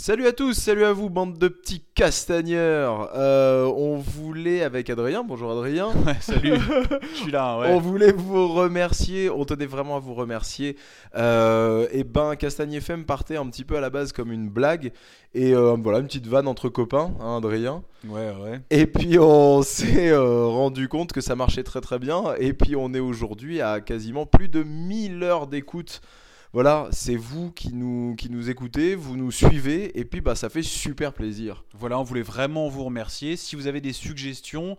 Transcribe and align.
Salut 0.00 0.28
à 0.28 0.32
tous, 0.32 0.52
salut 0.54 0.84
à 0.84 0.92
vous, 0.92 1.10
bande 1.10 1.38
de 1.38 1.48
petits 1.48 1.82
castagneurs. 1.96 3.10
Euh, 3.16 3.64
on 3.64 3.96
voulait, 3.96 4.62
avec 4.62 4.90
Adrien, 4.90 5.24
bonjour 5.24 5.50
Adrien, 5.50 5.88
Ouais, 6.06 6.14
salut, 6.20 6.54
je 7.14 7.16
suis 7.16 7.32
là, 7.32 7.58
ouais. 7.58 7.66
on 7.72 7.80
voulait 7.80 8.12
vous 8.12 8.46
remercier, 8.46 9.28
on 9.28 9.44
tenait 9.44 9.66
vraiment 9.66 9.96
à 9.96 9.98
vous 9.98 10.14
remercier. 10.14 10.76
Euh, 11.16 11.88
et 11.90 12.04
ben, 12.04 12.36
Castagne 12.36 12.74
FM 12.74 13.06
partait 13.06 13.36
un 13.36 13.46
petit 13.48 13.64
peu 13.64 13.76
à 13.76 13.80
la 13.80 13.90
base 13.90 14.12
comme 14.12 14.30
une 14.30 14.48
blague. 14.48 14.92
Et 15.34 15.52
euh, 15.52 15.76
voilà, 15.82 15.98
une 15.98 16.06
petite 16.06 16.28
vanne 16.28 16.46
entre 16.46 16.68
copains, 16.68 17.12
hein, 17.20 17.38
Adrien. 17.38 17.82
Ouais, 18.06 18.32
ouais. 18.40 18.60
Et 18.70 18.86
puis 18.86 19.18
on 19.18 19.62
s'est 19.64 20.16
rendu 20.16 20.86
compte 20.86 21.12
que 21.12 21.20
ça 21.20 21.34
marchait 21.34 21.64
très 21.64 21.80
très 21.80 21.98
bien. 21.98 22.34
Et 22.38 22.52
puis 22.52 22.76
on 22.76 22.94
est 22.94 23.00
aujourd'hui 23.00 23.60
à 23.60 23.80
quasiment 23.80 24.26
plus 24.26 24.48
de 24.48 24.62
1000 24.62 25.24
heures 25.24 25.48
d'écoute. 25.48 26.00
Voilà, 26.54 26.88
c'est 26.92 27.16
vous 27.16 27.52
qui 27.52 27.74
nous, 27.74 28.16
écoutez, 28.48 28.94
vous 28.94 29.16
nous 29.16 29.30
suivez, 29.30 29.98
et 29.98 30.04
puis 30.06 30.22
bah, 30.22 30.34
ça 30.34 30.48
fait 30.48 30.62
super 30.62 31.12
plaisir. 31.12 31.64
Voilà, 31.74 31.98
on 31.98 32.02
voulait 32.02 32.22
vraiment 32.22 32.68
vous 32.68 32.84
remercier. 32.84 33.36
Si 33.36 33.54
vous 33.54 33.66
avez 33.66 33.82
des 33.82 33.92
suggestions, 33.92 34.78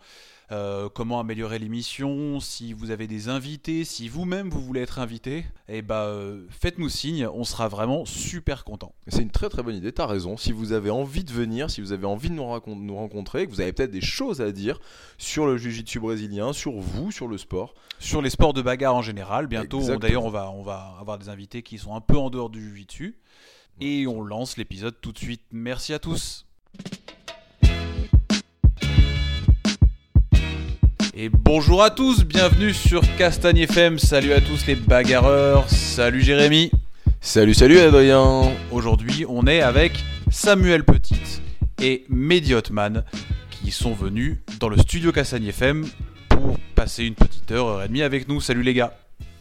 euh, 0.52 0.90
comment 0.90 1.20
améliorer 1.20 1.60
l'émission, 1.60 2.40
si 2.40 2.74
vous 2.74 2.90
avez 2.92 3.06
des 3.08 3.30
invités, 3.30 3.86
si 3.86 4.10
vous-même 4.10 4.50
vous 4.50 4.62
voulez 4.62 4.82
être 4.82 4.98
invité, 5.00 5.46
eh 5.68 5.82
bah, 5.84 6.06
euh, 6.06 6.46
faites-nous 6.50 6.90
signe, 6.90 7.28
on 7.28 7.44
sera 7.44 7.68
vraiment 7.68 8.04
super 8.06 8.64
content. 8.64 8.94
C'est 9.08 9.22
une 9.22 9.30
très 9.30 9.50
très 9.50 9.62
bonne 9.62 9.76
idée, 9.76 9.92
t'as 9.92 10.08
raison. 10.08 10.38
Si 10.38 10.52
vous 10.52 10.72
avez 10.72 10.90
envie 10.90 11.24
de 11.24 11.32
venir, 11.32 11.70
si 11.70 11.82
vous 11.82 11.92
avez 11.92 12.06
envie 12.08 12.30
de 12.30 12.34
nous, 12.36 12.46
rencontrer, 12.96 13.46
que 13.46 13.52
vous 13.52 13.62
avez 13.62 13.74
peut-être 13.74 13.92
des 13.92 14.02
choses 14.02 14.42
à 14.42 14.52
dire 14.52 14.80
sur 15.20 15.46
le 15.46 15.56
jiu-jitsu 15.58 16.00
brésilien, 16.00 16.52
sur 16.54 16.74
vous, 16.80 17.12
sur 17.12 17.28
le 17.28 17.38
sport, 17.38 17.76
Sur 18.00 18.22
les 18.22 18.30
sports 18.30 18.54
de 18.54 18.62
bagarre 18.62 18.96
en 18.96 19.02
général, 19.02 19.46
bientôt, 19.48 19.80
on- 19.96 20.00
d'ailleurs, 20.00 20.26
on 20.26 20.30
va, 20.32 20.50
on 20.52 20.64
va 20.64 20.96
avoir 21.00 21.20
des 21.20 21.30
invités 21.30 21.62
qui 21.64 21.78
sont 21.78 21.94
un 21.96 22.02
peu 22.02 22.18
en 22.18 22.30
dehors 22.30 22.50
du 22.50 22.62
jiu-jitsu. 22.62 23.18
Et 23.82 24.08
on 24.08 24.22
lance 24.22 24.58
l'épisode 24.58 24.96
tout 25.00 25.12
de 25.14 25.18
suite. 25.20 25.42
Merci 25.52 25.94
à 25.94 26.00
tous. 26.00 26.46
Et 31.14 31.30
bonjour 31.30 31.84
à 31.84 31.90
tous, 31.90 32.24
bienvenue 32.24 32.74
sur 32.74 33.02
Castagne 33.18 33.58
FM. 33.60 34.00
Salut 34.00 34.34
à 34.34 34.42
tous 34.42 34.66
les 34.68 34.76
bagarreurs. 34.76 35.70
Salut 35.70 36.22
Jérémy. 36.22 36.72
Salut, 37.22 37.54
salut 37.54 37.80
Adrien 37.80 38.44
Aujourd'hui, 38.72 39.26
on 39.28 39.46
est 39.48 39.62
avec 39.62 39.94
Samuel 40.32 40.86
Petit 40.86 41.42
et 41.82 42.06
Mehdi 42.10 42.54
Hotman 42.54 43.04
qui 43.50 43.72
sont 43.72 43.94
venus 43.94 44.38
dans 44.60 44.70
le 44.70 44.78
studio 44.78 45.12
Castagne 45.12 45.46
FM 45.48 45.86
pour 46.30 46.58
passer 46.76 47.04
une 47.06 47.16
petite 47.16 47.52
heure, 47.52 47.68
heure 47.68 47.84
et 47.84 47.88
demie 47.88 48.04
avec 48.04 48.28
nous. 48.28 48.40
Salut 48.40 48.64
les 48.64 48.74
gars. 48.74 48.94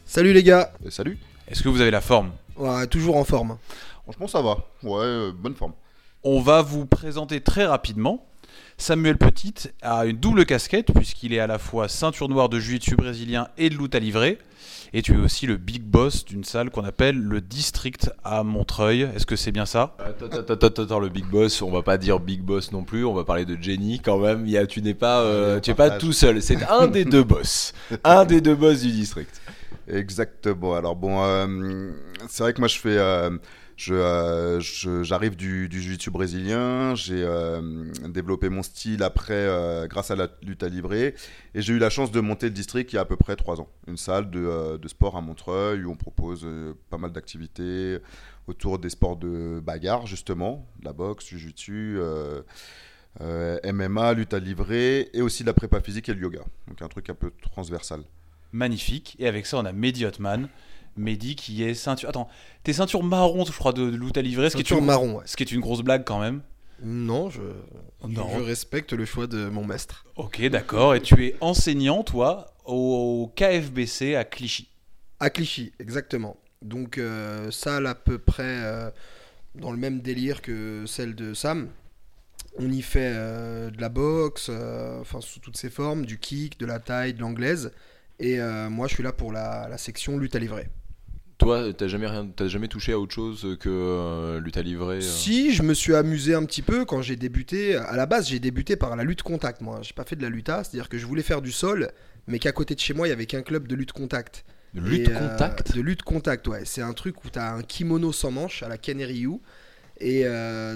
Salut 0.04 0.32
les 0.32 0.42
gars, 0.42 0.72
Euh, 0.84 0.90
salut. 0.90 1.18
Est-ce 1.46 1.62
que 1.62 1.68
vous 1.68 1.80
avez 1.80 1.90
la 1.90 2.00
forme? 2.00 2.30
Ouais, 2.56 2.86
toujours 2.88 3.16
en 3.16 3.24
forme. 3.24 3.58
Franchement, 4.04 4.26
ça 4.26 4.42
va. 4.42 4.56
Ouais, 4.82 5.04
euh, 5.04 5.32
bonne 5.32 5.54
forme. 5.54 5.72
On 6.24 6.40
va 6.40 6.62
vous 6.62 6.86
présenter 6.86 7.40
très 7.40 7.66
rapidement. 7.66 8.24
Samuel 8.80 9.18
Petit 9.18 9.54
a 9.82 10.06
une 10.06 10.16
double 10.16 10.46
casquette 10.46 10.92
puisqu'il 10.94 11.34
est 11.34 11.40
à 11.40 11.48
la 11.48 11.58
fois 11.58 11.88
ceinture 11.88 12.28
noire 12.28 12.48
de 12.48 12.60
jiu-jitsu 12.60 12.94
brésilien 12.94 13.48
et 13.58 13.70
de 13.70 13.76
lutte 13.76 13.96
à 13.96 13.98
livrer. 13.98 14.38
Et 14.92 15.02
tu 15.02 15.14
es 15.14 15.16
aussi 15.16 15.46
le 15.46 15.56
big 15.56 15.82
boss 15.82 16.24
d'une 16.24 16.44
salle 16.44 16.70
qu'on 16.70 16.84
appelle 16.84 17.18
le 17.18 17.40
District 17.40 18.10
à 18.24 18.44
Montreuil. 18.44 19.02
Est-ce 19.14 19.26
que 19.26 19.34
c'est 19.34 19.50
bien 19.50 19.66
ça? 19.66 19.96
Attends, 19.98 20.26
attends, 20.26 20.54
attends, 20.54 20.82
attends, 20.82 20.98
le 21.00 21.08
big 21.08 21.26
boss, 21.26 21.60
on 21.60 21.70
va 21.72 21.82
pas 21.82 21.98
dire 21.98 22.20
big 22.20 22.40
boss 22.40 22.70
non 22.70 22.84
plus, 22.84 23.04
on 23.04 23.12
va 23.12 23.24
parler 23.24 23.44
de 23.44 23.60
Jenny 23.60 24.00
quand 24.00 24.18
même. 24.18 24.46
Il 24.46 24.52
y 24.52 24.56
a, 24.56 24.66
tu 24.66 24.80
n'es 24.80 24.94
pas, 24.94 25.22
euh, 25.22 25.58
tu 25.60 25.72
es 25.72 25.74
pas 25.74 25.90
tout 25.90 26.12
seul, 26.12 26.40
c'est 26.40 26.62
un 26.70 26.86
des 26.86 27.04
deux 27.04 27.24
boss, 27.24 27.74
un 28.04 28.24
des 28.24 28.40
deux 28.40 28.54
boss 28.54 28.80
du 28.80 28.92
district. 28.92 29.42
Exactement. 29.88 30.76
Alors 30.76 30.96
bon, 30.96 31.22
euh, 31.22 31.90
c'est 32.28 32.44
vrai 32.44 32.54
que 32.54 32.60
moi 32.60 32.68
je 32.68 32.78
fais, 32.78 32.96
euh, 32.96 33.30
je, 33.78 33.94
euh, 33.94 34.58
je- 34.60 35.02
j'arrive 35.04 35.36
du, 35.36 35.68
du 35.68 35.80
jiu-jitsu 35.80 36.10
brésilien. 36.10 36.94
J'ai 36.96 37.22
euh, 37.24 37.84
développé 38.08 38.48
mon 38.48 38.62
style 38.64 39.02
après 39.04 39.34
euh, 39.34 39.86
grâce 39.86 40.10
à 40.10 40.16
la 40.16 40.28
lutte 40.42 40.62
à 40.64 40.68
livrer 40.68 41.14
et 41.54 41.62
j'ai 41.62 41.72
eu 41.74 41.78
la 41.78 41.88
chance 41.88 42.10
de 42.10 42.20
monter 42.20 42.46
le 42.46 42.52
district 42.52 42.92
il 42.92 42.96
y 42.96 42.98
a 42.98 43.02
à 43.02 43.04
peu 43.06 43.16
près 43.16 43.36
trois 43.36 43.60
ans. 43.60 43.68
Une 43.86 43.96
salle 43.96 44.30
de, 44.30 44.76
de 44.76 44.88
sport 44.88 45.16
à 45.16 45.20
Montreuil 45.20 45.84
où 45.84 45.92
on 45.92 45.96
propose 45.96 46.44
pas 46.90 46.98
mal 46.98 47.12
d'activités 47.12 47.98
autour 48.48 48.78
des 48.80 48.90
sports 48.90 49.16
de 49.16 49.60
bagarre 49.64 50.06
justement, 50.06 50.66
la 50.82 50.92
boxe, 50.92 51.26
jiu-jitsu. 51.28 51.98
euh, 53.20 53.58
MMA, 53.64 54.12
lutte 54.14 54.34
à 54.34 54.38
livrer 54.38 55.08
et 55.12 55.22
aussi 55.22 55.42
de 55.42 55.48
la 55.48 55.54
prépa 55.54 55.80
physique 55.80 56.08
et 56.08 56.14
le 56.14 56.20
yoga. 56.20 56.40
Donc 56.68 56.82
un 56.82 56.88
truc 56.88 57.10
un 57.10 57.14
peu 57.14 57.32
transversal. 57.40 58.00
Magnifique. 58.52 59.16
Et 59.18 59.26
avec 59.28 59.46
ça, 59.46 59.58
on 59.58 59.64
a 59.64 59.72
Mehdi 59.72 60.04
Hotman. 60.06 60.48
Mehdi 60.98 61.36
qui 61.36 61.62
est 61.62 61.74
ceinture. 61.74 62.08
Attends, 62.08 62.28
t'es 62.62 62.72
ceinture 62.72 63.02
marron, 63.02 63.44
je 63.44 63.52
crois, 63.52 63.72
de, 63.72 63.90
de 63.90 63.96
lutte 63.96 64.16
à 64.18 64.22
livrer. 64.22 64.50
Ce 64.50 64.56
qui, 64.56 64.62
est 64.62 64.70
une... 64.76 64.84
marron, 64.84 65.16
ouais. 65.16 65.22
ce 65.26 65.36
qui 65.36 65.42
est 65.42 65.52
une 65.52 65.60
grosse 65.60 65.82
blague 65.82 66.04
quand 66.04 66.20
même. 66.20 66.42
Non, 66.82 67.28
je, 67.28 67.40
Non. 68.06 68.28
je 68.36 68.42
respecte 68.42 68.92
le 68.92 69.04
choix 69.04 69.26
de 69.26 69.48
mon 69.48 69.64
maître. 69.64 70.06
Ok, 70.16 70.40
d'accord. 70.48 70.94
Et 70.94 71.00
tu 71.02 71.26
es 71.26 71.34
enseignant, 71.40 72.04
toi, 72.04 72.54
au 72.64 73.32
KFBC 73.34 74.14
à 74.14 74.24
Clichy. 74.24 74.68
À 75.18 75.30
Clichy, 75.30 75.72
exactement. 75.80 76.36
Donc, 76.62 76.98
euh, 76.98 77.50
salle 77.50 77.86
à 77.86 77.94
peu 77.94 78.18
près 78.18 78.42
euh, 78.44 78.90
dans 79.54 79.72
le 79.72 79.76
même 79.76 80.00
délire 80.00 80.40
que 80.42 80.84
celle 80.86 81.14
de 81.14 81.34
Sam. 81.34 81.68
On 82.60 82.70
y 82.70 82.82
fait 82.82 83.12
euh, 83.14 83.70
de 83.70 83.80
la 83.80 83.88
boxe, 83.88 84.48
euh, 84.50 85.00
enfin 85.00 85.20
sous 85.20 85.40
toutes 85.40 85.56
ses 85.56 85.70
formes, 85.70 86.04
du 86.06 86.18
kick, 86.18 86.58
de 86.58 86.66
la 86.66 86.78
taille, 86.78 87.14
de 87.14 87.20
l'anglaise. 87.20 87.72
Et 88.20 88.38
moi, 88.68 88.88
je 88.88 88.94
suis 88.94 89.04
là 89.04 89.12
pour 89.12 89.30
la, 89.30 89.68
la 89.68 89.78
section 89.78 90.18
lutte 90.18 90.34
à 90.34 90.40
livrer. 90.40 90.68
Toi, 91.38 91.72
t'as 91.72 91.86
jamais 91.86 92.08
rien, 92.08 92.28
t'as 92.34 92.48
jamais 92.48 92.66
touché 92.66 92.92
à 92.92 92.98
autre 92.98 93.14
chose 93.14 93.56
que 93.60 93.68
euh, 93.68 94.40
lutte 94.40 94.56
à 94.56 94.62
livrer 94.62 94.96
euh 94.96 95.00
Si, 95.00 95.54
je 95.54 95.62
me 95.62 95.72
suis 95.72 95.94
amusé 95.94 96.34
un 96.34 96.44
petit 96.44 96.62
peu 96.62 96.84
quand 96.84 97.00
j'ai 97.00 97.14
débuté. 97.14 97.76
À 97.76 97.96
la 97.96 98.06
base, 98.06 98.28
j'ai 98.28 98.40
débuté 98.40 98.74
par 98.74 98.96
la 98.96 99.04
lutte 99.04 99.22
contact, 99.22 99.60
moi. 99.60 99.78
J'ai 99.82 99.92
pas 99.94 100.04
fait 100.04 100.16
de 100.16 100.22
la 100.22 100.30
lutte 100.30 100.48
à, 100.48 100.64
c'est-à-dire 100.64 100.88
que 100.88 100.98
je 100.98 101.06
voulais 101.06 101.22
faire 101.22 101.40
du 101.40 101.52
sol, 101.52 101.92
mais 102.26 102.40
qu'à 102.40 102.50
côté 102.50 102.74
de 102.74 102.80
chez 102.80 102.92
moi, 102.92 103.06
il 103.06 103.10
y 103.10 103.12
avait 103.12 103.26
qu'un 103.26 103.42
club 103.42 103.68
de 103.68 103.76
lutte 103.76 103.92
contact. 103.92 104.44
de 104.74 104.80
lutte 104.80 105.08
Et, 105.08 105.12
euh, 105.14 105.28
contact. 105.28 105.76
De 105.76 105.80
lutte 105.80 106.02
contact, 106.02 106.48
ouais. 106.48 106.62
C'est 106.64 106.82
un 106.82 106.92
truc 106.92 107.24
où 107.24 107.30
t'as 107.30 107.52
un 107.52 107.62
kimono 107.62 108.12
sans 108.12 108.32
manche 108.32 108.64
à 108.64 108.68
la 108.68 108.76
Ryu. 108.76 109.38
Et 110.00 110.24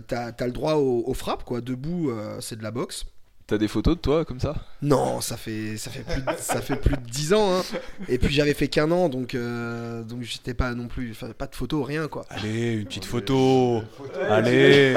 t'as 0.07 0.33
as 0.39 0.47
le 0.47 0.53
droit 0.53 0.75
aux, 0.75 1.03
aux 1.05 1.15
frappes, 1.15 1.43
quoi. 1.43 1.61
Debout, 1.61 2.13
c'est 2.41 2.57
de 2.57 2.63
la 2.63 2.71
boxe. 2.71 3.05
T'as 3.53 3.59
des 3.59 3.69
photos 3.69 3.97
de 3.97 4.01
toi 4.01 4.25
comme 4.25 4.41
ça? 4.41 4.55
Non, 4.81 5.21
ça 5.21 5.37
fait, 5.37 5.77
ça 5.77 5.91
fait, 5.91 6.05
plus, 6.11 6.23
de, 6.23 6.31
ça 6.39 6.63
fait 6.63 6.75
plus 6.77 6.97
de 6.97 7.03
10 7.03 7.35
ans. 7.35 7.53
hein. 7.59 7.63
Et 8.09 8.17
puis 8.17 8.33
j'avais 8.35 8.55
fait 8.55 8.69
qu'un 8.69 8.91
an, 8.91 9.11
donc, 9.11 9.35
euh, 9.35 10.03
donc 10.05 10.23
j'étais 10.23 10.55
pas 10.55 10.73
non 10.73 10.89
plus. 10.89 11.15
Pas 11.37 11.47
de 11.47 11.55
photos, 11.55 11.87
rien, 11.87 12.09
quoi. 12.09 12.25
Allez, 12.31 12.73
une 12.77 12.87
petite 12.87 13.05
photo. 13.05 13.83
Allez. 14.31 14.95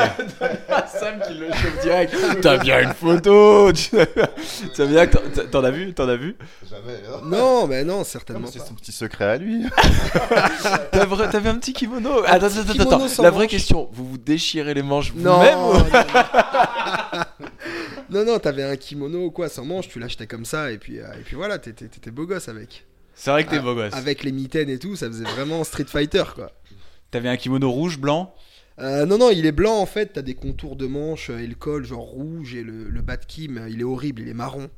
Sam 0.88 1.20
qui 1.28 1.34
le 1.34 1.48
chauffe 1.48 1.82
direct. 1.82 2.16
T'as 2.42 2.58
bien 2.60 2.84
une 2.84 2.94
photo. 2.94 3.74
dire 3.74 4.08
que 5.10 5.42
t'en- 5.48 5.64
as 5.66 5.72
vu, 5.72 5.94
t'en 5.94 6.08
as 6.08 6.16
vu? 6.16 6.38
Jamais. 6.70 7.00
Non, 7.26 7.68
mais 7.68 7.84
non, 7.84 8.06
certainement 8.06 8.48
C'est 8.50 8.60
son 8.60 8.74
petit 8.74 8.94
secret 8.94 9.26
à 9.26 9.38
lui. 9.38 9.66
T'as 10.94 11.28
T'avais 11.28 11.50
un 11.50 11.56
petit 11.56 11.74
kimono? 11.74 12.20
Attends, 12.26 12.46
attends, 12.46 12.60
attends, 12.62 12.72
kimono 12.72 12.90
attends. 12.96 13.08
sans 13.10 13.24
La 13.24 13.32
vraie 13.32 13.48
question, 13.48 13.90
vous 13.92 14.08
vous 14.08 14.18
déchirez 14.18 14.74
les 14.74 14.82
manches 14.82 15.14
Non, 15.14 15.40
vous-même 15.74 16.04
non, 18.16 18.22
ou- 18.22 18.26
non, 18.26 18.40
t'avais 18.40 18.64
un 18.64 18.76
kimono 18.78 19.30
quoi, 19.32 19.50
sans 19.50 19.66
manche, 19.66 19.88
tu 19.88 20.00
l'achetais 20.00 20.28
comme 20.28 20.46
ça, 20.46 20.72
et 20.72 20.78
puis, 20.78 21.00
euh, 21.00 21.14
et 21.20 21.24
puis 21.24 21.36
voilà, 21.36 21.60
t'étais 21.60 21.88
t'étais 21.88 22.12
beau 22.12 22.26
gosse 22.26 22.48
avec. 22.50 22.86
C'est 23.14 23.32
vrai 23.32 23.46
que 23.46 23.50
t'es 23.52 23.58
Ah, 23.58 23.62
beau 23.62 23.76
gosse. 23.76 23.94
Avec 23.94 24.24
les 24.24 24.32
mitaines 24.32 24.70
et 24.70 24.80
tout, 24.80 24.96
ça 24.96 25.08
faisait 25.08 25.24
vraiment 25.24 25.64
Street 25.64 25.86
Fighter 25.88 26.24
quoi. 26.34 26.52
T'avais 27.12 27.30
un 27.30 27.38
kimono 27.38 27.70
rouge, 27.72 27.98
blanc? 28.00 28.36
Euh, 28.80 29.06
non, 29.06 29.18
non, 29.18 29.30
il 29.32 29.46
est 29.46 29.54
blanc 29.54 29.78
en 29.80 29.86
fait, 29.86 30.08
t'as 30.14 30.22
des 30.22 30.36
contours 30.36 30.76
de 30.76 30.86
manches 30.86 31.30
euh, 31.30 31.38
et 31.40 31.48
le 31.48 31.56
col 31.56 31.86
genre 31.86 32.02
rouge, 32.04 32.56
et 32.56 32.62
le, 32.64 32.90
le 32.90 33.02
bas 33.02 33.16
de 33.18 33.26
kim, 33.26 33.66
il 33.70 33.80
est 33.80 33.86
horrible, 33.86 34.22
il 34.24 34.28
est 34.28 34.34
marron. 34.34 34.70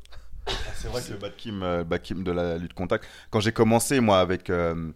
C'est 0.75 0.87
vrai 0.87 1.01
que 1.01 1.11
le 1.13 1.17
bad 1.17 1.35
kim, 1.35 1.63
euh, 1.63 1.79
le 1.79 1.83
bad 1.83 2.01
kim 2.01 2.23
de 2.23 2.31
la 2.31 2.57
lutte 2.57 2.73
contact. 2.73 3.05
Quand 3.31 3.39
j'ai 3.39 3.51
commencé 3.51 3.99
moi 3.99 4.19
avec 4.19 4.49
euh, 4.49 4.91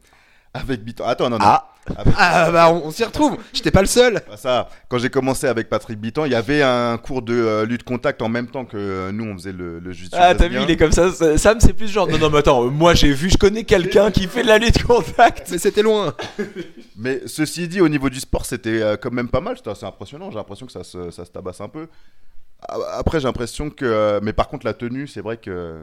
avec 0.54 0.84
Biton. 0.84 1.06
Attends 1.06 1.30
non 1.30 1.38
non. 1.38 1.46
Ah. 1.46 1.68
Avec- 1.98 2.14
Ah 2.16 2.52
bah 2.52 2.70
on, 2.72 2.86
on 2.86 2.92
s'y 2.92 3.04
retrouve, 3.04 3.38
j'étais 3.54 3.72
pas 3.72 3.82
le 3.82 3.88
seul. 3.88 4.22
pas 4.22 4.38
ça. 4.38 4.70
Quand 4.88 5.00
j'ai 5.00 5.10
commencé 5.10 5.48
avec 5.48 5.68
Patrick 5.68 6.00
Biton, 6.00 6.26
il 6.26 6.32
y 6.32 6.36
avait 6.36 6.62
un 6.62 6.96
cours 7.00 7.24
de 7.24 7.34
euh, 7.34 7.66
lutte 7.66 7.82
contact 7.84 8.22
en 8.22 8.30
même 8.30 8.48
temps 8.48 8.66
que 8.66 8.78
euh, 8.78 9.12
nous 9.12 9.26
on 9.26 9.34
faisait 9.34 9.52
le, 9.52 9.80
le 9.80 9.92
jiu-jitsu 9.92 10.16
Ah, 10.22 10.36
t'as 10.36 10.48
vu, 10.48 10.60
il 10.62 10.70
est 10.70 10.78
comme 10.78 10.92
ça. 10.92 11.12
ça- 11.12 11.40
Sam, 11.40 11.60
c'est 11.60 11.74
plus 11.74 11.88
genre. 11.88 12.08
Non, 12.08 12.20
non, 12.20 12.30
mais 12.30 12.38
attends, 12.38 12.64
euh, 12.66 12.70
moi 12.70 12.94
j'ai 12.94 13.12
vu, 13.12 13.32
je 13.32 13.38
connais 13.38 13.64
quelqu'un 13.64 14.12
qui 14.12 14.28
fait 14.28 14.44
de 14.44 14.48
la 14.48 14.60
lutte 14.60 14.84
contact. 14.84 15.48
Mais 15.52 15.58
c'était 15.58 15.82
loin. 15.82 16.14
Mais 16.98 17.22
ceci 17.26 17.68
dit, 17.68 17.82
au 17.82 17.90
niveau 17.90 18.12
du 18.12 18.20
sport, 18.20 18.46
c'était 18.46 18.80
euh, 18.82 18.96
quand 18.96 19.12
même 19.12 19.30
pas 19.30 19.42
mal. 19.42 19.58
C'était 19.58 19.72
assez 19.72 19.86
impressionnant. 19.88 20.30
J'ai 20.30 20.38
l'impression 20.38 20.68
que 20.68 20.72
ça 20.72 20.84
se, 20.84 21.10
ça 21.10 21.26
se 21.26 21.32
tabasse 21.32 21.62
un 21.62 21.70
peu. 21.70 21.88
Après, 22.94 23.20
j'ai 23.20 23.26
l'impression 23.28 23.72
que. 23.72 24.20
Mais 24.22 24.34
par 24.34 24.50
contre, 24.50 24.68
la 24.68 24.76
tenue, 24.76 25.08
c'est 25.08 25.22
vrai 25.22 25.38
que. 25.38 25.82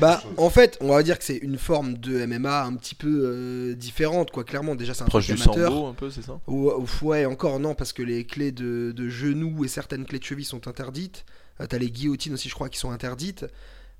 Bah 0.00 0.22
en 0.36 0.50
fait, 0.50 0.76
on 0.80 0.88
va 0.88 1.02
dire 1.02 1.18
que 1.18 1.24
c'est 1.24 1.36
une 1.36 1.58
forme 1.58 1.94
de 1.98 2.24
MMA 2.26 2.64
un 2.64 2.74
petit 2.74 2.94
peu 2.94 3.22
euh, 3.24 3.74
différente 3.74 4.30
quoi, 4.30 4.44
clairement. 4.44 4.74
Déjà 4.74 4.94
c'est 4.94 5.02
un 5.02 5.06
Proche 5.06 5.26
truc 5.26 5.36
du 5.36 5.42
amateur. 5.42 5.70
sambo, 5.72 5.86
un 5.86 5.94
peu, 5.94 6.10
c'est 6.10 6.22
ça? 6.22 6.38
Ou- 6.46 6.70
ou- 6.70 6.86
Ouais, 7.02 7.24
encore 7.26 7.58
non, 7.60 7.74
parce 7.74 7.92
que 7.92 8.02
les 8.02 8.24
clés 8.24 8.52
de, 8.52 8.92
de 8.94 9.08
genoux 9.08 9.64
et 9.64 9.68
certaines 9.68 10.04
clés 10.04 10.18
de 10.18 10.24
cheville 10.24 10.44
sont 10.44 10.66
interdites. 10.68 11.24
Euh, 11.60 11.66
T'as 11.68 11.78
les 11.78 11.90
guillotines 11.90 12.34
aussi, 12.34 12.48
je 12.48 12.54
crois, 12.54 12.68
qui 12.68 12.78
sont 12.78 12.90
interdites. 12.90 13.46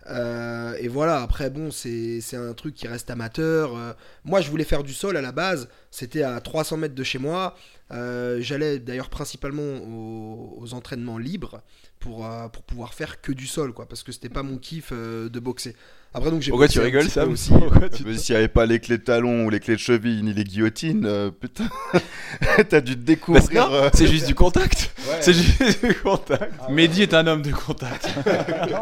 Euh, 0.09 0.77
et 0.79 0.89
voilà, 0.89 1.23
après, 1.23 1.51
bon, 1.51 1.71
c'est 1.71 2.21
un 2.35 2.53
truc 2.55 2.75
qui 2.75 2.89
reste 2.89 3.11
amateur. 3.11 3.77
Euh, 3.77 3.93
moi, 4.25 4.41
je 4.41 4.51
voulais 4.51 4.65
faire 4.65 4.83
du 4.83 4.93
sol 4.93 5.17
à 5.17 5.23
la 5.23 5.33
base. 5.33 5.69
C'était 5.91 6.23
à 6.23 6.41
300 6.41 6.77
mètres 6.77 6.95
de 6.95 7.05
chez 7.05 7.19
moi. 7.19 7.57
Euh, 7.91 8.39
J'allais 8.41 8.79
d'ailleurs 8.79 9.11
principalement 9.11 9.63
aux, 9.63 10.75
entraînements 10.75 11.19
libres 11.19 11.63
pour, 12.01 12.27
pour 12.53 12.63
pouvoir 12.63 12.95
faire 12.95 13.21
que 13.21 13.33
du 13.33 13.47
sol, 13.47 13.73
quoi, 13.73 13.87
parce 13.87 14.03
que 14.03 14.13
c'était 14.13 14.29
pas 14.29 14.43
mon 14.43 14.59
kiff 14.59 14.93
de 14.93 15.41
boxer. 15.41 15.75
Après, 16.17 16.31
donc 16.31 16.43
j'ai 16.43 16.51
Pourquoi 16.51 16.69
tu 16.69 16.79
rigoles, 16.79 17.09
Sam 17.09 17.33
aussi. 17.33 17.51
Pourquoi 17.51 17.89
tu- 17.89 18.05
Mais 18.07 18.17
S'il 18.17 18.35
n'y 18.35 18.39
avait 18.39 18.49
pas 18.49 18.67
les 18.67 18.79
clés 18.79 18.99
de 18.99 19.03
talon 19.03 19.45
ou 19.47 19.51
les 19.51 19.59
clés 19.59 19.75
de 19.75 19.81
cheville 19.81 20.23
ni 20.23 20.33
les 20.33 20.45
guillotines, 20.45 21.05
euh, 21.07 21.31
putain, 21.33 21.69
t'as 22.69 22.81
dû 22.81 22.93
te 22.95 22.99
Bah, 22.99 23.05
découvrir. 23.05 23.73
euh, 23.73 23.89
C'est 23.93 24.07
juste 24.07 24.27
du 24.29 24.35
contact. 24.37 24.93
Ouais. 25.09 25.17
C'est 25.21 25.33
juste 25.33 25.85
du 25.85 25.93
contact. 25.95 26.53
Mehdi 26.71 27.03
est 27.03 27.15
un 27.15 27.27
homme 27.27 27.43
de 27.43 27.51
contact. 27.51 28.09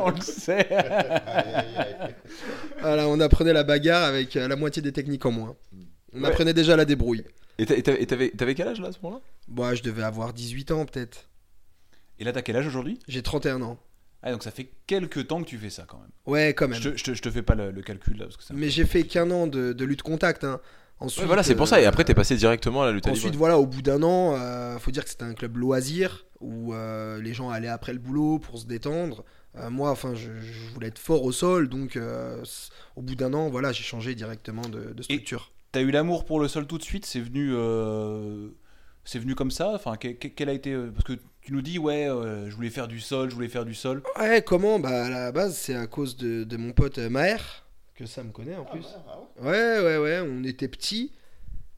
On 0.04 0.10
le 0.10 0.20
sait. 0.20 0.68
Voilà, 2.80 3.08
on 3.08 3.18
apprenait 3.20 3.52
la 3.52 3.64
bagarre 3.64 4.04
avec 4.04 4.36
euh, 4.36 4.46
la 4.48 4.56
moitié 4.56 4.82
des 4.82 4.92
techniques 4.92 5.24
en 5.26 5.30
moins. 5.32 5.56
On 6.14 6.20
Ouais. 6.22 6.28
apprenait 6.28 6.52
déjà 6.54 6.76
la 6.76 6.84
débrouille. 6.84 7.24
Et 7.58 7.64
t'a- 7.66 7.76
et 7.76 7.82
t'avais- 7.82 8.02
et 8.02 8.06
t'avais 8.06 8.28
t'avais 8.30 8.54
quel 8.54 8.68
âge 8.68 8.80
là 8.80 8.88
à 8.88 8.92
ce 8.92 8.98
moment-là? 9.02 9.22
Bon, 9.48 9.74
je 9.74 9.82
devais 9.82 10.02
avoir 10.02 10.32
18 10.34 10.70
ans 10.70 10.84
peut-être. 10.84 11.28
Et 12.18 12.24
là, 12.24 12.32
t'as 12.32 12.42
quel 12.42 12.56
âge 12.56 12.66
aujourd'hui? 12.66 12.98
J'ai 13.08 13.22
31 13.22 13.62
ans. 13.62 13.78
Ah, 14.22 14.30
donc 14.32 14.42
ça 14.42 14.50
fait 14.50 14.70
quelques 14.86 15.26
temps 15.26 15.42
que 15.42 15.48
tu 15.48 15.58
fais 15.58 15.70
ça 15.70 15.84
quand 15.88 15.98
même. 15.98 16.10
Ouais, 16.26 16.54
quand 16.54 16.68
même. 16.68 16.80
Je 16.80 16.90
te, 16.90 16.96
je 16.96 17.04
te- 17.04 17.14
je 17.14 17.22
te 17.22 17.30
fais 17.30 17.42
pas 17.42 17.54
le, 17.54 17.70
le 17.72 17.82
calcul 17.82 18.16
là. 18.18 18.24
Parce 18.26 18.36
que 18.36 18.44
ça... 18.44 18.54
Mais 18.54 18.70
j'ai 18.70 18.84
fait 18.84 19.02
qu'un 19.02 19.30
an 19.30 19.46
de, 19.46 19.72
de 19.72 19.84
lutte 19.84 20.02
contact. 20.02 20.44
Hein. 20.44 20.60
Ensuite, 21.00 21.22
Ouais, 21.22 21.26
voilà, 21.26 21.42
c'est 21.42 21.56
pour 21.56 21.66
ça. 21.66 21.80
Et 21.80 21.84
euh, 21.84 21.88
après, 21.88 22.04
t'es 22.04 22.14
passé 22.14 22.36
directement 22.36 22.82
à 22.82 22.86
la 22.86 22.92
lutte 22.92 23.08
à 23.08 23.10
Ensuite, 23.10 23.26
libre. 23.26 23.38
voilà, 23.38 23.58
au 23.58 23.66
bout 23.66 23.82
d'un 23.82 24.02
an, 24.04 24.36
euh, 24.36 24.78
faut 24.78 24.92
dire 24.92 25.02
que 25.02 25.10
c'était 25.10 25.24
un 25.24 25.34
club 25.34 25.56
loisir 25.56 26.26
où 26.40 26.72
euh, 26.74 27.20
les 27.20 27.34
gens 27.34 27.50
allaient 27.50 27.66
après 27.68 27.92
le 27.92 27.98
boulot 27.98 28.38
pour 28.38 28.58
se 28.58 28.66
détendre. 28.66 29.24
Euh, 29.56 29.68
moi, 29.70 29.90
enfin, 29.90 30.14
je, 30.14 30.30
je 30.40 30.72
voulais 30.72 30.86
être 30.88 30.98
fort 31.00 31.24
au 31.24 31.32
sol, 31.32 31.68
donc 31.68 31.96
euh, 31.96 32.42
au 32.96 33.02
bout 33.02 33.16
d'un 33.16 33.34
an, 33.34 33.50
voilà, 33.50 33.72
j'ai 33.72 33.82
changé 33.82 34.14
directement 34.14 34.62
de, 34.62 34.92
de 34.92 35.02
structure. 35.02 35.50
T'as 35.72 35.80
eu 35.82 35.90
l'amour 35.90 36.24
pour 36.24 36.38
le 36.38 36.46
sol 36.48 36.66
tout 36.66 36.78
de 36.78 36.82
suite? 36.84 37.04
C'est 37.06 37.20
venu, 37.20 37.50
euh, 37.52 38.48
c'est 39.04 39.18
venu 39.18 39.34
comme 39.34 39.50
ça 39.50 39.72
Enfin, 39.74 39.96
que- 39.96 40.08
que- 40.08 40.28
quel 40.28 40.48
a 40.48 40.52
été 40.52 40.72
euh, 40.72 40.90
Parce 40.92 41.04
que 41.04 41.14
tu 41.40 41.52
nous 41.52 41.62
dis 41.62 41.78
ouais, 41.78 42.08
euh, 42.08 42.48
je 42.50 42.54
voulais 42.54 42.70
faire 42.70 42.88
du 42.88 43.00
sol, 43.00 43.30
je 43.30 43.34
voulais 43.34 43.48
faire 43.48 43.64
du 43.64 43.74
sol. 43.74 44.02
Ouais, 44.18 44.42
comment? 44.42 44.78
Bah 44.78 45.06
à 45.06 45.10
la 45.10 45.32
base, 45.32 45.56
c'est 45.56 45.74
à 45.74 45.86
cause 45.86 46.16
de, 46.16 46.44
de 46.44 46.56
mon 46.56 46.72
pote 46.72 46.98
euh, 46.98 47.10
Maher, 47.10 47.64
que 47.94 48.06
ça 48.06 48.22
me 48.22 48.30
connaît 48.30 48.56
en 48.56 48.64
plus. 48.64 48.86
Ouais, 49.40 49.80
ouais, 49.80 49.98
ouais, 49.98 50.20
on 50.24 50.44
était 50.44 50.68
petits. 50.68 51.12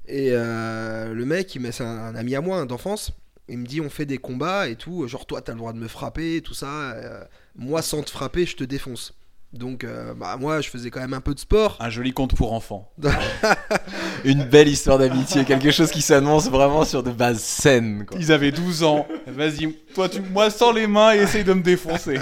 Et 0.07 0.29
euh, 0.33 1.15
le 1.15 1.25
mec, 1.25 1.55
il 1.55 1.61
met- 1.63 1.73
c'est 1.73 1.85
un, 1.85 1.87
un 1.89 2.15
ami 2.15 2.35
à 2.35 2.41
moi 2.43 2.59
hein, 2.59 2.67
d'enfance. 2.67 3.13
Il 3.49 3.59
me 3.59 3.67
dit 3.67 3.81
on 3.81 3.89
fait 3.91 4.07
des 4.07 4.19
combats 4.19 4.69
et 4.69 4.77
tout. 4.77 5.07
Genre 5.09 5.25
toi, 5.27 5.41
t'as 5.43 5.53
le 5.53 5.59
droit 5.59 5.73
de 5.73 5.79
me 5.79 5.89
frapper, 5.89 6.43
tout 6.43 6.55
ça. 6.55 6.93
euh, 6.93 7.25
moi, 7.57 7.81
sans 7.83 8.03
te 8.03 8.11
frapper, 8.11 8.45
je 8.47 8.57
te 8.57 8.65
défonce. 8.65 9.15
Donc, 9.55 9.85
euh, 9.85 10.15
bah 10.15 10.37
moi, 10.37 10.61
je 10.61 10.69
faisais 10.69 10.91
quand 10.91 11.01
même 11.01 11.15
un 11.15 11.21
peu 11.21 11.33
de 11.33 11.39
sport. 11.39 11.77
Un 11.79 11.89
joli 11.89 12.13
conte 12.13 12.35
pour 12.35 12.53
enfants. 12.53 12.93
Une 14.25 14.43
belle 14.45 14.69
histoire 14.69 14.99
d'amitié, 14.99 15.45
quelque 15.45 15.71
chose 15.71 15.93
qui 15.93 16.03
s'annonce 16.03 16.51
vraiment 16.51 16.85
sur 16.85 17.05
de 17.05 17.13
bases 17.13 17.41
saines. 17.41 18.05
Quoi. 18.05 18.19
Ils 18.21 18.33
avaient 18.33 18.51
12 18.51 18.83
ans. 18.83 19.07
Vas-y, 19.29 19.73
toi, 19.95 20.09
tu, 20.09 20.21
moi, 20.21 20.51
sans 20.51 20.73
les 20.73 20.89
mains 20.89 21.15
et 21.15 21.19
essaye 21.19 21.45
de 21.45 21.53
me 21.53 21.63
défoncer. 21.63 22.19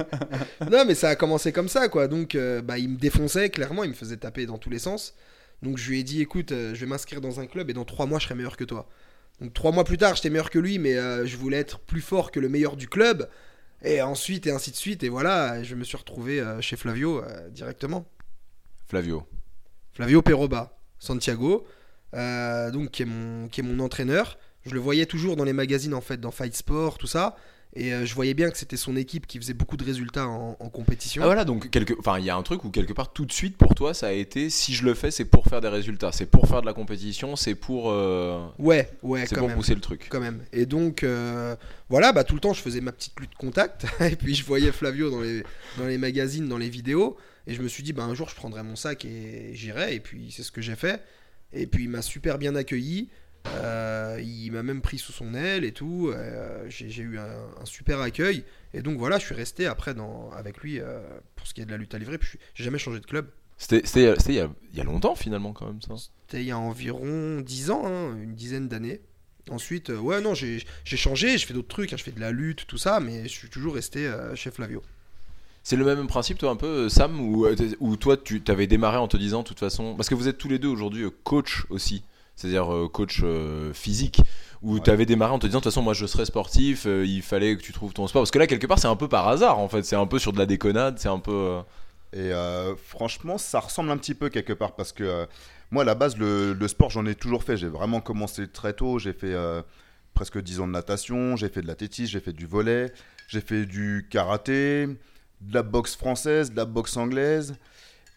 non, 0.70 0.84
mais 0.86 0.94
ça 0.94 1.08
a 1.08 1.16
commencé 1.16 1.50
comme 1.50 1.68
ça, 1.68 1.88
quoi. 1.88 2.06
Donc, 2.06 2.36
euh, 2.36 2.62
bah, 2.62 2.78
il 2.78 2.90
me 2.90 2.96
défonçait, 2.96 3.50
clairement, 3.50 3.82
il 3.82 3.90
me 3.90 3.94
faisait 3.94 4.16
taper 4.16 4.46
dans 4.46 4.58
tous 4.58 4.70
les 4.70 4.78
sens. 4.78 5.14
Donc, 5.62 5.76
je 5.76 5.90
lui 5.90 5.98
ai 5.98 6.02
dit, 6.04 6.22
écoute, 6.22 6.52
euh, 6.52 6.72
je 6.74 6.80
vais 6.80 6.86
m'inscrire 6.86 7.20
dans 7.20 7.40
un 7.40 7.46
club 7.46 7.68
et 7.68 7.72
dans 7.72 7.84
trois 7.84 8.06
mois, 8.06 8.20
je 8.20 8.26
serai 8.26 8.36
meilleur 8.36 8.56
que 8.56 8.64
toi. 8.64 8.88
Donc, 9.40 9.52
trois 9.54 9.72
mois 9.72 9.84
plus 9.84 9.98
tard, 9.98 10.14
j'étais 10.14 10.30
meilleur 10.30 10.50
que 10.50 10.58
lui, 10.60 10.78
mais 10.78 10.94
euh, 10.94 11.26
je 11.26 11.36
voulais 11.36 11.58
être 11.58 11.80
plus 11.80 12.00
fort 12.00 12.30
que 12.30 12.38
le 12.38 12.48
meilleur 12.48 12.76
du 12.76 12.86
club. 12.88 13.28
Et 13.82 14.02
ensuite, 14.02 14.46
et 14.46 14.50
ainsi 14.50 14.70
de 14.70 14.76
suite. 14.76 15.02
Et 15.02 15.08
voilà, 15.08 15.62
je 15.62 15.74
me 15.74 15.84
suis 15.84 15.96
retrouvé 15.96 16.40
euh, 16.40 16.60
chez 16.60 16.76
Flavio 16.76 17.22
euh, 17.22 17.48
directement. 17.50 18.06
Flavio. 18.88 19.26
Flavio 19.92 20.22
Peroba, 20.22 20.78
Santiago, 20.98 21.66
euh, 22.14 22.70
donc 22.70 22.90
qui 22.90 23.02
est, 23.02 23.06
mon, 23.06 23.48
qui 23.48 23.60
est 23.60 23.64
mon 23.64 23.78
entraîneur. 23.80 24.38
Je 24.64 24.74
le 24.74 24.80
voyais 24.80 25.06
toujours 25.06 25.36
dans 25.36 25.44
les 25.44 25.52
magazines, 25.52 25.94
en 25.94 26.00
fait, 26.00 26.18
dans 26.18 26.30
Fight 26.30 26.54
Sport, 26.54 26.98
tout 26.98 27.06
ça. 27.06 27.36
Et 27.74 27.94
euh, 27.94 28.04
je 28.04 28.14
voyais 28.14 28.34
bien 28.34 28.50
que 28.50 28.58
c'était 28.58 28.76
son 28.76 28.96
équipe 28.96 29.28
qui 29.28 29.38
faisait 29.38 29.54
beaucoup 29.54 29.76
de 29.76 29.84
résultats 29.84 30.26
en, 30.26 30.56
en 30.58 30.68
compétition. 30.70 31.22
Ah 31.22 31.26
voilà, 31.26 31.44
donc 31.44 31.70
quelque... 31.70 31.94
enfin, 32.00 32.18
il 32.18 32.24
y 32.24 32.30
a 32.30 32.34
un 32.36 32.42
truc 32.42 32.64
où 32.64 32.70
quelque 32.70 32.92
part 32.92 33.12
tout 33.12 33.24
de 33.24 33.32
suite 33.32 33.56
pour 33.56 33.76
toi 33.76 33.94
ça 33.94 34.08
a 34.08 34.12
été 34.12 34.50
si 34.50 34.74
je 34.74 34.84
le 34.84 34.94
fais 34.94 35.12
c'est 35.12 35.24
pour 35.24 35.46
faire 35.46 35.60
des 35.60 35.68
résultats, 35.68 36.10
c'est 36.10 36.26
pour 36.26 36.48
faire 36.48 36.62
de 36.62 36.66
la 36.66 36.72
compétition, 36.72 37.36
c'est 37.36 37.54
pour, 37.54 37.90
euh, 37.90 38.44
Ouais, 38.58 38.90
ouais, 39.02 39.24
c'est 39.26 39.36
pour 39.36 39.46
même. 39.48 39.56
pousser 39.56 39.74
le 39.74 39.80
truc. 39.80 40.06
Quand 40.10 40.20
même. 40.20 40.42
Et 40.52 40.66
donc, 40.66 41.02
euh, 41.04 41.54
voilà, 41.88 42.12
bah, 42.12 42.24
tout 42.24 42.34
le 42.34 42.40
temps, 42.40 42.52
je 42.52 42.60
faisais 42.60 42.80
ma 42.80 42.92
petite 42.92 43.18
lutte 43.20 43.34
contact. 43.36 43.86
et 44.00 44.16
puis, 44.16 44.34
je 44.34 44.44
voyais 44.44 44.72
Flavio 44.72 45.10
dans 45.10 45.20
les, 45.20 45.42
dans 45.78 45.86
les 45.86 45.98
magazines, 45.98 46.48
dans 46.48 46.58
les 46.58 46.68
vidéos. 46.68 47.16
Et 47.46 47.54
je 47.54 47.62
me 47.62 47.68
suis 47.68 47.82
dit, 47.82 47.92
bah, 47.92 48.04
un 48.04 48.14
jour, 48.14 48.28
je 48.28 48.34
prendrai 48.34 48.62
mon 48.62 48.76
sac 48.76 49.04
et 49.04 49.50
j'irai. 49.54 49.94
Et 49.94 50.00
puis, 50.00 50.30
c'est 50.30 50.42
ce 50.42 50.52
que 50.52 50.60
j'ai 50.60 50.76
fait. 50.76 51.02
Et 51.52 51.66
puis, 51.66 51.84
il 51.84 51.90
m'a 51.90 52.02
super 52.02 52.38
bien 52.38 52.54
accueilli. 52.54 53.08
Euh, 53.46 54.20
il 54.22 54.50
m'a 54.52 54.62
même 54.62 54.80
pris 54.82 54.98
sous 54.98 55.12
son 55.12 55.34
aile 55.34 55.64
et 55.64 55.72
tout. 55.72 56.10
Euh, 56.14 56.64
j'ai 56.68 57.02
eu 57.02 57.18
un, 57.18 57.24
un 57.60 57.64
super 57.64 58.00
accueil. 58.00 58.44
Et 58.74 58.82
donc, 58.82 58.98
voilà, 58.98 59.18
je 59.18 59.24
suis 59.26 59.34
resté 59.34 59.66
après 59.66 59.94
dans, 59.94 60.30
avec 60.32 60.58
lui 60.58 60.78
euh, 60.80 61.00
pour 61.36 61.46
ce 61.46 61.54
qui 61.54 61.60
est 61.60 61.64
de 61.64 61.70
la 61.70 61.76
lutte 61.76 61.94
à 61.94 61.98
livrer. 61.98 62.18
Puis, 62.18 62.38
j'ai 62.54 62.64
jamais 62.64 62.78
changé 62.78 63.00
de 63.00 63.06
club. 63.06 63.26
C'était 63.58 63.80
il 64.28 64.34
y, 64.34 64.40
a- 64.40 64.48
il 64.72 64.78
y 64.78 64.80
a 64.80 64.84
longtemps 64.84 65.14
finalement 65.14 65.52
quand 65.52 65.66
même 65.66 65.82
ça. 65.82 65.94
C'était 65.96 66.42
il 66.42 66.46
y 66.46 66.50
a 66.50 66.58
environ 66.58 67.40
10 67.40 67.70
ans, 67.70 67.82
hein, 67.86 68.16
une 68.22 68.34
dizaine 68.34 68.68
d'années. 68.68 69.00
Ensuite, 69.50 69.88
ouais, 69.88 70.20
non, 70.20 70.34
j'ai 70.34 70.62
changé, 70.84 71.36
je 71.36 71.44
fais 71.46 71.52
d'autres 71.54 71.68
trucs, 71.68 71.92
hein, 71.92 71.96
je 71.98 72.04
fais 72.04 72.12
de 72.12 72.20
la 72.20 72.30
lutte, 72.30 72.66
tout 72.66 72.78
ça, 72.78 73.00
mais 73.00 73.24
je 73.24 73.28
suis 73.28 73.48
toujours 73.48 73.74
resté 73.74 74.08
chez 74.34 74.50
Flavio. 74.50 74.80
C'est 75.62 75.76
le 75.76 75.84
même 75.84 76.06
principe 76.06 76.38
toi 76.38 76.50
un 76.50 76.56
peu 76.56 76.88
Sam 76.88 77.20
ou 77.20 77.46
où 77.80 77.96
toi 77.96 78.16
tu 78.16 78.40
t'avais 78.42 78.66
démarré 78.66 78.96
en 78.96 79.08
te 79.08 79.16
disant 79.18 79.42
de 79.42 79.48
toute 79.48 79.58
façon 79.58 79.94
parce 79.94 80.08
que 80.08 80.14
vous 80.14 80.26
êtes 80.28 80.38
tous 80.38 80.48
les 80.48 80.58
deux 80.58 80.68
aujourd'hui 80.68 81.04
coach 81.24 81.64
aussi, 81.68 82.02
c'est-à-dire 82.40 82.72
euh, 82.72 82.88
coach 82.88 83.20
euh, 83.22 83.72
physique 83.74 84.20
où 84.62 84.74
Ouais. 84.74 84.80
tu 84.84 84.90
avais 84.90 85.06
démarré 85.06 85.32
en 85.32 85.38
te 85.38 85.46
disant 85.46 85.58
de 85.58 85.64
toute 85.64 85.72
façon 85.72 85.82
moi 85.82 85.94
je 85.94 86.06
serais 86.06 86.24
sportif, 86.24 86.84
euh, 86.86 87.04
il 87.06 87.22
fallait 87.22 87.56
que 87.56 87.62
tu 87.62 87.72
trouves 87.72 87.92
ton 87.92 88.06
sport 88.06 88.22
parce 88.22 88.30
que 88.30 88.38
là 88.38 88.46
quelque 88.46 88.66
part 88.66 88.78
c'est 88.78 88.88
un 88.88 88.96
peu 88.96 89.08
par 89.08 89.26
hasard 89.28 89.58
en 89.58 89.68
fait, 89.68 89.82
c'est 89.84 89.96
un 89.96 90.06
peu 90.06 90.18
sur 90.18 90.32
de 90.32 90.38
la 90.38 90.46
déconnade, 90.46 90.98
c'est 90.98 91.08
un 91.08 91.18
peu 91.18 91.60
Et 92.12 92.30
franchement, 92.86 93.38
ça 93.38 93.60
ressemble 93.60 93.90
un 93.90 93.96
petit 93.96 94.14
peu 94.14 94.28
quelque 94.30 94.52
part 94.52 94.74
parce 94.74 94.92
que 94.92 95.26
moi, 95.70 95.82
à 95.82 95.86
la 95.86 95.94
base, 95.94 96.16
le, 96.16 96.52
le 96.52 96.68
sport, 96.68 96.90
j'en 96.90 97.06
ai 97.06 97.14
toujours 97.14 97.44
fait. 97.44 97.56
J'ai 97.56 97.68
vraiment 97.68 98.00
commencé 98.00 98.48
très 98.48 98.72
tôt. 98.72 98.98
J'ai 98.98 99.12
fait 99.12 99.34
presque 100.14 100.42
10 100.42 100.58
ans 100.60 100.66
de 100.66 100.72
natation, 100.72 101.36
j'ai 101.36 101.48
fait 101.48 101.62
de 101.62 101.68
l'athlétisme, 101.68 102.10
j'ai 102.10 102.18
fait 102.20 102.32
du 102.32 102.46
volet, 102.46 102.92
j'ai 103.28 103.40
fait 103.40 103.64
du 103.66 104.08
karaté, 104.10 104.88
de 105.40 105.54
la 105.54 105.62
boxe 105.62 105.94
française, 105.94 106.50
de 106.50 106.56
la 106.56 106.64
boxe 106.64 106.96
anglaise. 106.96 107.54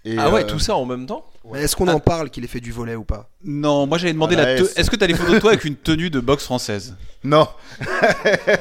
Et, 0.06 0.18
Ah 0.18 0.32
ouais, 0.32 0.46
tout 0.48 0.58
ça 0.60 0.76
en 0.76 0.86
même 0.86 1.06
temps? 1.06 1.26
Mais 1.52 1.62
Est-ce 1.64 1.76
qu'on 1.76 1.88
en 1.90 2.00
parle 2.00 2.30
qu'il 2.30 2.44
ait 2.44 2.48
fait 2.48 2.62
du 2.62 2.72
volet 2.72 2.96
ou 2.96 3.04
pas? 3.04 3.30
Non, 3.44 3.86
moi 3.86 3.98
j'avais 3.98 4.14
demandé 4.14 4.36
Ah, 4.38 4.44
la 4.44 4.56
là, 4.56 4.62
te- 4.62 4.80
est-ce- 4.80 4.90
que 4.90 4.96
t'as 4.96 5.08
des 5.08 5.14
photos 5.14 5.36
de 5.36 5.40
toi 5.40 5.52
avec 5.52 5.66
une 5.66 5.76
tenue 5.76 6.10
de 6.10 6.20
boxe 6.20 6.46
française? 6.46 6.96
Non, 7.26 7.48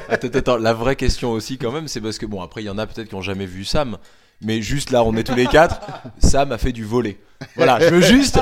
Attends, 0.09 0.27
attends, 0.27 0.37
attends, 0.39 0.57
la 0.57 0.73
vraie 0.73 0.95
question 0.95 1.31
aussi 1.31 1.57
quand 1.57 1.71
même, 1.71 1.87
c'est 1.89 1.99
parce 1.99 2.17
que 2.17 2.25
bon 2.25 2.41
après 2.41 2.61
il 2.61 2.65
y 2.65 2.69
en 2.69 2.77
a 2.77 2.87
peut-être 2.87 3.09
qui 3.09 3.15
ont 3.15 3.21
jamais 3.21 3.45
vu 3.45 3.65
Sam, 3.65 3.97
mais 4.41 4.61
juste 4.61 4.89
là 4.91 5.03
on 5.03 5.15
est 5.17 5.23
tous 5.25 5.35
les 5.35 5.47
quatre, 5.47 5.81
Sam 6.19 6.51
a 6.53 6.57
fait 6.57 6.71
du 6.71 6.85
volet. 6.85 7.17
Voilà, 7.55 7.79
je 7.79 7.93
veux 7.93 8.01
juste, 8.01 8.39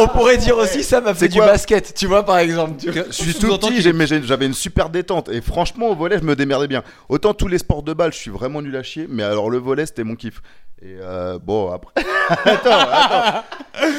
on 0.00 0.08
pourrait 0.08 0.36
dire 0.36 0.56
aussi 0.56 0.82
Sam 0.82 1.06
a 1.06 1.14
fait 1.14 1.20
C'est 1.20 1.28
du 1.28 1.38
basket, 1.38 1.94
tu 1.94 2.06
vois 2.06 2.24
par 2.24 2.38
exemple. 2.38 2.74
tu 2.80 2.90
je 2.92 3.12
suis 3.12 3.34
tout 3.34 3.56
petit, 3.58 3.80
j'avais 3.82 4.46
une 4.46 4.54
super 4.54 4.88
détente. 4.88 5.28
Et 5.28 5.40
franchement, 5.40 5.88
au 5.88 5.94
volet, 5.94 6.18
je 6.18 6.24
me 6.24 6.36
démerdais 6.36 6.68
bien. 6.68 6.82
Autant 7.08 7.34
tous 7.34 7.48
les 7.48 7.58
sports 7.58 7.82
de 7.82 7.92
balle, 7.92 8.12
je 8.12 8.18
suis 8.18 8.30
vraiment 8.30 8.62
nul 8.62 8.76
à 8.76 8.82
chier. 8.82 9.06
Mais 9.08 9.22
alors, 9.22 9.50
le 9.50 9.58
volet, 9.58 9.86
c'était 9.86 10.04
mon 10.04 10.14
kiff. 10.14 10.40
Et 10.82 10.96
euh, 11.00 11.38
bon, 11.42 11.72
après. 11.72 11.90
attends, 12.44 12.70
attends. 12.70 13.44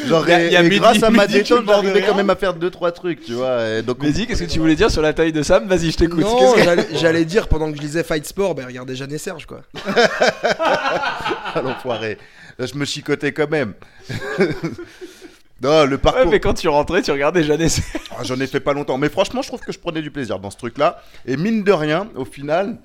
Genre, 0.05 0.29
Y 0.29 0.33
a- 0.33 0.47
y 0.51 0.55
a 0.55 0.61
et 0.61 0.69
Mehdi- 0.69 0.79
grâce 0.79 1.01
à 1.01 1.09
ma 1.09 1.23
Mehdi 1.23 1.33
détente, 1.39 1.65
j'arrivais 1.67 2.03
quand 2.03 2.13
même 2.13 2.29
à 2.29 2.35
faire 2.35 2.53
2-3 2.53 2.91
trucs, 2.91 3.23
tu 3.25 3.33
vois. 3.33 3.67
Et 3.67 3.81
donc, 3.81 3.97
Mais 4.01 4.11
dis, 4.11 4.27
qu'est-ce 4.27 4.43
que 4.43 4.49
tu 4.49 4.59
voulais 4.59 4.75
dire 4.75 4.91
sur 4.91 5.01
la 5.01 5.11
taille 5.11 5.31
de 5.33 5.41
Sam? 5.41 5.67
Vas-y, 5.67 5.89
je 5.91 5.97
t'écoute. 5.97 6.19
Non, 6.21 6.53
j'allais 6.93 7.25
dire 7.25 7.47
pendant 7.47 7.71
que 7.71 7.77
je 7.77 7.81
lisais 7.81 8.03
Fight 8.03 8.27
Sport, 8.27 8.53
ben 8.53 8.65
regardez 8.67 8.95
Jeanne 8.95 9.11
et 9.11 9.17
Serge 9.17 9.47
quoi. 9.47 9.61
L'enfoiré. 11.65 12.17
Là, 12.57 12.65
je 12.65 12.75
me 12.75 12.85
chicotais 12.85 13.31
quand 13.33 13.49
même. 13.49 13.73
non, 15.61 15.85
le 15.85 15.91
Ouais, 15.95 15.97
parcours. 15.97 16.31
mais 16.31 16.39
quand 16.39 16.53
tu 16.53 16.67
rentrais, 16.67 17.01
tu 17.01 17.11
regardais 17.11 17.43
Jeanne 17.43 17.67
Ah, 18.11 18.23
J'en 18.23 18.39
ai 18.39 18.47
fait 18.47 18.59
pas 18.59 18.73
longtemps. 18.73 18.97
Mais 18.97 19.09
franchement, 19.09 19.41
je 19.41 19.47
trouve 19.47 19.59
que 19.61 19.71
je 19.71 19.79
prenais 19.79 20.01
du 20.01 20.11
plaisir 20.11 20.39
dans 20.39 20.51
ce 20.51 20.57
truc-là. 20.57 21.01
Et 21.25 21.37
mine 21.37 21.63
de 21.63 21.71
rien, 21.71 22.09
au 22.15 22.25
final, 22.25 22.77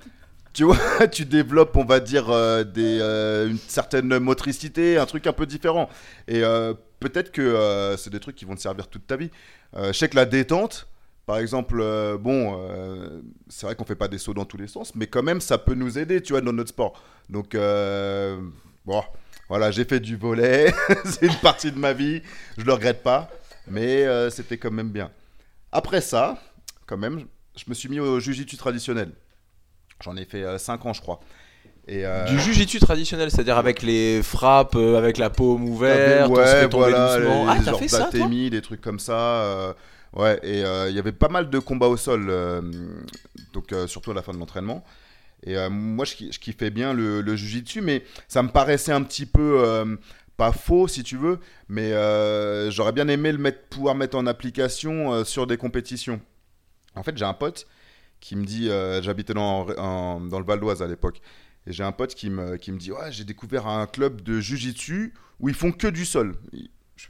tu 0.52 0.64
vois, 0.64 0.78
tu 1.10 1.24
développes, 1.24 1.76
on 1.76 1.84
va 1.84 2.00
dire, 2.00 2.30
euh, 2.30 2.64
des, 2.64 2.98
euh, 3.00 3.48
une 3.48 3.58
certaine 3.58 4.18
motricité, 4.18 4.98
un 4.98 5.06
truc 5.06 5.26
un 5.26 5.32
peu 5.32 5.46
différent. 5.46 5.88
Et 6.28 6.42
euh, 6.44 6.74
peut-être 7.00 7.32
que 7.32 7.94
c'est 7.98 8.10
des 8.10 8.20
trucs 8.20 8.36
qui 8.36 8.44
vont 8.44 8.54
te 8.54 8.60
servir 8.60 8.88
toute 8.88 9.06
ta 9.06 9.16
vie. 9.16 9.30
Je 9.76 9.92
sais 9.92 10.08
que 10.08 10.16
la 10.16 10.26
détente, 10.26 10.86
par 11.26 11.38
exemple, 11.38 11.78
euh, 11.80 12.18
bon, 12.18 12.56
euh, 12.58 13.20
c'est 13.48 13.66
vrai 13.66 13.74
qu'on 13.76 13.84
fait 13.84 13.94
pas 13.94 14.08
des 14.08 14.18
sauts 14.18 14.34
dans 14.34 14.44
tous 14.44 14.56
les 14.56 14.66
sens, 14.68 14.94
mais 14.94 15.06
quand 15.06 15.22
même, 15.22 15.40
ça 15.40 15.58
peut 15.58 15.74
nous 15.74 15.98
aider, 15.98 16.20
tu 16.22 16.32
vois, 16.32 16.40
dans 16.40 16.52
notre 16.52 16.70
sport. 16.70 17.00
Donc, 17.28 17.54
euh, 17.54 18.40
bon, 18.84 19.02
voilà, 19.48 19.70
j'ai 19.70 19.84
fait 19.84 20.00
du 20.00 20.16
volet, 20.16 20.72
c'est 21.04 21.26
une 21.26 21.36
partie 21.36 21.70
de 21.72 21.78
ma 21.78 21.92
vie, 21.92 22.22
je 22.58 22.64
le 22.64 22.72
regrette 22.72 23.02
pas, 23.02 23.28
mais 23.68 24.06
c'était 24.30 24.58
quand 24.58 24.70
même 24.72 24.90
bien. 24.90 25.10
Après 25.70 26.00
ça, 26.00 26.38
quand 26.86 26.98
même, 26.98 27.24
je 27.56 27.64
me 27.68 27.74
suis 27.74 27.88
mis 27.88 28.00
au 28.00 28.18
jujitsu 28.20 28.56
traditionnel. 28.56 29.12
J'en 30.02 30.16
ai 30.16 30.24
fait 30.24 30.58
5 30.58 30.84
ans, 30.86 30.92
je 30.92 31.00
crois. 31.00 31.20
Et, 31.88 32.06
euh, 32.06 32.26
Du 32.26 32.38
jujitsu 32.40 32.78
traditionnel, 32.78 33.30
c'est-à-dire 33.30 33.56
avec 33.56 33.82
les 33.82 34.22
frappes, 34.22 34.76
avec 34.76 35.18
la 35.18 35.30
paume 35.30 35.64
ouverte, 35.68 36.30
on 36.30 36.34
se 36.34 36.40
ouais, 36.40 36.46
fait 36.46 36.68
tomber 36.68 36.90
voilà, 36.90 37.16
doucement. 37.18 37.44
les 37.44 37.50
Ah, 37.50 37.62
t'as 37.64 37.74
fait 37.74 37.88
ça, 37.88 38.08
toi? 38.12 38.28
des 38.28 38.62
trucs 38.62 38.80
comme 38.80 38.98
ça. 39.00 39.18
euh, 39.18 39.72
Ouais, 40.14 40.38
et 40.42 40.64
euh, 40.64 40.90
il 40.90 40.96
y 40.96 40.98
avait 40.98 41.12
pas 41.12 41.28
mal 41.28 41.48
de 41.48 41.58
combats 41.58 41.86
au 41.86 41.96
sol, 41.96 42.26
euh, 42.28 42.60
donc 43.54 43.72
euh, 43.72 43.86
surtout 43.86 44.10
à 44.10 44.14
la 44.14 44.22
fin 44.22 44.32
de 44.32 44.38
l'entraînement. 44.38 44.84
Et 45.44 45.56
moi, 45.70 46.04
je, 46.04 46.14
je 46.30 46.38
kiffais 46.38 46.70
bien 46.70 46.92
le, 46.92 47.34
jujitsu, 47.34 47.80
mais 47.80 48.04
ça 48.28 48.44
me 48.44 48.48
paraissait 48.48 48.92
un 48.92 49.02
petit 49.02 49.26
peu 49.26 49.98
pas 50.36 50.52
faux, 50.52 50.86
si 50.86 51.02
tu 51.02 51.16
veux, 51.16 51.40
mais 51.68 51.90
j'aurais 52.70 52.92
bien 52.92 53.08
aimé 53.08 53.32
le 53.32 53.38
mettre, 53.38 53.58
pouvoir 53.68 53.96
mettre 53.96 54.16
en 54.16 54.28
application 54.28 55.24
sur 55.24 55.48
des 55.48 55.56
compétitions. 55.56 56.20
En 56.94 57.02
fait, 57.02 57.18
j'ai 57.18 57.24
un 57.24 57.34
pote 57.34 57.66
qui 58.20 58.36
me 58.36 58.44
dit, 58.44 58.68
j'habitais 59.02 59.34
dans, 59.34 59.64
dans 59.64 60.38
le 60.38 60.44
Val 60.44 60.60
d'Oise 60.60 60.80
à 60.80 60.86
l'époque, 60.86 61.20
et 61.66 61.72
j'ai 61.72 61.82
un 61.82 61.90
pote 61.90 62.14
qui 62.14 62.30
me, 62.30 62.56
qui 62.56 62.70
me 62.70 62.78
dit, 62.78 62.92
ouais, 62.92 63.10
j'ai 63.10 63.24
découvert 63.24 63.66
un 63.66 63.88
club 63.88 64.20
de 64.20 64.38
jujitsu 64.38 65.12
où 65.40 65.48
ils 65.48 65.56
font 65.56 65.72
que 65.72 65.88
du 65.88 66.04
sol. 66.04 66.36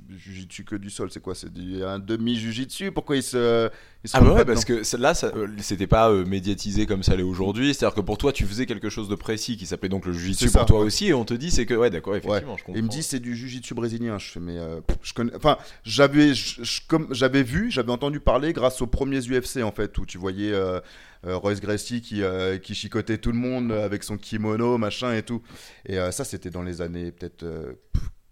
Jujitsu 0.08 0.64
que 0.64 0.76
du 0.76 0.88
sol, 0.90 1.10
c'est 1.10 1.20
quoi 1.20 1.34
C'est 1.34 1.52
du- 1.52 1.82
un 1.84 1.98
demi-jujitsu 1.98 2.92
Pourquoi 2.92 3.16
ils 3.16 3.22
se. 3.22 3.68
Ils 4.04 4.08
se 4.08 4.16
Ah 4.16 4.20
bah 4.20 4.32
ouais, 4.32 4.44
parce 4.44 4.64
que 4.64 4.80
là, 4.96 5.12
euh, 5.24 5.46
c'était 5.58 5.86
pas 5.86 6.10
euh, 6.10 6.24
médiatisé 6.24 6.86
comme 6.86 7.02
ça 7.02 7.14
l'est 7.14 7.22
aujourd'hui. 7.22 7.74
C'est-à-dire 7.74 7.94
que 7.94 8.00
pour 8.00 8.16
toi, 8.16 8.32
tu 8.32 8.46
faisais 8.46 8.64
quelque 8.64 8.88
chose 8.88 9.08
de 9.08 9.14
précis 9.16 9.56
qui 9.56 9.66
s'appelait 9.66 9.88
donc 9.90 10.06
le 10.06 10.12
jiu-jitsu 10.12 10.48
C'est 10.48 10.52
pour 10.58 10.66
toi 10.66 10.80
ouais. 10.80 10.86
aussi, 10.86 11.08
et 11.08 11.14
on 11.14 11.24
te 11.24 11.34
dit 11.34 11.50
c'est 11.50 11.66
que 11.66 11.74
ouais, 11.74 11.90
d'accord, 11.90 12.16
effectivement, 12.16 12.56
je 12.56 12.64
comprends. 12.64 12.78
Il 12.78 12.84
me 12.84 12.88
dit 12.88 13.02
c'est 13.02 13.20
du 13.20 13.36
jujitsu 13.36 13.74
brésilien. 13.74 14.18
Je 14.18 14.30
fais 14.30 14.40
mais 14.40 14.56
euh, 14.58 14.80
je 15.02 15.12
connais. 15.12 15.34
Enfin 15.36 15.58
j'avais 15.84 16.32
je- 16.34 16.62
je- 16.64 16.80
comme 16.88 17.08
j'avais 17.12 17.42
vu, 17.42 17.70
j'avais 17.70 17.92
entendu 17.92 18.18
parler 18.20 18.52
grâce 18.52 18.80
aux 18.82 18.86
premiers 18.86 19.20
UFC 19.28 19.62
en 19.62 19.72
fait 19.72 19.98
où 19.98 20.06
tu 20.06 20.16
voyais 20.16 20.52
euh, 20.52 20.80
Royce 21.24 21.60
Gracie 21.60 22.00
qui 22.00 22.22
euh, 22.22 22.56
qui 22.58 22.74
chicotait 22.74 23.18
tout 23.18 23.30
le 23.32 23.38
monde 23.38 23.72
avec 23.72 24.04
son 24.04 24.16
kimono 24.16 24.78
machin 24.78 25.12
et 25.14 25.22
tout. 25.22 25.42
Et 25.86 25.98
euh, 25.98 26.10
ça 26.12 26.24
c'était 26.24 26.50
dans 26.50 26.62
les 26.62 26.80
années 26.80 27.12
peut-être 27.12 27.44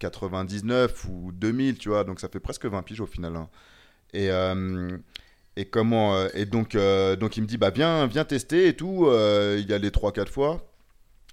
99 0.01 1.05
ou 1.05 1.31
2000 1.33 1.79
tu 1.79 1.91
vois. 1.91 2.03
Donc 2.03 2.19
ça 2.19 2.29
fait 2.29 2.41
presque 2.41 2.67
20 2.67 2.83
piges 2.83 3.01
au 3.01 3.07
final. 3.07 3.37
hein. 3.37 3.49
Et 4.13 4.31
euh, 4.31 4.97
et 5.57 5.67
comment 5.67 6.17
euh, 6.17 6.29
et 6.35 6.47
donc 6.47 6.75
euh, 6.75 7.17
donc 7.17 7.37
il 7.37 7.43
me 7.43 7.47
dit 7.47 7.59
bah 7.59 7.71
viens 7.71 8.07
viens 8.07 8.25
tester 8.25 8.69
et 8.69 8.75
tout. 8.75 9.09
Il 9.57 9.69
y 9.69 9.73
allait 9.73 9.91
trois 9.91 10.13
quatre 10.13 10.33
fois. 10.33 10.67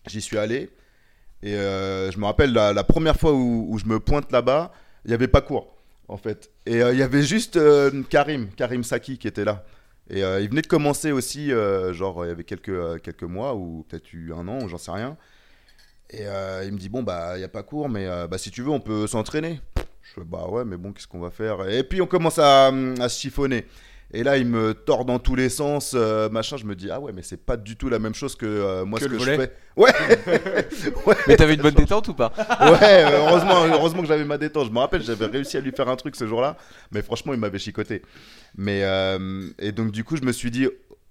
J'y 0.07 0.21
suis 0.21 0.37
allé. 0.37 0.69
Et 1.43 1.53
je 1.53 2.17
me 2.17 2.25
rappelle 2.25 2.51
la, 2.53 2.83
première 2.83 3.15
fois 3.15 3.33
où, 3.33 3.77
je 3.77 3.85
me 3.85 3.99
pointe 3.99 4.31
là-bas, 4.31 4.73
il 5.05 5.09
n'y 5.09 5.13
avait 5.13 5.27
pas 5.27 5.41
cours, 5.41 5.75
en 6.07 6.17
fait. 6.17 6.49
Et 6.65 6.79
il 6.79 6.97
y 6.97 7.03
avait 7.03 7.21
juste 7.21 7.59
Karim, 8.09 8.49
Karim 8.55 8.83
Saki 8.83 9.17
qui 9.19 9.27
était 9.27 9.45
là. 9.45 9.65
Et 10.09 10.21
il 10.21 10.49
venait 10.49 10.63
de 10.63 10.67
commencer 10.67 11.11
aussi, 11.11 11.51
genre 11.91 12.25
il 12.25 12.29
y 12.29 12.31
avait 12.31 12.43
quelques, 12.43 13.01
quelques 13.03 13.23
mois, 13.23 13.55
ou 13.55 13.85
peut-être 13.87 14.11
eu 14.13 14.33
un 14.33 14.47
an, 14.47 14.67
j'en 14.67 14.79
sais 14.79 14.91
rien. 14.91 15.15
Et 16.09 16.25
euh, 16.25 16.63
il 16.65 16.71
me 16.71 16.77
dit, 16.77 16.89
bon, 16.89 17.03
bah, 17.03 17.31
il 17.35 17.39
n'y 17.39 17.43
a 17.43 17.49
pas 17.49 17.63
cours, 17.63 17.89
mais 17.89 18.07
euh, 18.07 18.27
bah, 18.27 18.37
si 18.37 18.49
tu 18.51 18.61
veux, 18.61 18.69
on 18.69 18.79
peut 18.79 19.07
s'entraîner. 19.07 19.59
Je 20.01 20.13
fais, 20.13 20.21
bah 20.25 20.47
ouais, 20.47 20.63
mais 20.63 20.77
bon, 20.77 20.93
qu'est-ce 20.93 21.07
qu'on 21.07 21.19
va 21.19 21.31
faire? 21.31 21.67
Et 21.69 21.83
puis 21.83 22.01
on 22.01 22.07
commence 22.07 22.39
à, 22.39 22.67
à 22.67 23.09
se 23.09 23.19
chiffonner. 23.19 23.65
Et 24.13 24.23
là, 24.23 24.37
il 24.37 24.47
me 24.47 24.73
tord 24.73 25.03
dans 25.03 25.19
tous 25.19 25.35
les 25.35 25.49
sens, 25.49 25.91
euh, 25.93 26.29
machin. 26.29 26.55
Je 26.55 26.63
me 26.63 26.75
dis, 26.75 26.89
ah 26.89 26.97
ouais, 27.01 27.11
mais 27.11 27.23
c'est 27.23 27.45
pas 27.45 27.57
du 27.57 27.75
tout 27.75 27.89
la 27.89 27.99
même 27.99 28.15
chose 28.15 28.37
que 28.37 28.45
euh, 28.45 28.85
moi 28.85 28.99
Que 28.99 29.05
ce 29.05 29.09
que 29.11 29.19
je 29.19 29.25
fais. 29.35 29.51
Ouais, 29.75 29.91
Mais 31.27 31.35
t'avais 31.35 31.55
une 31.55 31.61
bonne 31.61 31.73
détente 31.75 32.07
ou 32.07 32.13
pas? 32.13 32.31
Ouais, 32.37 33.03
heureusement, 33.13 33.65
heureusement 33.65 34.01
que 34.01 34.07
j'avais 34.07 34.23
ma 34.23 34.37
détente. 34.37 34.67
Je 34.67 34.71
me 34.71 34.79
rappelle, 34.79 35.03
j'avais 35.03 35.25
réussi 35.25 35.57
à 35.57 35.59
lui 35.59 35.71
faire 35.71 35.89
un 35.89 35.97
truc 35.97 36.15
ce 36.15 36.25
jour-là, 36.25 36.55
mais 36.91 37.01
franchement, 37.01 37.33
il 37.33 37.39
m'avait 37.41 37.59
chicoté. 37.59 38.01
Mais 38.55 38.79
euh, 38.83 39.49
et 39.59 39.73
donc 39.73 39.91
du 39.91 40.05
coup, 40.05 40.15
je 40.15 40.23
me 40.23 40.31
suis 40.31 40.51
dit, 40.51 40.69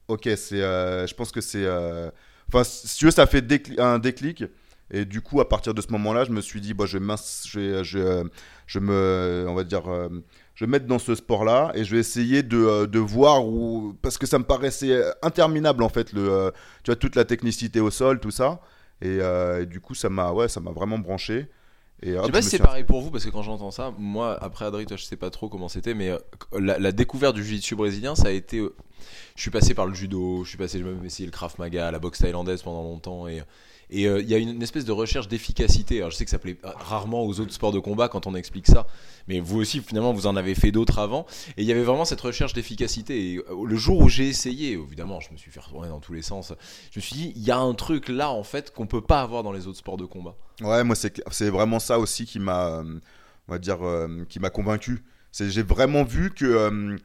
ok, 0.08 0.30
c'est, 0.36 0.62
euh, 0.62 1.06
je 1.06 1.14
pense 1.14 1.32
que 1.32 1.42
c'est, 1.42 1.66
euh, 1.66 2.10
enfin, 2.48 2.64
si 2.64 2.96
tu 2.96 3.04
veux, 3.04 3.10
ça 3.10 3.26
fait 3.26 3.46
décli- 3.46 3.78
un 3.78 3.98
déclic. 3.98 4.44
Et 4.90 5.04
du 5.04 5.20
coup, 5.20 5.40
à 5.40 5.48
partir 5.48 5.74
de 5.74 5.80
ce 5.80 5.88
moment-là, 5.92 6.24
je 6.24 6.30
me 6.30 6.40
suis 6.40 6.60
dit, 6.60 6.72
bah, 6.74 6.86
je 6.86 6.98
vais, 6.98 7.14
je 7.46 7.58
vais, 7.58 7.84
je, 7.84 7.98
euh, 7.98 8.24
je 8.66 8.78
me, 8.78 9.44
on 9.48 9.54
va 9.54 9.64
dire, 9.64 9.90
euh, 9.90 10.08
je 10.54 10.64
vais 10.64 10.68
me 10.68 10.72
mettre 10.72 10.86
dans 10.86 11.00
ce 11.00 11.14
sport-là 11.16 11.72
et 11.74 11.82
je 11.84 11.92
vais 11.94 12.00
essayer 12.00 12.42
de, 12.44 12.56
euh, 12.56 12.86
de 12.86 12.98
voir 13.00 13.46
où, 13.46 13.94
parce 14.00 14.16
que 14.16 14.26
ça 14.26 14.38
me 14.38 14.44
paraissait 14.44 15.02
interminable 15.22 15.82
en 15.82 15.88
fait, 15.88 16.12
le, 16.12 16.28
euh, 16.30 16.50
tu 16.84 16.90
vois, 16.90 16.96
toute 16.96 17.16
la 17.16 17.24
technicité 17.24 17.80
au 17.80 17.90
sol, 17.90 18.20
tout 18.20 18.30
ça. 18.30 18.60
Et, 19.02 19.18
euh, 19.20 19.62
et 19.62 19.66
du 19.66 19.80
coup, 19.80 19.94
ça 19.94 20.08
m'a, 20.08 20.30
ouais, 20.32 20.48
ça 20.48 20.60
m'a 20.60 20.70
vraiment 20.70 20.98
branché. 20.98 21.48
Et 22.02 22.12
Je 22.12 22.16
hop, 22.18 22.26
sais 22.26 22.32
pas 22.32 22.38
me 22.38 22.42
si 22.42 22.50
c'est 22.50 22.58
pareil 22.58 22.84
pour 22.84 23.00
vous 23.00 23.10
parce 23.10 23.24
que 23.24 23.30
quand 23.30 23.42
j'entends 23.42 23.70
ça, 23.70 23.92
moi 23.98 24.36
après 24.42 24.66
Adri, 24.66 24.84
toi 24.84 24.98
je 24.98 25.04
sais 25.04 25.16
pas 25.16 25.30
trop 25.30 25.48
comment 25.48 25.68
c'était, 25.68 25.94
mais 25.94 26.10
euh, 26.10 26.18
la, 26.58 26.78
la 26.78 26.92
découverte 26.92 27.34
du 27.34 27.42
jiu-jitsu 27.42 27.74
brésilien, 27.74 28.14
ça 28.14 28.28
a 28.28 28.30
été. 28.32 28.58
euh, 28.58 28.74
je 29.34 29.40
suis 29.42 29.50
passé 29.50 29.72
par 29.74 29.86
le 29.86 29.94
judo, 29.94 30.44
je 30.44 30.50
suis 30.50 30.58
passé, 30.58 30.78
j'ai 30.78 30.84
même 30.84 31.04
essayé 31.06 31.24
le 31.26 31.32
krav 31.32 31.54
maga, 31.58 31.90
la 31.90 31.98
boxe 31.98 32.18
thaïlandaise 32.20 32.62
pendant 32.62 32.82
longtemps 32.82 33.26
et. 33.26 33.42
Et 33.90 34.06
euh, 34.06 34.20
il 34.20 34.28
y 34.28 34.34
a 34.34 34.38
une, 34.38 34.62
espèce 34.62 34.84
de 34.84 34.92
recherche 34.92 35.28
d'efficacité. 35.28 35.98
Alors 35.98 36.10
je 36.10 36.16
sais 36.16 36.24
que 36.24 36.30
ça 36.30 36.38
plaît 36.38 36.56
rarement 36.62 37.24
aux 37.24 37.40
autres 37.40 37.52
sports 37.52 37.72
de 37.72 37.78
combat 37.78 38.08
quand 38.08 38.26
on 38.26 38.34
explique 38.34 38.66
ça, 38.66 38.86
mais 39.28 39.40
vous 39.40 39.60
aussi 39.60 39.80
finalement 39.80 40.12
vous 40.12 40.26
en 40.26 40.36
avez 40.36 40.54
fait 40.54 40.72
d'autres 40.72 40.98
avant. 40.98 41.26
Et 41.56 41.62
il 41.62 41.68
y 41.68 41.72
avait 41.72 41.82
vraiment 41.82 42.04
cette 42.04 42.20
recherche 42.20 42.52
d'efficacité. 42.52 43.32
Et 43.32 43.38
euh, 43.38 43.64
le 43.64 43.76
jour 43.76 44.00
où 44.00 44.08
j'ai 44.08 44.28
essayé, 44.28 44.72
évidemment, 44.72 45.20
je 45.20 45.32
me 45.32 45.36
suis 45.36 45.50
fait 45.50 45.60
retourner 45.60 45.88
dans 45.88 46.00
tous 46.00 46.12
les 46.12 46.22
sens. 46.22 46.52
Je 46.90 46.98
me 46.98 47.02
suis 47.02 47.14
dit, 47.14 47.32
il 47.36 47.42
y 47.42 47.50
a 47.50 47.58
un 47.58 47.74
truc 47.74 48.08
là 48.08 48.30
en 48.30 48.42
fait 48.42 48.72
qu'on 48.72 48.86
peut 48.86 49.02
pas 49.02 49.20
avoir 49.20 49.42
dans 49.42 49.52
les 49.52 49.66
autres 49.66 49.78
sports 49.78 49.96
de 49.96 50.04
combat. 50.04 50.34
Ouais, 50.60 50.82
moi 50.84 50.96
c'est 50.96 51.50
vraiment 51.50 51.78
ça 51.78 51.98
aussi 51.98 52.24
qui 52.24 52.38
m'a, 52.38 52.66
euh, 52.66 52.98
on 53.48 53.52
va 53.52 53.58
dire, 53.58 53.86
euh, 53.86 54.24
qui 54.28 54.40
m'a 54.40 54.50
convaincu. 54.50 55.04
J'ai 55.32 55.62
vraiment 55.62 56.02
vu 56.02 56.30
que 56.30 56.46
euh, 56.46 56.96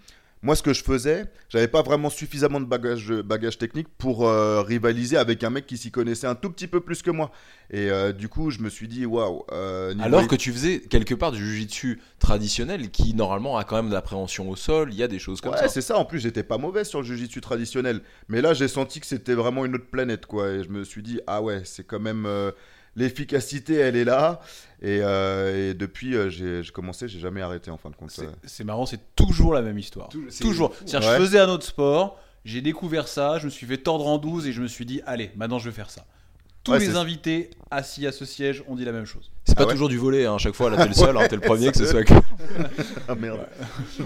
moi 0.43 0.55
ce 0.55 0.63
que 0.63 0.73
je 0.73 0.83
faisais, 0.83 1.25
j'avais 1.49 1.67
pas 1.67 1.81
vraiment 1.83 2.09
suffisamment 2.09 2.59
de 2.59 2.65
bagage, 2.65 3.11
bagage 3.11 3.57
technique 3.57 3.87
pour 3.97 4.27
euh, 4.27 4.61
rivaliser 4.61 5.17
avec 5.17 5.43
un 5.43 5.49
mec 5.51 5.67
qui 5.67 5.77
s'y 5.77 5.91
connaissait 5.91 6.27
un 6.27 6.35
tout 6.35 6.49
petit 6.49 6.67
peu 6.67 6.81
plus 6.81 7.01
que 7.01 7.11
moi. 7.11 7.31
Et 7.69 7.89
euh, 7.91 8.11
du 8.11 8.27
coup, 8.27 8.49
je 8.49 8.59
me 8.59 8.69
suis 8.69 8.87
dit 8.87 9.05
waouh. 9.05 9.43
euh, 9.51 9.93
Alors 10.01 10.27
que 10.27 10.35
tu 10.35 10.51
faisais 10.51 10.79
quelque 10.79 11.13
part 11.13 11.31
du 11.31 11.45
jujitsu 11.45 12.01
traditionnel 12.19 12.89
qui 12.89 13.13
normalement 13.13 13.57
a 13.57 13.63
quand 13.63 13.75
même 13.75 13.89
de 13.89 13.93
l'appréhension 13.93 14.49
au 14.49 14.55
sol, 14.55 14.89
il 14.91 14.97
y 14.97 15.03
a 15.03 15.07
des 15.07 15.19
choses 15.19 15.41
comme 15.41 15.53
ouais, 15.53 15.59
ça. 15.59 15.67
c'est 15.67 15.81
ça. 15.81 15.97
En 15.97 16.05
plus, 16.05 16.19
j'étais 16.19 16.43
pas 16.43 16.57
mauvais 16.57 16.83
sur 16.83 17.01
le 17.01 17.05
jiu-jitsu 17.05 17.39
traditionnel, 17.41 18.01
mais 18.27 18.41
là, 18.41 18.53
j'ai 18.53 18.67
senti 18.67 18.99
que 18.99 19.05
c'était 19.05 19.35
vraiment 19.35 19.63
une 19.65 19.75
autre 19.75 19.89
planète, 19.91 20.25
quoi. 20.25 20.49
Et 20.49 20.63
je 20.63 20.69
me 20.69 20.83
suis 20.83 21.03
dit, 21.03 21.19
ah 21.27 21.41
ouais, 21.41 21.61
c'est 21.65 21.85
quand 21.85 21.99
même 21.99 22.25
euh, 22.25 22.51
l'efficacité, 22.95 23.75
elle 23.75 23.95
est 23.95 24.03
là. 24.05 24.39
Et, 24.83 24.99
euh, 25.01 25.71
et 25.71 25.73
depuis, 25.75 26.15
euh, 26.15 26.29
j'ai 26.29 26.63
j'ai 26.63 26.71
commencé, 26.71 27.07
j'ai 27.07 27.19
jamais 27.19 27.41
arrêté 27.41 27.69
en 27.71 27.77
fin 27.77 27.89
de 27.89 27.95
compte. 27.95 28.11
C'est 28.11 28.27
c'est 28.45 28.63
marrant, 28.63 28.85
c'est 28.85 28.99
toujours 29.15 29.53
la 29.53 29.61
même 29.61 29.77
histoire. 29.77 30.09
Tou- 30.09 30.25
c'est 30.29 30.43
Toujours. 30.43 30.73
fou. 30.75 30.83
C'est-à-dire, 30.85 31.09
Ouais. 31.09 31.17
je 31.17 31.21
faisais 31.23 31.39
un 31.39 31.49
autre 31.49 31.65
sport, 31.65 32.19
j'ai 32.45 32.61
découvert 32.61 33.07
ça, 33.07 33.37
je 33.39 33.45
me 33.45 33.49
suis 33.51 33.67
fait 33.67 33.77
tordre 33.77 34.07
en 34.07 34.17
12 34.17 34.47
et 34.47 34.51
je 34.53 34.61
me 34.61 34.67
suis 34.67 34.85
dit, 34.85 35.01
allez, 35.05 35.29
maintenant 35.35 35.59
je 35.59 35.69
vais 35.69 35.75
faire 35.75 35.91
ça. 35.91 36.05
Tous 36.63 36.73
Ouais, 36.73 36.79
les 36.79 36.87
c'est- 36.91 36.95
invités 36.95 37.49
assis 37.71 38.05
à 38.05 38.11
ce 38.11 38.23
siège 38.23 38.63
ont 38.67 38.75
dit 38.75 38.85
la 38.85 38.91
même 38.91 39.05
chose. 39.05 39.31
C'est 39.45 39.55
pas 39.55 39.63
Ah 39.63 39.65
ouais 39.67 39.71
toujours 39.73 39.89
du 39.89 39.97
volet, 39.97 40.25
hein. 40.27 40.35
à 40.35 40.37
chaque 40.37 40.53
fois 40.53 40.69
là 40.69 40.77
t'es 40.77 40.87
le 40.89 40.93
seul, 40.93 41.17
hein, 41.17 41.27
t'es 41.27 41.35
le 41.35 41.41
premier 41.41 41.71
que 41.71 41.77
ce 41.77 41.85
soit 41.87 42.03
que. 42.05 42.13
Ah 43.07 43.15
merde. 43.15 43.47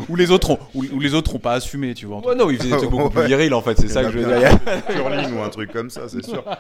Ou 0.10 0.16
les 0.16 0.32
autres 0.32 0.52
ont, 0.52 0.60
ou, 0.74 0.86
ou 0.92 1.00
les 1.02 1.14
autres 1.14 1.36
ont 1.36 1.40
pas 1.40 1.54
assumé, 1.54 1.94
tu 1.94 2.06
vois. 2.06 2.18
en 2.18 2.22
tout 2.22 2.30
Ouais, 2.30 2.36
non, 2.36 2.50
il 2.50 2.58
faisait 2.58 2.70
des 2.72 2.78
trucs 2.78 2.90
beaucoup 2.90 3.10
plus 3.10 3.26
virils 3.28 3.54
en 3.54 3.62
fait, 3.62 3.76
c'est 3.78 3.84
Il 3.84 3.90
y 3.90 3.94
ça 3.94 4.00
en 4.00 4.04
que 4.04 4.08
a 4.08 4.12
je 4.12 4.18
veux 4.20 4.26
bien. 4.26 4.40
dire. 4.40 4.86
curling 4.88 5.34
ou 5.38 5.42
un 5.42 5.50
truc 5.50 5.72
comme 5.74 5.90
ça, 5.90 6.08
c'est 6.10 6.24
sûr. 6.26 6.44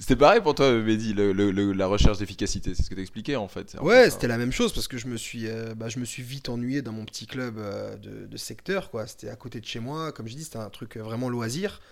C'était 0.00 0.16
pareil 0.16 0.40
pour 0.40 0.54
toi, 0.54 0.72
Mehdi, 0.72 1.12
le- 1.12 1.32
le- 1.32 1.50
le- 1.50 1.72
la 1.74 1.86
recherche 1.86 2.16
d'efficacité, 2.18 2.74
c'est 2.74 2.82
ce 2.82 2.88
que 2.88 2.94
t'expliquais 2.94 3.36
en 3.36 3.48
fait. 3.48 3.76
Ouais, 3.82 4.08
c'était 4.08 4.28
la 4.28 4.38
même 4.38 4.50
chose 4.50 4.72
parce 4.72 4.88
que 4.88 4.96
je 4.96 5.06
me 5.06 5.18
suis, 5.18 5.46
euh, 5.46 5.74
bah, 5.74 5.90
je 5.90 5.98
me 6.00 6.06
suis 6.06 6.22
vite 6.22 6.48
ennuyé 6.48 6.80
dans 6.80 6.92
mon 6.92 7.04
petit 7.04 7.26
club 7.26 7.58
euh, 7.58 7.96
de, 7.98 8.26
de 8.26 8.36
secteur. 8.38 8.90
quoi. 8.90 9.06
C'était 9.06 9.28
à 9.28 9.36
côté 9.36 9.60
de 9.60 9.66
chez 9.66 9.78
moi. 9.78 10.10
Comme 10.12 10.26
je 10.26 10.34
dis, 10.36 10.44
c'était 10.44 10.56
un 10.56 10.70
truc 10.70 10.96
euh, 10.96 11.02
vraiment 11.02 11.28
loisir. 11.28 11.82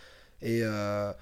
Et 0.40 0.60
euh, 0.62 1.12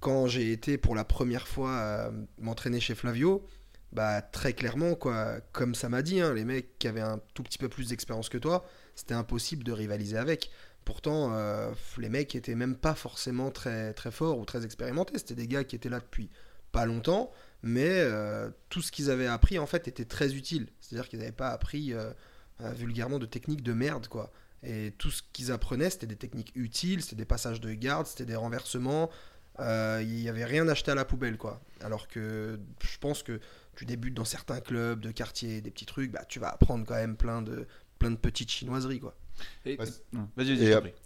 quand 0.00 0.26
j'ai 0.26 0.52
été 0.52 0.76
pour 0.76 0.94
la 0.94 1.04
première 1.04 1.48
fois 1.48 2.12
m'entraîner 2.38 2.80
chez 2.80 2.94
Flavio, 2.94 3.46
bah, 3.92 4.20
très 4.20 4.52
clairement, 4.52 4.94
quoi, 4.94 5.40
comme 5.52 5.74
ça 5.74 5.88
m'a 5.88 6.02
dit, 6.02 6.20
hein, 6.20 6.34
les 6.34 6.44
mecs 6.44 6.78
qui 6.78 6.86
avaient 6.86 7.00
un 7.00 7.18
tout 7.32 7.44
petit 7.44 7.56
peu 7.56 7.70
plus 7.70 7.88
d'expérience 7.88 8.28
que 8.28 8.36
toi, 8.36 8.66
c'était 8.94 9.14
impossible 9.14 9.64
de 9.64 9.72
rivaliser 9.72 10.18
avec. 10.18 10.50
Pourtant, 10.86 11.32
euh, 11.32 11.72
les 11.98 12.08
mecs 12.08 12.36
étaient 12.36 12.54
même 12.54 12.76
pas 12.76 12.94
forcément 12.94 13.50
très, 13.50 13.92
très 13.92 14.12
forts 14.12 14.38
ou 14.38 14.44
très 14.44 14.64
expérimentés. 14.64 15.18
C'était 15.18 15.34
des 15.34 15.48
gars 15.48 15.64
qui 15.64 15.74
étaient 15.74 15.88
là 15.88 15.98
depuis 15.98 16.30
pas 16.70 16.86
longtemps, 16.86 17.32
mais 17.64 17.88
euh, 17.90 18.50
tout 18.68 18.80
ce 18.82 18.92
qu'ils 18.92 19.10
avaient 19.10 19.26
appris 19.26 19.58
en 19.58 19.66
fait 19.66 19.88
était 19.88 20.04
très 20.04 20.34
utile. 20.34 20.68
C'est-à-dire 20.80 21.08
qu'ils 21.08 21.18
n'avaient 21.18 21.32
pas 21.32 21.48
appris 21.48 21.92
euh, 21.92 22.12
vulgairement 22.60 23.18
de 23.18 23.26
techniques 23.26 23.64
de 23.64 23.72
merde, 23.72 24.06
quoi. 24.06 24.32
Et 24.62 24.94
tout 24.96 25.10
ce 25.10 25.22
qu'ils 25.32 25.50
apprenaient, 25.50 25.90
c'était 25.90 26.06
des 26.06 26.16
techniques 26.16 26.52
utiles, 26.54 27.02
c'était 27.02 27.16
des 27.16 27.24
passages 27.24 27.60
de 27.60 27.72
garde, 27.72 28.06
c'était 28.06 28.24
des 28.24 28.36
renversements. 28.36 29.10
Il 29.58 30.06
n'y 30.06 30.28
avait 30.28 30.44
rien 30.44 30.68
acheté 30.68 30.92
à 30.92 30.94
la 30.94 31.04
poubelle, 31.04 31.36
quoi. 31.36 31.60
Alors 31.80 32.06
que 32.06 32.60
je 32.80 32.98
pense 32.98 33.24
que 33.24 33.40
tu 33.74 33.86
débutes 33.86 34.14
dans 34.14 34.24
certains 34.24 34.60
clubs 34.60 35.00
de 35.00 35.10
quartier, 35.10 35.60
des 35.60 35.72
petits 35.72 35.86
trucs, 35.86 36.12
bah, 36.12 36.24
tu 36.28 36.38
vas 36.38 36.50
apprendre 36.50 36.86
quand 36.86 36.94
même 36.94 37.16
plein 37.16 37.42
de, 37.42 37.66
plein 37.98 38.12
de 38.12 38.16
petites 38.16 38.52
chinoiseries, 38.52 39.00
quoi. 39.00 39.16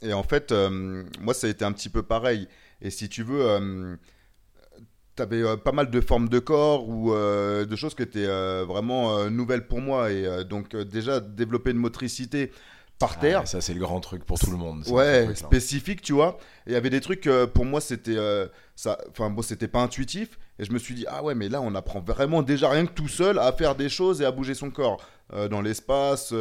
Et- 0.03 0.13
en 0.13 0.23
fait, 0.23 0.53
euh, 0.53 1.05
moi, 1.21 1.35
ça 1.35 1.47
a 1.47 1.51
été 1.51 1.65
un 1.65 1.73
petit 1.73 1.89
peu 1.89 2.03
pareil. 2.03 2.49
Et 2.83 2.91
si 2.91 3.09
tu 3.09 3.23
veux, 3.23 3.43
euh, 3.43 3.97
t'avais 5.17 5.43
euh, 5.43 5.57
pas 5.57 5.73
mal 5.73 5.91
de 5.91 6.01
formes 6.01 6.29
de 6.29 6.39
corps 6.39 6.89
ou 6.89 7.13
euh, 7.13 7.65
de 7.67 7.77
choses 7.77 7.95
qui 7.95 8.03
étaient 8.03 8.27
vraiment 8.65 9.29
nouvelles 9.31 9.67
pour 9.67 9.81
moi. 9.81 10.11
Et 10.13 10.45
donc, 10.45 10.77
déjà, 10.77 11.21
développer 11.21 11.71
une 11.73 11.79
motricité 11.79 12.53
par 13.01 13.19
terre. 13.19 13.41
Ah, 13.43 13.47
ça, 13.47 13.61
c'est 13.61 13.75
le 13.75 13.81
grand 13.81 13.99
truc 13.99 14.25
pour 14.25 14.39
tout 14.39 14.51
le 14.53 14.57
monde. 14.57 14.85
ça, 14.85 14.93
Ouais, 14.93 15.27
spécifique, 15.35 16.03
tu 16.03 16.13
vois. 16.13 16.39
Et 16.67 16.71
il 16.71 16.73
y 16.75 16.77
avait 16.77 16.91
des 16.91 17.01
trucs, 17.01 17.27
euh, 17.27 17.47
pour 17.49 17.65
moi, 17.65 17.81
c'était 17.81 18.17
euh, 18.17 18.47
ça. 18.77 18.99
Enfin, 19.11 19.29
bon, 19.31 19.43
c'était 19.43 19.67
pas 19.69 19.81
intuitif. 19.81 20.39
Et 20.61 20.65
je 20.65 20.73
me 20.73 20.79
suis 20.79 20.95
dit, 20.95 21.07
ah 21.09 21.25
ouais, 21.25 21.35
mais 21.35 21.49
là, 21.49 21.61
on 21.63 21.75
apprend 21.75 22.01
vraiment 22.01 22.43
déjà 22.43 22.69
rien 22.69 22.87
que 22.87 22.93
tout 22.93 23.09
seul 23.09 23.39
à 23.39 23.51
faire 23.53 23.75
des 23.75 23.89
choses 23.89 24.21
et 24.21 24.25
à 24.27 24.31
bouger 24.31 24.55
son 24.55 24.71
corps 24.71 25.03
euh, 25.33 25.49
dans 25.49 25.63
l'espace, 25.63 26.33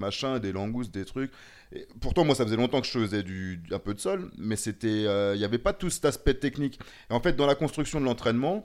machin, 0.00 0.38
des 0.40 0.50
langoustes, 0.52 0.92
des 0.92 1.04
trucs. 1.04 1.30
Et 1.72 1.86
pourtant, 2.00 2.24
moi, 2.24 2.34
ça 2.34 2.44
faisait 2.44 2.56
longtemps 2.56 2.80
que 2.80 2.86
je 2.88 2.98
faisais 2.98 3.22
du, 3.22 3.58
du- 3.58 3.72
un 3.74 3.78
peu 3.78 3.94
de 3.94 4.00
sol, 4.00 4.30
mais 4.38 4.56
c'était, 4.56 5.02
il 5.02 5.38
n'y 5.38 5.44
avait 5.44 5.58
pas 5.58 5.72
tout 5.72 5.88
cet 5.90 6.04
aspect 6.06 6.34
technique. 6.34 6.80
Et 7.10 7.12
en 7.12 7.20
fait, 7.20 7.34
dans 7.36 7.46
la 7.46 7.54
construction 7.54 8.00
de 8.00 8.06
l'entraînement, 8.06 8.64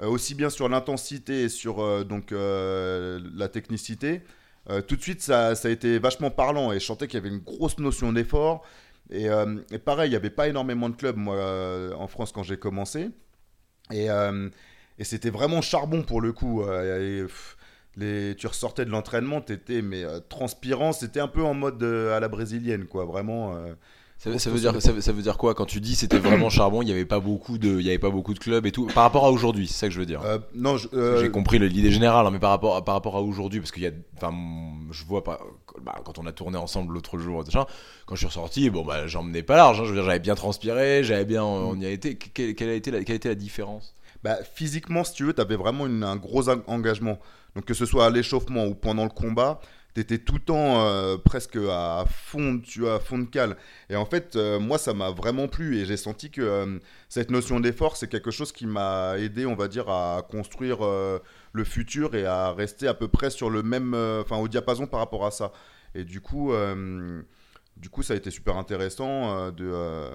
aussi 0.00 0.34
bien 0.34 0.50
sur 0.50 0.68
l'intensité 0.68 1.42
et 1.44 1.48
sur 1.48 2.04
donc 2.04 2.30
la 2.32 3.48
technicité, 3.48 4.22
euh, 4.70 4.80
tout 4.80 4.96
de 4.96 5.02
suite, 5.02 5.20
ça, 5.20 5.50
a 5.50 5.68
été 5.68 5.98
vachement 5.98 6.30
parlant. 6.30 6.72
Et 6.72 6.80
je 6.80 6.84
sentais 6.84 7.06
qu'il 7.06 7.18
y 7.18 7.22
avait 7.22 7.34
une 7.34 7.42
grosse 7.42 7.78
notion 7.78 8.12
d'effort. 8.12 8.64
Et, 9.10 9.28
euh, 9.28 9.60
pareil, 9.84 10.08
il 10.08 10.10
n'y 10.10 10.16
avait 10.16 10.30
pas 10.30 10.48
énormément 10.48 10.88
de 10.88 10.96
clubs, 10.96 11.16
moi, 11.16 11.36
euh, 11.36 11.92
en 11.94 12.06
France, 12.06 12.32
quand 12.32 12.42
j'ai 12.42 12.56
commencé. 12.56 13.10
Et, 13.92 14.08
c'était 15.02 15.30
vraiment 15.30 15.60
charbon 15.60 16.02
pour 16.02 16.20
le 16.20 16.32
coup. 16.32 16.64
les, 17.96 18.34
tu 18.36 18.46
ressortais 18.46 18.84
de 18.84 18.90
l'entraînement, 18.90 19.40
t'étais 19.40 19.82
mais 19.82 20.04
transpirant. 20.28 20.92
C'était 20.92 21.20
un 21.20 21.28
peu 21.28 21.42
en 21.42 21.54
mode 21.54 21.82
à 21.82 22.20
la 22.20 22.28
brésilienne, 22.28 22.86
quoi. 22.86 23.04
Vraiment. 23.04 23.56
Euh, 24.26 24.32
Ça, 24.32 24.38
ça 24.38 24.50
veut 24.50 24.58
dire, 24.58 24.80
ça, 24.80 25.00
ça 25.00 25.12
veut 25.12 25.22
dire 25.22 25.36
quoi 25.38 25.54
quand 25.54 25.64
tu 25.66 25.80
dis 25.80 25.94
c'était 25.94 26.18
vraiment 26.18 26.48
charbon 26.50 26.82
Il 26.82 26.86
n'y 26.86 26.92
avait 26.92 27.04
pas 27.04 27.20
beaucoup 27.20 27.58
de, 27.58 27.78
il 27.80 27.84
y 27.86 27.88
avait 27.88 27.98
pas 27.98 28.10
beaucoup 28.10 28.34
de 28.34 28.38
clubs 28.38 28.64
et 28.66 28.72
tout. 28.72 28.86
Par 28.86 29.02
rapport 29.04 29.24
à 29.26 29.30
aujourd'hui, 29.30 29.66
c'est 29.66 29.74
ça 29.74 29.86
que 29.88 29.94
je 29.94 30.00
veux 30.00 30.06
dire. 30.06 30.20
euh, 30.24 30.38
non, 30.54 30.76
euh, 30.94 31.20
J'ai 31.20 31.30
compris 31.30 31.58
le- 31.58 31.66
l'idée 31.66 31.90
générale, 31.90 32.26
hein, 32.26 32.30
mais 32.30 32.38
par 32.38 32.50
rapport, 32.50 32.76
à- 32.76 32.84
par 32.84 32.94
rapport 32.94 33.16
à 33.16 33.22
aujourd'hui, 33.22 33.60
parce 33.60 33.72
qu'il 33.72 33.82
y 33.82 33.86
a, 33.86 33.90
enfin, 34.16 34.30
mm, 34.32 34.88
je 34.92 35.04
vois 35.04 35.24
pas, 35.24 35.40
bah, 35.82 35.96
quand 36.04 36.18
on 36.18 36.26
a 36.26 36.32
tourné 36.32 36.56
ensemble 36.58 36.94
l'autre 36.94 37.18
jour, 37.18 37.44
quand 38.06 38.14
je 38.14 38.18
suis 38.18 38.26
ressorti, 38.26 38.70
bon, 38.70 38.84
bah, 38.84 39.06
j'en 39.06 39.22
menais 39.22 39.42
pas 39.42 39.56
large. 39.56 39.80
hein, 39.80 39.84
je 39.84 39.90
veux 39.90 39.96
dire, 39.96 40.04
j'avais 40.04 40.18
bien 40.20 40.34
transpiré, 40.34 41.02
j'avais 41.04 41.24
bien, 41.24 41.44
on 41.44 41.76
y 41.78 41.86
a 41.86 41.90
été. 41.90 42.16
Quelle, 42.16 42.54
quelle 42.54 42.68
a 42.70 42.74
été 42.74 42.90
la, 42.90 43.04
quelle 43.04 43.14
a 43.14 43.16
été 43.16 43.28
la 43.28 43.34
différence? 43.34 43.94
Bah, 44.22 44.38
physiquement, 44.54 45.04
si 45.04 45.12
tu 45.12 45.24
veux, 45.24 45.34
tu 45.34 45.40
avais 45.42 45.56
vraiment 45.56 45.86
une- 45.86 46.02
un 46.02 46.16
gros 46.16 46.48
en- 46.48 46.62
engagement. 46.66 47.18
Donc, 47.54 47.66
que 47.66 47.74
ce 47.74 47.84
soit 47.86 48.06
à 48.06 48.10
l'échauffement 48.10 48.64
ou 48.66 48.74
pendant 48.74 49.04
le 49.04 49.10
combat, 49.10 49.60
tu 49.94 50.00
étais 50.00 50.18
tout 50.18 50.34
le 50.34 50.40
temps 50.40 50.84
euh, 50.84 51.16
presque 51.16 51.56
à 51.56 52.04
fond, 52.08 52.58
tu 52.58 52.86
à 52.88 52.98
fond 52.98 53.18
de 53.18 53.24
cale. 53.24 53.56
Et 53.88 53.96
en 53.96 54.04
fait, 54.04 54.34
euh, 54.34 54.58
moi, 54.58 54.76
ça 54.76 54.92
m'a 54.92 55.10
vraiment 55.10 55.46
plu 55.46 55.78
et 55.78 55.84
j'ai 55.86 55.96
senti 55.96 56.30
que 56.30 56.40
euh, 56.40 56.78
cette 57.08 57.30
notion 57.30 57.60
d'effort, 57.60 57.96
c'est 57.96 58.08
quelque 58.08 58.32
chose 58.32 58.50
qui 58.52 58.66
m'a 58.66 59.16
aidé, 59.18 59.46
on 59.46 59.54
va 59.54 59.68
dire, 59.68 59.88
à 59.88 60.26
construire 60.28 60.78
le 61.52 61.64
futur 61.64 62.14
et 62.14 62.26
à 62.26 62.52
rester 62.52 62.88
à 62.88 62.94
peu 62.94 63.08
près 63.08 63.30
sur 63.30 63.50
le 63.50 63.62
même, 63.62 63.94
enfin, 63.94 64.36
au 64.36 64.48
diapason 64.48 64.86
par 64.86 65.00
rapport 65.00 65.24
à 65.24 65.30
ça. 65.30 65.52
Et 65.94 66.04
du 66.04 66.20
coup, 66.20 66.52
du 67.76 67.88
coup, 67.88 68.02
ça 68.02 68.14
a 68.14 68.16
été 68.16 68.30
super 68.30 68.56
intéressant 68.56 69.52
de, 69.52 70.10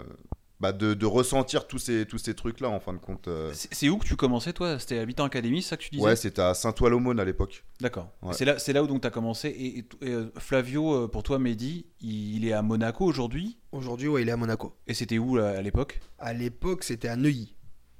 bah, 0.59 0.71
de, 0.73 0.93
de 0.93 1.05
ressentir 1.05 1.67
tous 1.67 1.77
ces, 1.79 2.05
tous 2.05 2.17
ces 2.17 2.33
trucs-là, 2.33 2.69
en 2.69 2.79
fin 2.79 2.93
de 2.93 2.97
compte. 2.97 3.27
euh. 3.27 3.51
C'est 3.53 3.87
où 3.89 3.97
que 3.97 4.05
tu 4.05 4.15
commençais, 4.15 4.51
toi? 4.53 4.77
C'était 4.79 4.99
Habitant 4.99 5.23
Academy, 5.25 5.61
c'est 5.61 5.69
ça 5.69 5.77
que 5.77 5.83
tu 5.83 5.89
disais? 5.91 6.03
Ouais, 6.03 6.15
c'était 6.15 6.41
à 6.41 6.53
Saint-Ouen-l'Aumône 6.53 7.19
à 7.19 7.25
l'époque. 7.25 7.63
D'accord. 7.79 8.11
Ouais. 8.21 8.33
C'est 8.33 8.45
là, 8.45 8.59
c'est 8.59 8.73
là 8.73 8.83
où 8.83 8.87
donc 8.87 9.01
tu 9.01 9.07
as 9.07 9.11
commencé. 9.11 9.47
Et, 9.49 9.79
et- 9.79 9.85
et, 10.01 10.09
euh, 10.13 10.31
Flavio, 10.37 10.93
euh, 11.03 11.07
pour 11.07 11.23
toi, 11.23 11.39
Mehdi, 11.39 11.85
il, 12.01 12.35
il 12.35 12.45
est 12.47 12.53
à 12.53 12.61
Monaco 12.61 13.05
aujourd'hui? 13.05 13.57
Aujourd'hui, 13.71 14.07
ouais, 14.09 14.21
il 14.23 14.29
est 14.29 14.33
à 14.33 14.37
Monaco. 14.37 14.75
Et 14.87 14.93
c'était 14.93 15.17
où 15.17 15.35
là, 15.37 15.49
à 15.57 15.61
l'époque? 15.61 15.99
À 16.17 16.33
l'époque, 16.33 16.83
c'était 16.83 17.07
à 17.07 17.15
Neuilly 17.15 17.55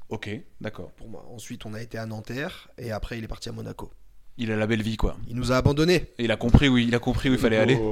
Ok, 0.10 0.30
d'accord. 0.60 0.92
pour 0.94 1.08
moi. 1.08 1.26
Ensuite, 1.32 1.66
on 1.66 1.74
a 1.76 1.82
été 1.82 1.98
à 1.98 2.06
Nanterre 2.08 2.70
et 2.80 2.92
après, 2.92 3.20
il 3.20 3.24
est 3.24 3.28
parti 3.28 3.48
à 3.48 3.52
Monaco. 3.52 3.92
Il 4.42 4.52
a 4.52 4.56
la 4.56 4.66
belle 4.68 4.82
vie, 4.82 4.96
quoi. 4.98 5.18
Il 5.28 5.36
nous 5.36 5.52
a 5.52 5.58
abandonnés. 5.58 6.08
Et 6.18 6.24
il 6.24 6.32
a 6.32 6.38
compris 6.38 6.70
où 6.70 6.78
il 6.78 6.96
a 6.96 7.00
compris 7.00 7.30
où 7.30 7.34
il 7.34 7.38
fallait 7.40 7.58
aller. 7.58 7.78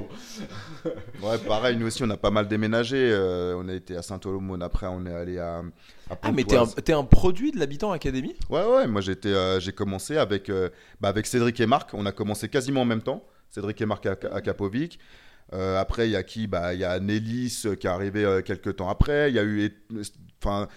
Ouais, 1.22 1.38
pareil, 1.46 1.75
nous 1.75 1.88
aussi, 1.88 2.01
on 2.04 2.10
a 2.12 2.16
pas 2.16 2.32
mal 2.32 2.48
déménagé. 2.48 2.96
euh, 3.12 3.58
on 3.58 3.68
a 3.68 3.74
été 3.74 3.98
à 3.98 4.01
Saint-Ouen, 4.01 4.62
après, 4.62 4.88
on 4.88 5.06
est 5.06 5.13
allé 5.13 5.38
à, 5.38 5.58
à 6.10 6.18
Ah, 6.22 6.32
mais 6.32 6.46
t'es 6.46 6.56
un, 6.56 6.66
t'es 6.66 6.94
un 6.94 7.04
produit 7.04 7.51
de 7.51 7.60
l'habitant 7.60 7.92
Academy 7.92 8.36
Ouais, 8.50 8.63
ouais, 8.63 8.88
moi 8.88 9.01
j'étais, 9.01 9.30
euh, 9.30 9.60
j'ai 9.60 9.74
commencé 9.74 10.16
avec, 10.18 10.50
euh, 10.50 10.70
bah, 11.01 11.10
avec 11.10 11.25
Cédric 11.25 11.60
et 11.60 11.66
Marc. 11.66 11.94
On 11.94 12.06
a 12.06 12.13
commencé 12.13 12.48
quasiment 12.48 12.82
en 12.82 12.86
même 12.86 13.01
temps. 13.01 13.25
Cédric 13.50 13.82
et 13.82 13.86
Marc 13.86 14.06
à, 14.06 14.16
à 14.32 14.39
Kapovic. 14.39 14.98
Euh, 15.54 15.77
après, 15.80 16.08
il 16.08 16.12
y 16.12 16.16
a 16.16 16.24
qui? 16.24 16.48
Bah, 16.48 16.74
Il 16.74 16.80
y 16.80 16.86
a 16.86 16.98
Nélis 17.01 17.63
euh, 17.66 17.75
qui 17.75 17.88
est 17.88 17.89
arrivé 17.89 18.24
euh, 18.24 18.42
quelques 18.42 18.77
temps 18.77 18.88
après. 18.89 19.30
Il 19.30 19.36
y 19.36 19.39
a 19.39 19.44
eu. 19.44 19.74
Enfin, 20.42 20.68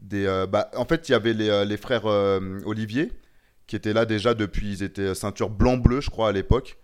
des. 0.00 0.24
euh, 0.26 0.46
bah, 0.46 0.70
en 0.76 0.84
fait, 0.86 1.08
il 1.08 1.12
y 1.12 1.14
avait 1.14 1.34
les, 1.34 1.48
euh, 1.50 1.64
les 1.66 1.76
frères 1.76 2.06
euh, 2.06 2.40
Olivier 2.64 3.12
qui 3.68 3.76
étaient 3.76 3.92
là 3.92 4.04
déjà 4.04 4.34
depuis. 4.34 4.72
Ils 4.72 4.82
étaient 4.82 5.14
ceinture 5.14 5.50
blanc-bleu, 5.50 6.00
je 6.00 6.10
crois, 6.10 6.30
à 6.30 6.32
l'époque. 6.32 6.76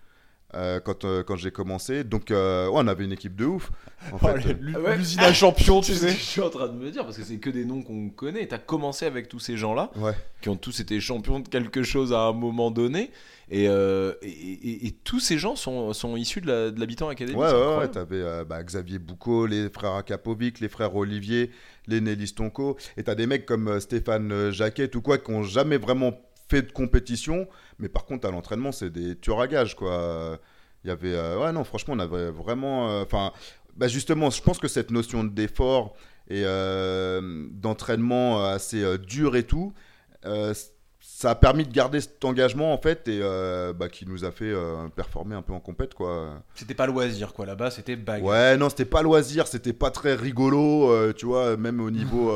euh, 0.55 0.79
quand, 0.79 1.05
euh, 1.05 1.25
quand 1.25 1.35
j'ai 1.35 1.51
commencé, 1.51 2.05
donc 2.05 2.31
euh, 2.31 2.69
ouais, 2.69 2.75
on 2.77 2.87
avait 2.87 3.03
une 3.05 3.11
équipe 3.11 3.35
de 3.35 3.45
ouf. 3.45 3.73
En 4.13 4.19
fait, 4.19 4.47
euh, 4.47 4.79
Ouais. 4.81 4.97
L'usine 4.97 5.19
à 5.19 5.33
champion, 5.33 5.81
tu 5.83 5.93
C'est 5.95 5.99
ce 5.99 6.05
que 6.05 6.11
sais. 6.13 6.17
je 6.17 6.23
suis 6.23 6.41
en 6.43 6.51
train 6.51 6.69
de 6.69 6.75
me 6.75 6.93
dire 6.93 7.03
parce 7.03 7.17
que 7.17 7.25
c'est 7.25 7.39
que 7.39 7.51
des 7.51 7.65
noms 7.65 7.83
qu'on 7.83 8.09
connaît. 8.11 8.47
T'as 8.47 8.59
commencé 8.59 9.05
avec 9.05 9.27
tous 9.29 9.41
ces 9.41 9.57
gens-là 9.57 9.91
ouais. 9.97 10.13
qui 10.43 10.51
ont 10.51 10.57
tous 10.57 10.79
été 10.79 11.01
champions 11.01 11.41
de 11.41 11.49
quelque 11.49 11.83
chose 11.83 12.13
à 12.13 12.21
un 12.21 12.33
moment 12.33 12.71
donné, 12.71 13.11
et, 13.51 13.69
euh, 13.69 14.13
et, 14.23 14.29
et- 14.29 14.87
et 14.87 14.93
tous 14.93 15.19
ces 15.19 15.39
gens 15.39 15.57
sont, 15.57 15.93
sont 15.93 16.15
issus 16.17 16.41
de 16.41 16.73
l'habitant 16.79 17.09
Academy. 17.09 17.37
Ouais, 17.37 17.51
ouais, 17.79 17.89
t'avais 17.89 18.23
euh, 18.23 18.45
bah, 18.45 18.63
Xavier 18.63 19.01
Boucault, 19.01 19.47
les 19.47 19.69
frères 19.71 19.95
Akapovic, 19.95 20.61
les 20.61 20.69
frères 20.69 20.95
Olivier, 20.95 21.51
les 21.89 22.01
Nélis 22.01 22.33
Tonko, 22.33 22.77
et 22.97 23.03
t'as 23.03 23.17
des 23.17 23.27
mecs 23.27 23.45
comme 23.45 23.67
euh, 23.67 23.81
Stéphane 23.81 24.53
Jacquet 24.53 24.95
ou 24.95 25.01
quoi 25.01 25.19
qui 25.19 25.33
ont 25.33 25.43
jamais 25.43 25.79
vraiment 25.79 26.13
fait 26.49 26.63
de 26.63 26.73
compétition, 26.73 27.49
mais 27.79 27.89
par 27.89 28.05
contre 28.05 28.29
à 28.29 28.31
l'entraînement 28.31 28.73
c'est 28.73 28.91
des 28.91 29.17
tueurs 29.17 29.41
à 29.41 29.47
gages 29.49 29.75
quoi. 29.75 30.39
Il 30.85 30.89
y 30.89 30.91
avait, 30.91 31.15
euh, 31.15 31.39
ouais 31.39 31.53
non 31.53 31.65
franchement 31.65 31.95
on 31.95 31.99
avait 31.99 32.31
vraiment, 32.31 32.91
euh, 32.91 33.03
enfin, 33.03 33.33
bah 33.77 33.89
justement 33.89 34.29
je 34.29 34.43
pense 34.43 34.59
que 34.59 34.69
cette 34.69 34.91
notion 34.91 35.25
d'effort 35.25 35.95
et 36.29 36.43
euh, 36.45 37.47
d'entraînement 37.51 38.45
assez 38.45 38.99
dur 38.99 39.35
et 39.37 39.45
tout, 39.45 39.73
ça 41.01 41.31
a 41.31 41.35
permis 41.35 41.65
de 41.65 41.73
garder 41.73 42.01
cet 42.01 42.23
engagement 42.25 42.75
en 42.75 42.79
fait 42.79 43.09
et 43.09 43.21
bah, 43.75 43.89
qui 43.89 44.07
nous 44.07 44.25
a 44.25 44.31
fait 44.31 44.53
performer 44.95 45.35
un 45.35 45.43
peu 45.43 45.55
en 45.55 45.61
compète 45.61 45.95
quoi. 45.95 46.43
C'était 46.55 46.75
pas 46.75 46.87
loisir, 46.87 47.35
quoi. 47.35 47.47
Là-bas, 47.47 47.71
c'était 47.71 47.97
bagarre. 47.97 48.27
Ouais, 48.27 48.57
non, 48.57 48.69
c'était 48.69 48.85
pas 48.87 49.03
loisir, 49.03 49.47
c'était 49.47 49.75
pas 49.75 49.91
très 49.91 50.15
rigolo, 50.15 51.13
tu 51.13 51.27
vois, 51.27 51.57
même 51.57 51.81
au 51.81 51.91
niveau, 51.91 52.33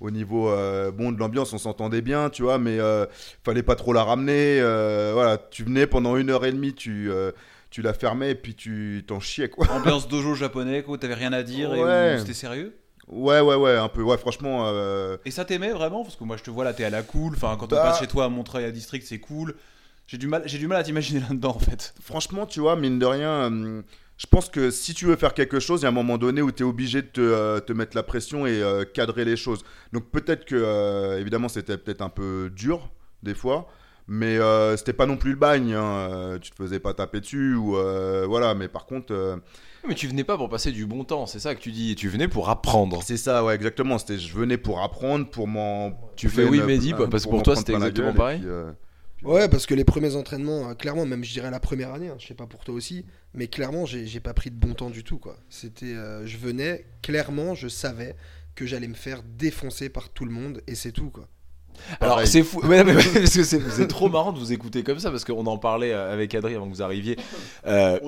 au 0.00 0.10
niveau 0.10 0.48
euh, 0.48 0.90
bon, 0.90 1.12
de 1.12 1.18
l'ambiance, 1.18 1.52
on 1.52 1.58
s'entendait 1.58 2.02
bien, 2.02 2.30
tu 2.30 2.42
vois, 2.42 2.58
mais 2.58 2.78
euh, 2.78 3.06
fallait 3.44 3.62
pas 3.62 3.74
trop 3.76 3.92
la 3.92 4.04
ramener. 4.04 4.60
euh, 4.60 5.10
voilà, 5.14 5.38
tu 5.38 5.64
venais 5.64 5.86
pendant 5.86 6.16
une 6.16 6.30
heure 6.30 6.44
et 6.44 6.52
demie, 6.52 6.74
tu, 6.74 7.10
euh, 7.10 7.32
tu 7.70 7.82
la 7.82 7.92
fermais 7.94 8.30
et 8.30 8.34
puis 8.34 8.54
tu 8.54 9.04
t'en 9.06 9.20
chiais, 9.20 9.48
quoi. 9.48 9.66
Ambiance 9.70 10.08
dojo 10.08 10.34
japonais, 10.34 10.82
quoi. 10.82 10.98
T'avais 10.98 11.14
rien 11.14 11.32
à 11.32 11.42
dire 11.42 11.74
et 11.74 11.82
Ouais. 11.82 12.14
où 12.16 12.18
c'était 12.20 12.34
sérieux? 12.34 12.76
Ouais, 13.08 13.40
ouais, 13.40 13.54
ouais, 13.56 13.76
un 13.76 13.88
peu, 13.88 14.02
ouais, 14.02 14.18
franchement. 14.18 14.70
Et 15.24 15.30
ça 15.30 15.44
t'aimait 15.44 15.72
vraiment? 15.72 16.02
Parce 16.04 16.14
que 16.16 16.24
moi, 16.24 16.36
je 16.36 16.42
te 16.42 16.50
vois 16.50 16.64
là, 16.64 16.74
t'es 16.74 16.84
à 16.84 16.90
la 16.90 17.02
cool. 17.02 17.34
Enfin, 17.34 17.56
quand 17.58 17.72
on 17.72 17.76
Bah. 17.76 17.82
passe 17.82 18.00
chez 18.00 18.06
toi 18.06 18.24
à 18.26 18.28
Montreuil 18.28 18.64
à 18.64 18.70
District, 18.70 19.04
c'est 19.06 19.18
cool. 19.18 19.54
J'ai 20.06 20.16
du 20.18 20.26
mal, 20.26 20.42
j'ai 20.46 20.58
du 20.58 20.66
mal 20.68 20.78
à 20.78 20.82
t'imaginer 20.82 21.20
là-dedans, 21.20 21.50
en 21.56 21.58
fait. 21.58 21.94
franchement, 22.02 22.46
tu 22.46 22.60
vois, 22.60 22.76
mine 22.76 22.98
de 22.98 23.04
rien, 23.06 23.46
hum, 23.46 23.82
je 24.18 24.26
pense 24.26 24.48
que 24.48 24.70
si 24.70 24.94
tu 24.94 25.06
veux 25.06 25.14
faire 25.14 25.32
quelque 25.32 25.60
chose, 25.60 25.80
il 25.80 25.84
y 25.84 25.86
a 25.86 25.90
un 25.90 25.92
moment 25.92 26.18
donné 26.18 26.42
où 26.42 26.50
tu 26.50 26.64
es 26.64 26.66
obligé 26.66 27.02
de 27.02 27.06
te, 27.06 27.20
euh, 27.20 27.60
te 27.60 27.72
mettre 27.72 27.96
la 27.96 28.02
pression 28.02 28.46
et 28.46 28.60
euh, 28.60 28.84
cadrer 28.84 29.24
les 29.24 29.36
choses. 29.36 29.62
Donc 29.92 30.10
peut-être 30.10 30.44
que, 30.44 30.56
euh, 30.56 31.20
évidemment, 31.20 31.48
c'était 31.48 31.78
peut-être 31.78 32.02
un 32.02 32.08
peu 32.08 32.50
dur, 32.54 32.90
des 33.22 33.34
fois, 33.34 33.68
mais 34.08 34.38
c'était 34.76 34.92
pas 34.92 35.06
non 35.06 35.16
plus 35.16 35.30
le 35.32 35.36
bagne. 35.36 35.72
hein, 35.72 36.38
tu 36.40 36.50
te 36.50 36.56
faisais 36.56 36.80
pas 36.80 36.94
taper 36.94 37.20
dessus, 37.20 37.54
ou 37.54 37.76
voilà, 38.26 38.54
mais 38.54 38.66
par 38.66 38.86
contre. 38.86 39.40
Mais 39.86 39.94
tu 39.94 40.08
venais 40.08 40.24
pas 40.24 40.36
pour 40.36 40.48
passer 40.48 40.72
du 40.72 40.84
bon 40.84 41.04
temps, 41.04 41.26
c'est 41.26 41.38
ça 41.38 41.54
que 41.54 41.60
tu 41.60 41.70
dis. 41.70 41.94
Tu 41.94 42.08
venais 42.08 42.26
pour 42.26 42.50
apprendre. 42.50 43.02
c'est 43.04 43.16
ça, 43.16 43.44
ouais, 43.44 43.54
exactement. 43.54 43.98
C'était, 43.98 44.18
je 44.18 44.34
venais 44.34 44.58
pour 44.58 44.82
apprendre, 44.82 45.28
pour 45.30 45.46
m'en. 45.46 45.92
Tu 46.16 46.28
fais 46.28 46.44
oui, 46.44 46.60
Mehdi, 46.60 46.92
parce 47.10 47.24
que 47.24 47.30
pour 47.30 47.44
toi, 47.44 47.54
c'était 47.54 47.74
exactement 47.74 48.14
pareil. 48.14 48.40
puis, 48.40 48.48
Ouais, 49.24 49.48
parce 49.48 49.66
que 49.66 49.74
les 49.74 49.84
premiers 49.84 50.14
entraînements, 50.14 50.70
euh, 50.70 50.74
clairement, 50.74 51.04
même 51.04 51.24
je 51.24 51.32
dirais 51.32 51.50
la 51.50 51.60
première 51.60 51.92
année, 51.92 52.08
hein, 52.08 52.16
je 52.18 52.26
sais 52.26 52.34
pas 52.34 52.46
pour 52.46 52.64
toi 52.64 52.74
aussi, 52.74 53.04
mais 53.34 53.48
clairement, 53.48 53.84
j'ai 53.84 54.20
pas 54.20 54.32
pris 54.34 54.50
de 54.50 54.56
bon 54.56 54.74
temps 54.74 54.90
du 54.90 55.02
tout, 55.02 55.18
quoi. 55.18 55.36
C'était, 55.50 55.86
euh, 55.94 56.24
je 56.26 56.36
venais, 56.38 56.86
clairement, 57.02 57.54
je 57.54 57.66
savais 57.68 58.14
que 58.54 58.64
j'allais 58.66 58.88
me 58.88 58.94
faire 58.94 59.22
défoncer 59.24 59.88
par 59.88 60.10
tout 60.10 60.24
le 60.24 60.30
monde, 60.30 60.62
et 60.68 60.74
c'est 60.76 60.92
tout, 60.92 61.10
quoi. 61.10 61.28
Alors 62.00 62.20
c'est 62.26 62.42
fou, 62.42 62.60
Ouais, 62.66 62.82
mais- 62.84 62.94
mais- 62.94 63.04
parce 63.04 63.36
que 63.36 63.44
c'est 63.44 63.86
trop 63.88 64.08
marrant 64.08 64.32
de 64.32 64.38
vous 64.38 64.52
écouter 64.52 64.82
comme 64.82 64.98
ça 64.98 65.10
parce 65.12 65.24
qu'on 65.24 65.46
en 65.46 65.58
parlait 65.58 65.92
euh, 65.92 66.12
avec 66.12 66.34
Adrien 66.34 66.56
avant 66.56 66.66
que 66.68 66.74
vous 66.74 66.82
arriviez. 66.82 67.16
Euh, 67.66 68.00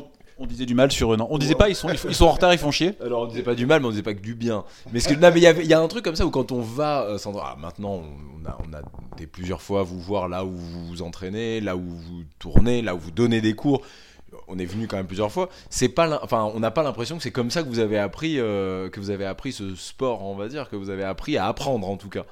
On 0.42 0.46
disait 0.46 0.64
du 0.64 0.74
mal 0.74 0.90
sur 0.90 1.12
eux, 1.12 1.16
non 1.18 1.26
On 1.31 1.37
disait 1.37 1.55
pas, 1.55 1.68
ils 1.68 1.74
sont, 1.76 1.88
ils, 1.90 2.14
sont 2.14 2.24
en 2.24 2.31
retard, 2.33 2.53
ils 2.55 2.59
font 2.59 2.70
chier. 2.70 2.94
alors 3.05 3.22
on 3.22 3.26
disait 3.26 3.42
pas 3.42 3.55
du 3.55 3.66
mal, 3.66 3.81
mais 3.81 3.87
on 3.88 3.90
disait 3.90 4.03
pas 4.03 4.14
que 4.14 4.20
du 4.22 4.35
bien. 4.35 4.64
Mais 4.90 5.00
il 5.00 5.38
y 5.68 5.74
a 5.74 5.81
un 5.81 5.87
truc 5.88 6.03
comme 6.03 6.16
ça 6.16 6.24
où 6.24 6.31
quand 6.31 6.50
on 6.50 6.62
va, 6.62 7.03
euh, 7.03 7.18
sans- 7.18 7.37
ah, 7.38 7.57
maintenant 7.61 8.03
on 8.42 8.48
a, 8.48 8.57
on 8.66 8.72
a 8.72 8.81
été 9.14 9.26
plusieurs 9.26 9.61
fois 9.61 9.83
vous 9.83 10.00
voir 10.00 10.29
là 10.29 10.44
où 10.46 10.50
vous 10.53 10.87
vous 10.87 11.03
entraînez, 11.03 11.61
là 11.61 11.76
où 11.76 11.83
vous 11.83 12.22
tournez, 12.38 12.81
là 12.81 12.94
où 12.94 12.98
vous 12.98 13.11
donnez 13.11 13.42
des 13.42 13.53
cours. 13.55 13.83
On 14.48 14.59
est 14.59 14.64
venu 14.64 14.87
quand 14.87 14.96
même 14.96 15.07
plusieurs 15.09 15.31
fois. 15.31 15.50
C'est 15.68 15.88
pas, 15.90 16.20
enfin, 16.22 16.50
on 16.55 16.61
n'a 16.61 16.70
pas 16.70 16.83
l'impression 16.85 17.16
que 17.18 17.22
c'est 17.22 17.33
comme 17.33 17.50
ça 17.50 17.62
que 17.62 17.68
vous 17.68 17.81
avez 17.81 17.98
appris, 17.98 18.38
euh, 18.38 18.88
que 18.88 18.98
vous 19.00 19.11
avez 19.11 19.26
appris 19.26 19.53
ce 19.53 19.74
sport, 19.74 20.22
on 20.24 20.37
va 20.37 20.48
dire, 20.48 20.70
que 20.70 20.76
vous 20.76 20.88
avez 20.88 21.05
appris 21.05 21.37
à 21.37 21.46
apprendre 21.48 21.87
en 21.88 21.96
tout 21.98 22.09
cas. 22.09 22.24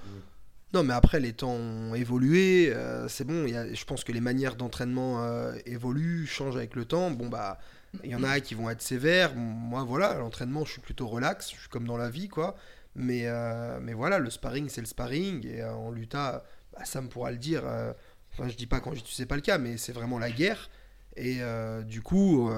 Non, 0.72 0.82
mais 0.82 0.94
après, 0.94 1.18
les 1.20 1.32
temps 1.32 1.50
ont 1.54 1.94
évolué, 1.94 2.70
euh, 2.72 3.06
c'est 3.08 3.24
bon, 3.26 3.44
il 3.46 3.52
y 3.52 3.56
a- 3.56 3.72
je 3.72 3.84
pense 3.84 4.04
que 4.04 4.12
les 4.12 4.20
manières 4.20 4.54
d'entraînement 4.54 5.22
euh, 5.24 5.52
évoluent, 5.66 6.26
changent 6.26 6.56
avec 6.56 6.74
le 6.76 6.84
temps. 6.84 7.10
Bon, 7.10 7.26
bah, 7.28 7.58
Il 8.04 8.10
y 8.10 8.14
en 8.14 8.22
a 8.22 8.40
qui 8.40 8.54
vont 8.54 8.68
être 8.70 8.82
sévères. 8.82 9.34
Moi, 9.34 9.82
voilà, 9.82 10.14
l'entraînement, 10.14 10.64
je 10.64 10.72
suis 10.72 10.80
plutôt 10.80 11.06
relax. 11.06 11.50
Je 11.54 11.60
suis 11.60 11.68
comme 11.68 11.86
dans 11.86 11.96
la 11.96 12.10
vie, 12.10 12.28
quoi. 12.28 12.54
Mais, 12.94 13.22
euh, 13.24 13.78
mais 13.80 13.94
voilà, 13.94 14.18
le 14.18 14.30
sparring, 14.30 14.68
c'est 14.68 14.80
le 14.80 14.86
sparring. 14.86 15.46
Et 15.46 15.62
euh, 15.62 15.72
en 15.72 15.90
luta, 15.90 16.44
bah, 16.72 16.84
Sam 16.84 17.08
pourra 17.08 17.30
le 17.30 17.38
dire. 17.38 17.62
euh, 17.64 17.92
Enfin, 18.32 18.48
je 18.48 18.56
dis 18.56 18.66
pas 18.66 18.80
quand 18.80 18.94
je 18.94 19.02
sais 19.04 19.26
pas 19.26 19.34
le 19.36 19.40
cas, 19.42 19.58
mais 19.58 19.78
c'est 19.78 19.92
vraiment 19.92 20.18
la 20.18 20.30
guerre. 20.30 20.70
Et 21.16 21.38
du 21.86 22.02
coup, 22.02 22.48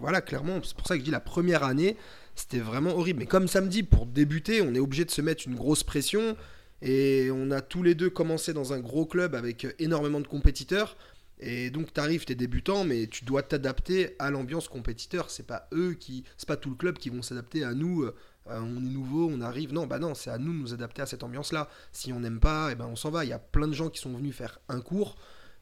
voilà, 0.00 0.22
clairement, 0.22 0.60
c'est 0.62 0.74
pour 0.74 0.86
ça 0.86 0.94
que 0.94 1.00
je 1.00 1.04
dis 1.04 1.10
la 1.10 1.20
première 1.20 1.62
année, 1.62 1.98
c'était 2.34 2.60
vraiment 2.60 2.96
horrible. 2.96 3.18
Mais 3.18 3.26
comme 3.26 3.46
samedi, 3.46 3.82
pour 3.82 4.06
débuter, 4.06 4.62
on 4.62 4.74
est 4.74 4.78
obligé 4.78 5.04
de 5.04 5.10
se 5.10 5.20
mettre 5.20 5.46
une 5.46 5.54
grosse 5.54 5.84
pression. 5.84 6.38
Et 6.80 7.28
on 7.32 7.50
a 7.50 7.60
tous 7.60 7.82
les 7.82 7.94
deux 7.94 8.08
commencé 8.08 8.54
dans 8.54 8.72
un 8.72 8.80
gros 8.80 9.04
club 9.04 9.34
avec 9.34 9.66
énormément 9.78 10.20
de 10.20 10.26
compétiteurs. 10.26 10.96
Et 11.38 11.70
donc 11.70 11.92
tu 11.92 12.00
arrives, 12.00 12.24
tu 12.24 12.32
es 12.32 12.34
débutant, 12.34 12.84
mais 12.84 13.06
tu 13.08 13.24
dois 13.24 13.42
t'adapter 13.42 14.16
à 14.18 14.30
l'ambiance 14.30 14.68
compétiteur. 14.68 15.30
C'est 15.30 15.46
pas 15.46 15.68
eux 15.74 15.94
qui, 15.94 16.24
c'est 16.36 16.48
pas 16.48 16.56
tout 16.56 16.70
le 16.70 16.76
club 16.76 16.96
qui 16.98 17.10
vont 17.10 17.22
s'adapter 17.22 17.62
à 17.64 17.74
nous. 17.74 18.04
euh, 18.04 18.14
on 18.46 18.76
est 18.76 18.88
nouveau, 18.88 19.28
on 19.30 19.40
arrive. 19.40 19.72
Non, 19.74 19.86
bah 19.86 19.98
non, 19.98 20.14
c'est 20.14 20.30
à 20.30 20.38
nous 20.38 20.52
de 20.52 20.58
nous 20.58 20.72
adapter 20.74 21.02
à 21.02 21.06
cette 21.06 21.22
ambiance-là. 21.24 21.68
Si 21.92 22.12
on 22.12 22.20
n'aime 22.20 22.40
pas, 22.40 22.68
eh 22.72 22.74
ben 22.74 22.86
on 22.86 22.96
s'en 22.96 23.10
va. 23.10 23.24
Il 23.24 23.28
y 23.28 23.32
a 23.34 23.38
plein 23.38 23.66
de 23.68 23.74
gens 23.74 23.90
qui 23.90 24.00
sont 24.00 24.16
venus 24.16 24.34
faire 24.34 24.60
un 24.68 24.80
cours 24.80 25.16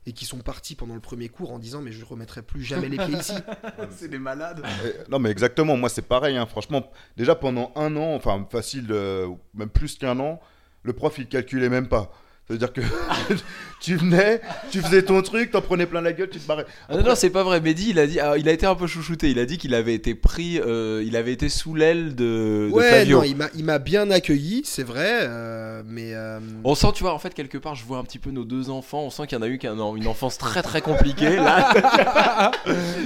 et 0.06 0.12
qui 0.12 0.26
sont 0.26 0.38
partis 0.38 0.74
pendant 0.74 0.94
le 0.94 1.00
premier 1.00 1.30
cours 1.30 1.50
en 1.50 1.58
disant 1.58 1.80
mais 1.80 1.90
je 1.90 2.04
remettrai 2.04 2.42
plus 2.42 2.62
jamais 2.62 2.90
les 2.90 2.98
pieds 2.98 3.16
ici. 3.18 3.32
c'est 3.90 4.08
des 4.08 4.18
malades. 4.18 4.62
Euh, 4.84 4.92
Non, 5.08 5.18
mais 5.18 5.30
exactement, 5.30 5.76
moi 5.78 5.88
c'est 5.88 6.02
pareil, 6.02 6.36
hein, 6.36 6.46
franchement. 6.46 6.92
Déjà 7.16 7.34
pendant 7.34 7.72
un 7.74 7.96
an, 7.96 8.14
enfin 8.14 8.46
facile, 8.50 8.88
euh, 8.90 9.28
même 9.54 9.70
plus 9.70 9.96
qu'un 9.96 10.20
an, 10.20 10.40
le 10.82 10.92
prof 10.92 11.16
il 11.18 11.26
calculait 11.26 11.70
même 11.70 11.88
pas. 11.88 12.12
C'est-à-dire 12.46 12.74
que 12.74 12.82
tu 13.84 13.96
venais, 13.96 14.40
tu 14.70 14.80
faisais 14.80 15.02
ton 15.02 15.20
truc, 15.20 15.50
t'en 15.50 15.60
prenais 15.60 15.84
plein 15.84 16.00
la 16.00 16.14
gueule, 16.14 16.30
tu 16.30 16.38
te 16.38 16.48
barrais. 16.48 16.64
Ah 16.88 16.96
non, 16.96 17.02
non, 17.02 17.14
c'est 17.14 17.28
pas 17.28 17.42
vrai. 17.42 17.60
Mehdi, 17.60 17.90
il 17.90 17.98
a 17.98 18.06
dit, 18.06 18.18
ah, 18.18 18.38
il 18.38 18.48
a 18.48 18.52
été 18.52 18.64
un 18.64 18.74
peu 18.74 18.86
chouchouté. 18.86 19.30
Il 19.30 19.38
a 19.38 19.44
dit 19.44 19.58
qu'il 19.58 19.74
avait 19.74 19.92
été 19.92 20.14
pris, 20.14 20.58
euh, 20.58 21.02
il 21.06 21.16
avait 21.16 21.34
été 21.34 21.50
sous 21.50 21.74
l'aile 21.74 22.14
de, 22.14 22.68
de 22.68 22.70
ouais, 22.72 22.90
Fabio. 23.00 23.18
non, 23.18 23.24
il 23.24 23.36
m'a, 23.36 23.48
il 23.54 23.64
m'a 23.64 23.78
bien 23.78 24.10
accueilli, 24.10 24.62
c'est 24.64 24.84
vrai, 24.84 25.18
euh, 25.22 25.82
mais 25.86 26.14
euh, 26.14 26.40
On 26.64 26.74
sent, 26.74 26.88
tu 26.94 27.02
vois, 27.02 27.12
en 27.12 27.18
fait, 27.18 27.34
quelque 27.34 27.58
part, 27.58 27.74
je 27.74 27.84
vois 27.84 27.98
un 27.98 28.04
petit 28.04 28.18
peu 28.18 28.30
nos 28.30 28.44
deux 28.44 28.70
enfants. 28.70 29.02
On 29.02 29.10
sent 29.10 29.26
qu'il 29.26 29.36
y 29.36 29.40
en 29.40 29.44
a 29.44 29.48
eu 29.48 29.58
qui 29.58 29.68
ont 29.68 29.96
une 29.96 30.06
enfance 30.06 30.38
très 30.38 30.62
très 30.62 30.80
compliquée. 30.80 31.36
Là, 31.36 31.70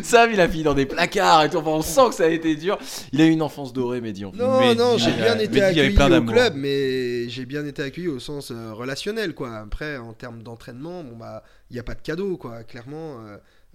Sam, 0.05 0.31
il 0.33 0.41
a 0.41 0.49
fini 0.49 0.63
dans 0.63 0.75
des 0.75 0.87
placards 0.87 1.43
et 1.43 1.51
tout. 1.51 1.57
Enfin, 1.57 1.71
on 1.71 1.83
sent 1.83 2.11
que 2.11 2.15
ça 2.15 2.25
a 2.25 2.29
été 2.29 2.55
dur. 2.55 2.79
Il 3.13 3.21
a 3.21 3.27
eu 3.27 3.31
une 3.31 3.43
enfance 3.43 3.73
dorée, 3.73 4.01
Mehdi. 4.01 4.25
en 4.25 4.31
fait. 4.31 4.39
Non, 4.39 4.61
Mehdi, 4.61 4.77
non, 4.79 4.97
j'ai 4.97 5.11
bien 5.11 5.39
été 5.41 5.61
accueilli 5.61 5.99
au 5.99 6.23
club, 6.23 6.55
mais 6.57 7.29
j'ai 7.29 7.47
bien 7.47 7.67
été 7.67 7.83
accueilli 7.83 8.07
au 8.07 8.21
sens 8.21 8.53
relationnel, 8.53 9.35
quoi. 9.35 9.57
Après, 9.57 9.97
en 9.97 10.13
termes 10.13 10.45
d'entraînement, 10.45 10.68
bon 10.75 11.17
bah, 11.17 11.43
il 11.71 11.75
n'y 11.75 11.81
a 11.81 11.83
pas 11.83 11.95
de 11.95 12.03
cadeau, 12.03 12.37
quoi. 12.37 12.65
Clairement, 12.65 13.25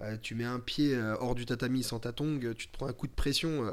euh, 0.00 0.16
tu 0.20 0.34
mets 0.34 0.44
un 0.44 0.58
pied 0.58 0.92
euh, 0.94 1.14
hors 1.20 1.34
du 1.36 1.46
tatami 1.46 1.82
sans 1.84 2.00
ta 2.00 2.12
tongue, 2.12 2.52
tu 2.56 2.66
te 2.66 2.72
prends 2.72 2.86
un 2.88 2.92
coup 2.92 3.06
de 3.06 3.12
pression. 3.12 3.72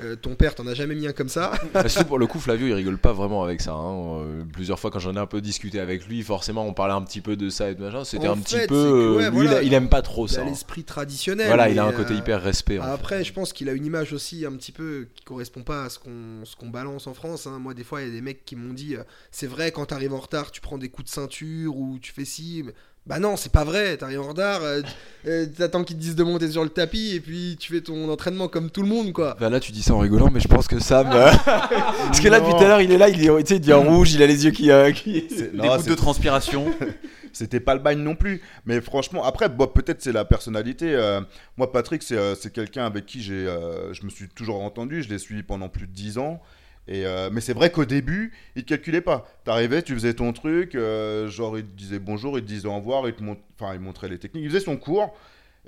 euh, 0.00 0.16
ton 0.16 0.34
père 0.34 0.54
t'en 0.54 0.66
a 0.66 0.74
jamais 0.74 0.94
mis 0.96 1.06
un 1.06 1.12
comme 1.12 1.28
ça. 1.28 1.52
Surtout 1.86 2.08
pour 2.08 2.18
le 2.18 2.26
coup, 2.26 2.40
Flavio, 2.40 2.66
il 2.66 2.72
rigole 2.74 2.98
pas 2.98 3.12
vraiment 3.12 3.44
avec 3.44 3.60
ça. 3.60 3.72
hein. 3.72 4.24
Plusieurs 4.52 4.78
fois, 4.80 4.90
quand 4.90 4.98
j'en 4.98 5.14
ai 5.14 5.18
un 5.18 5.26
peu 5.26 5.40
discuté 5.40 5.78
avec 5.80 6.06
lui, 6.06 6.22
forcément, 6.22 6.66
on 6.66 6.74
parlait 6.74 6.94
un 6.94 7.02
petit 7.02 7.20
peu 7.20 7.36
de 7.36 7.48
ça 7.50 7.70
et 7.70 7.74
de 7.76 7.82
machin. 7.82 8.04
C'était 8.04 8.26
un 8.26 8.36
petit 8.36 8.54
peu. 8.54 8.58
c'est 8.58 8.66
que, 8.68 9.16
ouais, 9.16 9.30
lui, 9.30 9.38
il, 9.38 9.42
voilà, 9.46 9.62
il 9.62 9.72
aime 9.74 9.88
pas 9.88 10.02
trop 10.02 10.26
Il 10.26 10.30
ça. 10.30 10.40
a 10.40 10.44
hein. 10.44 10.48
l'esprit 10.48 10.82
traditionnel. 10.84 11.46
Voilà, 11.46 11.68
il 11.68 11.78
a 11.78 11.84
un 11.84 11.92
côté 11.92 12.14
hyper 12.14 12.42
respect. 12.42 12.76
fait. 12.78 12.82
Après, 12.82 13.22
je 13.24 13.32
pense 13.32 13.52
qu'il 13.52 13.68
a 13.68 13.72
une 13.72 13.86
image 13.86 14.12
aussi 14.12 14.44
un 14.44 14.52
petit 14.52 14.72
peu 14.72 15.06
qui 15.14 15.24
correspond 15.24 15.62
pas 15.62 15.84
à 15.84 15.88
ce 15.88 15.98
qu'on 15.98 16.44
ce 16.44 16.56
qu'on 16.56 16.68
balance 16.68 17.06
en 17.06 17.14
France. 17.14 17.46
hein. 17.46 17.58
Moi, 17.60 17.74
des 17.74 17.84
fois, 17.84 18.02
il 18.02 18.08
y 18.08 18.10
a 18.10 18.12
des 18.12 18.20
mecs 18.22 18.44
qui 18.44 18.56
m'ont 18.56 18.72
dit 18.74 18.96
c'est 19.30 19.46
vrai, 19.46 19.70
quand 19.70 19.86
t'arrives 19.86 20.14
en 20.14 20.20
retard, 20.20 20.50
tu 20.50 20.60
prends 20.60 20.78
des 20.78 20.88
coups 20.88 21.08
de 21.08 21.14
ceinture 21.14 21.76
ou 21.76 21.98
tu 22.00 22.12
fais 22.12 22.24
ci. 22.24 22.62
mais- 22.66 22.72
Bah 23.06 23.18
non, 23.18 23.36
c'est 23.36 23.50
pas 23.50 23.64
vrai. 23.64 23.96
T'arrives 23.96 24.20
en 24.20 24.28
retard, 24.28 24.60
euh, 24.62 24.82
euh, 25.26 25.46
t'attends 25.46 25.82
qu'ils 25.84 25.96
te 25.96 26.00
disent 26.00 26.14
de 26.16 26.22
monter 26.22 26.50
sur 26.50 26.62
le 26.62 26.68
tapis 26.68 27.14
et 27.16 27.20
puis 27.20 27.56
tu 27.58 27.72
fais 27.72 27.80
ton 27.80 28.08
entraînement 28.10 28.46
comme 28.46 28.70
tout 28.70 28.82
le 28.82 28.88
monde, 28.88 29.12
quoi. 29.12 29.36
Bah 29.40 29.48
là 29.50 29.58
tu 29.58 29.72
dis 29.72 29.82
ça 29.82 29.94
en 29.94 29.98
rigolant 29.98 30.30
mais 30.30 30.38
je 30.38 30.46
pense 30.48 30.68
que 30.68 30.78
Sam 30.78 31.08
euh, 31.12 31.30
parce 31.46 32.20
que 32.20 32.28
là 32.28 32.38
depuis 32.40 32.52
tout 32.52 32.58
à 32.64 32.68
l'heure 32.68 32.80
il 32.82 32.92
est 32.92 32.98
là 32.98 33.08
il, 33.08 33.20
est, 33.24 33.26
tu 33.42 33.46
sais, 33.48 33.56
il 33.56 33.60
devient 33.60 33.72
rouge 33.72 34.12
il 34.12 34.22
a 34.22 34.26
les 34.26 34.44
yeux 34.44 34.50
qui, 34.52 34.70
euh, 34.70 34.92
qui- 34.92 35.26
C'est- 35.30 35.50
Des 35.52 35.56
non, 35.58 35.68
gouttes 35.74 35.84
c'est- 35.84 35.90
de 35.90 35.94
transpiration. 35.94 36.66
C'était 37.32 37.60
pas 37.60 37.74
le 37.74 37.80
bagne 37.80 38.00
non 38.00 38.16
plus. 38.16 38.42
Mais 38.66 38.80
franchement, 38.80 39.24
après, 39.24 39.48
bon, 39.48 39.68
peut-être 39.68 40.02
c'est 40.02 40.10
la 40.10 40.24
personnalité. 40.24 40.92
euh, 40.96 41.20
moi, 41.56 41.70
Patrick, 41.70 42.02
c'est 42.02 42.16
euh, 42.16 42.34
c'est 42.34 42.52
quelqu'un 42.52 42.84
avec 42.84 43.06
qui 43.06 43.22
j'ai, 43.22 43.46
euh, 43.46 43.94
je 43.94 44.04
me 44.04 44.10
suis 44.10 44.28
toujours 44.28 44.60
entendu. 44.64 45.04
Je 45.04 45.08
l'ai 45.08 45.18
suivi 45.18 45.44
pendant 45.44 45.68
plus 45.68 45.86
de 45.86 45.92
10 45.92 46.18
ans. 46.18 46.40
Euh, 46.90 47.30
mais 47.32 47.40
c'est 47.40 47.52
vrai 47.52 47.70
qu'au 47.70 47.84
début, 47.84 48.32
il 48.56 48.64
te 48.64 48.68
calculait 48.70 49.00
pas. 49.00 49.26
T'arrivais, 49.44 49.82
tu 49.82 49.94
faisais 49.94 50.14
ton 50.14 50.32
truc, 50.32 50.74
euh, 50.74 51.28
genre 51.28 51.56
il 51.58 51.64
te 51.64 51.72
disait 51.74 51.98
bonjour, 52.00 52.36
il 52.38 52.42
te 52.44 52.48
disait 52.48 52.66
au 52.66 52.74
revoir, 52.76 53.06
il 53.08 53.14
te 53.14 53.22
enfin, 53.22 53.74
il 53.74 53.80
montrait 53.80 54.08
les 54.08 54.18
techniques, 54.18 54.44
il 54.44 54.50
faisait 54.50 54.64
son 54.64 54.76
cours. 54.76 55.16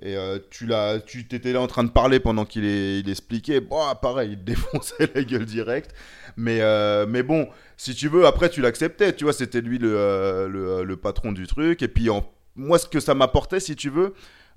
Et 0.01 0.17
euh, 0.17 0.39
tu 0.51 0.67
l'as, 0.67 0.99
tu 1.01 1.29
t'étais 1.29 1.53
là 1.53 1.61
en 1.61 1.69
train 1.69 1.85
de 1.85 1.91
parler 1.91 2.19
pendant 2.19 2.45
qu'il 2.45 2.65
il 2.65 3.09
expliquait. 3.09 3.61
Bon, 3.61 3.79
pareil, 4.01 4.33
il 4.33 4.39
te 4.39 4.43
défonçait 4.45 5.11
la 5.15 5.23
gueule 5.23 5.45
direct. 5.47 5.95
Mais, 6.37 6.61
mais 7.07 7.23
bon, 7.23 7.49
si 7.77 7.95
tu 7.95 8.09
veux, 8.09 8.27
après 8.27 8.49
tu 8.49 8.61
l'acceptais. 8.63 9.13
Tu 9.15 9.25
vois, 9.25 9.33
c'était 9.33 9.61
lui 9.61 9.79
le, 9.79 10.49
le, 10.51 10.83
le 10.83 10.97
patron 10.97 11.31
du 11.33 11.47
truc. 11.47 11.83
Et 11.83 11.89
puis 11.89 12.11
en- 12.11 12.29
moi, 12.57 12.79
ce 12.79 12.87
que 12.87 13.01
ça 13.01 13.15
m'apportait, 13.15 13.61
si 13.61 13.77
tu 13.77 13.91
veux, 13.91 14.15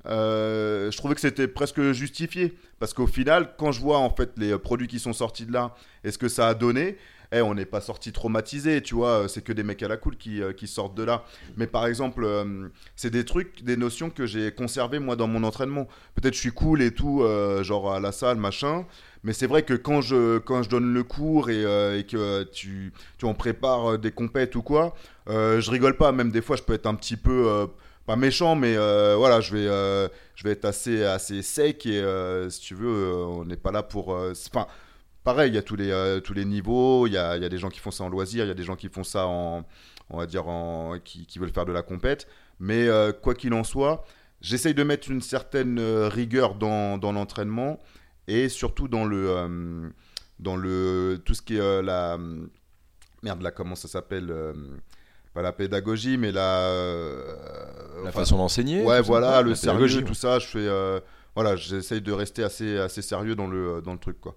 euh, 0.07 0.91
je 0.91 0.97
trouvais 0.97 1.15
que 1.15 1.21
c'était 1.21 1.47
presque 1.47 1.91
justifié. 1.91 2.55
Parce 2.79 2.93
qu'au 2.93 3.07
final, 3.07 3.53
quand 3.57 3.71
je 3.71 3.79
vois 3.79 3.99
en 3.99 4.09
fait 4.09 4.31
les 4.37 4.51
euh, 4.51 4.57
produits 4.57 4.87
qui 4.87 4.99
sont 4.99 5.13
sortis 5.13 5.45
de 5.45 5.53
là 5.53 5.75
et 6.03 6.11
ce 6.11 6.17
que 6.17 6.27
ça 6.27 6.47
a 6.47 6.53
donné, 6.53 6.97
eh, 7.31 7.41
on 7.41 7.53
n'est 7.53 7.65
pas 7.65 7.81
sorti 7.81 8.11
traumatisé, 8.11 8.81
tu 8.81 8.95
vois. 8.95 9.27
C'est 9.27 9.43
que 9.43 9.51
des 9.53 9.63
mecs 9.63 9.81
à 9.83 9.87
la 9.87 9.97
cool 9.97 10.15
qui, 10.15 10.41
euh, 10.41 10.53
sortent 10.65 10.95
de 10.95 11.03
là. 11.03 11.23
Mais 11.57 11.67
par 11.67 11.85
exemple, 11.85 12.23
euh, 12.23 12.69
c'est 12.95 13.09
des 13.09 13.25
trucs, 13.25 13.63
des 13.63 13.77
notions 13.77 14.09
que 14.09 14.25
j'ai 14.25 14.51
conservées 14.51 14.99
moi 14.99 15.15
dans 15.15 15.27
mon 15.27 15.43
entraînement. 15.43 15.87
Peut-être 16.15 16.33
je 16.33 16.39
suis 16.39 16.51
cool 16.51 16.81
et 16.81 16.91
tout, 16.91 17.23
euh, 17.23 17.63
genre 17.63 17.93
à 17.93 17.99
la 17.99 18.11
salle, 18.11 18.37
machin. 18.37 18.85
Mais 19.23 19.33
c'est 19.33 19.47
vrai 19.47 19.63
que 19.63 19.73
quand 19.73 20.01
je, 20.01 20.37
quand 20.37 20.61
je 20.61 20.69
donne 20.69 20.93
le 20.93 21.03
cours 21.03 21.49
et, 21.49 21.65
euh, 21.65 22.01
que 22.03 22.43
tu, 22.43 22.93
tu 23.17 23.25
en 23.25 23.33
prépares 23.33 23.93
euh, 23.93 23.97
des 23.97 24.11
compètes 24.11 24.55
ou 24.55 24.61
quoi, 24.61 24.95
euh, 25.29 25.59
je 25.59 25.71
rigole 25.71 25.97
pas. 25.97 26.11
Même 26.11 26.31
des 26.31 26.41
fois, 26.41 26.55
je 26.55 26.61
peux 26.63 26.73
être 26.73 26.85
un 26.85 26.95
petit 26.95 27.17
peu, 27.17 27.47
euh, 27.47 27.65
pas 28.05 28.15
méchant, 28.15 28.55
mais 28.55 28.75
euh, 28.77 29.15
voilà, 29.17 29.41
je 29.41 29.55
vais, 29.55 29.67
euh, 29.67 30.07
je 30.35 30.43
vais 30.43 30.51
être 30.51 30.65
assez, 30.65 31.03
assez 31.03 31.41
sec 31.41 31.85
et 31.85 31.99
euh, 31.99 32.49
si 32.49 32.61
tu 32.61 32.75
veux, 32.75 33.15
on 33.15 33.45
n'est 33.45 33.57
pas 33.57 33.71
là 33.71 33.83
pour. 33.83 34.09
Enfin, 34.09 34.67
pareil, 35.23 35.51
il 35.51 35.55
y 35.55 35.57
a 35.57 35.63
tous 35.63 35.75
les, 35.75 36.19
tous 36.23 36.33
les 36.33 36.45
niveaux. 36.45 37.07
Il 37.07 37.13
y 37.13 37.17
a, 37.17 37.49
des 37.49 37.57
gens 37.57 37.69
qui 37.69 37.79
font 37.79 37.91
ça 37.91 38.03
en 38.03 38.09
loisir, 38.09 38.45
il 38.45 38.47
y 38.47 38.51
a 38.51 38.55
des 38.55 38.63
gens 38.63 38.75
qui 38.75 38.89
font 38.89 39.03
ça 39.03 39.27
en, 39.27 39.65
on 40.09 40.17
va 40.17 40.27
dire, 40.27 40.47
en, 40.47 40.99
qui, 40.99 41.27
veulent 41.39 41.51
faire 41.51 41.65
de 41.65 41.71
la 41.71 41.81
compète. 41.81 42.27
Mais 42.59 42.87
quoi 43.21 43.33
qu'il 43.33 43.53
en 43.53 43.63
soit, 43.63 44.05
j'essaye 44.41 44.75
de 44.75 44.83
mettre 44.83 45.09
une 45.09 45.21
certaine 45.21 45.79
rigueur 45.79 46.55
dans, 46.55 46.97
dans 46.97 47.11
l'entraînement 47.11 47.79
et 48.27 48.49
surtout 48.49 48.87
dans 48.87 49.05
le, 49.05 49.91
dans 50.39 50.55
le 50.55 51.21
tout 51.25 51.33
ce 51.33 51.41
qui 51.41 51.57
est 51.57 51.81
la 51.81 52.19
merde 53.23 53.41
là, 53.41 53.49
comment 53.49 53.75
ça 53.75 53.87
s'appelle 53.87 54.31
Pas 55.35 55.43
la 55.43 55.51
pédagogie, 55.51 56.17
mais 56.17 56.31
la 56.31 56.61
euh, 56.61 57.35
la 58.03 58.09
enfin, 58.09 58.19
façon 58.21 58.37
d'enseigner 58.37 58.83
Ouais, 58.83 59.01
voilà, 59.01 59.43
le 59.43 59.53
sérieux, 59.53 60.03
tout 60.03 60.15
ça. 60.15 60.39
Je 60.39 60.47
fais, 60.47 60.59
euh, 60.59 60.99
voilà, 61.35 61.55
j'essaye 61.55 62.01
de 62.01 62.11
rester 62.11 62.41
assez, 62.43 62.77
assez 62.77 63.03
sérieux 63.03 63.35
dans 63.35 63.45
le, 63.45 63.81
dans 63.83 63.93
le 63.93 63.99
truc, 63.99 64.19
quoi. 64.19 64.35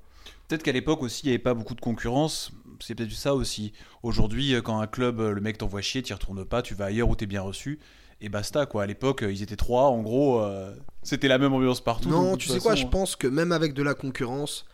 Peut-être 0.49 0.63
qu'à 0.63 0.73
l'époque 0.73 1.03
aussi, 1.03 1.23
il 1.25 1.27
n'y 1.29 1.35
avait 1.35 1.43
pas 1.43 1.55
beaucoup 1.55 1.75
de 1.75 1.81
concurrence. 1.81 2.51
C'est 2.81 2.95
peut-être 2.95 3.13
ça 3.13 3.35
aussi. 3.35 3.73
Aujourd'hui, 4.03 4.55
euh, 4.55 4.61
quand 4.63 4.81
un 4.81 4.87
club, 4.87 5.21
euh, 5.21 5.33
le 5.33 5.41
mec 5.41 5.59
t'envoie 5.59 5.83
chier, 5.83 6.03
tu 6.03 6.13
retournes 6.13 6.45
pas, 6.45 6.63
tu 6.63 6.75
vas 6.75 6.87
ailleurs 6.87 7.09
où 7.09 7.17
t'es 7.17 7.27
bien 7.27 7.43
reçu. 7.43 7.79
Et 8.21 8.29
basta, 8.29 8.67
quoi. 8.67 8.83
À 8.83 8.87
l'époque, 8.87 9.23
euh, 9.23 9.33
ils 9.33 9.43
étaient 9.43 9.57
trois. 9.57 9.85
En 9.85 10.01
gros, 10.03 10.41
euh, 10.41 10.75
c'était 11.03 11.29
la 11.29 11.39
même 11.39 11.53
ambiance 11.53 11.81
partout. 11.81 12.09
Non, 12.09 12.37
tu 12.37 12.49
sais 12.49 12.59
quoi, 12.59 12.75
je 12.75 12.87
pense 12.87 13.15
que 13.15 13.27
même 13.27 13.53
avec 13.53 13.75
de 13.75 13.83
la 13.83 13.95
concurrence, 13.95 14.65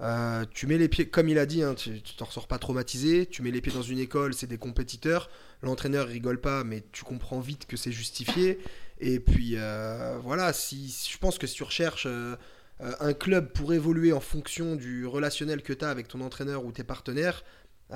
euh, 0.00 0.44
tu 0.52 0.66
mets 0.66 0.78
les 0.78 0.88
pieds, 0.88 1.08
comme 1.08 1.28
il 1.28 1.38
a 1.38 1.46
dit, 1.46 1.62
hein, 1.62 1.74
tu 1.74 2.00
t'en 2.16 2.24
ressors 2.24 2.48
pas 2.48 2.58
traumatisé, 2.58 3.26
tu 3.26 3.42
mets 3.42 3.50
les 3.50 3.60
pieds 3.60 3.72
dans 3.72 3.82
une 3.82 3.98
école, 3.98 4.34
c'est 4.34 4.46
des 4.46 4.58
compétiteurs, 4.58 5.30
l'entraîneur 5.62 6.08
rigole 6.08 6.40
pas, 6.40 6.64
mais 6.64 6.84
tu 6.92 7.04
comprends 7.04 7.40
vite 7.40 7.66
que 7.66 7.76
c'est 7.76 7.92
justifié. 7.92 8.58
Et 8.98 9.20
puis 9.20 9.52
euh, 9.56 10.18
voilà, 10.22 10.52
si, 10.52 10.94
je 11.10 11.18
pense 11.18 11.38
que 11.38 11.46
si 11.46 11.54
tu 11.54 11.62
recherches 11.62 12.06
euh, 12.06 12.36
un 12.80 13.12
club 13.12 13.52
pour 13.52 13.72
évoluer 13.72 14.12
en 14.12 14.20
fonction 14.20 14.74
du 14.74 15.06
relationnel 15.06 15.62
que 15.62 15.72
tu 15.72 15.84
as 15.84 15.90
avec 15.90 16.08
ton 16.08 16.20
entraîneur 16.20 16.64
ou 16.64 16.72
tes 16.72 16.84
partenaires, 16.84 17.44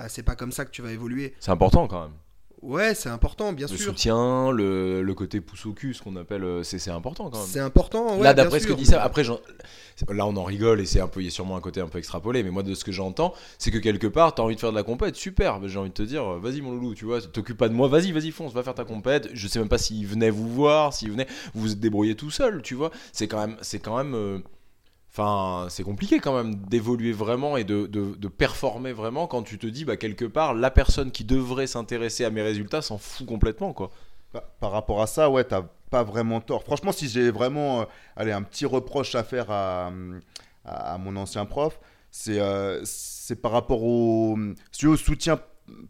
c'est 0.06 0.22
pas 0.22 0.36
comme 0.36 0.52
ça 0.52 0.64
que 0.64 0.70
tu 0.70 0.80
vas 0.80 0.92
évoluer. 0.92 1.34
c'est 1.40 1.50
important 1.50 1.88
quand 1.88 2.02
même 2.02 2.16
Ouais, 2.60 2.94
c'est 2.94 3.08
important, 3.08 3.52
bien 3.52 3.66
le 3.70 3.76
sûr. 3.76 3.86
soutien 3.86 4.50
le, 4.50 5.02
le 5.02 5.14
côté 5.14 5.40
pouce 5.40 5.64
au 5.66 5.72
cul 5.72 5.94
ce 5.94 6.02
qu'on 6.02 6.16
appelle 6.16 6.42
euh, 6.42 6.62
c'est 6.64 6.78
c'est 6.80 6.90
important 6.90 7.30
quand 7.30 7.38
même 7.38 7.46
C'est 7.46 7.60
important. 7.60 8.16
ouais, 8.16 8.24
là 8.24 8.34
d'après 8.34 8.58
ce 8.58 8.66
que 8.66 8.72
dit 8.72 8.84
ça 8.84 9.00
après 9.02 9.22
là 9.22 10.26
on 10.26 10.36
en 10.36 10.42
rigole 10.44 10.80
et 10.80 10.84
c'est 10.86 11.00
un 11.00 11.06
peu 11.08 11.20
il 11.20 11.24
y 11.24 11.28
a 11.28 11.30
sûrement 11.30 11.56
un 11.56 11.60
côté 11.60 11.80
un 11.80 11.86
peu 11.86 11.98
extrapolé 11.98 12.42
mais 12.42 12.50
moi 12.50 12.62
de 12.64 12.74
ce 12.74 12.84
que 12.84 12.90
j'entends 12.92 13.32
c'est 13.58 13.70
que 13.70 13.78
quelque 13.78 14.06
part 14.08 14.34
t'as 14.34 14.42
envie 14.42 14.54
de 14.56 14.60
faire 14.60 14.70
de 14.70 14.76
la 14.76 14.82
compète 14.82 15.14
super 15.16 15.60
j'ai 15.68 15.78
envie 15.78 15.90
de 15.90 15.94
te 15.94 16.02
dire 16.02 16.24
euh, 16.24 16.38
vas-y 16.40 16.60
mon 16.60 16.72
loulou 16.72 16.94
tu 16.94 17.04
vois 17.04 17.20
t'occupes 17.22 17.56
pas 17.58 17.68
de 17.68 17.74
moi 17.74 17.86
vas-y 17.88 18.10
vas-y 18.12 18.30
fonce 18.32 18.52
va 18.52 18.62
faire 18.64 18.74
ta 18.74 18.84
compète 18.84 19.28
je 19.34 19.46
sais 19.48 19.58
même 19.60 19.68
pas 19.68 19.78
s'il 19.78 20.06
venait 20.06 20.30
vous 20.30 20.48
voir 20.48 20.92
s'il 20.94 21.10
venait 21.12 21.26
vous 21.54 21.68
vous 21.68 21.74
débrouillez 21.74 22.16
tout 22.16 22.30
seul 22.30 22.62
tu 22.62 22.74
vois 22.74 22.90
c'est 23.12 23.28
quand 23.28 23.38
même 23.38 23.56
c'est 23.62 23.78
quand 23.78 23.96
même 23.96 24.14
euh, 24.14 24.38
Enfin, 25.18 25.66
c'est 25.68 25.82
compliqué 25.82 26.20
quand 26.20 26.36
même 26.36 26.54
d'évoluer 26.54 27.10
vraiment 27.10 27.56
et 27.56 27.64
de, 27.64 28.28
performer 28.28 28.92
vraiment 28.92 29.26
quand 29.26 29.42
tu 29.42 29.58
te 29.58 29.66
dis, 29.66 29.84
bah, 29.84 29.96
quelque 29.96 30.24
part, 30.24 30.54
la 30.54 30.70
personne 30.70 31.10
qui 31.10 31.24
devrait 31.24 31.66
s'intéresser 31.66 32.24
à 32.24 32.30
mes 32.30 32.42
résultats 32.42 32.82
s'en 32.82 32.98
fout 32.98 33.26
complètement, 33.26 33.72
quoi. 33.72 33.90
Par, 34.60 34.70
rapport 34.70 35.02
à 35.02 35.08
ça, 35.08 35.28
ouais, 35.28 35.42
t'as 35.42 35.62
pas 35.90 36.04
vraiment 36.04 36.40
tort. 36.40 36.62
Franchement, 36.62 36.92
si 36.92 37.08
j'ai 37.08 37.32
vraiment 37.32 37.80
euh, 37.80 38.36
un 38.36 38.42
petit 38.42 38.64
reproche 38.64 39.16
à 39.16 39.24
faire 39.24 39.50
à, 39.50 39.90
mon 41.00 41.16
ancien 41.16 41.46
prof, 41.46 41.80
c'est 42.12 42.38
euh, 42.38 42.84
par 43.42 43.50
rapport 43.50 43.82
au, 43.82 44.38
soutien 44.72 45.40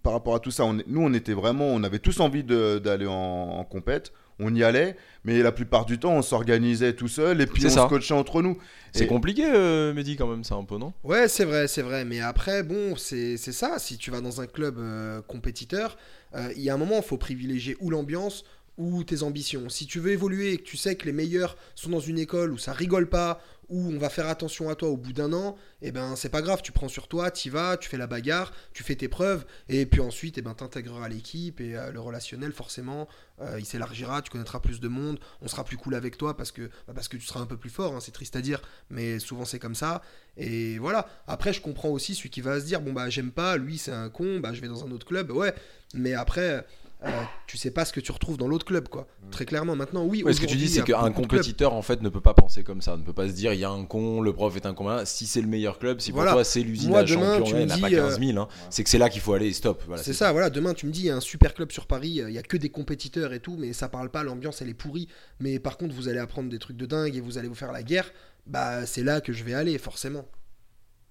par 0.02 0.14
rapport 0.14 0.36
à 0.36 0.40
tout 0.40 0.50
ça. 0.50 0.64
On 0.64 0.72
nous, 0.72 1.02
on 1.02 1.12
était 1.12 1.34
vraiment, 1.34 1.66
on 1.66 1.82
avait 1.82 1.98
tous 1.98 2.20
envie 2.20 2.44
d'aller 2.44 3.06
en, 3.06 3.12
en 3.12 3.64
compète. 3.64 4.12
On 4.40 4.54
y 4.54 4.62
allait, 4.62 4.96
mais 5.24 5.42
la 5.42 5.50
plupart 5.52 5.84
du 5.84 5.98
temps, 5.98 6.12
on 6.12 6.22
s'organisait 6.22 6.92
tout 6.94 7.08
seul 7.08 7.40
et 7.40 7.46
puis 7.46 7.66
on 7.66 7.70
ça. 7.70 7.82
se 7.84 7.88
coachait 7.88 8.14
entre 8.14 8.40
nous. 8.40 8.56
C'est 8.92 9.04
Et- 9.04 9.06
compliqué, 9.08 9.44
euh, 9.52 9.92
Mehdi, 9.92 10.16
quand 10.16 10.28
même, 10.28 10.44
ça 10.44 10.54
un 10.54 10.64
peu, 10.64 10.78
non? 10.78 10.92
Ouais, 11.04 11.26
c'est 11.28 11.44
vrai, 11.44 11.66
c'est 11.66 11.82
vrai. 11.82 12.04
Mais 12.04 12.20
après, 12.20 12.62
bon, 12.62 12.94
c'est 12.96 13.36
c'est 13.36 13.52
ça. 13.52 13.78
Si 13.78 13.98
tu 13.98 14.10
vas 14.12 14.20
dans 14.20 14.40
un 14.40 14.46
club 14.46 14.78
euh, 14.78 15.20
compétiteur, 15.22 15.96
euh, 16.34 16.52
il 16.56 16.62
y 16.62 16.70
a 16.70 16.74
un 16.74 16.78
moment, 16.78 16.96
il 16.98 17.02
faut 17.02 17.16
privilégier 17.18 17.76
ou 17.80 17.90
l'ambiance 17.90 18.44
ou 18.78 19.04
tes 19.04 19.22
ambitions. 19.22 19.68
Si 19.68 19.86
tu 19.86 20.00
veux 20.00 20.12
évoluer 20.12 20.52
et 20.52 20.58
que 20.58 20.62
tu 20.62 20.76
sais 20.76 20.96
que 20.96 21.04
les 21.04 21.12
meilleurs 21.12 21.56
sont 21.74 21.90
dans 21.90 22.00
une 22.00 22.18
école 22.18 22.52
où 22.52 22.58
ça 22.58 22.72
rigole 22.72 23.08
pas, 23.08 23.40
où 23.68 23.92
on 23.92 23.98
va 23.98 24.08
faire 24.08 24.28
attention 24.28 24.70
à 24.70 24.74
toi 24.74 24.88
au 24.88 24.96
bout 24.96 25.12
d'un 25.12 25.32
an, 25.32 25.56
eh 25.82 25.92
ben 25.92 26.16
c'est 26.16 26.30
pas 26.30 26.40
grave, 26.40 26.62
tu 26.62 26.72
prends 26.72 26.88
sur 26.88 27.06
toi, 27.06 27.30
tu 27.30 27.50
vas, 27.50 27.76
tu 27.76 27.88
fais 27.88 27.98
la 27.98 28.06
bagarre, 28.06 28.52
tu 28.72 28.82
fais 28.82 28.94
tes 28.94 29.08
preuves, 29.08 29.44
et 29.68 29.84
puis 29.84 30.00
ensuite, 30.00 30.38
eh 30.38 30.42
ben 30.42 30.54
t'intégreras 30.54 31.08
l'équipe 31.08 31.60
et 31.60 31.76
euh, 31.76 31.90
le 31.90 32.00
relationnel 32.00 32.52
forcément, 32.52 33.08
euh, 33.42 33.58
il 33.58 33.66
s'élargira, 33.66 34.22
tu 34.22 34.30
connaîtras 34.30 34.60
plus 34.60 34.80
de 34.80 34.88
monde, 34.88 35.20
on 35.42 35.48
sera 35.48 35.64
plus 35.64 35.76
cool 35.76 35.94
avec 35.94 36.16
toi 36.16 36.36
parce 36.36 36.50
que 36.50 36.70
bah, 36.86 36.94
parce 36.94 37.08
que 37.08 37.18
tu 37.18 37.26
seras 37.26 37.40
un 37.40 37.46
peu 37.46 37.58
plus 37.58 37.70
fort, 37.70 37.94
hein, 37.94 38.00
c'est 38.00 38.12
triste 38.12 38.36
à 38.36 38.40
dire, 38.40 38.62
mais 38.88 39.18
souvent 39.18 39.44
c'est 39.44 39.58
comme 39.58 39.74
ça. 39.74 40.00
Et 40.38 40.78
voilà. 40.78 41.06
Après, 41.26 41.52
je 41.52 41.60
comprends 41.60 41.90
aussi 41.90 42.14
celui 42.14 42.30
qui 42.30 42.40
va 42.40 42.60
se 42.60 42.64
dire 42.64 42.80
bon 42.80 42.92
bah 42.92 43.10
j'aime 43.10 43.32
pas, 43.32 43.58
lui 43.58 43.76
c'est 43.76 43.92
un 43.92 44.08
con, 44.08 44.40
bah 44.40 44.54
je 44.54 44.62
vais 44.62 44.68
dans 44.68 44.84
un 44.86 44.90
autre 44.92 45.06
club, 45.06 45.30
ouais. 45.30 45.52
Mais 45.94 46.14
après, 46.14 46.64
euh, 47.04 47.10
tu 47.46 47.56
sais 47.56 47.70
pas 47.70 47.84
ce 47.84 47.92
que 47.92 48.00
tu 48.00 48.10
retrouves 48.10 48.36
dans 48.36 48.48
l'autre 48.48 48.64
club, 48.64 48.88
quoi. 48.88 49.06
Très 49.30 49.44
clairement, 49.44 49.76
maintenant, 49.76 50.04
oui. 50.04 50.22
Ouais, 50.24 50.32
ce 50.32 50.40
que 50.40 50.46
tu 50.46 50.56
dis, 50.56 50.68
c'est 50.68 50.80
a 50.80 50.82
qu'un 50.82 51.12
compétiteur, 51.12 51.72
en 51.72 51.82
fait, 51.82 52.02
ne 52.02 52.08
peut 52.08 52.20
pas 52.20 52.34
penser 52.34 52.64
comme 52.64 52.82
ça. 52.82 52.96
Ne 52.96 53.02
peut 53.04 53.12
pas 53.12 53.28
se 53.28 53.32
dire, 53.32 53.52
il 53.52 53.60
y 53.60 53.64
a 53.64 53.70
un 53.70 53.84
con, 53.84 54.20
le 54.20 54.32
prof 54.32 54.56
est 54.56 54.66
un 54.66 54.74
con. 54.74 54.82
voilà. 54.84 55.06
Si 55.06 55.26
c'est 55.26 55.40
le 55.40 55.46
meilleur 55.46 55.78
club, 55.78 56.00
si 56.00 56.10
Voilà. 56.10 56.32
pour 56.32 56.38
toi 56.38 56.44
c'est 56.44 56.60
l'usine 56.62 56.88
Moi, 56.90 56.98
à 57.00 57.04
demain, 57.04 57.38
champion, 57.38 57.44
tu 57.44 57.52
ouais, 57.54 57.58
me 57.60 57.62
il 57.62 57.66
n'y 57.66 57.72
en 57.72 57.74
a 57.74 57.76
dis, 57.76 57.82
pas 57.82 57.90
15 57.90 58.20
000. 58.20 58.38
hein. 58.40 58.48
C'est 58.70 58.82
que 58.84 58.90
c'est 58.90 58.98
là 58.98 59.08
qu'il 59.08 59.20
faut 59.20 59.32
aller, 59.32 59.52
stop. 59.52 59.82
Voilà, 59.86 60.02
C'est 60.02 60.12
ça, 60.12 60.32
voilà. 60.32 60.50
Demain, 60.50 60.74
tu 60.74 60.86
me 60.86 60.90
dis, 60.92 61.02
il 61.02 61.06
y 61.06 61.10
a 61.10 61.16
un 61.16 61.20
super 61.20 61.54
club 61.54 61.70
sur 61.70 61.86
Paris, 61.86 62.20
euh, 62.20 62.30
il 62.30 62.34
y 62.34 62.38
a 62.38 62.42
que 62.42 62.56
des 62.56 62.68
compétiteurs 62.70 63.32
et 63.32 63.40
tout, 63.40 63.56
mais 63.58 63.72
ça 63.72 63.88
parle 63.88 64.10
pas, 64.10 64.24
l'ambiance 64.24 64.60
elle 64.60 64.68
est 64.68 64.74
pourrie. 64.74 65.08
Mais 65.40 65.58
par 65.60 65.76
contre, 65.76 65.94
vous 65.94 66.08
allez 66.08 66.18
apprendre 66.18 66.48
des 66.48 66.58
trucs 66.58 66.76
de 66.76 66.86
dingue 66.86 67.14
et 67.14 67.20
vous 67.20 67.38
allez 67.38 67.48
vous 67.48 67.54
faire 67.54 67.70
la 67.72 67.82
guerre. 67.84 68.10
Bah, 68.46 68.86
c'est 68.86 69.04
là 69.04 69.20
que 69.20 69.32
je 69.32 69.44
vais 69.44 69.54
aller, 69.54 69.78
forcément. 69.78 70.24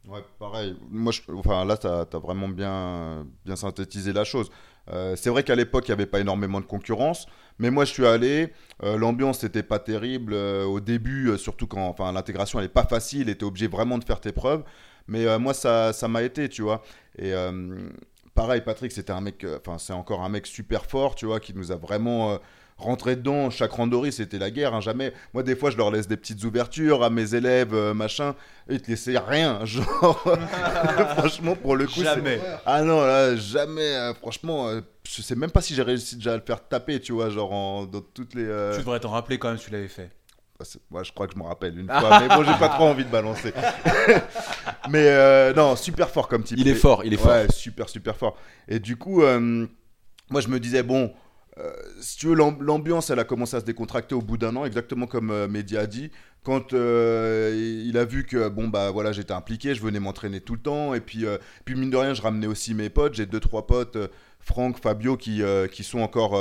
Ouais, 0.07 0.21
pareil. 0.39 0.75
Moi, 0.89 1.11
je- 1.11 1.21
enfin, 1.33 1.65
là, 1.65 1.77
tu 1.77 1.87
as, 1.87 2.07
vraiment 2.19 2.47
bien, 2.47 3.27
bien 3.45 3.55
synthétisé 3.55 4.13
la 4.13 4.23
chose. 4.23 4.49
Euh, 4.91 5.15
c'est 5.15 5.29
vrai 5.29 5.43
qu'à 5.43 5.55
l'époque, 5.55 5.87
il 5.87 5.91
n'y 5.91 5.93
avait 5.93 6.05
pas 6.05 6.19
énormément 6.19 6.59
de 6.61 6.65
concurrence, 6.65 7.27
mais 7.59 7.71
moi, 7.71 7.85
je 7.85 7.91
suis 7.93 8.05
allé. 8.05 8.53
euh, 8.83 8.97
L'ambiance 8.97 9.43
n'était 9.43 9.63
pas 9.63 9.79
terrible 9.79 10.33
euh, 10.33 10.63
au 10.65 10.79
début, 10.79 11.37
surtout 11.37 11.67
quand 11.67 11.87
enfin, 11.87 12.11
l'intégration 12.11 12.59
n'est 12.61 12.67
pas 12.67 12.85
facile 12.85 13.29
es 13.29 13.43
obligé 13.43 13.67
vraiment 13.67 13.97
de 13.97 14.03
faire 14.03 14.21
tes 14.21 14.31
preuves. 14.31 14.63
Mais 15.07 15.39
moi, 15.39 15.53
ça 15.53 15.93
m'a 16.09 16.21
été, 16.23 16.49
tu 16.49 16.61
vois. 16.63 16.83
Et 17.17 17.31
pareil, 18.33 18.61
Patrick, 18.61 18.91
c'était 18.91 19.13
un 19.13 19.21
mec, 19.21 19.45
enfin, 19.65 19.77
c'est 19.77 19.93
encore 19.93 20.21
un 20.21 20.27
mec 20.29 20.45
super 20.45 20.85
fort, 20.85 21.15
tu 21.15 21.25
vois, 21.25 21.39
qui 21.39 21.53
nous 21.53 21.71
a 21.71 21.77
vraiment. 21.77 22.37
Rentré 22.77 23.15
dedans, 23.15 23.49
chaque 23.49 23.71
randori 23.71 24.11
c'était 24.11 24.37
la 24.37 24.51
guerre, 24.51 24.73
hein, 24.73 24.81
jamais. 24.81 25.11
Moi 25.33 25.43
des 25.43 25.55
fois 25.55 25.71
je 25.71 25.77
leur 25.77 25.89
laisse 25.91 26.07
des 26.07 26.17
petites 26.17 26.43
ouvertures 26.43 27.03
à 27.03 27.09
mes 27.09 27.33
élèves, 27.35 27.73
euh, 27.73 27.93
machin, 27.93 28.35
et 28.69 28.75
ils 28.75 28.81
te 28.81 28.89
laissaient 28.91 29.17
rien, 29.17 29.61
genre. 29.65 30.23
franchement 31.17 31.55
pour 31.55 31.75
le 31.75 31.85
coup. 31.85 31.93
c'est- 31.95 32.03
Jamais. 32.03 32.39
Ah 32.65 32.83
non, 32.83 33.01
là, 33.01 33.35
jamais, 33.35 33.81
euh, 33.95 34.13
franchement, 34.13 34.67
euh, 34.69 34.81
je 35.09 35.21
sais 35.21 35.35
même 35.35 35.51
pas 35.51 35.61
si 35.61 35.73
j'ai 35.75 35.81
réussi 35.83 36.15
déjà 36.17 36.33
à 36.33 36.35
le 36.37 36.43
faire 36.45 36.67
taper, 36.67 36.99
tu 36.99 37.13
vois, 37.13 37.29
genre 37.29 37.51
en- 37.53 37.85
dans 37.85 38.01
toutes 38.01 38.35
les. 38.35 38.45
euh, 38.45 38.73
Tu 38.73 38.79
devrais 38.79 38.99
t'en 38.99 39.09
rappeler 39.09 39.37
quand 39.39 39.49
même 39.49 39.57
si 39.57 39.65
tu 39.65 39.71
l'avais 39.71 39.87
fait. 39.87 40.11
bah, 40.59 40.65
ouais, 40.91 41.03
je 41.03 41.11
crois 41.13 41.27
que 41.27 41.33
je 41.33 41.37
m'en 41.39 41.45
rappelle 41.45 41.79
une 41.79 41.87
fois, 41.87 42.19
mais 42.19 42.27
bon, 42.29 42.43
j'ai 42.43 42.53
pas 42.59 42.69
trop 42.69 42.85
envie 42.85 43.05
de 43.05 43.09
balancer. 43.09 43.53
mais 44.89 45.07
euh, 45.07 45.53
non, 45.53 45.75
super 45.75 46.09
fort 46.09 46.27
comme 46.27 46.43
type. 46.43 46.57
Il 46.59 46.67
est 46.67 46.75
fort, 46.75 47.03
il 47.05 47.13
est 47.13 47.17
fort. 47.17 47.31
Ouais, 47.31 47.47
super, 47.51 47.89
super 47.89 48.15
fort. 48.15 48.37
Et 48.67 48.79
du 48.79 48.97
coup, 48.97 49.23
euh, 49.23 49.65
moi, 50.29 50.41
je 50.41 50.47
me 50.47 50.59
disais, 50.59 50.83
bon, 50.83 51.13
euh, 51.59 51.71
si 51.99 52.17
tu 52.17 52.27
veux, 52.27 52.35
l'am- 52.35 52.61
l'ambiance, 52.61 53.09
elle 53.09 53.19
a 53.19 53.23
commencé 53.23 53.55
à 53.55 53.59
se 53.59 53.65
décontracter 53.65 54.15
au 54.15 54.21
bout 54.21 54.37
d'un 54.37 54.55
an, 54.55 54.65
exactement 54.65 55.07
comme 55.07 55.31
euh, 55.31 55.47
a 55.77 55.85
dit. 55.85 56.11
Quand 56.43 56.73
euh, 56.73 57.83
il 57.85 57.97
a 57.97 58.05
vu 58.05 58.25
que, 58.25 58.49
bon, 58.49 58.67
bah 58.67 58.91
voilà, 58.91 59.11
j'étais 59.11 59.33
impliqué, 59.33 59.75
je 59.75 59.81
venais 59.81 59.99
m'entraîner 59.99 60.39
tout 60.39 60.53
le 60.53 60.61
temps. 60.61 60.93
Et 60.93 61.01
puis, 61.01 61.25
euh, 61.25 61.37
puis, 61.65 61.75
mine 61.75 61.89
de 61.89 61.97
rien, 61.97 62.13
je 62.13 62.21
ramenais 62.21 62.47
aussi 62.47 62.73
mes 62.73 62.89
potes. 62.89 63.15
J'ai 63.15 63.25
deux, 63.25 63.39
trois 63.39 63.67
potes, 63.67 63.97
Franck, 64.39 64.79
Fabio, 64.81 65.17
qui, 65.17 65.41
qui 65.71 65.83
sont 65.83 65.99
encore 65.99 66.31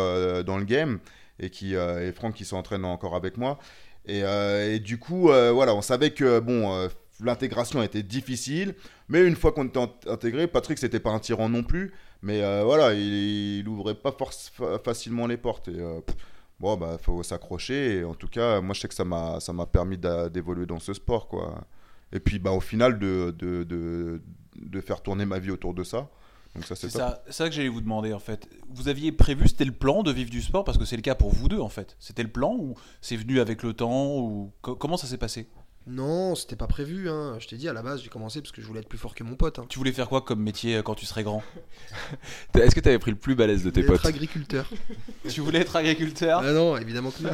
dans 0.45 0.59
le 0.59 0.65
game. 0.65 0.99
Et, 1.39 1.51
qui, 1.51 1.75
et 1.75 2.13
Franck 2.13 2.35
qui 2.35 2.45
s'entraîne 2.45 2.85
encore 2.85 3.15
avec 3.15 3.37
moi. 3.37 3.59
Et, 4.07 4.21
et 4.21 4.79
du 4.79 4.99
coup, 4.99 5.29
voilà, 5.29 5.75
on 5.75 5.83
savait 5.83 6.11
que, 6.11 6.41
bon. 6.41 6.89
L'intégration 7.21 7.83
était 7.83 8.03
difficile, 8.03 8.75
mais 9.09 9.27
une 9.27 9.37
fois 9.37 9.53
qu'on 9.53 9.67
était 9.67 9.81
int- 9.81 10.09
intégré, 10.11 10.47
Patrick 10.47 10.77
c'était 10.79 11.01
pas 11.01 11.11
un 11.11 11.19
tyran 11.19 11.49
non 11.49 11.63
plus, 11.63 11.95
mais 12.21 12.43
euh, 12.43 12.63
voilà, 12.65 12.93
il, 12.93 13.59
il 13.61 13.69
ouvrait 13.69 13.95
pas 13.95 14.15
facilement 14.85 15.27
les 15.27 15.39
portes. 15.39 15.69
Et 15.69 15.79
euh, 15.79 16.01
pff, 16.01 16.17
bon, 16.61 16.77
bah, 16.77 16.99
faut 17.01 17.23
s'accrocher. 17.23 18.05
En 18.05 18.15
tout 18.15 18.29
cas, 18.29 18.61
moi, 18.61 18.75
je 18.75 18.81
sais 18.81 18.89
que 18.89 18.95
ça 18.95 19.05
m'a, 19.05 19.41
ça 19.41 19.53
m'a 19.53 19.67
permis 19.67 19.97
d'évoluer 19.97 20.67
dans 20.67 20.79
ce 20.79 20.93
sport, 20.93 21.29
quoi. 21.29 21.65
Et 22.13 22.21
puis, 22.21 22.39
bah, 22.39 22.53
au 22.53 22.61
final, 22.61 22.99
de, 22.99 23.35
de, 23.39 23.65
de, 23.65 24.23
de 24.57 24.81
faire 24.81 25.01
tourner 25.03 25.25
ma 25.25 25.39
vie 25.39 25.51
autour 25.51 25.73
de 25.75 25.85
ça. 25.85 26.11
Donc 26.55 26.65
ça, 26.65 26.75
c'est 26.75 26.89
ça, 26.89 27.23
ça 27.29 27.49
que 27.49 27.55
j'allais 27.55 27.69
vous 27.69 27.83
demander 27.83 28.15
en 28.15 28.19
fait. 28.19 28.49
Vous 28.71 28.89
aviez 28.89 29.13
prévu, 29.13 29.47
c'était 29.47 29.67
le 29.67 29.73
plan 29.73 30.03
de 30.03 30.11
vivre 30.11 30.31
du 30.31 30.41
sport? 30.41 30.65
Parce 30.65 30.79
que 30.79 30.87
c'est 30.87 30.97
le 30.97 31.03
cas 31.03 31.15
pour 31.15 31.31
vous 31.31 31.49
deux 31.49 31.59
en 31.61 31.69
fait. 31.69 31.97
C'était 31.99 32.23
le 32.23 32.31
plan 32.31 32.55
ou 32.59 32.75
c'est 33.03 33.17
venu 33.17 33.41
avec 33.41 33.63
le 33.63 33.75
temps 33.75 34.17
ou 34.17 34.53
co- 34.63 34.75
comment 34.75 34.97
ça 34.97 35.07
s'est 35.07 35.19
passé? 35.19 35.49
Non, 35.89 36.35
c'était 36.35 36.57
pas 36.57 36.67
prévu. 36.67 37.09
Hein. 37.09 37.37
Je 37.39 37.47
t'ai 37.47 37.57
dit, 37.57 37.69
à 37.69 37.73
la 37.73 37.83
base, 37.83 38.03
j'ai 38.03 38.09
commencé 38.09 38.41
parce 38.41 38.51
que 38.51 38.61
je 38.61 38.67
voulais 38.67 38.81
être 38.81 38.89
plus 38.89 38.99
fort 38.99 39.15
que 39.15 39.23
mon 39.23 39.37
pote. 39.37 39.61
Hein. 39.61 39.67
Tu 39.69 39.79
voulais 39.79 39.93
faire 39.93 40.09
quoi 40.09 40.21
comme 40.21 40.41
métier 40.41 40.77
euh, 40.77 40.83
quand 40.83 40.97
tu 40.97 41.07
serais 41.07 41.23
grand? 41.23 41.45
Est-ce 42.55 42.75
que 42.75 42.81
t'avais 42.81 42.99
pris 42.99 43.13
le 43.13 43.17
plus 43.17 43.37
balèze 43.37 43.63
de 43.63 43.71
tes 43.71 43.85
potes 43.85 44.01
être 44.01 44.07
agriculteur. 44.07 44.69
Tu 45.29 45.41
voulais 45.41 45.61
être 45.61 45.77
agriculteur? 45.77 46.41
Ah 46.45 46.53
non, 46.53 46.77
évidemment 46.77 47.13
que 47.13 47.23
non. 47.23 47.31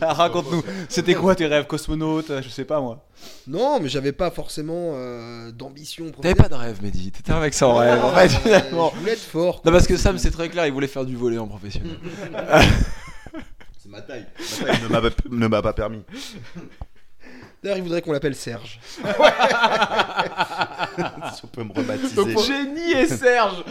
Raconte-nous, 0.00 0.62
c'était 0.88 1.14
quoi 1.14 1.34
tes 1.34 1.46
rêves 1.46 1.66
cosmonautes 1.66 2.30
euh, 2.30 2.42
Je 2.42 2.48
sais 2.48 2.64
pas 2.64 2.80
moi. 2.80 3.08
Non, 3.48 3.80
mais 3.80 3.88
j'avais 3.88 4.12
pas 4.12 4.30
forcément 4.30 4.92
euh, 4.94 5.50
d'ambition. 5.50 6.10
T'avais 6.10 6.34
pas 6.36 6.48
de 6.48 6.54
rêve, 6.54 6.80
Mehdi. 6.80 7.10
T'étais 7.10 7.32
un 7.32 7.40
mec 7.40 7.54
sans 7.54 7.74
rêve, 7.74 8.04
en 8.04 8.12
fait, 8.12 8.28
finalement. 8.42 8.92
Je 8.94 9.00
voulais 9.00 9.12
être 9.12 9.20
fort. 9.20 9.62
Non, 9.64 9.72
parce 9.72 9.88
que 9.88 9.96
Sam, 9.96 10.18
c'est 10.18 10.30
très 10.30 10.48
clair, 10.48 10.66
il 10.66 10.72
voulait 10.72 10.86
faire 10.86 11.04
du 11.04 11.16
volet 11.16 11.38
en 11.38 11.48
professionnel. 11.48 11.98
C'est 13.82 13.88
ma 13.88 14.00
taille. 14.00 14.26
Ma 14.62 15.00
taille 15.00 15.12
ne 15.30 15.48
m'a 15.48 15.62
pas 15.62 15.72
permis. 15.72 16.02
D'ailleurs, 17.64 17.78
il 17.78 17.82
voudrait 17.82 18.02
qu'on 18.02 18.12
l'appelle 18.12 18.34
Serge. 18.34 18.78
si 18.98 19.04
on 21.44 21.46
peut 21.46 21.64
me 21.64 21.72
rebaptiser. 21.72 22.36
Génie 22.46 22.92
et 22.92 23.06
Serge 23.06 23.64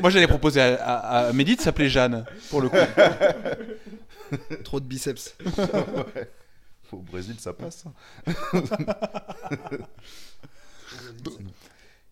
Moi 0.00 0.08
j'allais 0.08 0.26
proposer 0.26 0.62
à, 0.62 0.76
à, 0.76 1.18
à 1.28 1.32
Mehdi 1.34 1.56
de 1.56 1.60
s'appeler 1.60 1.90
Jeanne 1.90 2.24
pour 2.48 2.62
le 2.62 2.70
coup. 2.70 2.76
Trop 4.64 4.80
de 4.80 4.86
biceps. 4.86 5.36
Au 6.90 6.96
Brésil, 6.96 7.36
ça 7.38 7.52
passe. 7.52 7.84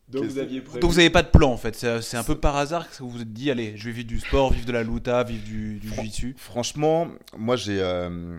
Donc 0.08 0.24
vous 0.24 0.38
aviez 0.38 0.60
prévu. 0.60 0.80
Donc 0.80 0.90
vous 0.90 0.98
avez 0.98 1.08
pas 1.10 1.22
de 1.22 1.28
plan 1.28 1.50
en 1.50 1.56
fait. 1.56 1.74
C'est 1.76 2.02
c'est 2.02 2.16
un 2.18 2.24
peu 2.24 2.34
par 2.38 2.56
hasard 2.56 2.88
que 2.90 2.96
vous 2.98 3.08
vous 3.10 3.22
êtes 3.22 3.32
dit 3.32 3.50
allez, 3.50 3.74
je 3.76 3.86
vais 3.86 3.92
vivre 3.92 4.08
du 4.08 4.20
sport, 4.20 4.52
vivre 4.52 4.66
de 4.66 4.72
la 4.72 4.82
luta, 4.82 5.22
vivre 5.22 5.44
du, 5.44 5.78
du 5.78 5.88
jiu-jitsu. 5.88 6.34
Franchement, 6.38 7.08
moi 7.36 7.56
j'ai. 7.56 7.80
euh, 7.80 8.38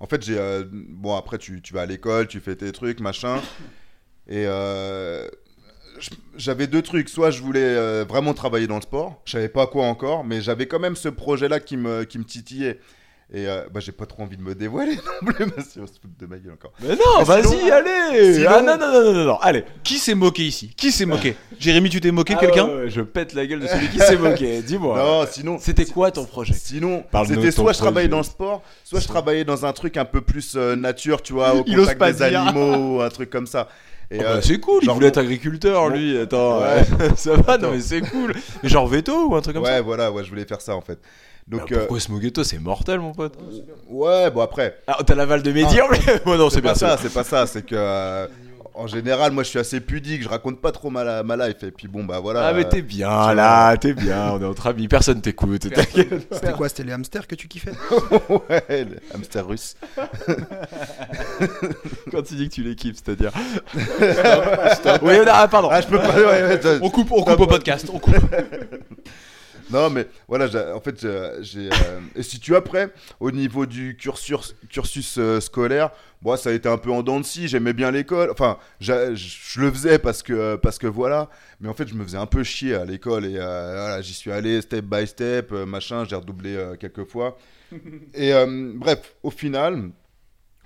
En 0.00 0.06
fait, 0.06 0.22
j'ai. 0.24 0.38
euh, 0.38 0.64
Bon, 0.72 1.14
après, 1.16 1.38
tu, 1.38 1.62
tu 1.62 1.72
vas 1.74 1.82
à 1.82 1.86
l'école, 1.86 2.26
tu 2.26 2.40
fais 2.40 2.56
tes 2.56 2.72
trucs, 2.72 3.00
machin. 3.00 3.36
Et. 4.28 4.44
euh, 4.46 5.28
J'avais 6.36 6.66
deux 6.66 6.82
trucs. 6.82 7.08
Soit 7.08 7.30
je 7.30 7.42
voulais 7.42 7.60
euh, 7.62 8.04
vraiment 8.08 8.32
travailler 8.34 8.66
dans 8.66 8.76
le 8.76 8.82
sport. 8.82 9.20
Je 9.26 9.32
savais 9.32 9.48
pas 9.50 9.66
quoi 9.66 9.86
encore, 9.86 10.24
mais 10.24 10.40
j'avais 10.40 10.66
quand 10.66 10.78
même 10.78 10.96
ce 10.96 11.08
projet-là 11.08 11.60
qui 11.60 11.76
me, 11.76 12.04
qui 12.04 12.18
me 12.18 12.24
titillait. 12.24 12.80
Et 13.32 13.46
euh, 13.46 13.62
bah, 13.72 13.78
j'ai 13.78 13.92
pas 13.92 14.06
trop 14.06 14.24
envie 14.24 14.36
de 14.36 14.42
me 14.42 14.56
dévoiler 14.56 14.96
non 15.22 15.32
plus, 15.32 15.46
parce 15.50 15.68
qu'on 15.68 15.86
se 15.86 15.92
fout 15.92 16.10
de 16.18 16.26
ma 16.26 16.36
gueule 16.36 16.54
encore. 16.54 16.72
Mais 16.82 16.88
non, 16.88 16.96
Mais 17.18 17.24
vas-y, 17.24 17.44
sinon- 17.46 17.72
allez 17.72 18.34
sinon- 18.34 18.48
Ah 18.50 18.60
non, 18.62 18.76
non, 18.76 18.92
non, 18.92 19.04
non, 19.04 19.12
non, 19.12 19.24
non, 19.24 19.38
allez 19.40 19.64
Qui 19.84 19.98
s'est 19.98 20.16
moqué 20.16 20.42
ici? 20.42 20.72
Qui 20.76 20.90
s'est 20.90 21.06
moqué? 21.06 21.36
Jérémy, 21.60 21.90
tu 21.90 22.00
t'es 22.00 22.10
moqué 22.10 22.34
Ah 22.36 22.40
quelqu'un? 22.40 22.66
ouais, 22.66 22.74
ouais, 22.74 22.90
Je 22.90 23.02
pète 23.02 23.32
la 23.34 23.46
gueule 23.46 23.60
de 23.60 23.68
celui 23.68 23.88
qui 23.88 24.00
s'est 24.00 24.16
moqué, 24.16 24.62
dis-moi. 24.66 24.98
Non, 24.98 25.26
sinon. 25.30 25.58
C'était 25.60 25.84
quoi 25.84 26.10
ton 26.10 26.24
projet? 26.24 26.54
Sinon, 26.54 27.04
c'était 27.26 27.52
soit 27.52 27.72
je 27.72 27.78
travaillais 27.78 28.08
dans 28.08 28.16
le 28.18 28.22
sport, 28.24 28.62
soit 28.82 28.98
je 28.98 29.06
travaillais 29.06 29.44
dans 29.44 29.64
un 29.64 29.72
truc 29.72 29.96
un 29.96 30.04
peu 30.04 30.22
plus 30.22 30.54
euh, 30.56 30.74
nature, 30.74 31.22
tu 31.22 31.32
vois, 31.32 31.54
au 31.54 31.62
Il 31.68 31.76
contact 31.76 31.98
pas 32.00 32.10
des 32.12 32.28
dire. 32.30 32.40
animaux, 32.40 32.96
ou 32.96 33.00
un 33.00 33.08
truc 33.10 33.30
comme 33.30 33.46
ça. 33.46 33.68
Et, 34.12 34.16
Oh, 34.18 34.22
bah, 34.22 34.28
euh, 34.30 34.40
c'est 34.42 34.58
cool, 34.58 34.80
il 34.82 34.86
genre 34.86 34.96
voulait 34.96 35.06
être 35.06 35.18
agriculteur 35.18 35.88
lui, 35.88 36.18
attends, 36.18 36.58
Ouais. 36.62 36.66
ouais. 36.98 37.10
ça 37.14 37.34
va, 37.36 37.58
non 37.58 37.70
mais 37.70 37.78
c'est 37.78 38.00
cool. 38.00 38.34
Mais 38.60 38.68
genre 38.68 38.88
veto 38.88 39.28
ou 39.28 39.36
un 39.36 39.40
truc 39.40 39.54
comme 39.54 39.62
ouais, 39.62 39.70
ça? 39.70 39.82
voilà, 39.82 40.10
ouais, 40.10 40.24
je 40.24 40.30
voulais 40.30 40.44
faire 40.46 40.60
ça 40.60 40.74
en 40.74 40.80
fait. 40.80 40.98
Donc, 41.50 41.72
Bah, 41.72 41.80
Pourquoi 41.88 41.98
de 41.98 42.28
toi 42.28 42.44
C'est 42.44 42.58
mortel 42.58 43.00
mon 43.00 43.12
pote. 43.12 43.34
euh, 43.40 43.60
ouais, 43.88 44.30
bon 44.30 44.40
après, 44.40 44.78
Ah, 44.86 44.98
t'as 45.04 45.16
l'aval 45.16 45.42
de 45.42 45.50
plus 45.50 45.64
Moi 46.24 46.36
non, 46.38 46.48
c'est 46.48 46.62
pas 46.62 46.76
ça. 46.76 46.96
c'est 46.96 47.12
pas 47.12 47.24
ça, 47.24 47.46
c'est 47.48 47.62
que 47.62 47.74
euh, 47.76 48.28
en 48.72 48.86
général, 48.86 49.32
moi, 49.32 49.42
je 49.42 49.48
suis 49.48 49.58
assez 49.58 49.80
pudique, 49.80 50.22
je 50.22 50.28
raconte 50.28 50.60
pas 50.60 50.70
trop 50.70 50.90
ma, 50.90 51.24
ma 51.24 51.36
life. 51.36 51.64
Et 51.64 51.72
puis 51.72 51.88
bon, 51.88 52.04
bah 52.04 52.20
voilà. 52.20 52.46
Ah, 52.46 52.52
mais 52.52 52.68
t'es 52.68 52.82
bien 52.82 53.34
là, 53.34 53.76
t'es 53.76 53.94
bien, 53.94 54.30
on 54.30 54.40
est 54.40 54.44
entre 54.44 54.68
amis, 54.68 54.86
personne 54.86 55.20
t'écoute. 55.20 55.64
C'était 55.64 56.52
quoi 56.52 56.68
C'était 56.68 56.84
les 56.84 56.92
hamsters 56.92 57.26
que 57.26 57.34
tu 57.34 57.48
kiffais 57.48 57.72
ouais, 58.48 58.84
le 58.84 58.96
hamster 59.12 59.44
russe. 59.44 59.74
Quand 62.12 62.22
tu 62.22 62.34
dis 62.36 62.48
que 62.48 62.54
tu 62.54 62.62
l'équipes, 62.62 62.96
c'est-à-dire. 62.96 63.32
Oui, 65.02 65.18
non, 65.18 65.24
ah, 65.26 65.48
pardon. 65.48 65.68
Ah, 65.70 65.80
je 65.80 65.88
peux 65.88 65.98
pas. 65.98 66.14
ouais, 66.14 66.24
ouais, 66.24 66.64
ouais, 66.64 66.78
On 66.80 66.90
coupe, 66.90 67.10
on 67.10 67.22
coupe 67.22 67.40
au 67.40 67.46
podcast. 67.48 67.88
On 67.92 67.98
coupe. 67.98 68.14
Non, 69.72 69.90
mais 69.90 70.06
voilà, 70.28 70.46
en 70.74 70.80
fait, 70.80 71.00
j'ai- 71.42 71.68
euh, 71.70 72.00
et 72.16 72.22
si 72.22 72.40
tu 72.40 72.54
après, 72.56 72.92
au 73.20 73.30
niveau 73.30 73.66
du 73.66 73.96
cursus, 73.96 74.54
cursus 74.68 75.16
euh, 75.18 75.40
scolaire, 75.40 75.90
moi, 76.22 76.36
ça 76.36 76.50
a 76.50 76.52
été 76.52 76.68
un 76.68 76.76
peu 76.76 76.90
en 76.90 77.02
dents 77.02 77.20
de 77.20 77.24
scie. 77.24 77.48
J'aimais 77.48 77.72
bien 77.72 77.90
l'école. 77.90 78.30
Enfin, 78.30 78.58
je 78.80 79.60
le 79.60 79.70
faisais 79.70 79.98
parce 79.98 80.22
que, 80.22 80.56
parce 80.56 80.78
que 80.78 80.86
voilà. 80.86 81.30
Mais 81.60 81.68
en 81.68 81.74
fait, 81.74 81.88
je 81.88 81.94
me 81.94 82.02
faisais 82.04 82.18
un 82.18 82.26
peu 82.26 82.42
chier 82.42 82.74
à 82.74 82.84
l'école. 82.84 83.24
Et 83.26 83.36
euh, 83.36 83.72
voilà, 83.76 84.00
j'y 84.02 84.12
suis 84.14 84.30
allé 84.30 84.60
step 84.60 84.84
by 84.84 85.06
step, 85.06 85.52
euh, 85.52 85.64
machin. 85.66 86.04
J'ai 86.04 86.16
redoublé 86.16 86.54
euh, 86.56 86.76
quelques 86.76 87.04
fois. 87.04 87.38
et 88.14 88.34
euh, 88.34 88.72
bref, 88.74 89.14
au 89.22 89.30
final. 89.30 89.90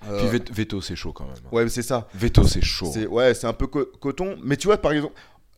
euh, 0.08 0.18
Puis 0.18 0.38
Vet- 0.38 0.52
Veto, 0.52 0.80
c'est 0.80 0.96
chaud 0.96 1.12
quand 1.12 1.24
même. 1.26 1.34
ouais, 1.52 1.68
c'est 1.68 1.82
ça. 1.82 2.08
Veto, 2.14 2.44
c'est 2.46 2.62
chaud. 2.64 2.92
Ouais, 3.10 3.34
c'est 3.34 3.46
un 3.46 3.52
peu 3.52 3.66
co- 3.66 3.86
coton. 4.00 4.36
Mais 4.42 4.56
tu 4.56 4.66
vois, 4.66 4.76
par 4.78 4.92
exemple, 4.92 5.14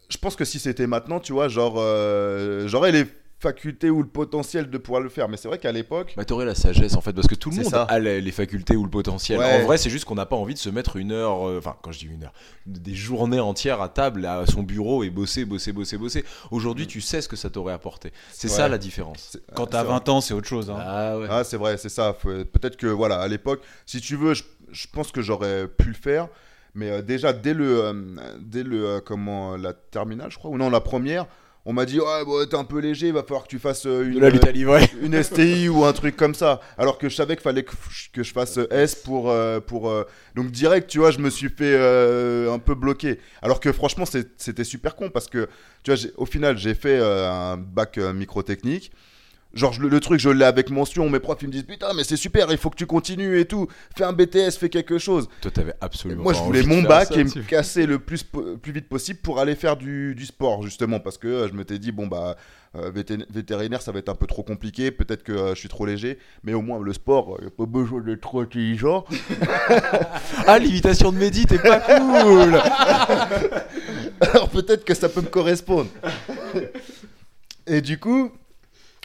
je 0.08 0.18
pense 0.18 0.36
que 0.36 0.44
si 0.44 0.58
c'était 0.58 0.86
maintenant, 0.86 1.20
tu 1.20 1.32
vois, 1.32 1.48
genre, 1.48 1.76
euh, 1.78 2.68
j'aurais 2.68 2.92
les 2.92 3.06
facultés 3.38 3.90
ou 3.90 4.02
le 4.02 4.08
potentiel 4.08 4.70
de 4.70 4.78
pouvoir 4.78 5.02
le 5.02 5.08
faire. 5.08 5.28
Mais 5.28 5.36
c'est 5.36 5.46
vrai 5.48 5.58
qu'à 5.58 5.70
l'époque, 5.72 6.14
Bah, 6.16 6.24
t'aurais 6.24 6.46
la 6.46 6.54
sagesse 6.54 6.96
en 6.96 7.00
fait, 7.00 7.12
parce 7.12 7.26
que 7.26 7.34
tout 7.34 7.50
le 7.50 7.56
monde 7.56 7.66
ça. 7.66 7.82
a 7.82 7.98
les, 7.98 8.20
les 8.20 8.32
facultés 8.32 8.76
ou 8.76 8.84
le 8.84 8.90
potentiel. 8.90 9.38
Ouais. 9.38 9.60
En 9.62 9.66
vrai, 9.66 9.76
c'est 9.78 9.90
juste 9.90 10.04
qu'on 10.06 10.14
n'a 10.14 10.24
pas 10.26 10.36
envie 10.36 10.54
de 10.54 10.58
se 10.58 10.70
mettre 10.70 10.96
une 10.96 11.12
heure, 11.12 11.46
euh, 11.48 11.58
enfin, 11.58 11.76
quand 11.82 11.92
je 11.92 11.98
dis 11.98 12.06
une 12.06 12.24
heure, 12.24 12.32
des 12.64 12.94
journées 12.94 13.40
entières 13.40 13.82
à 13.82 13.88
table, 13.90 14.24
à 14.24 14.46
son 14.46 14.62
bureau 14.62 15.04
et 15.04 15.10
bosser, 15.10 15.44
bosser, 15.44 15.72
bosser, 15.72 15.98
bosser. 15.98 16.24
Aujourd'hui, 16.50 16.86
tu 16.86 17.00
sais 17.00 17.20
ce 17.20 17.28
que 17.28 17.36
ça 17.36 17.50
t'aurait 17.50 17.74
apporté. 17.74 18.12
C'est 18.32 18.48
ça 18.48 18.68
la 18.68 18.78
différence. 18.78 19.38
Quand 19.54 19.64
c'est 19.64 19.70
t'as 19.72 19.82
vrai. 19.84 19.92
20 19.92 20.08
ans, 20.08 20.20
c'est 20.22 20.34
autre 20.34 20.48
chose. 20.48 20.70
hein. 20.70 20.78
Ah 20.80 21.18
ouais. 21.18 21.26
Ah, 21.30 21.44
c'est 21.44 21.56
vrai, 21.58 21.76
c'est 21.76 21.88
ça. 21.90 22.14
Faut- 22.18 22.30
Peut-être 22.44 22.76
que, 22.76 22.86
voilà, 22.86 23.20
à 23.20 23.28
l'époque, 23.28 23.60
si 23.84 24.00
tu 24.00 24.16
veux, 24.16 24.32
je, 24.34 24.44
je 24.72 24.86
pense 24.92 25.12
que 25.12 25.20
j'aurais 25.20 25.68
pu 25.68 25.88
le 25.88 25.94
faire. 25.94 26.28
Mais 26.74 26.90
euh, 26.90 27.02
déjà, 27.02 27.32
dès 27.32 27.54
le, 27.54 27.84
euh, 27.84 27.92
dès 28.40 28.62
le 28.62 28.86
euh, 28.86 29.00
comment, 29.00 29.56
la 29.56 29.72
terminale, 29.72 30.30
je 30.30 30.38
crois, 30.38 30.50
ou 30.50 30.58
non, 30.58 30.68
la 30.70 30.80
première, 30.80 31.26
on 31.68 31.72
m'a 31.72 31.84
dit, 31.84 31.98
ouais, 32.00 32.24
bon, 32.24 32.46
t'es 32.48 32.56
un 32.56 32.64
peu 32.64 32.78
léger, 32.78 33.08
il 33.08 33.12
va 33.12 33.22
falloir 33.22 33.42
que 33.42 33.48
tu 33.48 33.58
fasses 33.58 33.84
euh, 33.86 34.04
une, 34.08 34.20
une 35.02 35.22
STI 35.22 35.68
ou 35.68 35.84
un 35.84 35.92
truc 35.92 36.16
comme 36.16 36.34
ça. 36.34 36.60
Alors 36.78 36.96
que 36.96 37.08
je 37.08 37.14
savais 37.16 37.34
qu'il 37.36 37.42
fallait 37.42 37.64
que, 37.64 37.72
je- 37.90 38.08
que 38.12 38.22
je 38.22 38.32
fasse 38.32 38.56
euh, 38.58 38.68
S 38.70 38.94
pour. 38.94 39.30
euh, 39.30 39.60
pour 39.60 39.92
Donc 40.36 40.50
direct, 40.52 40.88
tu 40.88 40.98
vois, 40.98 41.10
je 41.10 41.18
me 41.18 41.28
suis 41.28 41.48
fait 41.48 41.74
euh, 41.76 42.52
un 42.52 42.58
peu 42.60 42.74
bloquer. 42.74 43.18
Alors 43.42 43.58
que 43.60 43.72
franchement, 43.72 44.04
c'était 44.06 44.64
super 44.64 44.94
con 44.96 45.10
parce 45.10 45.26
que, 45.26 45.48
tu 45.82 45.92
vois, 45.92 46.00
au 46.16 46.24
final, 46.26 46.56
j'ai 46.56 46.74
fait 46.74 46.98
un 47.00 47.56
bac 47.56 47.98
euh, 47.98 48.12
microtechnique. 48.12 48.92
Genre, 49.56 49.74
le, 49.80 49.88
le 49.88 50.00
truc, 50.00 50.20
je 50.20 50.28
l'ai 50.28 50.44
avec 50.44 50.70
mention. 50.70 51.08
Mes 51.10 51.18
profs, 51.18 51.38
ils 51.42 51.48
me 51.48 51.52
disent 51.52 51.64
Putain, 51.64 51.92
mais 51.94 52.04
c'est 52.04 52.16
super, 52.16 52.50
il 52.52 52.58
faut 52.58 52.70
que 52.70 52.76
tu 52.76 52.86
continues 52.86 53.40
et 53.40 53.46
tout. 53.46 53.66
Fais 53.96 54.04
un 54.04 54.12
BTS, 54.12 54.52
fais 54.60 54.68
quelque 54.68 54.98
chose. 54.98 55.28
Toi, 55.40 55.50
t'avais 55.50 55.74
absolument 55.80 56.22
Moi, 56.22 56.32
pas 56.32 56.38
je 56.38 56.44
voulais 56.44 56.62
mon 56.62 56.82
bac 56.82 57.08
ça, 57.08 57.14
et 57.20 57.24
me 57.24 57.42
casser 57.48 57.86
le 57.86 57.98
plus, 57.98 58.24
vite 58.66 58.88
possible 58.88 59.18
pour 59.20 59.40
aller 59.40 59.54
faire 59.54 59.76
du, 59.76 60.14
du 60.14 60.26
sport, 60.26 60.62
justement. 60.62 61.00
Parce 61.00 61.18
que 61.18 61.26
euh, 61.28 61.48
je 61.48 61.54
m'étais 61.54 61.78
dit, 61.78 61.90
bon, 61.92 62.06
bah, 62.06 62.36
euh, 62.76 62.90
vété- 62.90 63.24
vétérinaire, 63.30 63.80
ça 63.82 63.90
va 63.92 63.98
être 63.98 64.08
un 64.10 64.14
peu 64.14 64.26
trop 64.26 64.42
compliqué. 64.42 64.90
Peut-être 64.90 65.22
que 65.22 65.32
euh, 65.32 65.54
je 65.54 65.60
suis 65.60 65.68
trop 65.68 65.86
léger. 65.86 66.18
Mais 66.44 66.52
au 66.52 66.60
moins, 66.62 66.78
le 66.80 66.92
sport, 66.92 67.36
il 67.38 67.42
n'y 67.42 67.48
a 67.48 67.50
pas 67.50 67.66
besoin 67.66 68.00
d'être 68.02 68.20
trop 68.20 68.40
intelligent. 68.40 69.04
Ah, 70.46 70.58
l'imitation 70.58 71.10
de 71.12 71.18
Mehdi, 71.18 71.44
t'es 71.46 71.58
pas 71.58 71.80
cool 71.80 72.54
Alors 74.20 74.48
peut-être 74.48 74.84
que 74.84 74.94
ça 74.94 75.08
peut 75.08 75.20
me 75.20 75.26
correspondre. 75.28 75.88
et 77.66 77.80
du 77.80 77.98
coup, 77.98 78.30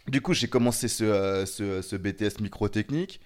du 0.08 0.22
coup 0.22 0.34
j'ai 0.34 0.48
commencé 0.48 0.88
ce, 0.88 1.04
euh, 1.04 1.46
ce, 1.46 1.82
ce 1.82 1.96
BTS 1.96 2.40
microtechnique. 2.42 3.20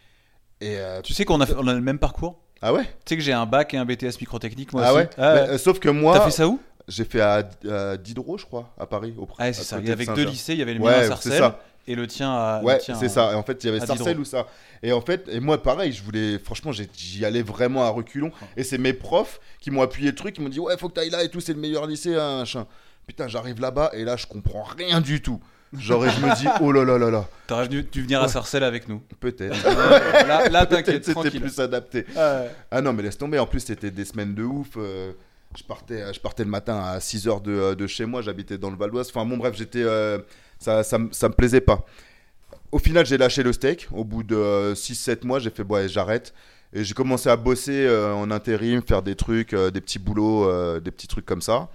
Et 0.61 0.77
euh, 0.77 1.01
Tu 1.01 1.13
sais 1.13 1.25
qu'on 1.25 1.41
a, 1.41 1.45
fait- 1.45 1.55
on 1.57 1.67
a 1.67 1.73
le 1.73 1.81
même 1.81 1.99
parcours? 1.99 2.39
Ah 2.61 2.73
ouais? 2.73 2.83
Tu 2.83 2.89
sais 3.09 3.17
que 3.17 3.23
j'ai 3.23 3.33
un 3.33 3.45
bac 3.45 3.73
et 3.73 3.77
un 3.77 3.85
BTS 3.85 4.19
microtechnique, 4.21 4.71
moi 4.73 4.83
Ah 4.85 4.93
aussi. 4.93 4.97
ouais, 5.03 5.09
Ah 5.17 5.33
ouais. 5.33 5.39
euh, 5.49 5.57
Sauf 5.57 5.79
que 5.79 5.89
T'as 5.89 5.93
moi, 5.93 6.21
fait 6.21 6.31
ça 6.31 6.47
où? 6.47 6.59
j'ai 6.87 7.03
fait 7.03 7.19
à, 7.21 7.47
à 7.69 7.97
Diderot, 7.97 8.37
je 8.37 8.45
crois, 8.45 8.73
à 8.79 8.85
Paris. 8.85 9.13
Au, 9.17 9.27
Ah, 9.37 9.51
c'est 9.51 9.61
à 9.61 9.63
ça. 9.63 9.75
avait 9.77 10.05
deux 10.05 10.25
lycées, 10.25 10.53
il 10.53 10.59
y 10.59 10.61
avait 10.61 10.73
le 10.73 10.79
mien 10.79 10.85
Ouais, 10.85 10.93
à 10.93 11.01
c'est 11.03 11.07
Sarcelles 11.09 11.39
ça. 11.39 11.59
et 11.87 11.95
le 11.95 12.07
tien 12.07 12.31
à. 12.31 12.61
Ouais, 12.63 12.79
c'est 12.79 12.93
à- 12.93 13.09
ça. 13.09 13.31
Et 13.33 13.35
en 13.35 13.43
fait, 13.43 13.63
il 13.63 13.67
y 13.67 13.69
avait 13.69 13.81
à 13.81 13.85
Sarcelles 13.85 14.19
ou 14.19 14.25
ça. 14.25 14.47
Et 14.81 14.93
en 14.93 15.01
fait, 15.01 15.27
et 15.29 15.39
moi, 15.41 15.61
pareil, 15.61 15.91
je 15.91 16.01
voulais, 16.03 16.39
franchement, 16.39 16.71
j'y 16.71 17.25
allais 17.25 17.41
vraiment 17.41 17.83
à 17.83 17.89
reculons. 17.89 18.31
Et 18.55 18.63
c'est 18.63 18.77
mes 18.77 18.93
profs 18.93 19.39
qui 19.59 19.71
m'ont 19.71 19.81
appuyé 19.81 20.09
le 20.11 20.15
truc, 20.15 20.35
qui 20.35 20.41
m'ont 20.41 20.49
dit, 20.49 20.59
ouais, 20.59 20.77
faut 20.77 20.87
que 20.89 20.93
t'ailles 20.93 21.09
là 21.09 21.23
et 21.23 21.29
tout, 21.29 21.41
c'est 21.41 21.53
le 21.53 21.59
meilleur 21.59 21.85
lycée, 21.87 22.15
hein. 22.15 22.43
Putain, 23.07 23.27
j'arrive 23.27 23.59
là-bas 23.59 23.91
et 23.93 24.03
là, 24.03 24.15
je 24.15 24.25
comprends 24.25 24.63
rien 24.63 25.01
du 25.01 25.21
tout. 25.21 25.39
Genre, 25.79 26.05
et 26.05 26.09
je 26.09 26.19
me 26.19 26.35
dis, 26.35 26.47
oh 26.61 26.71
là 26.71 26.83
là 26.85 26.97
là 26.97 27.09
là, 27.11 27.27
T'aurais 27.47 27.67
dû, 27.67 27.83
dû 27.83 28.01
venir 28.03 28.19
à 28.19 28.23
Ouais. 28.23 28.29
Sarcelles 28.29 28.63
avec 28.63 28.87
nous. 28.89 29.01
peut-être. 29.19 29.55
là, 30.27 30.49
là 30.49 30.65
t'inquiète, 30.65 31.05
c'était 31.05 31.29
plus 31.39 31.59
adapté. 31.59 32.05
Ah 32.15 32.41
ouais. 32.41 32.51
Ah 32.71 32.81
non, 32.81 32.93
mais 32.93 33.03
laisse 33.03 33.17
tomber. 33.17 33.39
En 33.39 33.45
plus, 33.47 33.59
c'était 33.59 33.91
des 33.91 34.05
semaines 34.05 34.33
de 34.33 34.43
ouf. 34.43 34.69
euh, 34.77 35.11
je, 35.57 35.63
partais, 35.63 36.13
je 36.13 36.19
partais 36.19 36.43
le 36.43 36.49
matin 36.49 36.77
à 36.83 36.97
6h 36.99 37.41
de, 37.41 37.73
de 37.75 37.87
chez 37.87 38.05
moi. 38.05 38.21
J'habitais 38.21 38.57
dans 38.57 38.69
le 38.71 38.77
Val 38.77 38.91
d'Oise. 38.91 39.09
Enfin, 39.09 39.25
bon, 39.25 39.37
bref, 39.37 39.55
j'étais. 39.57 39.83
euh, 39.83 40.19
ça, 40.59 40.83
ça, 40.83 40.97
me- 40.97 41.11
ça 41.11 41.29
me 41.29 41.33
plaisait 41.33 41.61
pas. 41.61 41.85
Au 42.71 42.79
final, 42.79 43.05
j'ai 43.05 43.17
lâché 43.17 43.43
le 43.43 43.53
steak. 43.53 43.87
Au 43.91 44.03
bout 44.03 44.23
de 44.23 44.73
6-7 44.73 45.25
mois, 45.25 45.39
j'ai 45.39 45.49
fait, 45.49 45.63
bon, 45.63 45.75
allez, 45.75 45.89
j'arrête. 45.89 46.33
Et 46.73 46.83
j'ai 46.83 46.93
commencé 46.93 47.29
à 47.29 47.37
bosser 47.37 47.85
euh, 47.85 48.13
en 48.13 48.31
intérim, 48.31 48.81
faire 48.81 49.01
des 49.01 49.15
trucs, 49.15 49.53
euh, 49.53 49.71
des 49.71 49.79
petits 49.79 49.99
boulots, 49.99 50.49
euh, 50.49 50.79
des 50.81 50.91
petits 50.91 51.07
trucs 51.07 51.25
comme 51.25 51.41
ça. 51.41 51.69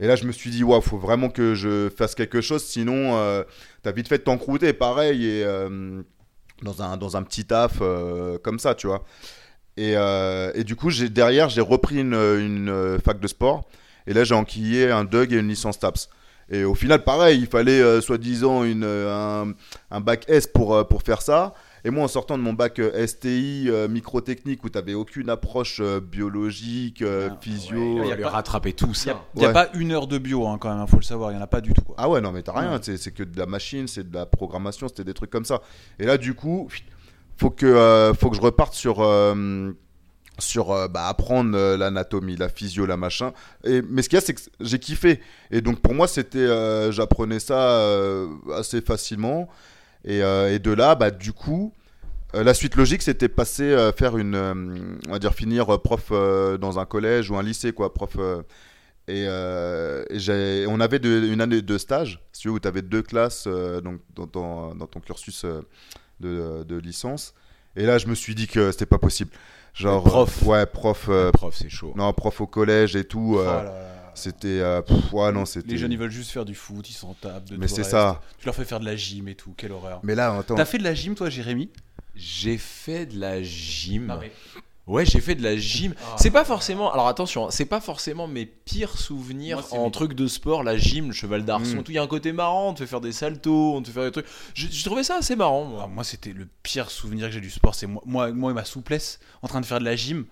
Et 0.00 0.06
là, 0.06 0.16
je 0.16 0.24
me 0.24 0.32
suis 0.32 0.50
dit, 0.50 0.62
waouh, 0.62 0.80
faut 0.80 0.98
vraiment 0.98 1.28
que 1.28 1.54
je 1.54 1.88
fasse 1.90 2.14
quelque 2.14 2.40
chose, 2.40 2.64
sinon, 2.64 3.16
euh, 3.16 3.42
t'as 3.82 3.92
vite 3.92 4.08
fait 4.08 4.18
de 4.18 4.22
t'encrouter, 4.22 4.72
pareil, 4.72 5.26
et 5.26 5.44
euh, 5.44 6.02
dans, 6.62 6.82
un, 6.82 6.96
dans 6.96 7.16
un 7.16 7.22
petit 7.22 7.44
taf 7.44 7.78
euh, 7.80 8.38
comme 8.38 8.58
ça, 8.58 8.74
tu 8.74 8.86
vois. 8.86 9.04
Et, 9.76 9.94
euh, 9.96 10.52
et 10.54 10.64
du 10.64 10.76
coup, 10.76 10.90
derrière, 10.90 11.48
j'ai 11.48 11.60
repris 11.60 11.96
une, 11.96 12.14
une, 12.14 12.98
fac 13.04 13.18
de 13.18 13.26
sport, 13.26 13.68
et 14.06 14.12
là, 14.12 14.24
j'ai 14.24 14.34
enquillé 14.34 14.90
un 14.90 15.04
DUG 15.04 15.32
et 15.32 15.36
une 15.36 15.48
licence 15.48 15.78
TAPS. 15.78 16.08
Et 16.50 16.64
au 16.64 16.74
final, 16.74 17.04
pareil, 17.04 17.40
il 17.40 17.46
fallait 17.46 18.00
soi-disant 18.00 18.64
un, 18.64 19.52
un 19.90 20.00
bac 20.00 20.24
S 20.28 20.46
pour, 20.46 20.86
pour 20.88 21.02
faire 21.02 21.20
ça. 21.20 21.52
Et 21.84 21.90
moi, 21.90 22.04
en 22.04 22.08
sortant 22.08 22.36
de 22.38 22.42
mon 22.42 22.52
bac 22.52 22.78
euh, 22.80 23.06
STI 23.06 23.66
euh, 23.68 23.88
microtechnique 23.88 24.64
où 24.64 24.68
tu 24.68 24.76
n'avais 24.78 24.94
aucune 24.94 25.30
approche 25.30 25.78
euh, 25.80 26.00
biologique, 26.00 27.02
euh, 27.02 27.28
Ah, 27.30 27.36
Il 27.44 27.52
physio. 27.52 27.94
ouais, 27.94 28.00
va 28.00 28.06
y 28.06 28.12
a 28.12 28.16
pas- 28.16 28.30
rattraper 28.30 28.72
tout 28.72 28.86
Il 28.86 28.88
n'y 28.90 28.94
ça. 28.96 29.10
a, 29.12 29.40
y 29.40 29.44
a 29.44 29.48
Ouais. 29.48 29.52
pas 29.52 29.68
une 29.74 29.92
heure 29.92 30.06
de 30.06 30.18
bio 30.18 30.46
hein, 30.46 30.58
quand 30.60 30.74
même, 30.74 30.84
il 30.86 30.90
faut 30.90 30.96
le 30.96 31.02
savoir, 31.02 31.30
il 31.30 31.34
n'y 31.34 31.40
en 31.40 31.44
a 31.44 31.48
pas 31.48 31.60
du 31.60 31.72
tout. 31.72 31.82
Quoi. 31.82 31.94
Ah 31.98 32.08
ouais, 32.08 32.20
non, 32.20 32.32
mais 32.32 32.42
t'as 32.42 32.58
rien, 32.58 32.72
Ouais. 32.72 32.96
c'est, 32.96 33.12
que 33.12 33.22
de 33.22 33.38
la 33.38 33.46
machine, 33.46 33.86
c'est 33.88 34.08
de 34.10 34.14
la 34.14 34.26
programmation, 34.26 34.88
c'était 34.88 35.04
des 35.04 35.14
trucs 35.14 35.30
comme 35.30 35.44
ça. 35.44 35.60
Et 35.98 36.04
là, 36.06 36.18
du 36.18 36.34
coup, 36.34 36.68
faut 37.36 37.50
que, 37.50 37.66
euh, 37.66 38.12
faut 38.14 38.30
que 38.30 38.36
je 38.36 38.40
reparte 38.42 38.74
sur, 38.74 39.00
euh, 39.00 39.70
sur 40.40 40.70
euh, 40.72 40.88
bah, 40.88 41.06
apprendre 41.08 41.56
euh, 41.56 41.76
l'anatomie, 41.76 42.36
la 42.36 42.48
physio, 42.48 42.86
la 42.86 42.96
machin. 42.96 43.32
Et, 43.64 43.82
mais 43.82 44.02
ce 44.02 44.08
qu'il 44.08 44.16
y 44.16 44.22
a, 44.22 44.24
c'est 44.24 44.34
que 44.34 44.40
j'ai 44.60 44.78
kiffé. 44.78 45.20
Et 45.50 45.60
donc, 45.60 45.80
pour 45.80 45.94
moi, 45.94 46.06
c'était, 46.08 46.38
euh, 46.38 46.90
j'apprenais 46.92 47.38
ça 47.40 47.70
euh, 47.70 48.28
assez 48.54 48.80
facilement. 48.80 49.48
Et, 50.04 50.22
euh, 50.22 50.52
et 50.54 50.58
de 50.58 50.70
là, 50.72 50.94
bah, 50.94 51.10
du 51.10 51.32
coup, 51.32 51.72
euh, 52.34 52.42
la 52.44 52.54
suite 52.54 52.76
logique, 52.76 53.02
c'était 53.02 53.28
passer 53.28 53.64
euh, 53.64 53.92
faire 53.92 54.16
une, 54.16 54.36
on 55.08 55.10
va 55.12 55.18
dire 55.18 55.34
finir 55.34 55.66
prof 55.80 56.10
dans 56.10 56.78
un 56.78 56.84
collège 56.84 57.30
ou 57.30 57.36
un 57.36 57.42
lycée, 57.42 57.72
quoi, 57.72 57.92
prof. 57.92 58.16
et, 59.08 59.26
on 60.68 60.80
avait 60.80 60.98
de- 60.98 61.26
une 61.32 61.40
année 61.40 61.62
de 61.62 61.78
stage, 61.78 62.20
si 62.32 62.42
tu 62.42 62.48
veux, 62.48 62.54
où 62.54 62.60
tu 62.60 62.68
avais 62.68 62.82
deux 62.82 63.02
classes 63.02 63.46
donc, 63.82 64.00
dans, 64.14 64.26
ton, 64.26 64.74
dans 64.74 64.86
ton 64.86 65.00
cursus 65.00 65.44
de, 66.20 66.64
de 66.64 66.76
licence. 66.76 67.34
Et 67.76 67.84
là, 67.86 67.98
je 67.98 68.06
me 68.06 68.14
suis 68.14 68.34
dit 68.34 68.46
que 68.46 68.72
c'était 68.72 68.86
pas 68.86 68.98
possible. 68.98 69.30
Genre, 69.74 70.02
prof. 70.02 70.42
ouais, 70.42 70.66
prof. 70.66 71.08
Prof, 71.32 71.54
c'est 71.54 71.68
chaud. 71.68 71.92
non, 71.96 72.12
prof 72.12 72.40
au 72.40 72.46
collège 72.46 72.96
et 72.96 73.04
tout. 73.04 73.36
Oh 73.38 73.44
là 73.44 73.62
là. 73.64 73.97
C'était. 74.18 74.60
euh, 74.60 74.82
ouais, 75.12 75.32
non, 75.32 75.44
c'était. 75.44 75.68
Les 75.72 75.78
jeunes 75.78 75.92
ils 75.92 75.98
veulent 75.98 76.10
juste 76.10 76.30
faire 76.30 76.44
du 76.44 76.54
foot, 76.54 76.88
ils 76.90 76.94
s'en 76.94 77.14
tapent 77.14 77.46
de 77.48 77.56
Mais 77.56 77.68
c'est 77.68 77.84
ça. 77.84 78.20
Tu 78.38 78.46
leur 78.46 78.54
fais 78.54 78.64
faire 78.64 78.80
de 78.80 78.84
la 78.84 78.96
gym 78.96 79.28
et 79.28 79.34
tout, 79.34 79.54
quelle 79.56 79.72
horreur. 79.72 80.00
Mais 80.02 80.14
là, 80.14 80.36
attends. 80.36 80.54
T'as 80.56 80.64
fait 80.64 80.78
de 80.78 80.84
la 80.84 80.94
gym 80.94 81.14
toi, 81.14 81.30
Jérémy? 81.30 81.70
J'ai 82.14 82.58
fait 82.58 83.06
de 83.06 83.18
la 83.18 83.42
gym. 83.42 84.16
mais- 84.20 84.32
Ouais, 84.88 85.04
j'ai 85.04 85.20
fait 85.20 85.34
de 85.34 85.42
la 85.42 85.54
gym. 85.54 85.94
Ah. 86.00 86.16
C'est 86.18 86.30
pas 86.30 86.46
forcément. 86.46 86.90
Alors 86.90 87.08
attention, 87.08 87.46
hein, 87.46 87.50
c'est 87.50 87.66
pas 87.66 87.78
forcément 87.80 88.26
mes 88.26 88.46
pires 88.46 88.96
souvenirs 88.96 89.58
Moi, 89.70 89.78
en 89.78 89.84
mes- 89.84 89.90
truc 89.90 90.14
de 90.14 90.26
sport, 90.26 90.62
la 90.62 90.78
gym, 90.78 91.08
le 91.08 91.12
cheval 91.12 91.44
d'arçon. 91.44 91.76
Mm. 91.76 91.82
Tout, 91.82 91.92
il 91.92 91.96
y 91.96 91.98
a 91.98 92.02
un 92.02 92.06
côté 92.06 92.32
marrant. 92.32 92.70
On 92.70 92.72
te 92.72 92.78
fait 92.78 92.86
faire 92.86 93.02
des 93.02 93.12
saltos, 93.12 93.74
on 93.76 93.82
te 93.82 93.88
fait 93.88 93.92
faire 93.92 94.04
des 94.04 94.12
trucs. 94.12 94.26
J'ai 94.54 94.68
j'ai 94.70 94.84
trouvé 94.84 95.04
ça 95.04 95.16
assez 95.16 95.36
marrant. 95.36 95.66
moi. 95.66 95.78
Alors, 95.80 95.88
moi, 95.90 96.04
c'était 96.04 96.32
le 96.32 96.48
pire 96.62 96.90
souvenir 96.90 97.26
que 97.26 97.34
j'ai 97.34 97.42
du 97.42 97.50
sport. 97.50 97.74
C'est 97.74 97.86
moi, 97.86 98.02
moi, 98.06 98.32
moi 98.32 98.50
et 98.50 98.54
ma 98.54 98.64
souplesse 98.64 99.20
en 99.42 99.46
train 99.48 99.60
de 99.60 99.66
faire 99.66 99.78
de 99.78 99.84
la 99.84 99.94
gym. 99.94 100.24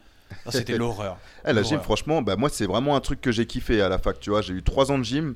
Ah, 0.44 0.50
C'était 0.50 0.76
l'horreur. 0.76 1.16
Eh, 1.48 1.52
la 1.52 1.62
gym, 1.62 1.78
franchement, 1.80 2.22
bah, 2.22 2.34
moi, 2.36 2.48
c'est 2.52 2.66
vraiment 2.66 2.96
un 2.96 3.00
truc 3.00 3.20
que 3.20 3.30
j'ai 3.30 3.46
kiffé 3.46 3.80
à 3.80 3.88
la 3.88 3.98
fac. 3.98 4.18
Tu 4.18 4.30
vois, 4.30 4.42
j'ai 4.42 4.52
eu 4.52 4.62
trois 4.62 4.90
ans 4.90 4.98
de 4.98 5.04
gym. 5.04 5.34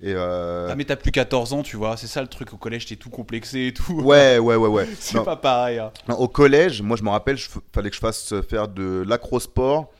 Et. 0.00 0.12
euh, 0.14 0.68
Ah, 0.70 0.76
mais 0.76 0.84
t'as 0.84 0.94
plus 0.94 1.10
14 1.10 1.52
ans, 1.52 1.62
tu 1.64 1.76
vois. 1.76 1.96
C'est 1.96 2.06
ça 2.06 2.22
le 2.22 2.28
truc. 2.28 2.52
Au 2.52 2.56
collège, 2.56 2.86
t'es 2.86 2.94
tout 2.94 3.10
complexé 3.10 3.66
et 3.66 3.72
tout. 3.74 4.00
Ouais, 4.00 4.38
ouais, 4.38 4.54
ouais, 4.54 4.68
ouais. 4.68 4.88
C'est 5.00 5.22
pas 5.24 5.34
pareil. 5.36 5.78
hein. 5.80 5.90
non, 6.08 6.14
au 6.16 6.28
collège, 6.28 6.80
moi, 6.82 6.96
je 6.96 7.02
me 7.02 7.10
rappelle, 7.10 7.36
il 7.36 7.60
fallait 7.74 7.90
que 7.90 7.96
je 7.96 8.00
fasse 8.00 8.32
euh, 8.32 8.42
faire 8.42 8.68
de 8.68 9.02
l'acrosport 9.06 9.90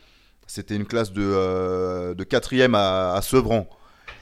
C'était 0.46 0.76
une 0.76 0.86
classe 0.86 1.12
de, 1.12 1.22
euh, 1.24 2.14
de 2.14 2.22
quatrième 2.22 2.76
à, 2.76 3.14
à 3.14 3.22
Sevran. 3.22 3.66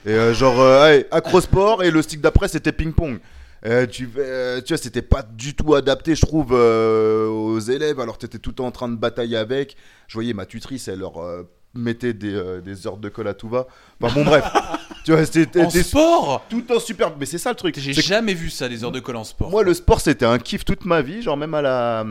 Et 0.07 0.11
euh, 0.11 0.33
genre, 0.33 0.59
euh, 0.61 0.85
ouais, 0.87 1.07
acrosport 1.11 1.83
et 1.85 1.91
le 1.91 2.01
stick 2.01 2.21
d'après 2.23 2.49
c'était 2.49 2.73
ping-pong. 2.73 3.19
Euh, 3.67 3.87
tu, 3.87 4.09
euh, 4.17 4.61
tu 4.61 4.73
vois, 4.73 4.79
c'était 4.83 5.03
pas 5.03 5.23
du 5.23 5.55
tout 5.55 5.75
adapté, 5.75 6.15
je 6.15 6.23
trouve, 6.23 6.51
euh, 6.53 7.27
aux 7.29 7.59
élèves. 7.59 8.01
Alors, 8.01 8.17
tu 8.19 8.27
étais 8.27 8.39
tout 8.39 8.51
le 8.51 8.57
temps 8.57 8.67
en 8.67 8.71
train 8.71 8.89
de 8.89 8.97
batailler 8.97 9.37
avec. 9.37 9.77
Je 10.09 10.15
voyais 10.15 10.33
ma 10.33 10.47
tutrice, 10.47 10.89
elle 10.89 11.01
leur 11.01 11.19
euh, 11.19 11.43
mettait 11.75 12.13
des, 12.13 12.35
euh, 12.35 12.61
des 12.61 12.87
heures 12.87 12.97
de 12.97 13.09
colle 13.09 13.29
à 13.29 13.35
tout 13.35 13.49
va. 13.49 13.67
Enfin, 14.01 14.15
bon, 14.15 14.25
bref. 14.25 14.45
tu 15.05 15.13
vois, 15.13 15.25
c'était 15.25 15.65
En 15.65 15.71
sport 15.71 16.45
tout 16.49 16.57
le 16.59 16.65
temps 16.65 16.81
super. 16.81 17.17
Mais 17.19 17.27
c'est 17.27 17.39
ça 17.39 17.51
le 17.51 17.57
truc. 17.57 17.79
J'ai 17.79 17.93
jamais 17.93 18.35
vu 18.35 18.51
ça, 18.51 18.69
des 18.69 18.85
heures 18.85 18.93
de 18.93 19.01
colle 19.01 19.17
en 19.17 19.25
sport. 19.25 19.51
moi, 19.51 19.63
le 19.63 19.75
sport, 19.75 20.01
c'était 20.01 20.27
un 20.27 20.39
kiff 20.39 20.65
toute 20.65 20.85
ma 20.85 21.03
vie, 21.03 21.23
genre 21.23 21.37
même 21.37 21.55
à 21.55 21.63
la, 21.63 22.05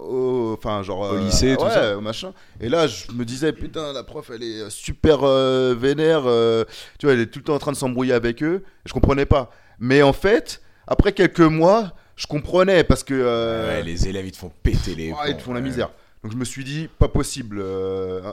au, 0.00 0.54
enfin 0.56 0.82
genre 0.82 1.00
Au 1.00 1.14
euh, 1.14 1.20
lycée, 1.20 1.56
tout 1.56 1.64
ouais, 1.64 1.70
ça. 1.70 1.96
au 1.96 2.00
machin. 2.00 2.32
Et 2.60 2.68
là, 2.68 2.86
je 2.86 3.12
me 3.12 3.24
disais 3.24 3.52
putain, 3.52 3.92
la 3.92 4.02
prof, 4.04 4.30
elle 4.34 4.42
est 4.42 4.70
super 4.70 5.20
euh, 5.22 5.74
vénère, 5.78 6.22
euh, 6.26 6.64
tu 6.98 7.06
vois, 7.06 7.14
elle 7.14 7.20
est 7.20 7.26
tout 7.26 7.38
le 7.38 7.44
temps 7.44 7.54
en 7.54 7.58
train 7.58 7.72
de 7.72 7.76
s'embrouiller 7.76 8.12
avec 8.12 8.42
eux. 8.42 8.64
Je 8.84 8.92
comprenais 8.92 9.26
pas. 9.26 9.50
Mais 9.78 10.02
en 10.02 10.12
fait, 10.12 10.60
après 10.90 11.12
quelques 11.12 11.40
mois, 11.40 11.94
je 12.16 12.26
comprenais 12.26 12.84
parce 12.84 13.02
que 13.04 13.14
euh, 13.14 13.68
Ouais, 13.78 13.82
les 13.82 14.06
élèves 14.08 14.26
ils 14.26 14.32
te 14.32 14.36
font 14.36 14.52
péter 14.62 14.94
les. 14.94 15.12
ouais, 15.12 15.30
ils 15.30 15.36
te 15.36 15.42
font 15.42 15.54
la 15.54 15.60
misère. 15.62 15.90
Donc 16.22 16.32
je 16.32 16.36
me 16.36 16.44
suis 16.44 16.64
dit, 16.64 16.88
pas 16.98 17.08
possible 17.08 17.58
euh, 17.60 18.32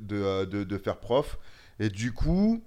de, 0.00 0.16
euh, 0.16 0.46
de, 0.46 0.64
de 0.64 0.78
faire 0.78 0.96
prof. 0.98 1.38
Et 1.78 1.90
du 1.90 2.12
coup, 2.12 2.62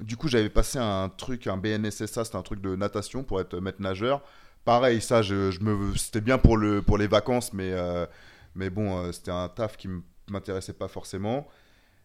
du 0.00 0.16
coup 0.16 0.28
j'avais 0.28 0.48
passé 0.48 0.78
un 0.78 1.10
truc, 1.10 1.46
un 1.46 1.56
BNSSA, 1.58 2.24
c'était 2.24 2.36
un 2.36 2.42
truc 2.42 2.60
de 2.62 2.76
natation 2.76 3.22
pour 3.24 3.40
être 3.40 3.58
maître 3.60 3.82
nageur. 3.82 4.22
Pareil, 4.64 5.00
ça, 5.00 5.22
je, 5.22 5.50
je 5.50 5.60
me, 5.60 5.96
c'était 5.96 6.20
bien 6.20 6.38
pour, 6.38 6.56
le, 6.56 6.82
pour 6.82 6.98
les 6.98 7.06
vacances, 7.06 7.52
mais, 7.52 7.72
euh, 7.72 8.06
mais 8.54 8.70
bon, 8.70 9.10
c'était 9.12 9.30
un 9.30 9.48
taf 9.48 9.76
qui 9.76 9.86
m- 9.86 10.02
m'intéressait 10.30 10.74
pas 10.74 10.88
forcément. 10.88 11.46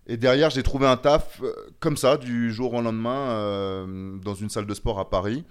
Et 0.07 0.17
derrière, 0.17 0.49
j'ai 0.49 0.63
trouvé 0.63 0.87
un 0.87 0.97
taf 0.97 1.41
comme 1.79 1.97
ça, 1.97 2.17
du 2.17 2.51
jour 2.53 2.73
au 2.73 2.81
lendemain, 2.81 3.31
euh, 3.31 4.17
dans 4.17 4.33
une 4.35 4.49
salle 4.49 4.65
de 4.65 4.73
sport 4.73 4.99
à 4.99 5.09
Paris. 5.09 5.45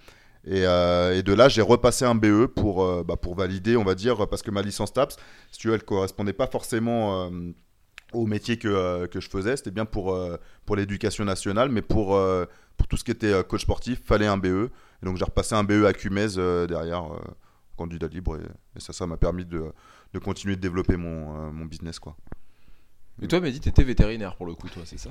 Et, 0.44 0.66
euh, 0.66 1.16
et 1.16 1.22
de 1.22 1.32
là, 1.32 1.48
j'ai 1.48 1.62
repassé 1.62 2.04
un 2.04 2.14
BE 2.14 2.46
pour, 2.46 2.84
euh, 2.84 3.04
bah, 3.04 3.16
pour 3.16 3.34
valider, 3.34 3.76
on 3.76 3.84
va 3.84 3.94
dire, 3.94 4.28
parce 4.28 4.42
que 4.42 4.50
ma 4.50 4.62
licence 4.62 4.92
TAPS, 4.92 5.16
si 5.50 5.58
tu 5.60 5.68
veux, 5.68 5.74
elle 5.74 5.84
correspondait 5.84 6.32
pas 6.32 6.48
forcément 6.48 7.26
euh, 7.26 7.52
au 8.12 8.26
métier 8.26 8.58
que, 8.58 8.68
euh, 8.68 9.06
que 9.06 9.20
je 9.20 9.28
faisais. 9.28 9.56
C'était 9.56 9.70
bien 9.70 9.84
pour, 9.84 10.18
pour 10.66 10.76
l'éducation 10.76 11.24
nationale, 11.24 11.68
mais 11.68 11.82
pour, 11.82 12.18
pour 12.76 12.86
tout 12.88 12.96
ce 12.96 13.04
qui 13.04 13.12
était 13.12 13.44
coach 13.44 13.62
sportif, 13.62 14.02
fallait 14.04 14.26
un 14.26 14.36
BE. 14.36 14.70
Et 15.02 15.06
donc 15.06 15.16
j'ai 15.16 15.24
repassé 15.24 15.54
un 15.54 15.64
BE 15.64 15.84
à 15.84 15.92
euh, 15.92 16.66
derrière, 16.66 17.04
candidat 17.76 18.08
libre, 18.08 18.36
et, 18.36 18.44
et 18.76 18.80
ça, 18.80 18.92
ça 18.92 19.06
m'a 19.06 19.16
permis 19.16 19.44
de, 19.44 19.64
de 20.12 20.18
continuer 20.18 20.56
de 20.56 20.60
développer 20.60 20.96
mon, 20.96 21.52
mon 21.52 21.64
business. 21.64 21.98
Quoi. 21.98 22.16
Et 23.20 23.28
toi, 23.28 23.40
Mehdi, 23.40 23.60
t'étais 23.60 23.84
vétérinaire 23.84 24.34
pour 24.36 24.46
le 24.46 24.54
coup, 24.54 24.68
toi, 24.68 24.82
c'est 24.86 24.98
ça 24.98 25.10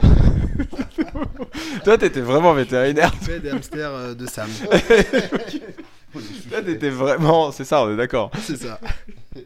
Toi, 1.84 1.98
t'étais 1.98 2.22
vraiment 2.22 2.54
vétérinaire. 2.54 3.14
fait 3.16 3.40
des 3.40 3.50
hamsters 3.52 3.94
euh, 3.94 4.14
de 4.14 4.26
Sam. 4.26 4.50
Toi, 6.50 6.62
t'étais 6.62 6.90
vraiment. 6.90 7.52
C'est 7.52 7.64
ça, 7.64 7.84
on 7.84 7.94
est 7.94 7.98
d'accord. 7.98 8.32
C'est 8.42 8.58
ça. 8.58 8.80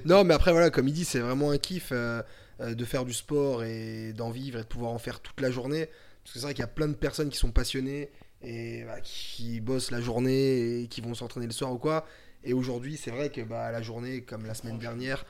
Non, 0.05 0.23
mais 0.23 0.33
après, 0.33 0.51
voilà, 0.51 0.69
comme 0.69 0.87
il 0.87 0.93
dit, 0.93 1.05
c'est 1.05 1.19
vraiment 1.19 1.51
un 1.51 1.57
kiff 1.57 1.89
euh, 1.91 2.23
euh, 2.61 2.73
de 2.73 2.85
faire 2.85 3.05
du 3.05 3.13
sport 3.13 3.63
et 3.63 4.13
d'en 4.13 4.31
vivre 4.31 4.57
et 4.57 4.63
de 4.63 4.67
pouvoir 4.67 4.91
en 4.91 4.97
faire 4.97 5.19
toute 5.19 5.41
la 5.41 5.51
journée. 5.51 5.87
Parce 6.23 6.33
que 6.33 6.39
c'est 6.39 6.45
vrai 6.45 6.53
qu'il 6.53 6.61
y 6.61 6.65
a 6.65 6.67
plein 6.67 6.87
de 6.87 6.93
personnes 6.95 7.29
qui 7.29 7.37
sont 7.37 7.51
passionnées 7.51 8.09
et 8.41 8.83
bah, 8.85 8.99
qui 9.03 9.59
bossent 9.59 9.91
la 9.91 10.01
journée 10.01 10.81
et 10.81 10.87
qui 10.87 11.01
vont 11.01 11.13
s'entraîner 11.13 11.45
le 11.45 11.51
soir 11.51 11.71
ou 11.71 11.77
quoi. 11.77 12.05
Et 12.43 12.53
aujourd'hui, 12.53 12.97
c'est 12.97 13.11
vrai 13.11 13.29
que 13.29 13.41
bah, 13.41 13.71
la 13.71 13.81
journée, 13.81 14.21
comme 14.21 14.45
la 14.45 14.53
semaine 14.53 14.79
dernière, 14.79 15.25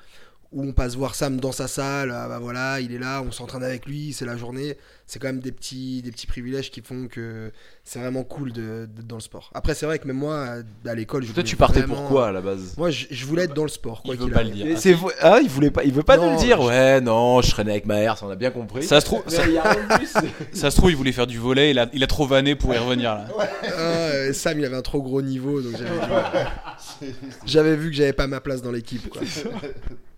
où 0.56 0.64
on 0.64 0.72
passe 0.72 0.96
voir 0.96 1.14
Sam 1.16 1.38
dans 1.40 1.52
sa 1.52 1.68
salle, 1.68 2.12
ah, 2.12 2.28
bah 2.30 2.40
voilà, 2.40 2.80
il 2.80 2.94
est 2.94 2.98
là, 2.98 3.22
on 3.22 3.32
s'entraîne 3.32 3.62
avec 3.64 3.86
lui, 3.86 4.14
c'est 4.14 4.26
la 4.26 4.38
journée. 4.38 4.78
C'est 5.06 5.20
quand 5.20 5.28
même 5.28 5.40
des 5.42 5.52
petits, 5.52 6.02
des 6.02 6.10
petits 6.12 6.26
privilèges 6.26 6.72
qui 6.72 6.82
font 6.82 7.08
que 7.08 7.52
c'est 7.84 8.00
vraiment 8.00 8.24
cool 8.24 8.52
de- 8.54 8.88
d'être 8.90 9.06
dans 9.06 9.18
le 9.18 9.22
sport. 9.22 9.52
Après, 9.54 9.76
c'est 9.76 9.86
vrai 9.86 10.00
que 10.00 10.08
même 10.08 10.16
moi, 10.18 10.48
à 10.86 10.96
l'école, 10.96 11.24
je 11.26 11.32
Toi, 11.34 11.44
tu 11.44 11.56
partais 11.58 11.82
vraiment- 11.82 11.96
pourquoi 11.96 12.30
à 12.30 12.32
la 12.32 12.42
base? 12.42 12.74
Moi, 12.78 12.90
je, 12.90 13.06
je 13.12 13.26
voulais 13.26 13.44
être 13.44 13.54
dans 13.54 13.64
le 13.64 13.70
sport. 13.70 14.02
Quoi 14.02 14.16
Il 14.16 14.22
veut 14.22 14.32
pas 14.32 14.42
le 14.44 14.50
dire. 14.50 14.80
C'est 14.80 14.96
Ah, 15.22 15.40
il 15.44 15.50
voulait 15.50 15.70
pas, 15.70 15.84
il 15.84 15.92
veut 15.94 16.02
pas 16.04 16.18
nous 16.18 16.32
le 16.32 16.38
dire. 16.38 16.60
je- 16.62 16.68
Ouais, 16.68 17.02
non, 17.02 17.42
je 17.42 17.52
traînais 17.52 17.72
avec 17.72 17.86
ma 17.86 18.16
ça 18.16 18.26
on 18.26 18.30
a 18.30 18.36
bien 18.36 18.50
compris. 18.50 18.82
Ça 18.84 19.00
se 19.02 19.06
trouve, 19.06 19.24
ça, 20.54 20.72
se 20.72 20.76
trouve, 20.78 20.90
il 20.90 20.96
voulait 20.98 21.12
faire 21.12 21.28
du 21.28 21.38
volet, 21.38 21.72
il 21.72 21.78
a, 21.80 21.88
il 21.94 22.04
a 22.04 22.08
trop 22.08 22.26
vanné 22.26 22.56
pour 22.56 22.74
y 22.74 22.78
revenir 22.78 23.14
là. 23.14 23.28
Ah, 23.38 23.48
euh, 23.78 24.34
Sam, 24.34 24.58
il 24.58 24.66
avait 24.66 24.78
un 24.78 24.82
trop 24.82 25.02
gros 25.02 25.22
niveau, 25.22 25.62
donc 25.62 25.74
j'avais 25.78 25.90
vu, 27.02 27.14
j'avais 27.46 27.76
vu 27.76 27.90
que 27.92 27.96
j'avais 27.96 28.14
pas 28.14 28.26
ma 28.28 28.40
place 28.40 28.62
dans 28.62 28.72
l'équipe. 28.72 29.14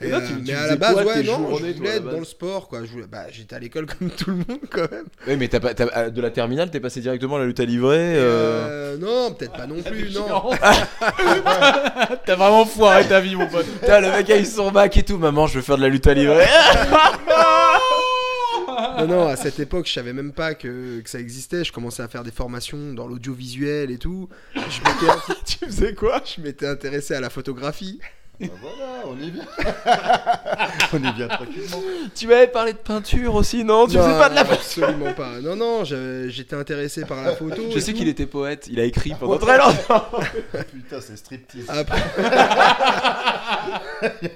Et 0.00 0.08
là, 0.08 0.18
euh, 0.18 0.26
tu- 0.26 0.44
tu 0.44 0.52
mais 0.52 0.54
à 0.54 0.66
la 0.68 0.76
base, 0.76 0.92
quoi, 0.94 1.04
ouais, 1.04 1.22
non, 1.22 1.36
journées, 1.36 1.72
je 1.72 1.78
voulais 1.78 1.96
être 1.96 2.10
dans 2.10 2.18
le 2.18 2.24
sport. 2.24 2.68
Quoi. 2.68 2.84
Je 2.84 2.90
voulais- 2.92 3.06
bah, 3.06 3.24
j'étais 3.30 3.54
à 3.54 3.58
l'école 3.58 3.86
comme 3.86 4.10
tout 4.16 4.30
le 4.30 4.36
monde 4.36 4.60
quand 4.70 4.90
même. 4.90 5.06
Ouais, 5.26 5.36
mais 5.36 5.48
t'as 5.48 5.60
pas, 5.60 5.74
t'as- 5.74 6.10
de 6.10 6.20
la 6.20 6.30
terminale, 6.30 6.70
t'es 6.70 6.80
passé 6.80 7.00
directement 7.00 7.36
à 7.36 7.40
la 7.40 7.46
lutte 7.46 7.60
à 7.60 7.64
livrer. 7.64 7.96
euh, 8.16 8.94
Euh, 8.94 8.98
non, 8.98 9.32
peut-être 9.34 9.52
pas 9.52 9.66
non 9.66 9.82
plus. 9.82 10.12
non. 10.14 10.50
T'as 12.26 12.36
vraiment 12.36 12.64
foiré 12.66 13.06
ta 13.06 13.20
vie, 13.20 13.36
mon 13.36 13.46
pote. 13.46 13.66
Putain, 13.66 14.00
le 14.00 14.10
mec 14.10 14.28
a 14.30 14.38
eu 14.38 14.44
son 14.44 14.70
bac 14.70 14.96
et 14.96 15.02
tout. 15.02 15.18
Maman, 15.18 15.46
je 15.46 15.56
veux 15.56 15.62
faire 15.62 15.76
de 15.76 15.82
la 15.82 15.88
lutte 15.88 16.06
à 16.06 16.14
livrer. 16.14 16.46
non, 18.98 19.06
non, 19.06 19.26
à 19.28 19.36
cette 19.36 19.58
époque, 19.60 19.86
je 19.86 19.92
savais 19.92 20.12
même 20.12 20.32
pas 20.32 20.54
que, 20.54 21.00
que 21.00 21.08
ça 21.10 21.18
existait. 21.18 21.64
Je 21.64 21.72
commençais 21.72 22.02
à 22.02 22.08
faire 22.08 22.22
des 22.24 22.30
formations 22.30 22.92
dans 22.92 23.06
l'audiovisuel 23.06 23.90
et 23.90 23.98
tout. 23.98 24.28
Je 24.54 24.60
m'étais, 24.60 25.12
tu 25.46 25.58
faisais 25.66 25.94
quoi? 25.94 26.22
je 26.24 26.40
m'étais 26.42 26.66
intéressé 26.66 27.14
à 27.14 27.20
la 27.20 27.30
photographie. 27.30 28.00
Bah 28.40 28.46
voilà, 28.60 29.02
on 29.06 29.16
est 29.20 29.30
bien. 29.30 29.44
on 30.92 30.96
est 30.96 31.12
bien 31.12 31.28
tranquillement. 31.28 31.80
Tu 32.14 32.26
m'avais 32.26 32.48
parlé 32.48 32.72
de 32.72 32.78
peinture 32.78 33.34
aussi, 33.34 33.64
non? 33.64 33.86
Tu 33.86 33.96
Non, 33.96 34.02
faisais 34.04 34.18
pas 34.18 34.28
de 34.30 34.34
la 34.34 34.40
Absolument 34.40 35.12
pas. 35.12 35.40
Non, 35.40 35.56
non, 35.56 35.84
j'étais 35.84 36.56
intéressé 36.56 37.04
par 37.04 37.22
la 37.22 37.36
photo. 37.36 37.62
Je 37.74 37.78
sais 37.78 37.92
qu'il 37.92 38.08
était 38.08 38.26
poète, 38.26 38.66
il 38.70 38.80
a 38.80 38.84
écrit 38.84 39.14
pendant 39.18 39.38
très 39.38 39.58
longtemps. 39.58 40.06
Putain, 40.72 41.00
c'est 41.00 41.16
striptease. 41.16 41.66
Après, 41.68 42.00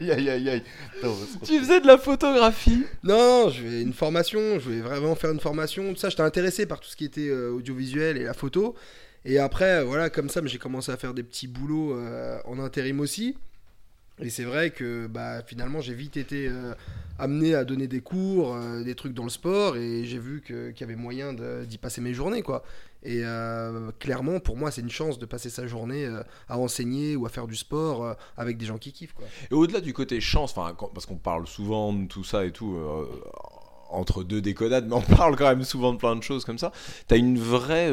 aïe 0.01 0.11
aïe 0.11 0.31
aïe 0.31 0.51
aïe. 0.51 0.63
Se 1.03 1.47
Tu 1.47 1.59
faisais 1.61 1.81
de 1.81 1.87
la 1.87 1.99
photographie? 1.99 2.85
non, 3.03 3.51
je 3.51 3.63
voulais 3.63 3.83
une 3.83 3.93
formation. 3.93 4.41
Je 4.55 4.59
voulais 4.65 4.81
vraiment 4.81 5.15
faire 5.15 5.31
une 5.31 5.41
formation. 5.41 5.93
Tout 5.95 6.01
ça, 6.01 6.09
j'étais 6.11 6.23
intéressé 6.23 6.67
par 6.67 6.81
tout 6.81 6.89
ce 6.89 6.97
qui 6.97 7.05
était 7.05 7.29
euh, 7.29 7.51
audiovisuel 7.53 8.17
et 8.17 8.25
la 8.25 8.35
photo. 8.35 8.75
Et 9.25 9.39
après, 9.39 9.81
euh, 9.81 9.85
voilà, 9.85 10.11
comme 10.11 10.29
ça, 10.29 10.41
j'ai 10.45 10.59
commencé 10.59 10.93
à 10.93 10.97
faire 10.97 11.15
des 11.15 11.23
petits 11.23 11.47
boulots 11.49 11.95
euh, 11.97 12.39
en 12.45 12.59
intérim 12.59 13.01
aussi. 13.01 13.37
Et 14.21 14.31
c'est 14.31 14.45
vrai 14.45 14.71
que 14.71 15.07
bah, 15.07 15.43
finalement, 15.43 15.81
j'ai 15.81 15.95
vite 15.95 16.17
été 16.17 16.47
euh, 16.47 16.75
amené 17.19 17.55
à 17.55 17.65
donner 17.65 17.89
des 17.89 18.01
cours, 18.01 18.55
euh, 18.55 18.85
des 18.85 18.95
trucs 18.95 19.13
dans 19.13 19.25
le 19.25 19.31
sport, 19.31 19.77
et 19.77 20.05
j'ai 20.05 20.19
vu 20.19 20.41
qu'il 20.41 20.75
y 20.79 20.85
avait 20.85 20.95
moyen 20.95 21.35
d'y 21.65 21.79
passer 21.79 22.01
mes 22.01 22.15
journées, 22.15 22.43
quoi. 22.43 22.63
Et 23.03 23.21
euh, 23.23 23.91
clairement, 23.99 24.39
pour 24.39 24.57
moi, 24.57 24.71
c'est 24.71 24.81
une 24.81 24.91
chance 24.91 25.19
de 25.19 25.27
passer 25.27 25.51
sa 25.51 25.67
journée 25.67 26.09
à 26.49 26.59
enseigner 26.59 27.17
ou 27.17 27.27
à 27.27 27.29
faire 27.29 27.47
du 27.47 27.57
sport 27.57 28.17
avec 28.37 28.57
des 28.57 28.67
gens 28.67 28.79
qui 28.79 28.93
kiffent, 28.93 29.15
quoi. 29.15 29.27
Et 29.51 29.55
au-delà 29.55 29.81
du 29.81 29.93
côté 29.93 30.21
chance, 30.21 30.55
parce 30.55 31.07
qu'on 31.07 31.17
parle 31.17 31.47
souvent 31.47 31.93
de 31.93 32.07
tout 32.07 32.25
ça 32.25 32.47
et 32.47 32.53
tout, 32.53 32.79
entre 33.91 34.23
deux 34.23 34.41
déconnades, 34.41 34.87
mais 34.89 34.95
on 34.95 35.03
parle 35.17 35.35
quand 35.37 35.49
même 35.49 35.65
souvent 35.65 35.93
de 35.93 35.99
plein 35.99 36.15
de 36.15 36.23
choses 36.23 36.45
comme 36.45 36.59
ça. 36.59 36.71
T'as 37.09 37.17
une 37.17 37.39
vraie. 37.39 37.91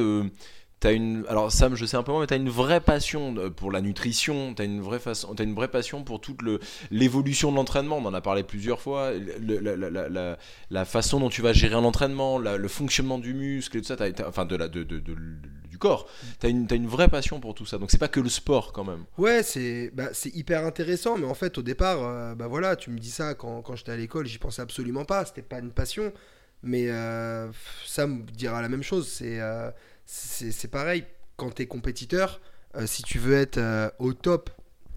T'as 0.82 0.94
une, 0.94 1.26
alors 1.30 1.52
Sam, 1.52 1.76
je 1.76 1.86
sais 1.86 1.96
un 1.96 2.02
peu 2.02 2.12
moins, 2.12 2.22
mais 2.22 2.28
t'as 2.28 2.38
une 2.38 2.50
vraie 2.50 2.82
passion 2.82 3.36
pour 3.56 3.72
la 3.72 3.82
nutrition. 3.82 4.56
T'as 4.56 4.66
une 4.66 4.82
vraie 4.82 4.98
façon, 5.00 5.36
t'as 5.36 5.44
une 5.44 5.54
vraie 5.54 5.68
passion 5.68 6.04
pour 6.04 6.20
toute 6.20 6.40
l'évolution 6.90 7.52
de 7.52 7.56
l'entraînement. 7.58 7.98
On 8.00 8.06
en 8.06 8.14
a 8.16 8.22
parlé 8.22 8.42
plusieurs 8.42 8.82
fois. 8.82 9.12
La, 10.72 10.86
façon 10.86 11.20
dont 11.20 11.30
tu 11.30 11.44
vas 11.44 11.54
gérer 11.54 11.76
un 11.76 11.84
entraînement, 11.84 12.40
le 12.40 12.68
fonctionnement 12.68 13.20
du 13.20 13.36
muscle 13.36 13.78
et 13.78 13.82
tout 13.82 13.88
ça, 13.88 13.96
t'as- 13.96 14.28
enfin 14.28 14.46
de 14.46 14.56
la, 14.56 14.68
de, 14.68 14.82
de- 14.84 15.00
du 15.70 15.78
corps. 15.78 16.08
T'as 16.40 16.50
une, 16.50 16.66
t'as 16.66 16.76
une 16.78 16.88
vraie 16.88 17.10
passion 17.10 17.40
pour 17.40 17.54
tout 17.54 17.68
ça. 17.68 17.78
Donc 17.78 17.92
c'est 17.92 18.00
pas 18.00 18.08
que 18.08 18.20
le 18.20 18.30
sport 18.30 18.74
quand 18.74 18.84
même. 18.84 19.06
Ouais, 19.20 19.44
c'est 19.44 19.92
bah, 19.94 20.10
hyper 20.34 20.66
intéressant, 20.66 21.16
mais 21.16 21.28
en 21.28 21.36
fait, 21.36 21.60
au 21.60 21.62
départ, 21.62 22.00
euh, 22.04 22.34
bah 22.34 22.48
voilà, 22.48 22.76
tu 22.76 22.90
me 22.90 22.98
dis 22.98 23.12
ça 23.12 23.36
quand, 23.36 23.62
quand 23.62 23.76
j'étais 23.76 23.92
à 23.92 23.98
l'école, 23.98 24.26
j'y 24.26 24.40
pensais 24.40 24.64
absolument 24.64 25.06
pas, 25.06 25.26
c'était 25.26 25.44
pas 25.44 25.60
une 25.60 25.72
passion. 25.72 26.12
Mais 26.64 26.90
euh, 26.90 27.50
ça 27.86 28.06
me 28.06 28.22
dira 28.24 28.62
la 28.62 28.70
même 28.70 28.84
chose, 28.84 29.08
c'est 29.08 29.40
euh, 29.40 29.72
c'est 30.16 30.68
pareil, 30.70 31.06
quand 31.38 31.56
tu 31.56 31.62
es 31.62 31.66
compétiteur, 31.68 32.42
euh, 32.76 32.86
si 32.86 33.02
tu 33.04 33.18
veux 33.20 33.36
être 33.38 33.58
euh, 33.58 33.90
au 34.00 34.14
top 34.14 34.50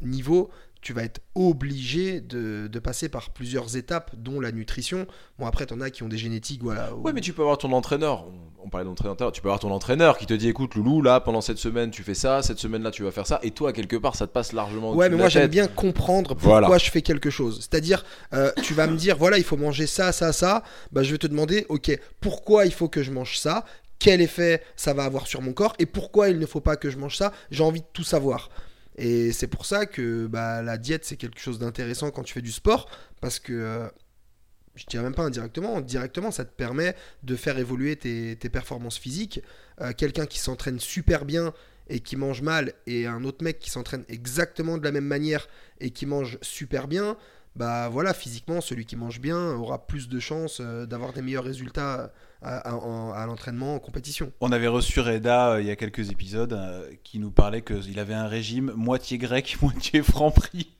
niveau, 0.02 0.50
tu 0.80 0.92
vas 0.92 1.02
être 1.04 1.20
obligé 1.34 2.20
de, 2.20 2.68
de 2.70 2.78
passer 2.78 3.08
par 3.08 3.30
plusieurs 3.30 3.76
étapes, 3.76 4.10
dont 4.18 4.38
la 4.40 4.52
nutrition. 4.52 5.06
Bon, 5.38 5.46
après, 5.46 5.64
t'en 5.66 5.80
as 5.80 5.88
qui 5.90 6.02
ont 6.02 6.08
des 6.08 6.18
génétiques, 6.18 6.62
voilà. 6.62 6.94
où- 6.94 7.00
Ouais, 7.02 7.12
mais 7.14 7.22
tu 7.22 7.32
peux 7.32 7.40
avoir 7.42 7.56
ton 7.56 7.72
entraîneur. 7.72 8.26
On, 8.26 8.66
on 8.66 8.68
parlait 8.68 8.84
d'entraîneur. 8.84 9.16
Tu 9.32 9.40
peux 9.40 9.48
avoir 9.48 9.60
ton 9.60 9.70
entraîneur 9.70 10.18
qui 10.18 10.26
te 10.26 10.34
dit 10.34 10.48
écoute, 10.48 10.74
Loulou, 10.74 11.00
là, 11.00 11.20
pendant 11.20 11.40
cette 11.40 11.56
semaine, 11.56 11.90
tu 11.90 12.02
fais 12.02 12.12
ça. 12.14 12.42
Cette 12.42 12.58
semaine-là, 12.58 12.90
tu 12.90 13.02
vas 13.02 13.12
faire 13.12 13.26
ça. 13.26 13.40
Et 13.42 13.50
toi, 13.52 13.72
quelque 13.72 13.96
part, 13.96 14.14
ça 14.14 14.26
te 14.26 14.32
passe 14.32 14.52
largement. 14.52 14.92
Ouais, 14.94 15.08
mais 15.08 15.16
moi 15.16 15.28
j'aime 15.30 15.48
bien 15.50 15.68
comprendre 15.68 16.34
pourquoi 16.34 16.60
Voilà. 16.60 16.78
je 16.78 16.90
fais 16.90 17.00
quelque 17.02 17.30
chose. 17.30 17.60
C'est-à-dire, 17.60 18.04
euh, 18.34 18.50
tu 18.62 18.74
vas 18.74 18.86
me 18.86 18.96
dire, 18.96 19.16
voilà, 19.16 19.38
il 19.38 19.44
faut 19.44 19.56
manger 19.56 19.86
ça, 19.86 20.12
ça, 20.12 20.32
ça. 20.34 20.62
Bah, 20.92 21.02
je 21.02 21.12
vais 21.12 21.18
te 21.18 21.26
demander, 21.26 21.64
ok, 21.70 21.98
pourquoi 22.20 22.66
il 22.66 22.72
faut 22.74 22.88
que 22.90 23.02
je 23.02 23.10
mange 23.10 23.38
ça? 23.38 23.64
Quel 24.04 24.20
effet 24.20 24.62
ça 24.76 24.92
va 24.92 25.04
avoir 25.04 25.26
sur 25.26 25.40
mon 25.40 25.54
corps 25.54 25.72
Et 25.78 25.86
pourquoi 25.86 26.28
il 26.28 26.38
ne 26.38 26.44
faut 26.44 26.60
pas 26.60 26.76
que 26.76 26.90
je 26.90 26.98
mange 26.98 27.16
ça 27.16 27.32
J'ai 27.50 27.62
envie 27.62 27.80
de 27.80 27.86
tout 27.94 28.04
savoir. 28.04 28.50
Et 28.96 29.32
c'est 29.32 29.46
pour 29.46 29.64
ça 29.64 29.86
que 29.86 30.26
bah, 30.26 30.60
la 30.60 30.76
diète, 30.76 31.06
c'est 31.06 31.16
quelque 31.16 31.40
chose 31.40 31.58
d'intéressant 31.58 32.10
quand 32.10 32.22
tu 32.22 32.34
fais 32.34 32.42
du 32.42 32.52
sport. 32.52 32.90
Parce 33.22 33.38
que 33.38 33.54
euh, 33.54 33.88
je 34.74 34.84
dirais 34.84 35.02
même 35.02 35.14
pas 35.14 35.22
indirectement, 35.22 35.80
directement, 35.80 36.30
ça 36.30 36.44
te 36.44 36.52
permet 36.54 36.94
de 37.22 37.34
faire 37.34 37.58
évoluer 37.58 37.96
tes, 37.96 38.36
tes 38.36 38.50
performances 38.50 38.98
physiques. 38.98 39.40
Euh, 39.80 39.94
Quelqu'un 39.96 40.26
qui 40.26 40.38
s'entraîne 40.38 40.80
super 40.80 41.24
bien 41.24 41.54
et 41.88 42.00
qui 42.00 42.16
mange 42.16 42.42
mal, 42.42 42.74
et 42.86 43.06
un 43.06 43.24
autre 43.24 43.42
mec 43.42 43.58
qui 43.58 43.70
s'entraîne 43.70 44.04
exactement 44.10 44.76
de 44.76 44.84
la 44.84 44.92
même 44.92 45.06
manière 45.06 45.48
et 45.80 45.92
qui 45.92 46.04
mange 46.04 46.36
super 46.42 46.88
bien, 46.88 47.16
bah 47.56 47.88
voilà, 47.88 48.12
physiquement, 48.12 48.60
celui 48.60 48.84
qui 48.84 48.96
mange 48.96 49.20
bien 49.20 49.52
aura 49.52 49.86
plus 49.86 50.10
de 50.10 50.18
chances 50.18 50.58
euh, 50.60 50.84
d'avoir 50.84 51.14
des 51.14 51.22
meilleurs 51.22 51.44
résultats 51.44 52.12
à, 52.44 52.70
à- 52.70 52.74
en- 52.74 53.12
à 53.12 53.26
l'entraînement 53.26 53.74
en 53.74 53.78
compétition. 53.78 54.30
On 54.40 54.52
avait 54.52 54.68
reçu 54.68 55.00
Reda 55.00 55.52
euh, 55.52 55.60
il 55.62 55.66
y 55.66 55.70
a 55.70 55.76
quelques 55.76 56.10
épisodes 56.10 56.52
euh, 56.52 56.88
qui 57.02 57.18
nous 57.18 57.30
parlait 57.30 57.62
qu'il 57.62 57.98
avait 57.98 58.14
un 58.14 58.26
régime 58.28 58.72
moitié 58.76 59.18
grec, 59.18 59.56
moitié 59.62 60.02
franc-prix. 60.02 60.70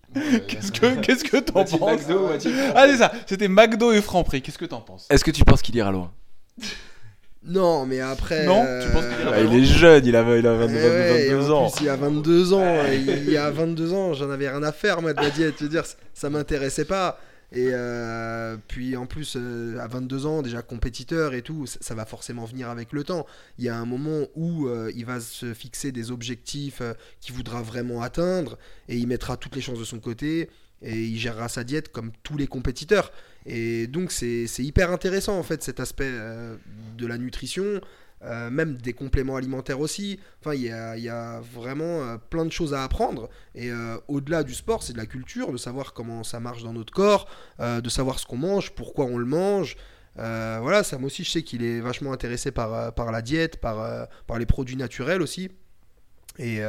Qu'est-ce 0.47 0.71
que 0.71 0.95
qu'est-ce 1.01 1.25
que 1.25 1.39
t'en 1.39 1.65
penses 1.65 1.73
McDo, 2.07 2.27
moitié 2.29 2.53
Ah 2.77 2.87
c'est 2.89 2.99
ça, 2.99 3.11
c'était 3.27 3.49
McDo 3.49 3.91
et 3.93 4.01
franc-prix. 4.01 4.43
Qu'est-ce 4.43 4.59
que 4.59 4.65
t'en 4.65 4.81
penses 4.81 5.07
Est-ce 5.11 5.25
que 5.25 5.33
tu 5.33 5.45
penses 5.45 5.61
qu'il 5.63 5.75
ira 5.75 5.91
loin? 5.91 6.13
Non, 7.47 7.85
mais 7.85 8.01
après. 8.01 8.47
Non, 8.47 8.65
euh, 8.67 8.83
tu 8.87 8.91
penses 8.93 9.05
qu'il 9.05 9.21
ira 9.27 9.33
Ah, 9.35 9.41
Il 9.41 9.55
est 9.55 9.65
jeune, 9.65 10.07
il 10.07 10.17
a, 10.17 10.37
il 10.39 10.47
a 10.47 10.55
22, 10.55 10.75
Eh 10.79 10.89
ouais, 10.89 11.27
et 11.27 11.31
22 11.35 11.51
en 11.51 11.57
ans. 11.65 11.71
plus, 11.71 11.83
il 11.85 11.89
a 11.91 11.97
22 11.97 12.53
ans. 12.55 12.77
il 12.93 13.31
y 13.31 13.37
a 13.37 13.51
22 13.51 13.93
ans, 13.93 14.15
j'en 14.15 14.31
avais 14.31 14.49
rien 14.49 14.63
à 14.63 14.73
faire, 14.73 15.03
moi, 15.03 15.13
de 15.13 15.21
la 15.21 15.29
diète. 15.31 15.57
Je 15.59 15.65
veux 15.65 15.71
dire, 15.71 15.85
ça- 15.85 15.97
ça 16.15 16.31
m'intéressait 16.31 16.87
pas. 16.87 17.19
Et 17.55 17.69
euh, 17.71 18.57
puis 18.67 18.97
en 18.97 19.07
plus, 19.07 19.37
euh, 19.37 19.79
à 19.79 19.87
22 19.87 20.27
ans, 20.27 20.43
déjà 20.43 20.61
compétiteur 20.61 21.35
et 21.35 21.43
tout, 21.43 21.67
ça, 21.67 21.95
va 21.95 22.05
forcément 22.05 22.45
venir 22.45 22.69
avec 22.69 22.93
le 22.93 23.05
temps. 23.05 23.27
Il 23.59 23.65
y 23.65 23.69
a 23.69 23.77
un 23.77 23.85
moment 23.87 24.27
où 24.35 24.67
euh, 24.67 24.91
il 24.97 25.07
va 25.07 25.21
se 25.21 25.55
fixer 25.55 25.93
des 25.93 26.11
objectifs 26.11 26.81
euh, 26.81 26.95
qu'il 27.21 27.33
voudra 27.37 27.63
vraiment 27.63 28.03
atteindre 28.03 28.59
et 28.89 28.97
il 28.97 29.07
mettra 29.07 29.37
toutes 29.37 29.55
les 29.55 29.63
chances 29.63 29.79
de 29.79 29.85
son 29.85 30.01
côté 30.01 30.51
et 30.83 31.05
il 31.05 31.17
gérera 31.17 31.49
sa 31.49 31.63
diète 31.63 31.93
comme 31.93 32.11
tous 32.25 32.37
les 32.37 32.49
compétiteurs. 32.49 33.13
Et 33.47 33.87
donc 33.87 34.11
c'est 34.11 34.47
hyper 34.59 34.91
intéressant 34.91 35.39
en 35.39 35.45
fait 35.45 35.63
cet 35.63 35.79
aspect 35.79 36.11
de 36.11 37.07
la 37.07 37.19
nutrition, 37.19 37.81
euh, 38.25 38.49
même 38.49 38.77
des 38.77 38.95
compléments 38.95 39.37
alimentaires 39.37 39.81
aussi. 39.81 40.19
Enfin, 40.41 40.55
il 40.55 40.63
y 40.63 40.71
a, 40.71 41.41
vraiment 41.41 42.03
euh, 42.03 42.17
plein 42.17 42.47
de 42.47 42.53
choses 42.53 42.73
à 42.73 42.83
apprendre. 42.83 43.29
Et 43.55 43.71
euh, 43.71 43.97
au-delà 44.09 44.43
du 44.43 44.55
sport, 44.55 44.83
c'est 44.83 44.95
de 44.95 44.99
la 44.99 45.07
culture, 45.07 45.53
de 45.53 45.59
savoir 45.59 45.93
comment 45.93 46.25
ça 46.25 46.41
marche 46.41 46.63
dans 46.63 46.73
notre 46.73 46.93
corps, 46.93 47.29
de 47.61 47.89
savoir 47.89 48.19
ce 48.19 48.27
qu'on 48.27 48.37
mange, 48.37 48.71
pourquoi 48.73 49.05
on 49.05 49.19
le 49.19 49.27
mange. 49.27 49.77
Voilà, 50.17 50.83
moi 50.93 51.07
aussi, 51.07 51.25
je 51.25 51.31
sais 51.31 51.43
qu'il 51.43 51.63
est 51.63 51.81
vachement 51.81 52.13
intéressé 52.13 52.51
par, 52.51 52.93
la 53.13 53.23
diète, 53.23 53.59
par, 53.59 54.09
par 54.27 54.39
les 54.39 54.47
produits 54.47 54.77
naturels 54.77 55.23
aussi. 55.23 55.51
Et 56.39 56.61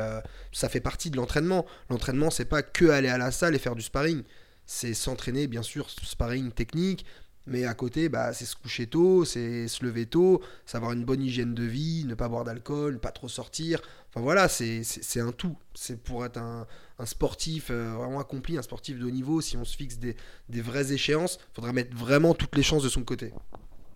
ça 0.51 0.69
fait 0.69 0.81
partie 0.81 1.09
de 1.09 1.17
l'entraînement. 1.17 1.65
L'entraînement, 1.89 2.29
c'est 2.29 2.45
pas 2.45 2.63
que 2.63 2.85
aller 2.85 3.09
à 3.09 3.17
la 3.17 3.31
salle 3.31 3.55
et 3.55 3.59
faire 3.59 3.75
du 3.75 3.81
sparring. 3.81 4.23
C'est 4.65 4.93
s'entraîner, 4.93 5.47
bien 5.47 5.61
sûr, 5.61 5.89
sparring 5.89 6.51
technique, 6.51 7.05
mais 7.47 7.65
à 7.65 7.73
côté, 7.73 8.09
bah, 8.09 8.33
c'est 8.33 8.45
se 8.45 8.55
coucher 8.55 8.87
tôt, 8.87 9.23
c'est 9.25 9.67
se 9.67 9.83
lever 9.85 10.05
tôt, 10.05 10.41
savoir 10.65 10.91
une 10.93 11.03
bonne 11.05 11.21
hygiène 11.21 11.53
de 11.53 11.63
vie, 11.63 12.03
ne 12.07 12.15
pas 12.15 12.27
boire 12.27 12.43
d'alcool, 12.43 12.93
ne 12.93 12.97
pas 12.99 13.11
trop 13.11 13.27
sortir. 13.27 13.81
Enfin 14.09 14.21
voilà, 14.21 14.47
c'est 14.47 14.81
un 15.19 15.31
tout. 15.31 15.55
C'est 15.73 16.01
pour 16.01 16.25
être 16.25 16.37
un, 16.37 16.65
un 16.99 17.05
sportif 17.05 17.67
euh, 17.69 17.93
vraiment 17.97 18.19
accompli, 18.19 18.57
un 18.57 18.61
sportif 18.61 18.97
de 18.97 19.05
haut 19.05 19.11
niveau. 19.11 19.41
Si 19.41 19.57
on 19.57 19.65
se 19.65 19.75
fixe 19.77 19.97
des, 19.97 20.15
des 20.49 20.61
vraies 20.61 20.91
échéances, 20.93 21.37
il 21.51 21.55
faudra 21.55 21.73
mettre 21.73 21.95
vraiment 21.95 22.33
toutes 22.33 22.55
les 22.55 22.63
chances 22.63 22.83
de 22.83 22.89
son 22.89 23.03
côté. 23.03 23.33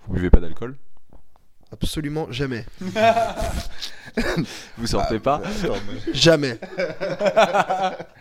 Vous 0.07 0.13
buvez 0.15 0.29
pas 0.29 0.39
d'alcool? 0.41 0.75
Absolument 1.71 2.31
jamais. 2.31 2.65
Vous 4.77 4.87
sortez 4.87 5.19
pas? 5.19 5.35
Attends, 5.45 5.75
mais- 6.07 6.13
Jamais. 6.13 6.59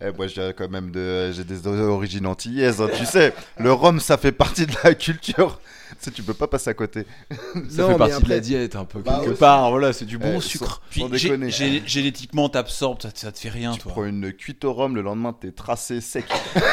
Eh, 0.00 0.12
moi, 0.16 0.28
j'ai 0.28 0.52
quand 0.56 0.68
même 0.70 0.92
de... 0.92 1.32
j'ai 1.32 1.42
des 1.42 1.66
origines 1.66 2.26
antillaises, 2.26 2.80
hein, 2.80 2.88
tu 2.96 3.04
sais. 3.04 3.34
Le 3.58 3.72
rhum, 3.72 3.98
ça 3.98 4.16
fait 4.16 4.30
partie 4.30 4.64
de 4.64 4.72
la 4.84 4.94
culture. 4.94 5.58
Tu 5.90 5.96
sais, 6.00 6.10
tu 6.12 6.22
peux 6.22 6.34
pas 6.34 6.46
passer 6.46 6.70
à 6.70 6.74
côté. 6.74 7.04
Ça 7.30 7.38
Non, 7.82 7.86
fait 7.86 7.92
mais 7.94 7.98
partie 7.98 8.12
de 8.12 8.18
après- 8.18 8.34
la 8.34 8.40
diète 8.40 8.76
un 8.76 8.84
peu 8.84 9.00
Bah, 9.00 9.16
quelque 9.20 9.30
aussi. 9.32 9.40
part. 9.40 9.70
Voilà, 9.70 9.92
c'est 9.92 10.04
du 10.04 10.16
bon 10.18 10.34
Eh, 10.36 10.40
sucre. 10.40 10.82
Puis 10.90 11.00
Sans 11.00 11.08
gé- 11.08 11.22
déconner. 11.22 11.48
gé- 11.48 11.82
génétiquement, 11.84 12.48
t'absorbes, 12.48 13.02
ça, 13.02 13.08
ça 13.12 13.32
te 13.32 13.38
fait 13.40 13.48
rien, 13.48 13.72
Tu 13.72 13.80
toi. 13.80 13.90
prends 13.92 14.04
une 14.04 14.32
cuite 14.32 14.64
au 14.64 14.72
rhum, 14.72 14.94
le 14.94 15.02
lendemain, 15.02 15.32
t'es 15.32 15.50
tracé 15.50 16.00
sec. 16.00 16.26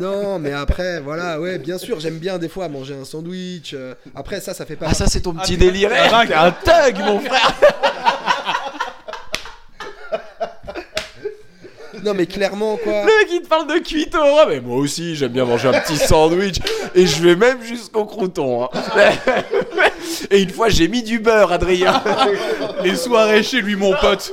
Non, 0.00 0.38
mais 0.38 0.52
après, 0.52 1.00
voilà, 1.00 1.40
ouais, 1.40 1.58
bien 1.58 1.78
sûr, 1.78 1.98
j'aime 2.00 2.18
bien 2.18 2.38
des 2.38 2.48
fois 2.48 2.68
manger 2.68 2.94
un 2.94 3.04
sandwich. 3.04 3.72
euh, 3.74 3.94
Après, 4.14 4.40
ça, 4.40 4.52
ça 4.52 4.66
fait 4.66 4.76
pas. 4.76 4.86
Ah 4.90 4.94
ça 4.94 5.06
c'est 5.06 5.22
ton 5.22 5.34
Ah, 5.38 5.42
petit 5.42 5.56
délire. 5.56 5.88
T'es 5.90 6.34
un 6.34 6.50
thug 6.50 6.98
mon 7.04 7.20
frère. 7.20 7.54
Non, 12.04 12.14
mais 12.14 12.26
clairement, 12.26 12.76
quoi. 12.76 13.02
Le 13.04 13.06
mec 13.06 13.28
il 13.30 13.42
te 13.42 13.48
parle 13.48 13.66
de 13.66 14.16
rhum. 14.16 14.48
Mais 14.48 14.60
moi 14.60 14.76
aussi 14.76 15.16
j'aime 15.16 15.32
bien 15.32 15.44
manger 15.44 15.68
un 15.68 15.80
petit 15.80 15.96
sandwich 15.96 16.56
et 16.94 17.06
je 17.06 17.22
vais 17.22 17.36
même 17.36 17.62
jusqu'au 17.62 18.04
crouton. 18.04 18.64
hein. 18.64 18.68
Et 20.30 20.42
une 20.42 20.50
fois 20.50 20.68
j'ai 20.68 20.88
mis 20.88 21.02
du 21.02 21.18
beurre 21.18 21.52
Adrien. 21.52 22.02
Les 22.82 22.96
soirées 22.96 23.42
chez 23.42 23.60
lui, 23.60 23.76
mon 23.76 23.94
pote. 24.00 24.32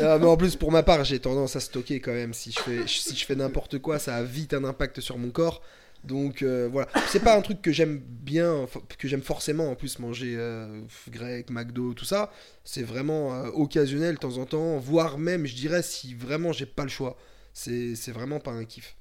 Non, 0.00 0.18
mais 0.18 0.26
en 0.26 0.36
plus, 0.36 0.56
pour 0.56 0.72
ma 0.72 0.82
part, 0.82 1.04
j'ai 1.04 1.18
tendance 1.18 1.56
à 1.56 1.60
stocker 1.60 2.00
quand 2.00 2.12
même. 2.12 2.32
Si 2.34 2.52
je 2.52 2.60
fais, 2.60 2.80
si 2.86 3.16
je 3.16 3.24
fais 3.24 3.34
n'importe 3.34 3.78
quoi, 3.78 3.98
ça 3.98 4.16
a 4.16 4.22
vite 4.22 4.54
un 4.54 4.64
impact 4.64 5.00
sur 5.00 5.18
mon 5.18 5.30
corps. 5.30 5.62
Donc 6.04 6.42
euh, 6.42 6.68
voilà, 6.70 6.88
c'est 7.06 7.20
pas 7.20 7.36
un 7.36 7.40
truc 7.42 7.62
que 7.62 7.70
j'aime 7.70 7.98
bien, 7.98 8.66
que 8.98 9.06
j'aime 9.06 9.22
forcément 9.22 9.70
en 9.70 9.76
plus 9.76 10.00
manger 10.00 10.34
euh, 10.36 10.80
grec, 11.10 11.48
McDo, 11.50 11.94
tout 11.94 12.04
ça. 12.04 12.30
C'est 12.64 12.82
vraiment 12.82 13.34
euh, 13.34 13.50
occasionnel 13.54 14.16
de 14.16 14.20
temps 14.20 14.38
en 14.38 14.44
temps, 14.44 14.78
voire 14.78 15.18
même, 15.18 15.46
je 15.46 15.54
dirais, 15.54 15.82
si 15.82 16.14
vraiment 16.14 16.52
j'ai 16.52 16.66
pas 16.66 16.82
le 16.82 16.88
choix. 16.88 17.16
C'est 17.52 18.12
vraiment 18.12 18.40
pas 18.40 18.50
un 18.50 18.64
kiff. 18.64 18.96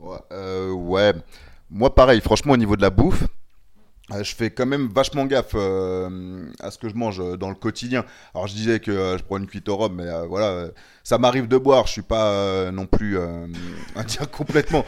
Ouais, 0.00 0.18
euh, 0.32 0.70
ouais. 0.70 1.12
Moi, 1.70 1.94
pareil, 1.94 2.20
franchement, 2.20 2.52
au 2.52 2.56
niveau 2.56 2.76
de 2.76 2.82
la 2.82 2.90
bouffe, 2.90 3.24
je 4.10 4.34
fais 4.34 4.50
quand 4.50 4.66
même 4.66 4.88
vachement 4.88 5.26
gaffe 5.26 5.54
à 5.54 6.70
ce 6.70 6.78
que 6.78 6.88
je 6.88 6.94
mange 6.94 7.38
dans 7.38 7.48
le 7.48 7.54
quotidien. 7.54 8.04
Alors, 8.34 8.46
je 8.46 8.54
disais 8.54 8.78
que 8.78 9.16
je 9.18 9.22
prends 9.24 9.38
une 9.38 9.46
cuite 9.46 9.68
au 9.68 9.76
rhum, 9.76 9.94
mais 9.96 10.26
voilà, 10.28 10.68
ça 11.02 11.18
m'arrive 11.18 11.48
de 11.48 11.58
boire. 11.58 11.86
Je 11.86 11.92
suis 11.92 12.02
pas 12.02 12.70
non 12.70 12.86
plus, 12.86 13.18
dire 14.06 14.30
complètement. 14.30 14.84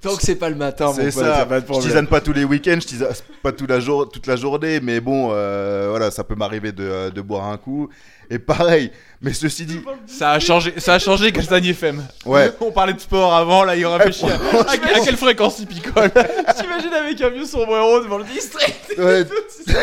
Tant 0.00 0.16
que 0.16 0.22
c'est 0.22 0.36
pas 0.36 0.50
le 0.50 0.56
matin, 0.56 0.92
C'est 0.94 1.10
ça. 1.10 1.46
pas 1.46 1.60
de 1.60 1.66
Je 1.72 1.80
tisane 1.80 2.06
pas 2.06 2.20
tous 2.20 2.32
les 2.32 2.44
week-ends, 2.44 2.78
je 2.80 2.86
tisane 2.86 3.12
pas 3.42 3.52
toute 3.52 3.68
la, 3.70 3.80
jour- 3.80 4.08
toute 4.08 4.26
la 4.26 4.36
journée, 4.36 4.80
mais 4.80 5.00
bon, 5.00 5.30
euh, 5.32 5.86
voilà, 5.90 6.10
ça 6.10 6.22
peut 6.24 6.34
m'arriver 6.34 6.72
de, 6.72 7.10
de 7.10 7.20
boire 7.20 7.46
un 7.46 7.56
coup. 7.56 7.88
Et 8.30 8.38
pareil, 8.38 8.90
mais 9.20 9.32
ceci 9.32 9.64
dit, 9.66 9.80
Ça 10.06 10.32
a 10.32 10.38
changé, 10.38 10.74
ça 10.78 10.94
a 10.94 10.98
changé 10.98 11.32
Castagne 11.32 11.66
FM. 11.66 12.04
ouais, 12.26 12.52
On 12.60 12.70
parlait 12.70 12.92
de 12.92 13.00
sport 13.00 13.34
avant, 13.34 13.64
là 13.64 13.74
il 13.76 13.84
réfléchit 13.86 14.26
à, 14.26 14.34
à, 14.60 14.70
à 14.72 15.00
quelle 15.04 15.16
fréquence 15.16 15.58
il 15.58 15.66
picole. 15.66 16.10
T'imagines 16.58 16.92
avec 16.94 17.20
un 17.20 17.30
vieux 17.30 17.44
sombrero 17.44 18.00
devant 18.00 18.18
le 18.18 18.24
district 18.24 18.94
ouais. 18.96 19.24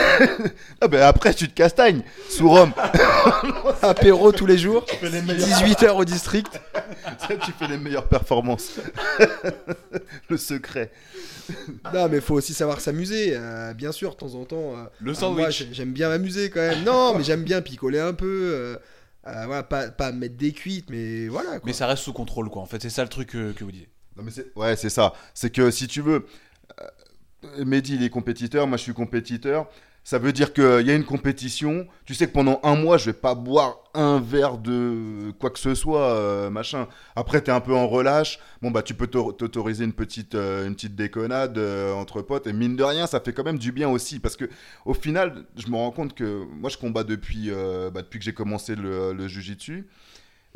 ah 0.81 0.87
ben 0.87 1.01
après 1.01 1.33
tu 1.33 1.47
te 1.49 1.53
castagnes 1.53 2.01
sous 2.29 2.49
Rome. 2.49 2.71
Apéro 3.81 4.31
tous 4.31 4.45
les 4.45 4.57
jours, 4.57 4.85
18h 5.03 5.89
au 5.91 6.05
district. 6.05 6.59
tu 7.27 7.51
fais 7.59 7.67
les 7.67 7.77
meilleures 7.77 8.07
performances. 8.07 8.71
Le 10.29 10.37
secret. 10.37 10.91
Non, 11.93 12.07
mais 12.09 12.21
faut 12.21 12.33
aussi 12.35 12.53
savoir 12.53 12.79
s'amuser. 12.81 13.33
euh, 13.35 13.73
bien 13.73 13.91
sûr, 13.91 14.11
de 14.11 14.15
temps 14.15 14.33
en 14.33 14.45
temps. 14.45 14.73
euh, 14.75 14.83
Le 14.99 15.11
euh, 15.11 15.13
sandwich. 15.13 15.67
j'aime 15.71 15.91
bien 15.91 16.09
m'amuser 16.09 16.49
quand 16.49 16.59
même. 16.61 16.83
Non, 16.83 17.13
mais 17.15 17.23
j'aime 17.23 17.43
bien 17.43 17.61
picoler 17.61 17.99
un 17.99 18.13
peu. 18.13 18.25
euh, 18.53 18.75
euh, 19.27 19.45
voilà, 19.45 19.63
pas, 19.63 19.89
pas 19.89 20.11
mettre 20.11 20.35
des 20.37 20.51
cuites, 20.51 20.89
mais 20.89 21.27
voilà. 21.27 21.51
Quoi. 21.51 21.61
Mais 21.65 21.73
ça 21.73 21.87
reste 21.87 22.03
sous 22.03 22.13
contrôle, 22.13 22.49
quoi. 22.49 22.61
En 22.61 22.65
fait, 22.65 22.81
c'est 22.81 22.89
ça 22.89 23.03
le 23.03 23.09
truc 23.09 23.29
que, 23.29 23.51
que 23.53 23.63
vous 23.63 23.71
dites. 23.71 23.89
Non, 24.17 24.23
mais 24.23 24.31
c'est- 24.31 24.51
ouais, 24.55 24.75
c'est 24.75 24.89
ça. 24.89 25.13
C'est 25.33 25.49
que 25.49 25.71
si 25.71 25.87
tu 25.87 26.01
veux, 26.01 26.25
euh, 26.81 27.65
Mehdi 27.65 27.95
il 27.95 28.03
est 28.03 28.09
compétiteur, 28.09 28.67
moi 28.67 28.77
je 28.77 28.83
suis 28.83 28.93
compétiteur. 28.93 29.69
Ça 30.07 30.19
veut 30.19 30.31
dire 30.31 30.53
qu'il 30.53 30.85
y 30.85 30.91
a 30.91 30.93
une 30.95 31.03
compétition. 31.03 31.87
Tu 32.05 32.13
sais 32.13 32.27
que 32.27 32.31
pendant 32.31 32.59
un 32.61 32.75
mois, 32.75 32.99
je 32.99 33.05
vais 33.07 33.13
pas 33.13 33.33
boire 33.33 33.79
un 33.95 34.19
verre 34.19 34.59
de 34.59 35.31
quoi 35.39 35.49
que 35.49 35.57
ce 35.57 35.73
soit, 35.73 36.11
euh, 36.13 36.51
machin. 36.51 36.87
Après, 37.15 37.41
tu 37.43 37.49
es 37.49 37.53
un 37.53 37.59
peu 37.59 37.73
en 37.73 37.87
relâche. 37.87 38.37
Bon, 38.61 38.69
bah, 38.69 38.83
tu 38.83 38.93
peux 38.93 39.07
t'au- 39.07 39.31
t'autoriser 39.31 39.83
une 39.83 39.93
petite, 39.93 40.35
euh, 40.35 40.67
une 40.67 40.75
petite 40.75 40.95
déconnade 40.95 41.57
euh, 41.57 41.91
entre 41.93 42.21
potes. 42.21 42.45
Et 42.45 42.53
mine 42.53 42.75
de 42.75 42.83
rien, 42.83 43.07
ça 43.07 43.19
fait 43.19 43.33
quand 43.33 43.43
même 43.43 43.57
du 43.57 43.71
bien 43.71 43.89
aussi. 43.89 44.19
Parce 44.19 44.37
que 44.37 44.45
au 44.85 44.93
final, 44.93 45.45
je 45.57 45.67
me 45.69 45.75
rends 45.75 45.89
compte 45.91 46.13
que 46.13 46.43
moi, 46.53 46.69
je 46.69 46.77
combats 46.77 47.03
depuis, 47.03 47.49
euh, 47.49 47.89
bah, 47.89 48.03
depuis 48.03 48.19
que 48.19 48.25
j'ai 48.25 48.33
commencé 48.33 48.75
le, 48.75 49.11
le 49.11 49.27
jujitsu. 49.27 49.87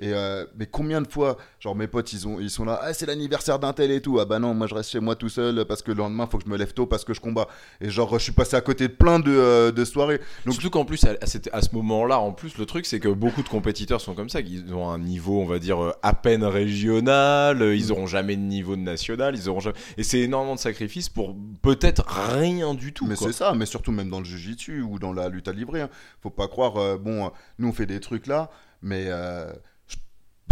Et 0.01 0.13
euh, 0.13 0.45
mais 0.57 0.65
combien 0.65 1.01
de 1.01 1.07
fois, 1.07 1.37
genre 1.59 1.75
mes 1.75 1.87
potes, 1.87 2.13
ils, 2.13 2.27
ont, 2.27 2.39
ils 2.39 2.49
sont 2.49 2.63
là, 2.65 2.79
ah, 2.81 2.93
c'est 2.93 3.05
l'anniversaire 3.05 3.59
d'un 3.59 3.73
tel 3.73 3.91
et 3.91 4.01
tout. 4.01 4.19
Ah 4.19 4.25
bah 4.25 4.39
non, 4.39 4.53
moi 4.53 4.65
je 4.67 4.73
reste 4.75 4.91
chez 4.91 4.99
moi 4.99 5.15
tout 5.15 5.27
seul 5.29 5.65
parce 5.65 5.81
que 5.81 5.91
le 5.91 5.97
lendemain, 5.97 6.25
faut 6.25 6.37
que 6.37 6.45
je 6.45 6.49
me 6.49 6.57
lève 6.57 6.73
tôt 6.73 6.85
parce 6.85 7.03
que 7.03 7.13
je 7.13 7.19
combats. 7.19 7.47
Et 7.81 7.89
genre, 7.89 8.17
je 8.17 8.23
suis 8.23 8.31
passé 8.31 8.55
à 8.55 8.61
côté 8.61 8.87
de 8.87 8.93
plein 8.93 9.19
de, 9.19 9.31
euh, 9.31 9.71
de 9.71 9.83
soirées. 9.85 10.21
Donc, 10.45 10.53
Surtout 10.53 10.69
qu'en 10.69 10.85
plus, 10.85 11.03
à, 11.03 11.15
à 11.51 11.61
ce 11.61 11.75
moment-là, 11.75 12.19
en 12.19 12.31
plus, 12.31 12.57
le 12.57 12.65
truc, 12.65 12.85
c'est 12.85 12.99
que 12.99 13.09
beaucoup 13.09 13.43
de 13.43 13.49
compétiteurs 13.49 13.99
sont 14.01 14.13
comme 14.13 14.29
ça. 14.29 14.39
Ils 14.39 14.73
ont 14.73 14.89
un 14.89 14.99
niveau, 14.99 15.41
on 15.41 15.45
va 15.45 15.59
dire, 15.59 15.83
euh, 15.83 15.91
à 16.01 16.13
peine 16.13 16.43
régional. 16.43 17.61
Ils 17.61 17.91
auront 17.91 18.07
jamais 18.07 18.35
de 18.35 18.41
niveau 18.41 18.75
de 18.75 18.81
national. 18.81 19.35
Ils 19.35 19.49
auront 19.49 19.59
jamais... 19.59 19.77
Et 19.97 20.03
c'est 20.03 20.19
énormément 20.19 20.55
de 20.55 20.59
sacrifices 20.59 21.09
pour 21.09 21.35
peut-être 21.61 22.05
rien 22.07 22.73
du 22.73 22.93
tout. 22.93 23.05
mais 23.05 23.15
c'est 23.15 23.33
ça, 23.33 23.53
mais 23.53 23.65
surtout 23.65 23.91
même 23.91 24.09
dans 24.09 24.19
le 24.19 24.25
jujitsu 24.25 24.81
ou 24.81 24.99
dans 24.99 25.13
la 25.13 25.29
lutte 25.29 25.47
à 25.47 25.51
livrer. 25.51 25.81
hein. 25.81 25.89
Faut 26.21 26.29
pas 26.29 26.47
croire, 26.47 26.77
euh, 26.77 26.97
bon, 26.97 27.31
nous 27.57 27.67
on 27.67 27.73
fait 27.73 27.85
des 27.85 27.99
trucs 27.99 28.27
là, 28.27 28.49
mais 28.81 29.05
euh, 29.07 29.51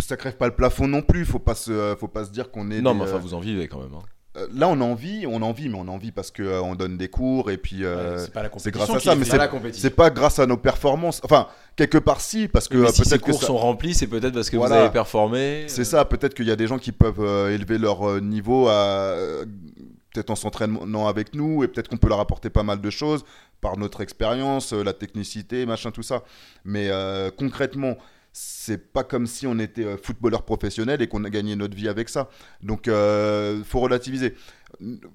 ça 0.03 0.17
crève 0.17 0.35
pas 0.37 0.47
le 0.47 0.55
plafond 0.55 0.87
non 0.87 1.01
plus. 1.01 1.25
Faut 1.25 1.39
pas 1.39 1.55
se, 1.55 1.95
faut 1.99 2.07
pas 2.07 2.25
se 2.25 2.31
dire 2.31 2.51
qu'on 2.51 2.71
est. 2.71 2.81
Non, 2.81 2.93
des, 2.93 2.99
mais 2.99 3.03
enfin, 3.05 3.15
euh, 3.15 3.19
vous 3.19 3.33
en 3.33 3.39
vivez 3.39 3.67
quand 3.67 3.79
même. 3.79 3.93
hein. 3.93 4.03
euh, 4.37 4.47
là, 4.53 4.67
on 4.69 4.79
en 4.81 4.93
vit, 4.93 5.25
on 5.27 5.41
en 5.41 5.51
vit, 5.51 5.69
mais 5.69 5.77
on 5.79 5.87
en 5.87 5.97
vit 5.97 6.11
parce 6.11 6.31
que 6.31 6.43
euh, 6.43 6.61
on 6.61 6.75
donne 6.75 6.97
des 6.97 7.07
cours 7.09 7.49
et 7.51 7.57
puis. 7.57 7.83
euh, 7.83 8.15
Ouais, 8.17 8.21
c'est 8.21 8.33
pas 8.33 8.43
la 8.43 8.49
c'est 8.57 8.71
compétition 8.71 8.93
grâce 8.93 9.07
à 9.07 9.09
ça, 9.11 9.15
mais 9.15 9.25
c'est 9.25 9.37
la 9.37 9.47
compétition. 9.47 9.81
c'est 9.89 9.95
pas 9.95 10.09
grâce 10.09 10.39
à 10.39 10.45
nos 10.45 10.57
performances. 10.57 11.21
Enfin, 11.23 11.47
quelque 11.75 11.97
part 11.97 12.21
si, 12.21 12.47
parce 12.47 12.67
que 12.67 12.77
Mais 12.77 12.87
euh, 12.87 12.91
si 12.91 13.03
ces 13.03 13.09
peut-être 13.09 13.21
que 13.25 13.31
cours 13.31 13.41
ça- 13.41 13.47
sont 13.47 13.57
remplis, 13.57 13.93
c'est 13.95 14.07
peut-être 14.07 14.33
parce 14.33 14.49
que 14.49 14.57
Voilà. 14.57 14.75
vous 14.75 14.81
avez 14.81 14.91
performé. 14.91 15.65
C'est 15.67 15.81
euh, 15.81 15.85
ça, 15.85 16.05
peut-être 16.05 16.33
qu'il 16.33 16.45
y 16.47 16.51
a 16.51 16.55
des 16.55 16.67
gens 16.67 16.77
qui 16.77 16.91
peuvent 16.91 17.19
euh, 17.21 17.53
élever 17.53 17.77
leur 17.77 18.07
euh, 18.07 18.19
niveau 18.19 18.67
à 18.67 18.71
euh, 18.73 19.45
peut-être 20.13 20.29
en 20.31 20.35
s'entraînant 20.35 21.07
avec 21.07 21.33
nous 21.35 21.63
et 21.63 21.67
peut-être 21.67 21.87
qu'on 21.89 21.97
peut 21.97 22.09
leur 22.09 22.19
apporter 22.19 22.49
pas 22.49 22.63
mal 22.63 22.81
de 22.81 22.89
choses 22.89 23.23
par 23.61 23.77
notre 23.77 24.01
expérience, 24.01 24.71
euh, 24.73 24.83
la 24.83 24.93
technicité, 24.93 25.65
machin, 25.65 25.89
tout 25.91 26.03
ça. 26.03 26.23
Mais 26.63 26.89
euh, 26.89 27.29
concrètement, 27.35 27.97
c'est 28.39 28.93
pas 28.93 29.03
comme 29.03 29.25
si 29.25 29.47
on 29.47 29.57
était 29.57 29.85
euh, 29.85 29.97
footballeur 29.97 30.43
professionnel 30.43 31.01
et 31.01 31.07
qu'on 31.07 31.23
a 31.23 31.29
gagné 31.29 31.55
notre 31.55 31.75
vie 31.75 31.87
avec 31.87 32.07
ça. 32.07 32.29
Donc, 32.61 32.87
euh, 32.87 33.63
faut 33.63 33.79
relativiser. 33.79 34.35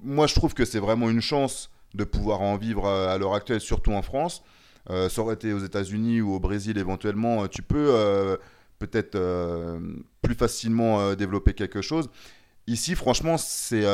Moi, 0.03 0.27
je 0.27 0.35
trouve 0.35 0.53
que 0.53 0.65
c'est 0.65 0.79
vraiment 0.79 1.09
une 1.09 1.21
chance 1.21 1.69
de 1.93 2.03
pouvoir 2.03 2.41
en 2.41 2.57
vivre 2.57 2.85
euh, 2.85 3.13
à 3.13 3.17
l'heure 3.17 3.33
actuelle, 3.33 3.61
surtout 3.61 3.93
en 3.93 4.01
France. 4.01 4.43
Euh, 4.89 5.07
ça 5.07 5.21
aurait 5.21 5.35
été 5.35 5.53
aux 5.53 5.59
États-Unis 5.59 6.19
ou 6.19 6.33
au 6.33 6.39
Brésil 6.39 6.77
éventuellement, 6.77 7.43
euh, 7.43 7.47
tu 7.47 7.61
peux 7.61 8.37
peut-être 8.79 9.17
plus 10.21 10.35
facilement 10.35 11.13
développer 11.13 11.53
quelque 11.53 11.81
chose. 11.81 12.09
Ici, 12.67 12.95
franchement, 12.95 13.37
c'est 13.37 13.85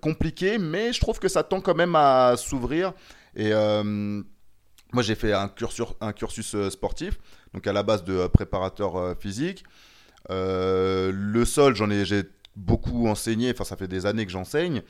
compliqué, 0.00 0.58
mais 0.58 0.92
je 0.92 1.00
trouve 1.00 1.20
que 1.20 1.28
ça 1.28 1.44
tend 1.44 1.60
quand 1.60 1.76
même 1.76 1.94
à 1.94 2.34
s'ouvrir. 2.36 2.92
Et 3.36 3.52
moi, 3.52 5.02
j'ai 5.02 5.14
fait 5.14 5.32
un 5.32 5.48
cursus, 5.48 6.56
sportif, 6.70 7.20
donc 7.54 7.66
à 7.66 7.72
la 7.72 7.82
base 7.82 8.04
de 8.04 8.14
euh, 8.14 8.28
préparateur 8.28 8.96
euh, 8.96 9.14
physique. 9.14 9.64
Euh, 10.30 11.10
le 11.14 11.44
sol, 11.44 11.74
j'en 11.74 11.90
ai, 11.90 12.04
j'ai 12.04 12.22
beaucoup 12.56 13.08
enseigné. 13.08 13.50
Enfin, 13.50 13.64
ça 13.64 13.76
fait 13.76 13.88
des 13.88 14.06
années 14.06 14.24
que 14.24 14.32
j'enseigne. 14.32 14.82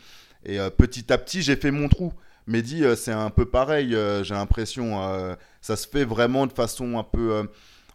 Et 0.44 0.58
petit 0.76 1.12
à 1.12 1.18
petit, 1.18 1.40
j'ai 1.40 1.54
fait 1.54 1.70
mon 1.70 1.88
trou. 1.88 2.12
Mehdi, 2.48 2.82
c'est 2.96 3.12
un 3.12 3.30
peu 3.30 3.44
pareil. 3.44 3.96
j'ai 4.24 4.34
l'impression, 4.34 5.36
ça 5.60 5.76
se 5.76 5.86
fait 5.86 6.04
vraiment 6.04 6.48
de 6.48 6.52
façon 6.52 6.98
un 6.98 7.04
peu 7.04 7.48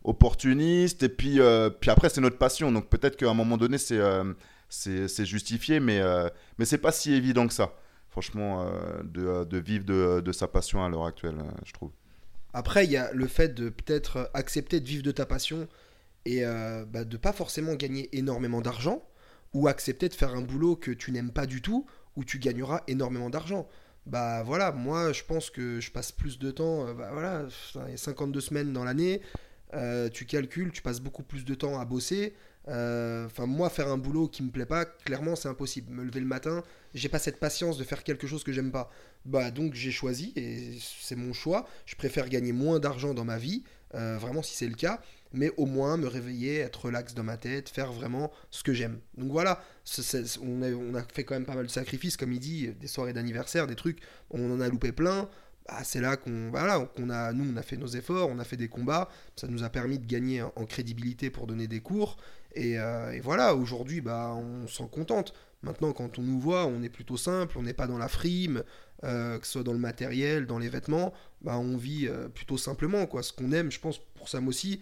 opportuniste. 0.06 1.04
Et 1.04 1.10
puis, 1.10 1.42
puis 1.82 1.92
après, 1.92 2.08
c'est 2.08 2.22
notre 2.22 2.38
passion. 2.38 2.72
Donc 2.72 2.90
peut-être 2.90 3.18
qu'à 3.18 3.30
un 3.30 3.34
moment 3.34 3.58
donné, 3.58 3.78
c'est 3.78 4.00
c'est 4.70 5.26
justifié, 5.26 5.82
mais 5.82 6.02
mais 6.58 6.64
c'est 6.64 6.78
pas 6.78 6.94
si 6.94 7.14
évident 7.14 7.46
que 7.48 7.54
ça. 7.54 7.74
Franchement, 8.10 8.66
de, 9.04 9.44
de 9.44 9.58
vivre 9.58 9.84
de, 9.84 10.22
de 10.22 10.32
sa 10.32 10.48
passion 10.48 10.86
à 10.86 10.88
l'heure 10.88 11.06
actuelle, 11.06 11.36
je 11.66 11.74
trouve. 11.74 11.92
Après, 12.58 12.86
il 12.86 12.92
y 12.92 12.98
a 12.98 13.12
le 13.14 13.28
fait 13.28 13.54
de 13.54 13.70
peut-être 13.70 14.32
accepter 14.34 14.80
de 14.80 14.88
vivre 14.88 15.04
de 15.04 15.12
ta 15.12 15.28
passion 15.28 15.68
et 16.26 16.44
euh, 16.44 16.86
bah, 16.86 17.04
de 17.04 17.16
pas 17.16 17.32
forcément 17.32 17.76
gagner 17.76 18.10
énormément 18.18 18.62
d'argent 18.62 19.08
ou 19.54 19.68
accepter 19.68 20.10
de 20.10 20.16
faire 20.16 20.34
un 20.34 20.42
boulot 20.42 20.76
que 20.76 20.90
tu 20.90 21.12
n'aimes 21.12 21.30
pas 21.30 21.46
du 21.46 21.62
tout 21.62 21.86
où 22.16 22.26
tu 22.26 22.40
gagneras 22.40 22.82
énormément 22.88 23.30
d'argent. 23.30 23.68
Bah 24.08 24.42
voilà, 24.42 24.72
moi 24.72 25.14
je 25.14 25.24
pense 25.24 25.52
que 25.52 25.80
je 25.80 25.92
passe 25.92 26.12
plus 26.12 26.40
de 26.40 26.50
temps, 26.50 26.88
euh, 26.88 26.94
bah 26.96 27.12
voilà, 27.14 27.46
putain, 27.68 27.84
il 27.86 27.92
y 27.92 27.94
a 27.94 27.98
52 27.98 28.42
semaines 28.42 28.74
dans 28.74 28.84
l'année, 28.84 29.22
euh, 29.76 30.10
tu 30.10 30.26
calcules, 30.26 30.72
tu 30.72 30.82
passes 30.82 31.00
beaucoup 31.00 31.24
plus 31.24 31.46
de 31.46 31.54
temps 31.54 31.80
à 31.80 31.86
bosser. 31.86 32.34
Euh, 32.70 33.26
Enfin, 33.26 33.46
moi, 33.46 33.70
faire 33.70 33.88
un 33.90 33.98
boulot 33.98 34.28
qui 34.28 34.44
me 34.44 34.50
plaît 34.50 34.66
pas, 34.66 34.86
clairement, 34.86 35.36
c'est 35.36 35.50
impossible. 35.50 35.92
Me 35.92 36.04
lever 36.04 36.20
le 36.20 36.26
matin, 36.26 36.64
j'ai 36.94 37.10
pas 37.10 37.20
cette 37.20 37.40
patience 37.40 37.78
de 37.78 37.84
faire 37.84 38.04
quelque 38.04 38.28
chose 38.28 38.44
que 38.44 38.52
j'aime 38.52 38.72
pas. 38.72 38.90
Bah 39.28 39.52
donc 39.52 39.74
j'ai 39.74 39.92
choisi 39.92 40.32
et 40.38 40.78
c'est 40.80 41.18
mon 41.18 41.34
choix. 41.34 41.68
Je 41.86 41.96
préfère 41.96 42.30
gagner 42.30 42.54
moins 42.54 42.80
d'argent 42.80 43.14
dans 43.14 43.26
ma 43.26 43.38
vie, 43.38 43.64
euh, 43.94 44.18
vraiment 44.18 44.42
si 44.42 44.56
c'est 44.56 44.70
le 44.70 44.76
cas, 44.76 45.02
mais 45.34 45.52
au 45.58 45.66
moins 45.66 45.98
me 45.98 46.08
réveiller, 46.08 46.60
être 46.60 46.86
relax 46.86 47.14
dans 47.14 47.26
ma 47.26 47.36
tête, 47.36 47.68
faire 47.68 47.92
vraiment 47.92 48.32
ce 48.52 48.64
que 48.64 48.72
j'aime. 48.74 49.02
Donc 49.18 49.30
voilà, 49.30 49.62
on, 50.42 50.96
a, 50.96 51.04
fait 51.14 51.26
quand 51.26 51.36
même 51.36 51.46
pas 51.46 51.56
mal 51.56 51.66
de 51.66 51.72
sacrifices, 51.72 52.16
comme 52.16 52.32
il 52.32 52.40
dit, 52.40 52.70
des 52.80 52.88
soirées 52.88 53.12
d'anniversaire, 53.12 53.68
des 53.68 53.76
trucs, 53.76 54.00
on 54.30 54.50
en 54.50 54.62
a 54.62 54.70
loupé 54.70 54.94
plein. 54.94 55.30
Bah, 55.68 55.84
c'est 55.84 56.00
là 56.00 56.16
qu'on 56.16 56.50
voilà, 56.50 56.80
qu'on 56.96 57.10
a, 57.10 57.34
nous, 57.34 57.54
on 57.54 57.58
a 57.58 57.62
fait 57.64 57.76
nos 57.76 57.88
efforts, 57.88 58.30
on 58.30 58.40
a 58.40 58.46
fait 58.46 58.56
des 58.56 58.70
combats, 58.70 59.10
ça 59.36 59.48
nous 59.48 59.64
a 59.64 59.70
permis 59.70 60.00
de 60.00 60.06
gagner 60.06 60.42
en, 60.42 60.54
en 60.56 60.66
crédibilité 60.66 61.30
pour 61.30 61.48
donner 61.48 61.68
des 61.68 61.82
cours. 61.82 62.16
Et, 62.56 62.80
euh, 62.80 63.12
et 63.12 63.20
voilà, 63.20 63.56
aujourd'hui, 63.56 64.00
bah, 64.00 64.34
on 64.34 64.68
s'en 64.68 64.88
contente. 64.88 65.34
Maintenant, 65.68 65.92
quand 65.92 66.18
on 66.18 66.22
nous 66.22 66.40
voit, 66.40 66.66
on 66.66 66.82
est 66.82 66.90
plutôt 66.90 67.18
simple, 67.18 67.58
on 67.58 67.64
n'est 67.64 67.74
pas 67.74 67.88
dans 67.88 67.98
la 67.98 68.08
frime, 68.08 68.64
euh, 69.04 69.38
que 69.38 69.46
ce 69.46 69.52
soit 69.54 69.64
dans 69.64 69.74
le 69.74 69.80
matériel, 69.80 70.46
dans 70.46 70.60
les 70.60 70.70
vêtements, 70.70 71.14
bah, 71.42 71.58
on 71.58 71.76
vit 71.76 72.08
euh, 72.08 72.30
plutôt 72.30 72.58
simplement. 72.58 73.06
Quoi. 73.06 73.22
Ce 73.22 73.34
qu'on 73.34 73.52
aime, 73.52 73.70
je 73.70 73.80
pense, 73.82 74.00
pour 74.16 74.30
Sam 74.30 74.48
aussi, 74.48 74.80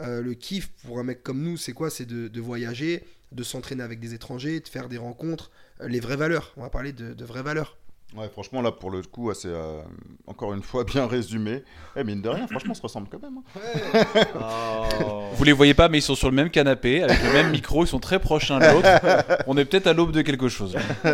euh, 0.00 0.20
le 0.20 0.34
kiff 0.34 0.68
pour 0.84 0.98
un 0.98 1.04
mec 1.04 1.22
comme 1.22 1.42
nous, 1.42 1.56
c'est 1.56 1.72
quoi? 1.72 1.88
C'est 1.88 2.04
de, 2.04 2.40
voyager, 2.40 3.02
de 3.32 3.42
s'entraîner 3.42 3.82
avec 3.82 3.98
des 3.98 4.12
étrangers, 4.12 4.60
de 4.60 4.68
faire 4.68 4.90
des 4.90 4.98
rencontres, 4.98 5.50
les 5.80 6.00
vraies 6.00 6.16
valeurs. 6.16 6.52
On 6.58 6.62
va 6.62 6.70
parler 6.70 6.92
de 6.92 7.24
vraies 7.24 7.42
valeurs. 7.42 7.78
Ouais, 8.14 8.28
franchement, 8.32 8.62
là, 8.62 8.70
pour 8.72 8.90
le 8.90 9.02
coup, 9.02 9.26
ouais, 9.28 9.34
c'est 9.34 9.48
euh, 9.48 9.80
encore 10.26 10.54
une 10.54 10.62
fois 10.62 10.84
bien 10.92 11.06
résumé. 11.06 11.64
Eh, 11.96 12.04
mine 12.04 12.22
de 12.22 12.28
rien, 12.28 12.46
franchement, 12.46 12.70
on 12.70 12.74
se 12.74 12.82
ressemble 12.82 13.08
quand 13.10 13.20
même. 13.20 13.38
hein. 13.38 14.84
Vous 15.36 15.44
les 15.44 15.52
voyez 15.52 15.74
pas, 15.74 15.88
mais 15.88 15.98
ils 15.98 16.02
sont 16.02 16.14
sur 16.14 16.30
le 16.30 16.34
même 16.34 16.48
canapé, 16.50 17.02
avec 17.02 17.22
le 17.22 17.32
même 17.32 17.50
micro, 17.50 17.84
ils 17.84 17.88
sont 17.88 17.98
très 17.98 18.18
proches 18.18 18.48
l'un 18.48 18.58
de 18.58 18.66
l'autre. 18.72 18.88
On 19.46 19.56
est 19.58 19.64
peut-être 19.64 19.86
à 19.86 19.92
l'aube 19.92 20.12
de 20.12 20.22
quelque 20.22 20.48
chose. 20.48 20.76
Oh 21.04 21.08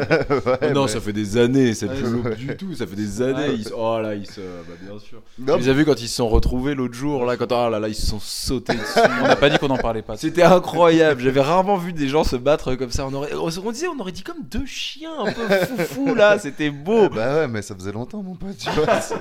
non, 0.73 0.83
ouais. 0.83 0.89
ça 0.89 1.01
fait 1.01 1.13
des 1.13 1.37
années, 1.39 1.75
c'est 1.75 1.89
Ouais, 1.89 1.97
plus 1.97 2.11
l'aube 2.11 2.35
du 2.37 2.57
tout, 2.57 2.75
ça 2.75 2.87
fait 2.87 2.95
des 2.95 3.21
années. 3.23 3.49
Ouais. 3.49 3.55
ils 3.57 3.65
se- 3.65 3.73
Oh 3.75 3.99
là, 4.01 4.15
ils 4.15 4.27
se. 4.31 4.41
Bah, 4.41 4.75
bien 4.81 4.99
sûr. 5.01 5.23
Non, 5.39 5.55
Tu 5.57 5.63
les 5.65 5.69
as 5.71 5.73
vus 5.73 5.85
quand 5.85 6.01
ils 6.01 6.09
se 6.09 6.17
sont 6.17 6.29
retrouvés 6.29 6.75
l'autre 6.75 6.95
jour, 6.95 7.25
là, 7.25 7.37
quand. 7.37 7.51
Oh 7.51 7.69
là 7.71 7.81
là, 7.81 7.89
ils 7.89 7.95
se 7.97 8.07
sont 8.07 8.21
sautés 8.21 8.75
dessus. 8.75 9.01
On 9.23 9.27
n'a 9.27 9.37
pas 9.37 9.51
dit 9.51 9.59
qu'on 9.59 9.71
en 9.71 9.79
parlait 9.79 10.03
pas. 10.03 10.17
C'était 10.17 10.43
incroyable. 10.45 11.21
J'avais 11.23 11.41
rarement 11.41 11.77
vu 11.79 11.93
des 11.93 12.07
gens 12.09 12.23
se 12.23 12.37
battre 12.37 12.75
comme 12.77 12.91
ça. 12.93 13.07
On 13.07 13.15
aurait, 13.15 13.33
on 13.35 13.73
disait, 13.73 13.89
on 13.89 13.99
aurait 13.99 14.13
dit 14.13 14.23
comme 14.23 14.43
deux 14.49 14.67
chiens 14.67 15.11
un 15.27 15.33
peu 15.33 15.49
foufou 15.67 16.15
là. 16.15 16.39
C'était 16.39 16.71
beau. 16.71 16.92
Bah 17.15 17.35
ouais, 17.37 17.49
mais 17.49 17.63
ça 17.63 17.75
faisait 17.75 17.93
longtemps, 17.93 18.23
mon 18.23 18.35
pote, 18.35 18.57
tu 18.57 18.71
vois. 18.71 19.01
c'est 19.01 19.15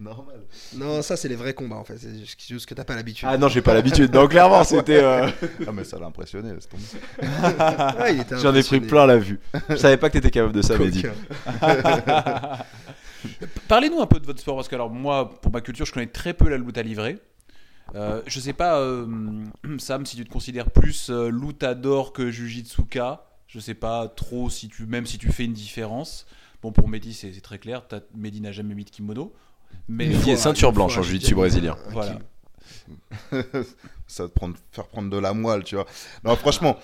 normal. 0.00 0.40
Non, 0.74 1.02
ça, 1.02 1.16
c'est 1.16 1.28
les 1.28 1.36
vrais 1.36 1.54
combats, 1.54 1.76
en 1.76 1.84
fait. 1.84 1.96
C'est 1.98 2.24
juste 2.48 2.66
que 2.66 2.74
t'as 2.74 2.84
pas 2.84 2.94
l'habitude. 2.94 3.28
Ah 3.30 3.38
non, 3.38 3.48
j'ai 3.48 3.62
pas 3.62 3.74
l'habitude. 3.74 4.10
Donc 4.10 4.30
clairement, 4.30 4.64
c'était. 4.64 5.02
euh, 5.02 5.28
Ah, 5.66 5.72
mais 5.72 5.84
ça 5.84 5.98
l'a 5.98 6.06
impressionné, 6.06 6.52
laisse 6.52 6.68
tomber. 6.68 6.82
Ouais, 8.00 8.16
J'en 8.42 8.54
ai 8.54 8.62
pris 8.62 8.80
plein 8.80 9.06
la 9.06 9.16
vue. 9.18 9.40
Je 9.68 9.76
savais 9.76 9.96
pas 9.96 10.08
que 10.08 10.14
t'étais 10.14 10.30
capable 10.30 10.52
de 10.54 10.62
ça, 10.62 10.76
Mehdi. 10.78 11.04
Parlez-nous 13.68 14.00
un 14.00 14.06
peu 14.06 14.20
de 14.20 14.26
votre 14.26 14.40
sport, 14.40 14.56
parce 14.56 14.68
que 14.68 14.74
alors 14.74 14.90
moi, 14.90 15.30
pour 15.40 15.52
ma 15.52 15.60
culture, 15.60 15.86
je 15.86 15.92
connais 15.92 16.06
très 16.06 16.34
peu 16.34 16.48
la 16.48 16.58
lutte 16.58 16.76
à 16.76 16.82
livrer. 16.82 17.18
Euh, 17.94 18.22
je 18.26 18.40
sais 18.40 18.52
pas, 18.52 18.78
euh, 18.80 19.06
Sam, 19.78 20.04
si 20.06 20.16
tu 20.16 20.24
te 20.24 20.30
considères 20.32 20.70
plus 20.70 21.10
euh, 21.10 21.30
luttador 21.30 22.12
que 22.12 22.30
Jujitsuka. 22.30 23.24
Je 23.46 23.60
sais 23.60 23.74
pas 23.74 24.08
trop 24.08 24.50
si 24.50 24.68
tu, 24.68 24.84
même 24.86 25.06
si 25.06 25.16
tu 25.16 25.30
fais 25.30 25.44
une 25.44 25.52
différence. 25.52 26.26
Bon, 26.64 26.72
pour 26.72 26.88
Mehdi, 26.88 27.12
c'est 27.12 27.30
c'est 27.30 27.42
très 27.42 27.58
clair. 27.58 27.82
Mehdi 28.16 28.40
n'a 28.40 28.50
jamais 28.50 28.74
mis 28.74 28.86
de 28.86 28.90
kimono. 28.90 29.34
Mais 29.86 30.06
Mehdi 30.06 30.30
est 30.30 30.36
ceinture 30.36 30.72
blanche 30.72 30.96
en 30.96 31.02
jiu-jitsu 31.02 31.34
brésilien. 31.34 31.76
Voilà. 31.90 32.18
ça 34.06 34.22
va 34.22 34.28
te 34.30 34.34
prendre, 34.34 34.56
faire 34.72 34.86
prendre 34.86 35.10
de 35.10 35.18
la 35.18 35.34
moelle, 35.34 35.62
tu 35.64 35.74
vois. 35.74 35.84
Non, 36.24 36.34
franchement, 36.36 36.78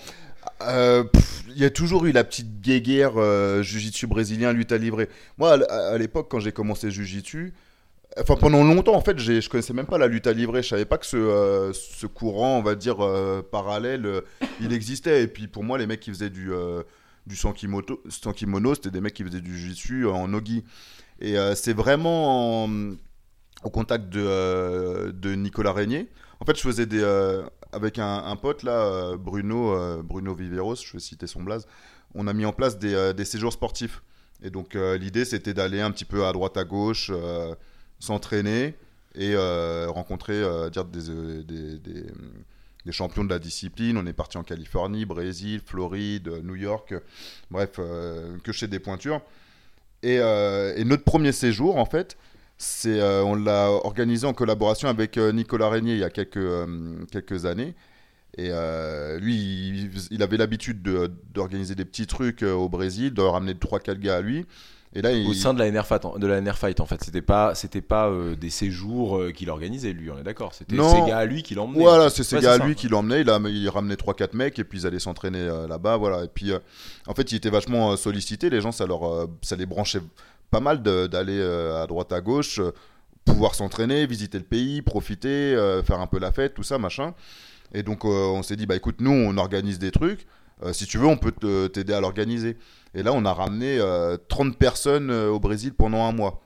euh, 0.61 1.03
il 1.47 1.57
y 1.57 1.65
a 1.65 1.71
toujours 1.71 2.05
eu 2.05 2.11
la 2.11 2.23
petite 2.23 2.61
guéguerre 2.61 3.13
euh, 3.17 3.63
jiu-jitsu 3.63 4.05
brésilien, 4.05 4.53
lutte 4.53 4.71
à 4.71 4.77
livrer. 4.77 5.09
Moi, 5.39 5.51
à, 5.51 5.93
à 5.93 5.97
l'époque, 5.97 6.27
quand 6.29 6.39
j'ai 6.39 6.51
commencé 6.51 6.91
jiu-jitsu, 6.91 7.51
enfin 8.19 8.35
pendant 8.35 8.63
longtemps, 8.63 8.95
en 8.95 9.01
fait, 9.01 9.17
je 9.17 9.49
connaissais 9.49 9.73
même 9.73 9.87
pas 9.87 9.97
la 9.97 10.07
lutte 10.07 10.27
à 10.27 10.33
livrer. 10.33 10.61
Je 10.61 10.69
savais 10.69 10.85
pas 10.85 10.99
que 10.99 11.07
ce, 11.07 11.17
euh, 11.17 11.73
ce 11.73 12.05
courant, 12.05 12.59
on 12.59 12.61
va 12.61 12.75
dire 12.75 13.03
euh, 13.03 13.41
parallèle, 13.41 14.07
il 14.59 14.73
existait. 14.73 15.23
Et 15.23 15.27
puis 15.27 15.47
pour 15.47 15.63
moi, 15.63 15.77
les 15.77 15.87
mecs 15.87 16.01
qui 16.01 16.11
faisaient 16.11 16.29
du 16.29 16.53
euh, 16.53 16.83
du 17.27 17.35
sankimoto, 17.35 18.01
sankimono, 18.09 18.75
c'était 18.75 18.91
des 18.91 19.01
mecs 19.01 19.13
qui 19.13 19.23
faisaient 19.23 19.41
du 19.41 19.57
jiu-jitsu 19.57 20.07
en 20.07 20.27
nogi. 20.27 20.63
Et 21.19 21.37
euh, 21.37 21.53
c'est 21.55 21.73
vraiment 21.73 22.63
en- 22.65 22.93
au 23.63 23.69
contact 23.69 24.09
de, 24.09 24.23
euh, 24.25 25.11
de 25.11 25.35
Nicolas 25.35 25.71
Régnier. 25.73 26.09
En 26.39 26.45
fait, 26.45 26.57
je 26.57 26.61
faisais 26.61 26.87
des 26.87 27.01
euh, 27.01 27.43
avec 27.71 27.99
un, 27.99 28.35
pote 28.35 28.63
là, 28.63 29.15
Bruno, 29.17 30.01
Bruno 30.03 30.33
Viveros, 30.33 30.75
je 30.75 30.93
vais 30.93 30.99
citer 30.99 31.25
son 31.27 31.41
blaze. 31.43 31.65
On 32.15 32.27
a 32.27 32.33
mis 32.33 32.45
en 32.45 32.51
place 32.51 32.77
des, 32.77 33.13
des 33.15 33.23
séjours 33.23 33.53
sportifs. 33.53 34.01
Et 34.43 34.49
donc 34.49 34.73
l'idée, 34.73 35.23
c'était 35.23 35.53
d'aller 35.53 35.79
un 35.79 35.91
petit 35.91 36.03
peu 36.03 36.25
à 36.25 36.33
droite 36.33 36.57
à 36.57 36.65
gauche, 36.65 37.11
s'entraîner 37.99 38.75
et 39.15 39.35
rencontrer 39.87 40.41
dire 40.71 40.83
des, 40.83 41.43
des, 41.45 42.05
des 42.85 42.91
champions 42.91 43.23
de 43.23 43.29
la 43.29 43.39
discipline. 43.39 43.97
On 43.97 44.05
est 44.05 44.13
parti 44.13 44.37
en 44.37 44.43
Californie, 44.43 45.05
Brésil, 45.05 45.61
Floride, 45.65 46.41
New 46.43 46.55
York, 46.55 46.93
bref, 47.49 47.71
euh, 47.79 48.37
que 48.43 48.51
chez 48.51 48.67
des 48.67 48.79
pointures. 48.79 49.21
Et, 50.03 50.17
euh, 50.19 50.73
et 50.75 50.83
notre 50.83 51.03
premier 51.03 51.31
séjour, 51.31 51.77
en 51.77 51.85
fait, 51.85 52.17
c'est, 52.57 52.99
euh, 52.99 53.23
on 53.23 53.35
l'a 53.35 53.69
organisé 53.69 54.25
en 54.25 54.33
collaboration 54.33 54.87
avec 54.87 55.17
Nicolas 55.17 55.69
Régnier 55.69 55.93
il 55.93 55.99
y 55.99 56.03
a 56.03 56.09
quelques, 56.09 56.39
quelques 57.11 57.45
années. 57.45 57.75
Et 58.37 58.49
lui, 59.19 59.89
il, 60.09 60.23
avait 60.23 60.37
l'habitude 60.37 60.81
de- 60.81 61.11
d'organiser 61.33 61.75
des 61.75 61.83
petits 61.83 62.07
trucs 62.07 62.43
au 62.43 62.69
Brésil, 62.69 63.13
de 63.13 63.21
ramener 63.21 63.53
3-4 63.55 63.99
gars 63.99 64.17
à 64.17 64.21
lui. 64.21 64.45
Et 64.93 65.01
là, 65.01 65.13
il... 65.13 65.25
Au 65.25 65.33
sein 65.33 65.53
de 65.53 65.59
la 65.59 65.71
NR 65.71 65.85
Fight, 65.87 66.03
en- 66.03 66.19
de 66.19 66.27
la 66.27 66.41
NR 66.41 66.57
Fight, 66.57 66.79
en 66.81 66.85
fait, 66.85 67.01
c'était 67.03 67.21
pas, 67.21 67.55
c'était 67.55 67.79
pas 67.81 68.09
euh, 68.09 68.35
des 68.35 68.49
séjours 68.49 69.17
euh, 69.17 69.31
qu'il 69.31 69.49
organisait 69.49 69.93
lui, 69.93 70.11
on 70.11 70.17
est 70.17 70.23
d'accord. 70.23 70.53
C'était 70.53 70.75
ces 70.75 71.01
gars 71.07 71.19
à 71.19 71.25
lui 71.25 71.43
qui 71.43 71.55
l'emmenaient. 71.55 71.79
Voilà, 71.79 72.09
c'est 72.09 72.23
ces 72.23 72.35
Ouais, 72.35 72.41
gars 72.41 72.53
à 72.53 72.57
lui 72.57 72.75
qui 72.75 72.89
l'emmenaient. 72.89 73.21
Il, 73.21 73.29
a, 73.29 73.39
il 73.47 73.69
ramenait 73.69 73.95
3-4 73.95 74.35
mecs 74.35 74.59
et 74.59 74.65
puis 74.65 74.79
ils 74.79 74.87
allaient 74.87 74.99
s'entraîner 74.99 75.39
euh, 75.39 75.65
là-bas. 75.67 75.95
Voilà. 75.95 76.25
Et 76.25 76.27
puis, 76.27 76.51
en 77.07 77.13
fait, 77.13 77.31
il 77.31 77.35
était 77.35 77.49
vachement 77.49 77.95
sollicité. 77.95 78.49
Les 78.49 78.59
gens, 78.59 78.73
ça, 78.73 78.85
leur, 78.85 79.27
ça 79.41 79.55
les 79.55 79.65
branchait 79.65 80.01
pas 80.49 80.59
mal 80.59 80.81
d'aller 80.83 81.41
à 81.41 81.87
droite, 81.87 82.11
à 82.11 82.19
gauche, 82.19 82.59
pouvoir 83.23 83.55
s'entraîner, 83.55 84.05
visiter 84.05 84.37
le 84.39 84.43
pays, 84.43 84.81
profiter, 84.81 85.55
faire 85.85 86.01
un 86.01 86.07
peu 86.07 86.19
la 86.19 86.33
fête, 86.33 86.53
tout 86.53 86.63
ça, 86.63 86.77
machin. 86.77 87.13
Et 87.73 87.83
donc, 87.83 88.03
on 88.03 88.43
s'est 88.43 88.57
dit, 88.57 88.65
bah 88.65 88.75
écoute, 88.75 88.97
nous, 88.99 89.11
on 89.11 89.37
organise 89.37 89.79
des 89.79 89.91
trucs. 89.91 90.27
Si 90.73 90.85
tu 90.85 90.97
veux, 90.97 91.07
on 91.07 91.15
peut 91.15 91.31
t'aider 91.69 91.93
à 91.93 92.01
l'organiser. 92.01 92.57
Et 92.93 93.03
là, 93.03 93.13
on 93.13 93.25
a 93.25 93.33
ramené 93.33 93.77
euh, 93.79 94.17
30 94.27 94.57
personnes 94.57 95.09
euh, 95.11 95.29
au 95.29 95.39
Brésil 95.39 95.73
pendant 95.73 96.05
un 96.05 96.11
mois. 96.11 96.41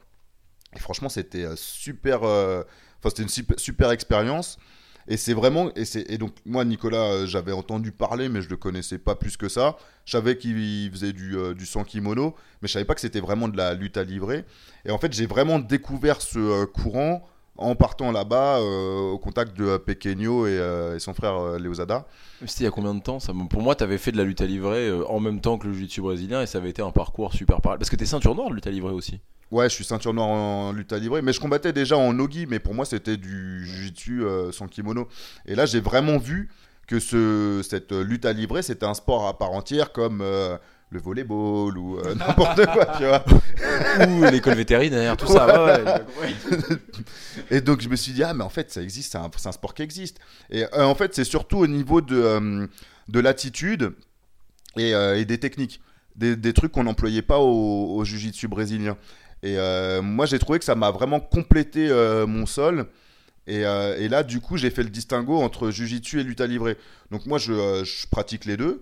Et 0.75 0.79
franchement, 0.79 1.09
c'était 1.09 1.45
euh, 1.45 1.55
super. 1.55 2.23
euh, 2.23 2.63
Enfin, 3.05 3.09
c'était 3.15 3.23
une 3.23 3.57
super, 3.57 3.91
expérience. 3.91 4.57
Et 5.07 5.17
c'est 5.17 5.33
vraiment. 5.33 5.69
Et, 5.75 6.17
donc, 6.17 6.33
moi, 6.45 6.65
Nicolas, 6.65 7.03
euh, 7.11 7.27
j'avais 7.27 7.51
entendu 7.51 7.91
parler, 7.91 8.27
mais 8.29 8.41
je 8.41 8.49
le 8.49 8.57
connaissais 8.57 8.97
pas 8.97 9.15
plus 9.15 9.37
que 9.37 9.47
ça. 9.47 9.77
Je 10.05 10.13
savais 10.13 10.37
qu'il 10.37 10.89
faisait 10.91 11.13
du, 11.13 11.37
euh, 11.37 11.53
du 11.53 11.67
sans 11.67 11.83
kimono, 11.83 12.35
mais 12.61 12.67
je 12.67 12.73
savais 12.73 12.85
pas 12.85 12.95
que 12.95 13.01
c'était 13.01 13.19
vraiment 13.19 13.47
de 13.47 13.57
la 13.57 13.75
lutte 13.75 13.97
à 13.97 14.03
livrer. 14.03 14.45
Et 14.85 14.91
en 14.91 14.97
fait, 14.97 15.13
j'ai 15.13 15.27
vraiment 15.27 15.59
découvert 15.59 16.21
ce 16.21 16.39
euh, 16.39 16.65
courant 16.65 17.27
en 17.57 17.75
partant 17.75 18.11
là-bas 18.11 18.59
euh, 18.59 19.11
au 19.11 19.17
contact 19.17 19.57
de 19.57 19.77
Pequeño 19.77 20.45
et, 20.45 20.57
euh, 20.57 20.95
et 20.95 20.99
son 20.99 21.13
frère 21.13 21.35
euh, 21.35 21.57
Leozada. 21.57 22.05
C'était 22.45 22.63
il 22.63 22.63
y 22.65 22.67
a 22.67 22.71
combien 22.71 22.93
de 22.93 23.01
temps 23.01 23.19
ça 23.19 23.33
Pour 23.49 23.61
moi, 23.61 23.75
t'avais 23.75 23.97
fait 23.97 24.11
de 24.11 24.17
la 24.17 24.23
lutte 24.23 24.41
à 24.41 24.45
livrer 24.45 24.87
euh, 24.87 25.07
en 25.07 25.19
même 25.19 25.39
temps 25.39 25.57
que 25.57 25.67
le 25.67 25.73
jiu-jitsu 25.73 26.01
brésilien 26.01 26.41
et 26.41 26.47
ça 26.47 26.57
avait 26.57 26.69
été 26.69 26.81
un 26.81 26.91
parcours 26.91 27.33
super 27.33 27.61
pareil. 27.61 27.77
Parce 27.79 27.89
que 27.89 27.95
t'es 27.95 28.05
ceinture 28.05 28.35
noire 28.35 28.49
de 28.49 28.55
lutte 28.55 28.67
à 28.67 28.71
livrer 28.71 28.91
aussi. 28.91 29.19
Ouais, 29.51 29.69
je 29.69 29.75
suis 29.75 29.85
ceinture 29.85 30.13
noire 30.13 30.27
en 30.27 30.71
lutte 30.73 30.91
à 30.91 30.99
livrer, 30.99 31.21
mais 31.21 31.31
je 31.31 31.39
combattais 31.39 31.71
déjà 31.71 31.97
en 31.97 32.13
nogi, 32.13 32.45
mais 32.47 32.59
pour 32.59 32.73
moi 32.73 32.83
c'était 32.83 33.15
du 33.15 33.65
jiu-jitsu 33.65 34.23
sans 34.51 34.67
kimono. 34.67 35.07
Et 35.45 35.53
là, 35.53 35.67
j'ai 35.67 35.79
vraiment 35.79 36.17
vu 36.17 36.49
que 36.87 36.99
ce, 36.99 37.61
cette 37.63 37.91
lutte 37.91 38.25
à 38.25 38.33
livrer, 38.33 38.63
c'était 38.63 38.87
un 38.87 38.95
sport 38.95 39.27
à 39.27 39.37
part 39.37 39.51
entière 39.51 39.91
comme 39.91 40.23
le 40.95 41.01
volleyball 41.01 41.77
ou 41.77 41.97
euh, 41.99 42.15
n'importe 42.19 42.65
quoi, 42.65 42.85
tu 42.97 43.05
vois. 43.05 43.23
Ou 44.07 44.23
l'école 44.31 44.55
vétérinaire, 44.55 45.15
tout 45.15 45.27
ça. 45.27 45.65
ouais, 45.65 45.83
ouais. 45.83 46.77
Et 47.51 47.61
donc 47.61 47.81
je 47.81 47.89
me 47.89 47.95
suis 47.95 48.13
dit, 48.13 48.23
ah 48.23 48.33
mais 48.33 48.43
en 48.43 48.49
fait 48.49 48.71
ça 48.71 48.81
existe, 48.81 49.11
c'est 49.11 49.47
un, 49.47 49.51
sport 49.51 49.73
qui 49.73 49.83
existe. 49.83 50.19
Et 50.49 50.63
euh, 50.63 50.83
en 50.83 50.95
fait 50.95 51.13
c'est 51.13 51.23
surtout 51.23 51.57
au 51.57 51.67
niveau 51.67 52.01
de, 52.01 52.15
euh, 52.15 52.67
de 53.09 53.19
l'attitude 53.19 53.93
et, 54.77 54.95
euh, 54.95 55.17
et 55.19 55.25
des 55.25 55.37
techniques, 55.37 55.81
des, 56.15 56.35
des 56.35 56.53
trucs 56.53 56.71
qu'on 56.71 56.83
n'employait 56.85 57.21
pas 57.21 57.39
au, 57.39 57.95
au 57.95 58.03
jiu-jitsu 58.03 58.47
brésilien. 58.47 58.97
Et 59.43 59.57
euh, 59.57 60.01
moi 60.01 60.25
j'ai 60.25 60.39
trouvé 60.39 60.59
que 60.59 60.65
ça 60.65 60.75
m'a 60.75 60.91
vraiment 60.91 61.19
complété 61.19 61.87
euh, 61.89 62.25
mon 62.25 62.45
sol. 62.45 62.87
Et, 63.47 63.63
euh, 63.63 63.95
et 63.99 64.07
là 64.07 64.23
du 64.23 64.39
coup 64.41 64.57
j'ai 64.57 64.71
fait 64.71 64.81
le 64.81 64.89
distinguo 64.89 65.37
entre 65.39 65.69
jiu-jitsu 65.69 66.19
et 66.19 66.23
lutte 66.23 66.41
à 66.41 66.47
livrer. 66.47 66.77
Donc 67.11 67.25
moi 67.27 67.37
je, 67.37 67.53
euh, 67.53 67.83
je 67.83 68.07
pratique 68.07 68.45
les 68.45 68.57
deux. 68.57 68.81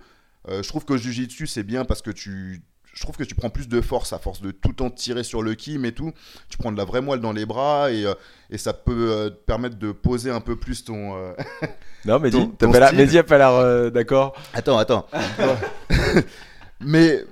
Euh, 0.49 0.61
je 0.63 0.67
trouve 0.67 0.85
que 0.85 0.97
jiu-jitsu 0.97 1.47
c'est 1.47 1.63
bien 1.63 1.85
parce 1.85 2.01
que 2.01 2.11
tu... 2.11 2.61
Je 2.95 3.01
trouve 3.01 3.15
que 3.17 3.23
tu 3.23 3.33
prends 3.33 3.49
plus 3.49 3.67
de 3.67 3.81
force 3.81 4.13
à 4.13 4.19
force 4.19 4.39
de 4.41 4.51
tout 4.51 4.69
le 4.69 4.75
temps 4.75 4.91
tirer 4.91 5.23
sur 5.23 5.41
le 5.41 5.55
kim 5.55 5.83
et 5.83 5.93
tout. 5.93 6.11
Tu 6.47 6.59
prends 6.59 6.71
de 6.71 6.77
la 6.77 6.85
vraie 6.85 7.01
moelle 7.01 7.21
dans 7.21 7.31
les 7.31 7.47
bras 7.47 7.91
et, 7.91 8.05
euh, 8.05 8.13
et 8.51 8.59
ça 8.59 8.71
peut 8.71 9.09
euh, 9.09 9.29
te 9.31 9.35
permettre 9.47 9.77
de 9.79 9.91
poser 9.91 10.29
un 10.29 10.41
peu 10.41 10.55
plus 10.55 10.83
ton. 10.83 11.15
euh, 11.17 11.33
Non, 12.05 12.19
Mehdi, 12.19 12.37
Ton- 12.37 12.47
t'as 12.49 12.65
ton 12.67 12.71
pas. 12.71 12.91
Mehdi 12.91 13.17
a 13.17 13.23
pas 13.23 13.37
l'air 13.39 13.91
d'accord. 13.91 14.35
Attends, 14.53 14.77
attends. 14.77 15.07
mais, 16.81 17.23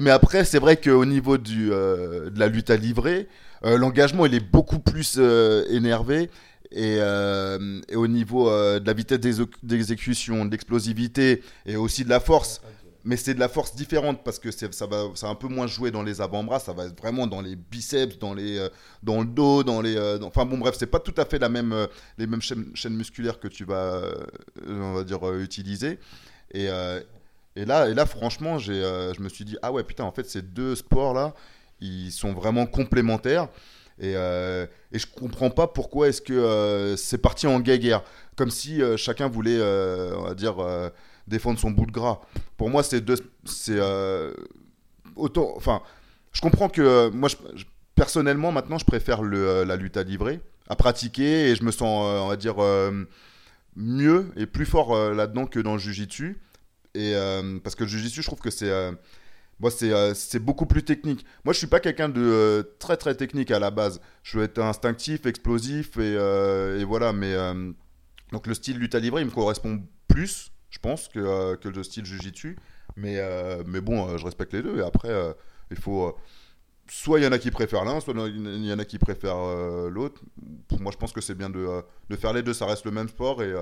mais 0.00 0.10
après, 0.10 0.44
c'est 0.44 0.58
vrai 0.58 0.76
qu'au 0.78 1.04
niveau 1.04 1.36
du, 1.36 1.68
de 1.68 2.32
la 2.38 2.46
lutte 2.48 2.70
à 2.70 2.76
livrer, 2.76 3.28
l'engagement 3.62 4.24
il 4.24 4.34
est 4.34 4.40
beaucoup 4.40 4.78
plus 4.78 5.18
énervé. 5.68 6.30
Et, 6.72 6.98
euh, 7.00 7.80
et 7.88 7.96
au 7.96 8.06
niveau 8.06 8.48
euh, 8.48 8.78
de 8.78 8.86
la 8.86 8.92
vitesse 8.92 9.18
d'exé- 9.18 9.50
d'exécution, 9.62 10.44
de 10.44 10.52
l'explosivité 10.52 11.42
et 11.66 11.74
aussi 11.76 12.04
de 12.04 12.08
la 12.08 12.20
force, 12.20 12.60
mais 13.04 13.16
c'est 13.16 13.34
de 13.34 13.40
la 13.40 13.48
force 13.48 13.74
différente 13.74 14.22
parce 14.22 14.38
que 14.38 14.50
ça 14.52 14.86
va, 14.86 15.06
ça 15.14 15.26
un 15.28 15.34
peu 15.34 15.48
moins 15.48 15.66
jouer 15.66 15.90
dans 15.90 16.04
les 16.04 16.20
avant-bras, 16.20 16.60
ça 16.60 16.72
va 16.72 16.84
être 16.84 16.96
vraiment 16.96 17.26
dans 17.26 17.40
les 17.40 17.56
biceps, 17.56 18.18
dans, 18.18 18.34
les, 18.34 18.58
euh, 18.58 18.68
dans 19.02 19.20
le 19.20 19.26
dos, 19.26 19.64
dans 19.64 19.80
les. 19.80 19.98
enfin 20.22 20.44
bon, 20.44 20.58
bref, 20.58 20.76
c'est 20.78 20.86
pas 20.86 21.00
tout 21.00 21.14
à 21.16 21.24
fait 21.24 21.38
la 21.40 21.48
même, 21.48 21.74
les 22.18 22.26
mêmes 22.28 22.42
chaînes, 22.42 22.94
musculaires 22.96 23.40
que 23.40 23.48
tu 23.48 23.64
vas, 23.64 24.02
on 24.68 24.92
va 24.92 25.02
dire, 25.02 25.18
utiliser. 25.40 25.98
Et, 26.52 26.68
et 27.56 27.64
là, 27.64 27.88
et 27.88 27.94
là, 27.94 28.06
franchement, 28.06 28.58
je 28.58 29.20
me 29.20 29.28
suis 29.28 29.44
dit, 29.44 29.56
ah 29.62 29.72
ouais, 29.72 29.82
putain, 29.82 30.04
en 30.04 30.12
fait, 30.12 30.28
ces 30.28 30.42
deux 30.42 30.76
sports-là, 30.76 31.34
ils 31.80 32.12
sont 32.12 32.32
vraiment 32.32 32.66
complémentaires. 32.66 33.48
Et, 34.00 34.14
euh, 34.16 34.66
et 34.92 34.98
je 34.98 35.06
comprends 35.06 35.50
pas 35.50 35.66
pourquoi 35.66 36.08
est-ce 36.08 36.22
que 36.22 36.32
euh, 36.32 36.96
c'est 36.96 37.18
parti 37.18 37.46
en 37.46 37.60
guerre 37.60 38.02
comme 38.34 38.50
si 38.50 38.80
euh, 38.80 38.96
chacun 38.96 39.28
voulait, 39.28 39.58
euh, 39.58 40.16
on 40.16 40.22
va 40.22 40.34
dire, 40.34 40.56
défendre 41.26 41.58
son 41.58 41.70
bout 41.70 41.84
de 41.84 41.92
gras. 41.92 42.20
Pour 42.56 42.70
moi, 42.70 42.82
c'est 42.82 43.02
deux, 43.02 43.16
c'est 43.44 43.78
autant, 45.16 45.52
enfin, 45.54 45.82
je 46.32 46.40
comprends 46.40 46.70
que 46.70 47.10
moi, 47.10 47.28
personnellement, 47.94 48.52
maintenant, 48.52 48.78
je 48.78 48.86
préfère 48.86 49.22
le, 49.22 49.64
la 49.64 49.76
lutte 49.76 49.98
à 49.98 50.02
livrer, 50.02 50.40
à 50.68 50.76
pratiquer, 50.76 51.50
et 51.50 51.54
je 51.54 51.62
me 51.62 51.70
sens, 51.70 52.22
on 52.22 52.28
va 52.28 52.36
dire, 52.36 52.56
mieux 53.76 54.32
et 54.36 54.46
plus 54.46 54.66
fort 54.66 55.12
là-dedans 55.12 55.44
que 55.44 55.60
dans 55.60 55.74
le 55.74 55.78
jujitsu. 55.78 56.40
Et 56.94 57.14
parce 57.62 57.74
que 57.74 57.84
le 57.84 57.90
jujitsu, 57.90 58.22
je 58.22 58.26
trouve 58.26 58.40
que 58.40 58.50
c'est 58.50 58.72
moi, 59.60 59.70
c'est 59.70 59.92
euh, 59.92 60.14
beaucoup 60.40 60.66
plus 60.66 60.82
technique. 60.82 61.24
Moi, 61.44 61.52
je 61.52 61.58
suis 61.58 61.66
pas 61.66 61.80
quelqu'un 61.80 62.08
de 62.08 62.20
euh, 62.20 62.62
très 62.78 62.96
très 62.96 63.14
technique 63.14 63.50
à 63.50 63.58
la 63.58 63.70
base. 63.70 64.00
Je 64.22 64.38
veux 64.38 64.44
être 64.44 64.58
instinctif, 64.58 65.26
explosif 65.26 65.98
et, 65.98 66.16
euh, 66.16 66.80
et 66.80 66.84
voilà. 66.84 67.12
Mais 67.12 67.34
euh, 67.34 67.70
donc 68.32 68.46
le 68.46 68.54
style 68.54 68.78
lutte 68.78 68.94
à 68.94 69.00
livrer, 69.00 69.20
il 69.20 69.26
me 69.26 69.30
correspond 69.30 69.82
plus, 70.08 70.50
je 70.70 70.78
pense, 70.78 71.08
que, 71.08 71.56
que 71.56 71.68
le 71.68 71.82
style 71.82 72.06
jujitsu. 72.06 72.56
Mais 72.96 73.20
mais 73.66 73.80
bon, 73.80 74.16
je 74.18 74.24
respecte 74.24 74.52
les 74.52 74.62
deux. 74.62 74.78
Et 74.78 74.82
après, 74.82 75.10
il 75.70 75.76
faut 75.76 76.16
soit 76.88 77.20
il 77.20 77.24
y 77.24 77.26
en 77.26 77.30
a 77.30 77.38
qui 77.38 77.52
préfèrent 77.52 77.84
l'un, 77.84 78.00
soit 78.00 78.14
il 78.26 78.66
y 78.66 78.72
en 78.72 78.78
a 78.80 78.84
qui 78.84 78.98
préfèrent 78.98 79.88
l'autre. 79.88 80.22
Pour 80.66 80.80
moi, 80.80 80.90
je 80.90 80.96
pense 80.96 81.12
que 81.12 81.20
c'est 81.20 81.36
bien 81.36 81.48
de, 81.50 81.82
de 82.08 82.16
faire 82.16 82.32
les 82.32 82.42
deux. 82.42 82.52
Ça 82.52 82.66
reste 82.66 82.84
le 82.84 82.90
même 82.90 83.08
sport 83.08 83.44
et, 83.44 83.54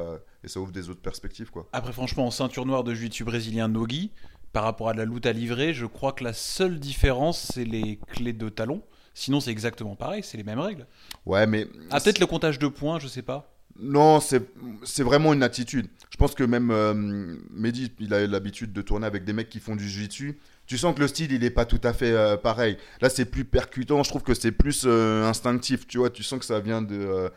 et 0.42 0.48
ça 0.48 0.60
ouvre 0.60 0.72
des 0.72 0.88
autres 0.88 1.02
perspectives, 1.02 1.50
quoi. 1.50 1.68
Après, 1.72 1.92
franchement, 1.92 2.26
en 2.26 2.30
ceinture 2.30 2.64
noire 2.64 2.84
de 2.84 2.94
jiu-jitsu 2.94 3.24
brésilien 3.24 3.68
Nogi, 3.68 4.12
par 4.52 4.64
rapport 4.64 4.88
à 4.88 4.92
de 4.92 4.98
la 4.98 5.04
lutte 5.04 5.26
à 5.26 5.32
livrer, 5.32 5.74
je 5.74 5.86
crois 5.86 6.12
que 6.12 6.24
la 6.24 6.32
seule 6.32 6.78
différence, 6.78 7.50
c'est 7.52 7.64
les 7.64 7.98
clés 8.12 8.32
de 8.32 8.48
talon. 8.48 8.82
Sinon, 9.14 9.40
c'est 9.40 9.50
exactement 9.50 9.96
pareil, 9.96 10.22
c'est 10.22 10.36
les 10.36 10.44
mêmes 10.44 10.60
règles. 10.60 10.86
Ouais, 11.26 11.46
mais 11.46 11.66
Ah, 11.90 12.00
peut-être 12.00 12.20
le 12.20 12.26
comptage 12.26 12.58
de 12.58 12.68
points, 12.68 12.98
je 12.98 13.08
sais 13.08 13.22
pas. 13.22 13.52
Non, 13.80 14.20
c'est 14.20 15.02
vraiment 15.02 15.32
une 15.32 15.42
attitude. 15.42 15.86
Je 16.10 16.16
pense 16.16 16.34
que 16.34 16.42
même 16.42 16.70
euh, 16.72 16.94
Mehdi, 17.50 17.92
il 18.00 18.12
a 18.12 18.26
l'habitude 18.26 18.72
de 18.72 18.82
tourner 18.82 19.06
avec 19.06 19.24
des 19.24 19.32
mecs 19.32 19.48
qui 19.48 19.60
font 19.60 19.76
du 19.76 19.88
jiu-jitsu. 19.88 20.38
Tu 20.66 20.78
sens 20.78 20.94
que 20.94 21.00
le 21.00 21.08
style, 21.08 21.32
il 21.32 21.44
est 21.44 21.50
pas 21.50 21.64
tout 21.64 21.80
à 21.84 21.92
fait 21.92 22.10
euh, 22.10 22.36
pareil. 22.36 22.76
Là, 23.00 23.08
c'est 23.08 23.24
plus 23.24 23.44
percutant. 23.44 24.02
Je 24.02 24.10
trouve 24.10 24.22
que 24.22 24.34
c'est 24.34 24.52
plus 24.52 24.82
euh, 24.84 25.24
instinctif. 25.24 25.86
Tu 25.86 25.98
vois, 25.98 26.10
tu 26.10 26.22
sens 26.24 26.40
que 26.40 26.44
ça 26.44 26.58
vient 26.60 26.82
de 26.82 26.96
euh, 26.96 27.28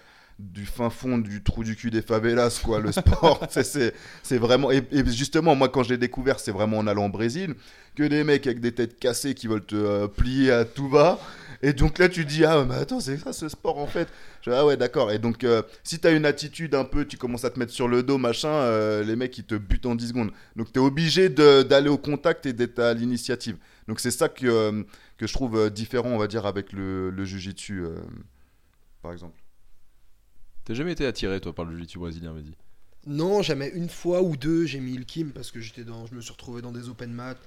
du 0.41 0.65
fin 0.65 0.89
fond 0.89 1.17
du 1.17 1.43
trou 1.43 1.63
du 1.63 1.75
cul 1.75 1.91
des 1.91 2.01
favelas, 2.01 2.59
quoi. 2.63 2.79
Le 2.79 2.91
sport, 2.91 3.45
c'est- 3.49 3.93
vraiment. 4.37 4.71
Et, 4.71 4.83
et 4.91 5.05
justement, 5.05 5.55
moi, 5.55 5.69
quand 5.69 5.83
je 5.83 5.89
l'ai 5.89 5.97
découvert, 5.97 6.39
c'est 6.39 6.51
vraiment 6.51 6.79
en 6.79 6.87
allant 6.87 7.05
au 7.05 7.09
Brésil 7.09 7.55
que 7.95 8.03
des 8.03 8.23
mecs 8.23 8.47
avec 8.47 8.59
des 8.61 8.71
têtes 8.73 8.97
cassées 8.99 9.33
qui 9.33 9.47
veulent 9.47 9.65
te 9.65 9.75
euh, 9.75 10.07
plier 10.07 10.51
à 10.51 10.65
tout 10.65 10.87
va. 10.89 11.19
Et 11.61 11.73
donc 11.73 11.99
là, 11.99 12.09
tu 12.09 12.25
dis, 12.25 12.43
ah, 12.45 12.65
mais 12.67 12.75
attends, 12.75 12.99
c'est 12.99 13.17
ça 13.17 13.33
ce 13.33 13.47
sport 13.49 13.77
en 13.77 13.85
fait. 13.85 14.07
Je 14.41 14.49
dis, 14.49 14.55
ah 14.55 14.65
ouais, 14.65 14.77
d'accord. 14.77 15.11
Et 15.11 15.19
donc, 15.19 15.43
euh, 15.43 15.61
si 15.83 15.99
t'as 15.99 16.11
une 16.15 16.25
attitude 16.25 16.73
un 16.73 16.85
peu, 16.85 17.05
tu 17.05 17.17
commences 17.17 17.45
à 17.45 17.49
te 17.51 17.59
mettre 17.59 17.73
sur 17.73 17.87
le 17.87 18.01
dos, 18.01 18.17
machin, 18.17 18.49
euh, 18.49 19.03
les 19.03 19.15
mecs, 19.15 19.37
ils 19.37 19.43
te 19.43 19.55
butent 19.55 19.85
en 19.85 19.93
10 19.95 20.07
secondes. 20.09 20.31
Donc, 20.55 20.71
t'es 20.71 20.79
obligé 20.79 21.29
d'aller 21.29 21.89
au 21.89 21.97
contact 21.99 22.45
et 22.47 22.53
d'être 22.53 22.79
à 22.79 22.93
l'initiative. 22.93 23.57
Donc, 23.87 23.99
c'est 23.99 24.09
ça 24.11 24.29
que, 24.29 24.85
que 25.17 25.27
je 25.27 25.33
trouve 25.33 25.69
différent, 25.69 26.09
on 26.09 26.17
va 26.17 26.27
dire, 26.27 26.45
avec 26.47 26.71
le, 26.73 27.11
le 27.11 27.25
jujitsu, 27.25 27.83
par 29.01 29.11
exemple. 29.11 29.35
T'as 30.71 30.75
jamais 30.75 30.93
été 30.93 31.05
attiré, 31.05 31.41
toi, 31.41 31.53
par 31.53 31.65
le 31.65 31.73
jiu-jitsu 31.75 31.99
brésilien, 31.99 32.31
Mehdi 32.31 32.53
Non, 33.05 33.41
jamais 33.41 33.67
une 33.75 33.89
fois 33.89 34.21
ou 34.21 34.37
deux, 34.37 34.65
j'ai 34.65 34.79
mis 34.79 34.97
le 34.97 35.03
Kim 35.03 35.33
parce 35.33 35.51
que 35.51 35.59
j'étais 35.59 35.83
dans, 35.83 36.05
je 36.05 36.15
me 36.15 36.21
suis 36.21 36.31
retrouvé 36.31 36.61
dans 36.61 36.71
des 36.71 36.87
open 36.87 37.11
mat 37.11 37.37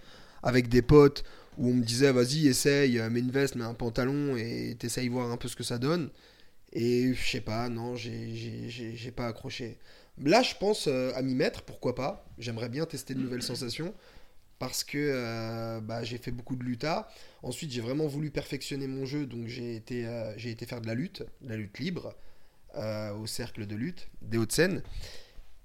avec 0.43 0.69
des 0.69 0.83
potes 0.83 1.25
où 1.57 1.71
on 1.71 1.73
me 1.73 1.83
disait 1.83 2.13
vas-y 2.13 2.49
essaye, 2.49 2.99
euh, 2.99 3.09
mets 3.09 3.21
une 3.21 3.31
veste, 3.31 3.55
mets 3.57 3.65
un 3.65 3.73
pantalon 3.73 4.37
et 4.37 4.77
t'essayes 4.79 5.09
voir 5.09 5.31
un 5.33 5.39
peu 5.39 5.49
ce 5.49 5.57
que 5.57 5.63
ça 5.63 5.79
donne. 5.79 6.11
Et 6.75 7.15
je 7.15 7.31
sais 7.31 7.41
pas, 7.41 7.71
non, 7.71 7.97
j'ai- 7.97 9.11
pas 9.17 9.27
accroché. 9.29 9.79
Là, 10.23 10.43
je 10.43 10.55
pense 10.61 10.87
euh, 10.87 11.11
à 11.15 11.23
m'y 11.23 11.35
mettre, 11.35 11.63
pourquoi 11.63 11.95
pas. 11.95 12.27
J'aimerais 12.37 12.69
bien 12.69 12.85
tester 12.85 13.15
de 13.15 13.21
nouvelles 13.21 13.43
sensations 13.43 13.95
parce 14.59 14.85
que 14.85 14.99
euh, 14.99 15.81
bah, 15.81 16.05
j'ai 16.05 16.19
fait 16.19 16.31
beaucoup 16.31 16.57
de 16.57 16.63
luta. 16.63 17.09
Ensuite, 17.43 17.71
j'ai 17.71 17.81
vraiment 17.81 18.07
voulu 18.07 18.31
perfectionner 18.31 18.87
mon 18.87 19.07
jeu, 19.07 19.25
donc 19.25 19.47
j'ai 19.47 19.77
été, 19.77 20.07
j'ai 20.37 20.51
été 20.51 20.67
faire 20.67 20.83
de 20.83 20.87
la 20.87 20.95
lutte, 20.95 21.23
de 21.41 21.49
la 21.49 21.57
lutte 21.57 21.79
libre, 21.79 22.15
au 22.77 23.27
cercle 23.27 23.67
de 23.67 23.77
lutte 23.77 24.09
des 24.23 24.39
Hauts-de-Seine. 24.39 24.83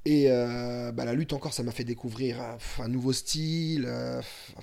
Et 0.06 0.26
euh, 0.30 0.92
bah, 0.92 1.06
la 1.06 1.14
lutte 1.14 1.34
encore, 1.34 1.54
ça 1.54 1.64
m'a 1.64 1.72
fait 1.72 1.84
découvrir 1.84 2.42
euh, 2.42 2.84
un 2.84 2.88
nouveau 2.88 3.14
style. 3.14 3.86
euh, 3.88 4.22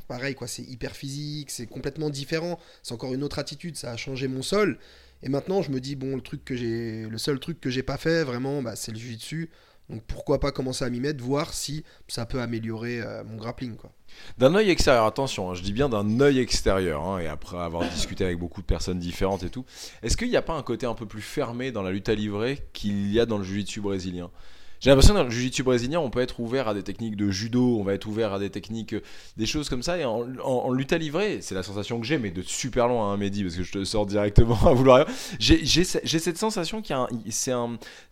pareil, 0.09 0.35
quoi, 0.35 0.49
c'est 0.49 0.63
hyper 0.63 0.97
physique, 0.97 1.51
c'est 1.51 1.67
complètement 1.67 2.11
différent. 2.11 2.59
C'est 2.83 2.95
encore 2.95 3.15
une 3.15 3.23
autre 3.23 3.39
attitude, 3.39 3.77
ça 3.77 3.93
a 3.93 3.97
changé 3.97 4.29
mon 4.29 4.43
sol. 4.43 4.79
Et 5.23 5.29
maintenant, 5.29 5.63
je 5.63 5.71
me 5.71 5.81
dis 5.81 5.95
bon, 5.95 6.17
le 6.17 6.23
truc 6.23 6.45
que 6.45 6.57
j'ai, 6.57 7.03
le 7.03 7.19
seul 7.19 7.39
truc 7.39 7.61
que 7.61 7.71
j'ai 7.71 7.83
pas 7.83 7.97
fait 7.99 8.25
vraiment, 8.25 8.63
bah, 8.63 8.77
c'est 8.77 8.93
le 8.93 8.99
jiu-jitsu. 8.99 9.51
Donc 9.91 10.03
pourquoi 10.05 10.41
pas 10.41 10.53
commencer 10.53 10.85
à 10.85 10.91
m'y 10.91 11.01
mettre, 11.01 11.23
voir 11.23 11.53
si 11.55 11.85
ça 12.09 12.27
peut 12.27 12.41
améliorer 12.41 13.01
euh, 13.01 13.23
mon 13.25 13.37
grappling, 13.37 13.77
quoi. 13.77 13.93
D'un 14.39 14.55
œil 14.55 14.71
extérieur, 14.71 15.05
attention, 15.07 15.51
hein, 15.51 15.55
je 15.55 15.63
dis 15.63 15.73
bien 15.73 15.89
d'un 15.89 16.21
œil 16.21 16.39
extérieur, 16.39 17.03
hein, 17.07 17.19
et 17.19 17.27
après 17.27 17.59
avoir 17.59 17.83
discuté 17.95 18.25
avec 18.25 18.39
beaucoup 18.39 18.61
de 18.61 18.67
personnes 18.67 18.99
différentes 18.99 19.43
et 19.43 19.51
tout, 19.51 19.65
est-ce 20.03 20.17
qu'il 20.17 20.29
n'y 20.29 20.37
a 20.37 20.43
pas 20.43 20.55
un 20.55 20.63
côté 20.63 20.87
un 20.87 20.95
peu 20.95 21.07
plus 21.07 21.23
fermé 21.23 21.73
dans 21.73 21.83
la 21.83 21.91
lutte 21.91 22.09
à 22.09 22.15
livrer 22.15 22.63
qu'il 22.73 23.13
y 23.13 23.21
a 23.21 23.27
dans 23.27 23.39
le 23.39 23.45
jiu-jitsu 23.45 23.81
brésilien? 23.81 24.31
J'ai 24.79 24.91
l'impression 24.91 25.15
que 25.15 25.19
dans 25.21 25.25
le 25.25 25.31
jiu-jitsu 25.31 25.63
brésilien, 25.63 26.01
on 26.01 26.11
peut 26.11 26.21
être 26.21 26.39
ouvert 26.39 26.69
à 26.69 26.75
des 26.75 26.83
techniques 26.83 27.17
de 27.17 27.31
judo, 27.31 27.79
on 27.81 27.83
va 27.83 27.95
être 27.95 28.07
ouvert 28.07 28.35
à 28.35 28.39
des 28.39 28.51
techniques, 28.51 28.93
euh, 28.93 29.01
des 29.39 29.47
choses 29.47 29.71
comme 29.71 29.83
ça, 29.83 29.97
et 29.97 30.05
en, 30.05 30.21
en- 30.45 30.45
en 30.67 30.73
lutte 30.73 30.93
à 30.93 30.99
livrer, 30.99 31.39
c'est 31.41 31.55
la 31.55 31.63
sensation 31.63 31.99
que 31.99 32.07
j'ai, 32.07 32.19
mais 32.19 32.31
de 32.31 32.43
super 32.43 32.87
loin, 32.87 33.11
hein, 33.11 33.17
Mehdi, 33.17 33.43
parce 33.43 33.57
que 33.57 33.63
je 33.63 33.73
te 33.73 33.85
sors 33.85 34.05
directement 34.05 34.59
à 34.67 34.75
vouloir. 34.75 35.07
J'ai 35.39 35.65
j'ai 35.65 35.83
ce- 35.83 35.97
j'ai 36.05 36.19
cette 36.19 36.37
sensation 36.37 36.83
qu'il 36.83 36.95
y 36.95 36.99
a 36.99 37.01
un, 37.01 37.09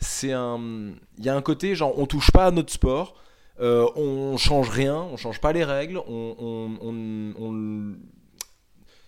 c'est 0.00 0.32
un, 0.32 0.58
y 1.18 1.28
a 1.28 1.36
un 1.36 1.42
côté 1.42 1.74
genre 1.74 1.92
on 1.98 2.06
touche 2.06 2.30
pas 2.30 2.46
à 2.46 2.50
notre 2.50 2.72
sport. 2.72 3.14
Euh, 3.60 3.86
on 3.96 4.36
change 4.36 4.68
rien, 4.68 4.96
on 4.96 5.16
change 5.16 5.40
pas 5.40 5.52
les 5.52 5.64
règles, 5.64 5.98
on, 6.08 6.76
on, 6.80 7.94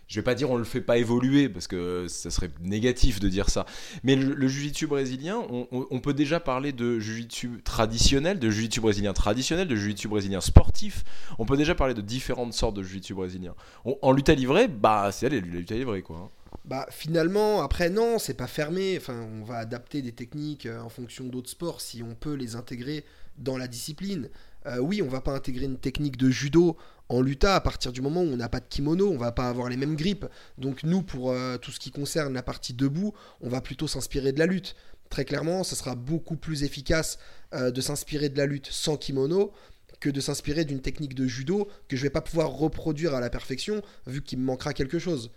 je 0.06 0.20
vais 0.20 0.22
pas 0.22 0.36
dire 0.36 0.50
on 0.50 0.56
le 0.56 0.62
fait 0.62 0.80
pas 0.80 0.98
évoluer 0.98 1.48
parce 1.48 1.66
que 1.66 2.06
ça 2.08 2.30
serait 2.30 2.50
négatif 2.60 3.18
de 3.18 3.28
dire 3.28 3.50
ça. 3.50 3.66
Mais 4.04 4.14
le, 4.14 4.34
le 4.34 4.86
brésilien, 4.86 5.42
on, 5.50 6.00
peut 6.00 6.14
déjà 6.14 6.38
parler 6.38 6.72
de 6.72 7.00
jiu-jitsu 7.00 7.62
traditionnel, 7.64 8.38
de 8.38 8.48
jiu-jitsu 8.48 8.80
brésilien 8.80 9.12
traditionnel, 9.12 9.66
de 9.66 9.74
jiu-jitsu 9.74 10.06
brésilien 10.06 10.40
sportif. 10.40 11.02
On 11.40 11.44
peut 11.44 11.56
déjà 11.56 11.74
parler 11.74 11.94
de 11.94 12.00
différentes 12.00 12.52
sortes 12.52 12.76
de 12.76 12.84
jiu-jitsu 12.84 13.14
brésilien. 13.14 13.54
En 14.00 14.12
lutte 14.12 14.28
à 14.28 14.34
livrer, 14.34 14.68
bah 14.68 15.10
c'est 15.10 15.26
allez, 15.26 15.40
la 15.40 15.46
lutte 15.48 15.72
à 15.72 15.76
livrer 15.76 16.02
quoi. 16.02 16.16
hein. 16.18 16.30
Bah 16.64 16.86
finalement, 16.90 17.62
après 17.62 17.90
non, 17.90 18.18
c'est 18.18 18.34
pas 18.34 18.48
fermé. 18.48 18.96
Enfin, 18.96 19.26
on 19.40 19.44
va 19.44 19.58
adapter 19.58 20.02
des 20.02 20.12
techniques 20.12 20.66
euh, 20.66 20.80
en 20.80 20.88
fonction 20.88 21.24
d'autres 21.24 21.50
sports 21.50 21.80
si 21.80 22.02
on 22.02 22.14
peut 22.14 22.34
les 22.34 22.56
intégrer 22.56 23.04
dans 23.38 23.56
la 23.56 23.68
discipline. 23.68 24.28
Euh, 24.66 24.78
oui, 24.78 25.02
on 25.02 25.08
va 25.08 25.20
pas 25.20 25.32
intégrer 25.32 25.66
une 25.66 25.78
technique 25.78 26.16
de 26.16 26.30
judo 26.30 26.76
en 27.08 27.20
luta 27.20 27.54
à 27.54 27.60
partir 27.60 27.92
du 27.92 28.00
moment 28.00 28.22
où 28.22 28.32
on 28.32 28.36
n'a 28.36 28.48
pas 28.48 28.60
de 28.60 28.66
kimono, 28.68 29.08
on 29.08 29.16
va 29.16 29.30
pas 29.30 29.48
avoir 29.48 29.68
les 29.68 29.76
mêmes 29.76 29.94
grippes. 29.94 30.26
Donc 30.58 30.82
nous, 30.82 31.02
pour 31.02 31.30
euh, 31.30 31.56
tout 31.56 31.70
ce 31.70 31.78
qui 31.78 31.92
concerne 31.92 32.34
la 32.34 32.42
partie 32.42 32.74
debout, 32.74 33.14
on 33.40 33.48
va 33.48 33.60
plutôt 33.60 33.86
s'inspirer 33.86 34.32
de 34.32 34.38
la 34.38 34.46
lutte. 34.46 34.74
Très 35.08 35.24
clairement, 35.24 35.62
ce 35.62 35.76
sera 35.76 35.94
beaucoup 35.94 36.36
plus 36.36 36.64
efficace 36.64 37.18
euh, 37.54 37.70
de 37.70 37.80
s'inspirer 37.80 38.28
de 38.28 38.38
la 38.38 38.46
lutte 38.46 38.66
sans 38.70 38.96
kimono 38.96 39.52
que 40.00 40.10
de 40.10 40.20
s'inspirer 40.20 40.64
d'une 40.64 40.80
technique 40.80 41.14
de 41.14 41.26
judo 41.26 41.68
que 41.88 41.96
je 41.96 42.02
vais 42.02 42.10
pas 42.10 42.20
pouvoir 42.20 42.50
reproduire 42.50 43.14
à 43.14 43.20
la 43.20 43.30
perfection 43.30 43.82
vu 44.06 44.20
qu'il 44.20 44.38
me 44.38 44.44
manquera 44.44 44.74
quelque 44.74 44.98
chose. 44.98 45.30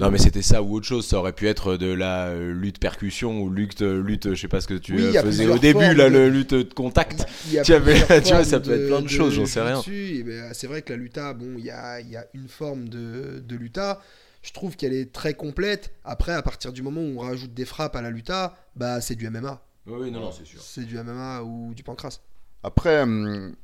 Non 0.00 0.10
mais 0.10 0.18
c'était 0.18 0.42
ça 0.42 0.62
ou 0.62 0.74
autre 0.74 0.86
chose, 0.86 1.06
ça 1.06 1.18
aurait 1.18 1.32
pu 1.32 1.46
être 1.46 1.76
de 1.76 1.86
la 1.92 2.26
euh, 2.26 2.52
lutte 2.52 2.78
percussion 2.80 3.40
ou 3.42 3.48
lutte, 3.50 3.82
euh, 3.82 4.02
lutte 4.02 4.34
je 4.34 4.40
sais 4.40 4.48
pas 4.48 4.60
ce 4.60 4.66
que 4.66 4.74
tu 4.74 4.94
Oui, 4.96 5.16
euh, 5.16 5.22
faisais 5.22 5.46
au 5.46 5.56
début, 5.58 5.94
là, 5.94 6.08
de- 6.10 6.14
le 6.14 6.28
lutte 6.30 6.52
de 6.54 6.62
contact. 6.74 7.26
Il 7.46 7.52
y 7.52 7.58
a 7.58 7.62
Tu 7.62 7.74
avais- 7.74 7.92
plusieurs 7.94 8.22
tu 8.22 8.32
vois, 8.34 8.44
ça 8.44 8.58
peut 8.60 8.72
être 8.72 8.86
plein 8.88 9.02
de 9.02 9.08
choses, 9.08 9.34
j'en 9.34 9.46
sais 9.46 9.60
rien. 9.60 9.80
et 9.86 10.22
ben, 10.24 10.52
c'est 10.52 10.66
vrai 10.66 10.82
que 10.82 10.92
la 10.92 10.98
luta, 10.98 11.32
bon, 11.32 11.54
il 11.58 11.64
y 11.64 11.70
a, 11.70 12.00
y 12.00 12.16
a 12.16 12.26
une 12.34 12.48
forme 12.48 12.88
de, 12.88 13.42
de 13.46 13.56
luta. 13.56 14.00
Je 14.42 14.52
trouve 14.52 14.76
qu'elle 14.76 14.92
est 14.92 15.12
très 15.12 15.32
complète. 15.34 15.92
Après, 16.04 16.32
à 16.32 16.42
partir 16.42 16.72
du 16.72 16.82
moment 16.82 17.00
où 17.00 17.14
on 17.16 17.20
rajoute 17.20 17.54
des 17.54 17.64
frappes 17.64 17.96
à 17.96 18.02
la 18.02 18.10
luta, 18.10 18.56
bah 18.76 19.00
c'est 19.00 19.14
du 19.14 19.26
MMA. 19.30 19.62
Oui, 19.86 19.94
oui, 20.02 20.10
non, 20.10 20.20
non, 20.20 20.32
c'est 20.32 20.44
sûr. 20.44 20.60
C'est 20.60 20.84
du 20.84 20.98
MMA 20.98 21.42
ou 21.42 21.72
du 21.74 21.82
pancras. 21.82 22.18
Après, 22.66 23.02
hum, 23.02 23.54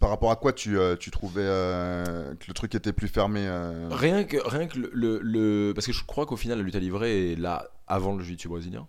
par 0.00 0.08
rapport 0.08 0.30
à 0.30 0.36
quoi 0.36 0.52
tu, 0.54 0.78
euh, 0.78 0.96
tu 0.96 1.10
trouvais 1.10 1.42
euh, 1.44 2.34
que 2.34 2.46
le 2.48 2.54
truc 2.54 2.74
était 2.74 2.92
plus 2.94 3.08
fermé 3.08 3.44
euh, 3.46 3.88
Rien 3.90 4.24
que, 4.24 4.38
rien 4.44 4.66
que 4.66 4.78
le, 4.78 4.90
le- 4.94 5.20
le- 5.22 5.72
Parce 5.74 5.86
que 5.86 5.92
je 5.92 6.02
crois 6.04 6.24
qu'au 6.24 6.36
final, 6.36 6.56
la 6.58 6.64
lutte 6.64 6.74
à 6.74 6.78
livrer 6.80 7.32
est 7.32 7.36
là 7.36 7.68
avant 7.86 8.14
le 8.16 8.24
jiu-jitsu 8.24 8.48
brésilien. 8.48 8.88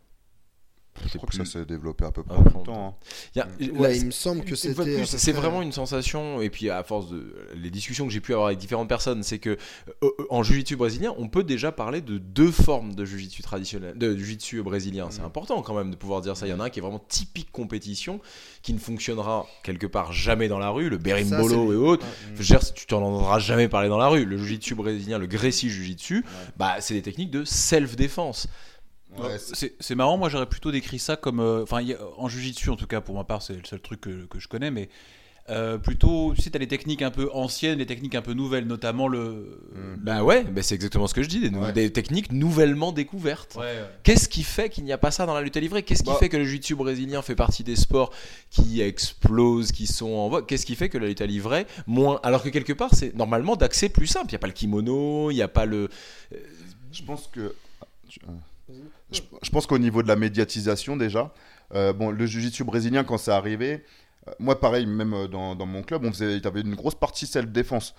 Je 1.06 1.18
crois 1.18 1.28
que 1.28 1.36
ça 1.36 1.46
s'est 1.46 1.66
développé 1.66 2.06
à 2.06 2.12
peu 2.12 2.24
près 2.24 2.36
en 2.38 2.44
même 2.44 2.64
temps. 2.64 2.96
hein. 3.02 3.06
Il 3.36 3.39
y 3.39 3.41
a- 3.41 3.48
Ouais, 3.74 3.80
ouais, 3.80 3.98
il 3.98 4.06
me 4.06 4.12
semble 4.12 4.44
que 4.46 4.56
c'était. 4.56 5.06
c'est 5.06 5.32
vraiment 5.32 5.62
une 5.62 5.72
sensation, 5.72 6.39
et 6.41 6.50
puis 6.50 6.70
à 6.70 6.84
force 6.84 7.10
de 7.10 7.36
les 7.56 7.70
discussions 7.72 8.06
que 8.06 8.14
j'ai 8.14 8.20
pu 8.22 8.34
avoir 8.34 8.48
avec 8.48 8.60
différentes 8.60 8.88
personnes, 8.88 9.24
c'est 9.24 9.39
que 9.39 9.50
euh, 9.52 9.56
euh, 10.04 10.10
en 10.30 10.44
jiu-jitsu 10.44 10.76
brésilien, 10.76 11.14
on 11.18 11.28
peut 11.30 11.44
déjà 11.44 11.72
parler 11.72 12.02
de 12.02 12.18
deux 12.20 12.52
formes 12.52 12.94
de 12.94 13.06
jiu-jitsu 13.06 13.41
traditionnel, 13.41 13.98
de 13.98 14.16
jiu-jitsu 14.16 14.62
brésilien. 14.62 15.08
C'est 15.10 15.20
Mhm. 15.22 15.26
important 15.26 15.62
quand 15.64 15.74
même 15.76 15.89
de 15.91 15.96
pouvoir 15.96 16.22
dire 16.22 16.38
ça. 16.38 16.46
Il 16.46 16.52
y 16.52 16.54
en 16.54 16.60
a 16.60 16.66
un 16.66 16.70
qui 16.70 16.80
est 16.80 16.82
vraiment 16.84 17.04
typique 17.10 17.52
compétition, 17.52 18.20
qui 18.62 18.74
ne 18.74 18.80
fonctionnera 18.80 19.48
quelque 19.64 19.88
part 19.88 20.14
jamais 20.14 20.48
dans 20.48 20.60
la 20.60 20.70
rue, 20.70 20.89
le 20.89 20.98
berimbolo 20.98 21.74
et 21.74 21.76
autres. 21.76 22.06
Ouais. 22.06 22.12
Je 22.36 22.39
veux 22.39 22.46
dire, 22.46 22.74
tu 22.74 22.86
t'en 22.86 23.02
entendras 23.02 23.39
jamais 23.39 23.68
parler 23.68 23.89
dans 23.89 23.98
la 23.98 24.08
rue. 24.08 24.26
Le 24.26 24.38
jiu-jitsu 24.38 24.76
brésilien, 24.76 25.18
le 25.18 25.26
Gracie 25.28 25.70
jiu-jitsu, 25.70 26.24
bah, 26.56 26.76
c'est 26.80 26.94
des 26.94 27.02
techniques 27.02 27.32
de 27.32 27.44
self-défense. 27.44 28.48
Ouais, 29.20 29.38
c'est- 29.38 29.95
marrant, 29.95 30.18
moi 30.18 30.30
j'aurais 30.30 30.47
plutôt 30.49 30.72
décrit 30.72 30.99
ça 30.99 31.16
comme. 31.16 31.39
euh, 31.39 31.64
Enfin, 31.64 31.78
a- 31.86 31.97
en 32.18 32.28
jujitsu 32.30 32.70
en 32.70 32.76
tout 32.76 32.88
cas, 32.88 33.01
pour 33.01 33.16
ma 33.16 33.24
part, 33.24 33.41
c'est 33.41 33.53
le 33.53 33.66
seul 33.66 33.80
truc 33.82 34.01
que, 34.01 34.26
que 34.26 34.39
je 34.39 34.47
connais, 34.47 34.72
mais 34.72 34.89
euh, 35.49 35.78
plutôt, 35.78 36.32
tu 36.34 36.41
sais, 36.41 36.49
t'as 36.51 36.57
les 36.59 36.70
techniques 36.70 37.01
un 37.01 37.11
peu 37.11 37.30
anciennes, 37.34 37.80
les 37.80 37.86
techniques 37.86 38.16
un 38.16 38.22
peu 38.22 38.32
nouvelles, 38.32 38.66
notamment 38.66 39.09
le. 39.09 39.59
Mm. 39.76 39.95
Bah 39.97 40.24
ouais, 40.24 40.45
bah 40.45 40.64
c'est 40.64 40.74
exactement 40.76 41.05
ce 41.05 41.14
que 41.14 41.22
je 41.22 41.28
dis, 41.28 41.41
des, 41.41 41.49
nou- 41.49 41.59
Ouais. 41.64 41.74
des 41.74 41.91
techniques 41.91 42.32
nouvellement 42.32 42.93
découvertes. 42.93 43.55
Ouais, 43.55 43.61
ouais. 43.64 43.89
Qu'est-ce 44.03 44.30
qui 44.30 44.43
fait 44.43 44.70
qu'il 44.70 44.86
n'y 44.86 44.93
a 44.93 44.97
pas 44.97 45.11
ça 45.11 45.26
dans 45.26 45.34
la 45.34 45.41
lutte 45.41 45.57
à 45.57 45.59
livrer? 45.59 45.84
Qu'est-ce 45.84 46.01
qui 46.03 46.09
Bah. 46.11 46.16
fait 46.18 46.30
que 46.30 46.38
le 46.38 46.45
jiu-jitsu 46.45 46.76
brésilien 46.76 47.22
fait 47.22 47.36
partie 47.36 47.66
des 47.66 47.76
sports 47.76 48.11
qui 48.49 48.80
explosent, 48.82 49.74
qui 49.74 49.86
sont 49.86 50.11
en 50.11 50.30
vogue? 50.30 50.45
Qu'est-ce 50.45 50.66
qui 50.66 50.76
fait 50.76 50.88
que 50.88 50.97
la 50.97 51.07
lutte 51.07 51.20
à 51.22 51.26
livrer 51.26 51.68
moins? 51.88 52.22
Alors 52.24 52.41
que 52.41 52.47
quelque 52.49 52.72
part, 52.74 52.95
c'est 52.95 53.14
normalement 53.14 53.57
d'accès 53.57 53.89
plus 53.89 54.07
simple. 54.07 54.28
Il 54.30 54.32
n'y 54.32 54.38
a 54.38 54.39
pas 54.39 54.47
le 54.47 54.53
kimono, 54.53 55.30
il 55.30 55.36
n'y 55.36 55.41
a 55.41 55.49
pas 55.49 55.66
le. 55.66 55.89
Je 56.93 57.03
pense 57.03 57.28
que. 57.28 57.53
Je- 58.70 59.22
euh, 59.22 59.24
Je, 59.43 59.49
pense 59.49 59.68
qu'au 59.68 59.78
niveau 59.78 60.03
de 60.03 60.07
la 60.07 60.16
médiatisation, 60.16 60.97
déjà, 60.97 61.34
euh, 61.76 61.93
bon, 61.93 62.11
le 62.11 62.26
jiu-jitsu 62.26 62.64
brésilien, 62.64 63.03
quand 63.03 63.18
c'est 63.18 63.32
arrivé, 63.32 63.84
euh, 64.28 64.32
moi, 64.39 64.59
pareil, 64.59 64.86
même 64.86 65.14
euh, 65.14 65.28
dans, 65.28 65.55
dans 65.55 65.66
mon 65.66 65.84
club, 65.84 66.03
on 66.05 66.11
faisait, 66.11 66.38
il 66.38 66.43
y 66.43 66.47
avait 66.47 66.61
une 66.61 66.76
grosse 66.76 66.95
partie 66.95 67.28
self-défense. 67.28 67.95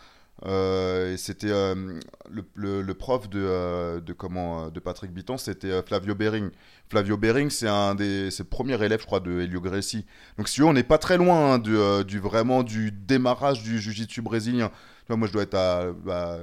Euh, 0.47 1.13
et 1.15 1.17
c'était 1.17 1.51
euh, 1.51 2.01
le, 2.29 2.45
le- 2.57 2.83
le 2.83 2.95
prof 2.95 3.31
de, 3.31 3.39
euh, 3.41 4.01
de, 4.01 4.13
comment, 4.13 4.69
de 4.69 4.81
Patrick 4.81 5.13
Bitton, 5.13 5.37
c'était 5.39 5.81
Flavio 5.85 6.15
Bering. 6.17 6.51
Flavio 6.89 7.17
Bering, 7.17 7.51
c'est 7.51 7.69
un 7.69 7.95
des 7.95 8.33
c'est 8.33 8.43
le 8.43 8.49
premier 8.49 8.83
élève, 8.83 9.01
je 9.01 9.07
crois, 9.07 9.21
de 9.21 9.41
Helio 9.43 9.61
Gracie. 9.61 10.05
Donc, 10.37 10.49
si 10.49 10.61
on 10.63 10.73
n'est 10.73 10.83
pas 10.83 10.99
très 10.99 11.19
loin 11.19 11.55
hein, 11.55 11.59
du, 11.61 11.77
du 12.07 12.19
vraiment 12.19 12.65
du 12.65 12.91
démarrage 12.91 13.63
du 13.63 13.79
jiu-jitsu 13.79 14.23
brésilien. 14.23 14.71
Tu 14.71 15.09
vois, 15.09 15.17
moi, 15.17 15.29
je 15.29 15.33
dois 15.33 15.43
être 15.45 15.55
à 15.55 15.93
bah, 15.93 16.39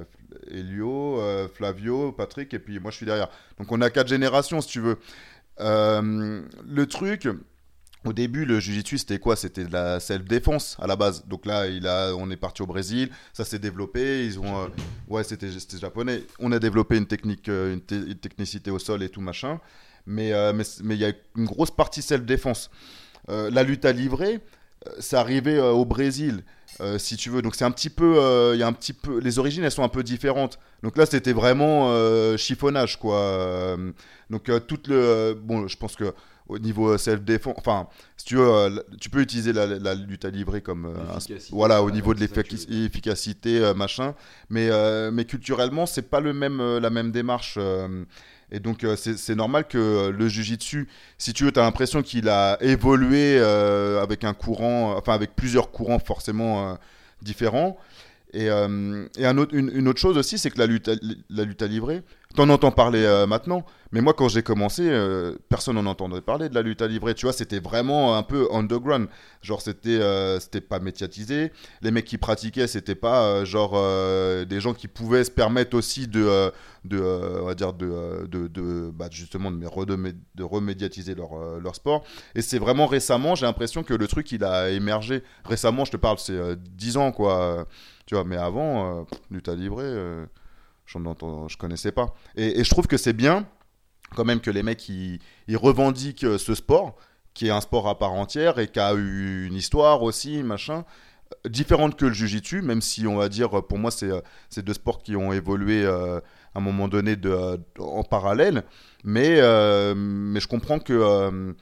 Helio, 0.50 1.20
euh, 1.20 1.48
Flavio, 1.48 2.12
Patrick, 2.12 2.54
et 2.54 2.60
puis 2.60 2.80
moi, 2.80 2.92
je 2.92 2.98
suis 2.98 3.06
derrière. 3.06 3.30
Donc, 3.60 3.72
on 3.72 3.82
a 3.82 3.89
quatre 3.89 4.08
générations, 4.08 4.62
si 4.62 4.70
tu 4.70 4.80
veux. 4.80 4.98
Euh, 5.60 6.42
le 6.66 6.86
truc, 6.88 7.28
au 8.06 8.14
début, 8.14 8.46
le 8.46 8.60
jiu-jitsu, 8.60 8.98
c'était 8.98 9.20
quoi? 9.20 9.36
C'était 9.36 9.66
de 9.66 9.72
la 9.72 10.00
self-défense 10.00 10.78
à 10.82 10.88
la 10.88 10.96
base. 10.96 11.26
Donc 11.28 11.46
là, 11.46 11.68
il 11.68 11.86
a, 11.88 12.16
on 12.16 12.32
est 12.32 12.38
parti 12.38 12.64
au 12.64 12.66
Brésil, 12.66 13.10
ça 13.32 13.46
s'est 13.46 13.60
développé. 13.60 14.26
Ils 14.26 14.39
ont, 14.39 14.64
euh, 14.64 14.68
ouais, 15.08 15.24
c'était 15.24 15.50
japonais. 15.80 16.24
On 16.39 16.52
a 16.52 16.58
développé 16.58 16.98
une 16.98 17.06
technique, 17.06 17.48
une, 17.48 17.82
te- 17.82 17.94
une 17.94 18.16
technicité 18.16 18.72
au 18.72 18.80
sol 18.80 19.04
et 19.04 19.10
tout 19.10 19.22
machin. 19.22 19.60
Mais 20.08 20.30
il 20.30 20.94
y 20.94 21.06
a 21.06 21.14
une 21.38 21.46
grosse 21.46 21.70
partie 21.70 22.02
self-défense. 22.02 22.72
La 23.28 23.62
lutte 23.62 23.86
à 23.86 23.92
livrer, 23.92 24.39
c'est 25.00 25.16
arrivé 25.16 25.60
au 25.60 25.86
Brésil, 25.86 26.44
euh, 26.82 26.97
si 26.97 27.15
tu 27.15 27.29
veux. 27.29 27.41
Donc 27.41 27.55
c'est 27.55 27.65
un 27.65 27.71
petit 27.71 27.89
peu, 27.89 28.17
euh, 28.17 28.55
il 28.55 28.59
y 28.59 28.63
a 28.63 28.67
un 28.67 28.73
petit 28.73 28.93
peu, 28.93 29.19
les 29.19 29.39
origines, 29.39 29.63
elles 29.63 29.71
sont 29.71 29.84
un 29.84 29.89
peu 29.89 30.03
différentes. 30.03 30.59
Donc 30.84 30.97
là, 30.97 31.05
c'était 31.05 31.34
vraiment 31.34 31.89
euh, 31.89 32.38
chiffonnage, 32.38 32.99
quoi. 32.99 33.17
Euh, 33.17 33.91
donc 34.29 34.49
euh, 34.49 34.59
toute 34.59 34.88
le, 34.88 34.95
euh, 34.95 35.34
bon, 35.36 35.67
je 35.67 35.77
pense 35.77 35.95
que 35.95 36.13
au 36.47 36.59
niveau 36.59 36.97
self-défense, 36.97 37.55
enfin, 37.57 37.88
si 38.17 38.25
tu 38.25 38.36
veux, 38.36 38.49
euh, 38.49 38.69
tu 38.99 39.09
peux 39.09 39.21
utiliser 39.21 39.53
la, 39.53 39.65
la 39.65 39.95
lutte 39.95 40.25
à 40.25 40.29
livrer 40.29 40.61
comme 40.61 40.86
euh, 40.86 41.36
voilà, 41.51 41.82
au 41.82 41.86
ouais, 41.86 41.91
niveau 41.93 42.13
de 42.13 42.19
l'efficacité, 42.19 43.59
euh, 43.59 43.73
machin. 43.73 44.15
Mais, 44.49 44.67
euh, 44.69 45.11
mais 45.11 45.23
culturellement, 45.23 45.86
c'est 45.86 46.09
pas 46.09 46.19
le 46.19 46.34
même, 46.34 46.59
euh, 46.59 46.79
la 46.82 46.89
même 46.89 47.11
démarche. 47.11 47.57
Et 48.52 48.60
donc, 48.60 48.84
euh, 48.84 48.95
c'est 48.97 49.36
normal 49.36 49.66
que 49.66 49.78
euh, 49.78 50.12
le 50.12 50.28
jujitsu, 50.28 50.89
si 51.18 51.32
tu 51.32 51.45
veux, 51.45 51.54
tu 51.54 51.60
as 51.60 51.64
l'impression 51.64 52.02
qu'il 52.02 52.28
a 52.28 52.58
évolué 52.62 53.38
euh, 53.39 54.04
avec 54.04 54.26
un 54.26 54.34
courant, 54.34 54.95
enfin, 54.97 55.14
avec 55.14 55.36
plusieurs 55.36 55.72
courants 55.72 55.99
forcément 55.99 56.78
différents. 57.22 57.78
Et, 58.34 58.49
une, 58.49 59.88
autre 59.88 59.99
chose 59.99 60.18
aussi, 60.18 60.38
c'est 60.38 60.52
que 60.52 60.60
la 60.60 60.68
lutte, 60.68 60.89
la 61.30 61.43
lutte 61.43 61.62
à 61.62 61.68
livrer, 61.68 62.02
T'en 62.36 62.47
entends 62.49 62.71
parler 62.71 63.03
euh, 63.03 63.27
maintenant, 63.27 63.65
mais 63.91 63.99
moi 63.99 64.13
quand 64.13 64.29
j'ai 64.29 64.41
commencé, 64.41 64.84
euh, 64.88 65.36
personne 65.49 65.75
n'en 65.75 65.86
entendait 65.86 66.21
parler 66.21 66.47
de 66.47 66.55
la 66.55 66.61
lutte 66.61 66.82
à 66.82 66.88
livrer. 66.88 67.13
Tu 67.13 67.25
vois, 67.25 67.34
c'était 67.34 67.59
vraiment 67.59 68.15
un 68.15 68.23
peu 68.23 68.47
underground. 68.53 69.09
Genre 69.41 69.61
c'était 69.61 69.99
euh, 69.99 70.39
c'était 70.39 70.61
pas 70.61 70.79
médiatisé. 70.79 71.51
Les 71.82 71.91
mecs 71.91 72.05
qui 72.05 72.17
pratiquaient, 72.17 72.67
c'était 72.67 72.95
pas 72.95 73.23
euh, 73.25 73.43
genre 73.45 73.73
euh, 73.75 74.45
des 74.45 74.61
gens 74.61 74.73
qui 74.73 74.88
pouvaient 74.88 75.25
se 75.25 75.32
permettre 75.32 75.75
aussi 75.75 76.07
de 76.07 76.23
euh, 76.23 76.51
de 76.86 77.01
on 77.01 77.45
va 77.45 77.53
dire 77.53 77.73
de 77.73 78.25
de, 78.27 78.47
de 78.47 78.91
bah, 78.93 79.09
justement 79.11 79.51
de, 79.51 79.65
redemé- 79.65 80.15
de 80.36 80.43
remédiatiser 80.43 81.15
leur 81.15 81.59
leur 81.59 81.75
sport. 81.75 82.05
Et 82.36 82.41
c'est 82.41 82.59
vraiment 82.59 82.86
récemment, 82.88 83.36
j'ai 83.36 83.45
l'impression 83.45 83.84
que 83.84 83.93
le 83.93 84.07
truc 84.07 84.32
il 84.32 84.45
a 84.45 84.69
émergé. 84.69 85.21
Récemment, 85.43 85.84
je 85.84 85.91
te 85.91 85.97
parle, 85.97 86.17
c'est 86.17 86.32
euh, 86.34 86.55
10 86.57 86.95
ans 86.95 87.11
quoi. 87.11 87.67
Tu 88.05 88.15
vois, 88.15 88.23
mais 88.23 88.38
avant, 88.38 89.05
lutte 89.29 89.49
à 89.49 89.55
livrer. 89.55 89.84
Entends, 91.05 91.47
je 91.47 91.57
connaissais 91.57 91.91
pas. 91.91 92.13
Et, 92.36 92.63
je 92.63 92.69
trouve 92.69 92.88
que 92.88 92.97
c'est 92.97 93.13
bien, 93.13 93.47
quand 94.15 94.25
même, 94.25 94.41
que 94.41 94.51
les 94.51 94.63
mecs 94.63 94.88
ils, 94.89 95.19
revendiquent 95.53 96.25
euh, 96.25 96.38
ce 96.38 96.55
sport, 96.55 96.95
qui 97.34 97.47
est 97.47 97.51
un 97.51 97.61
sport 97.61 97.88
à 97.88 97.97
part 97.97 98.13
entière 98.13 98.59
et 98.59 98.67
qui 98.67 98.79
a 98.79 98.93
eu 98.93 99.45
une 99.47 99.55
histoire 99.55 100.03
aussi, 100.03 100.43
machin, 100.43 100.84
euh, 101.45 101.49
différente 101.49 101.95
que 101.97 102.05
le 102.05 102.13
jujitsu, 102.13 102.61
même 102.61 102.82
si 102.82 103.07
on 103.07 103.17
va 103.17 103.29
dire, 103.29 103.49
pour 103.63 103.77
moi, 103.77 103.91
c'est 103.91 104.11
euh, 104.11 104.21
deux 104.57 104.73
sports 104.73 105.01
qui 105.01 105.15
ont 105.15 105.32
évolué 105.32 105.86
à 105.86 106.21
un 106.55 106.61
moment 106.61 106.88
donné 106.88 107.15
en 107.79 108.03
parallèle. 108.03 108.63
Mais, 109.03 109.41
mais 109.95 110.39
je 110.39 110.47
comprends 110.47 110.79
que. 110.79 111.53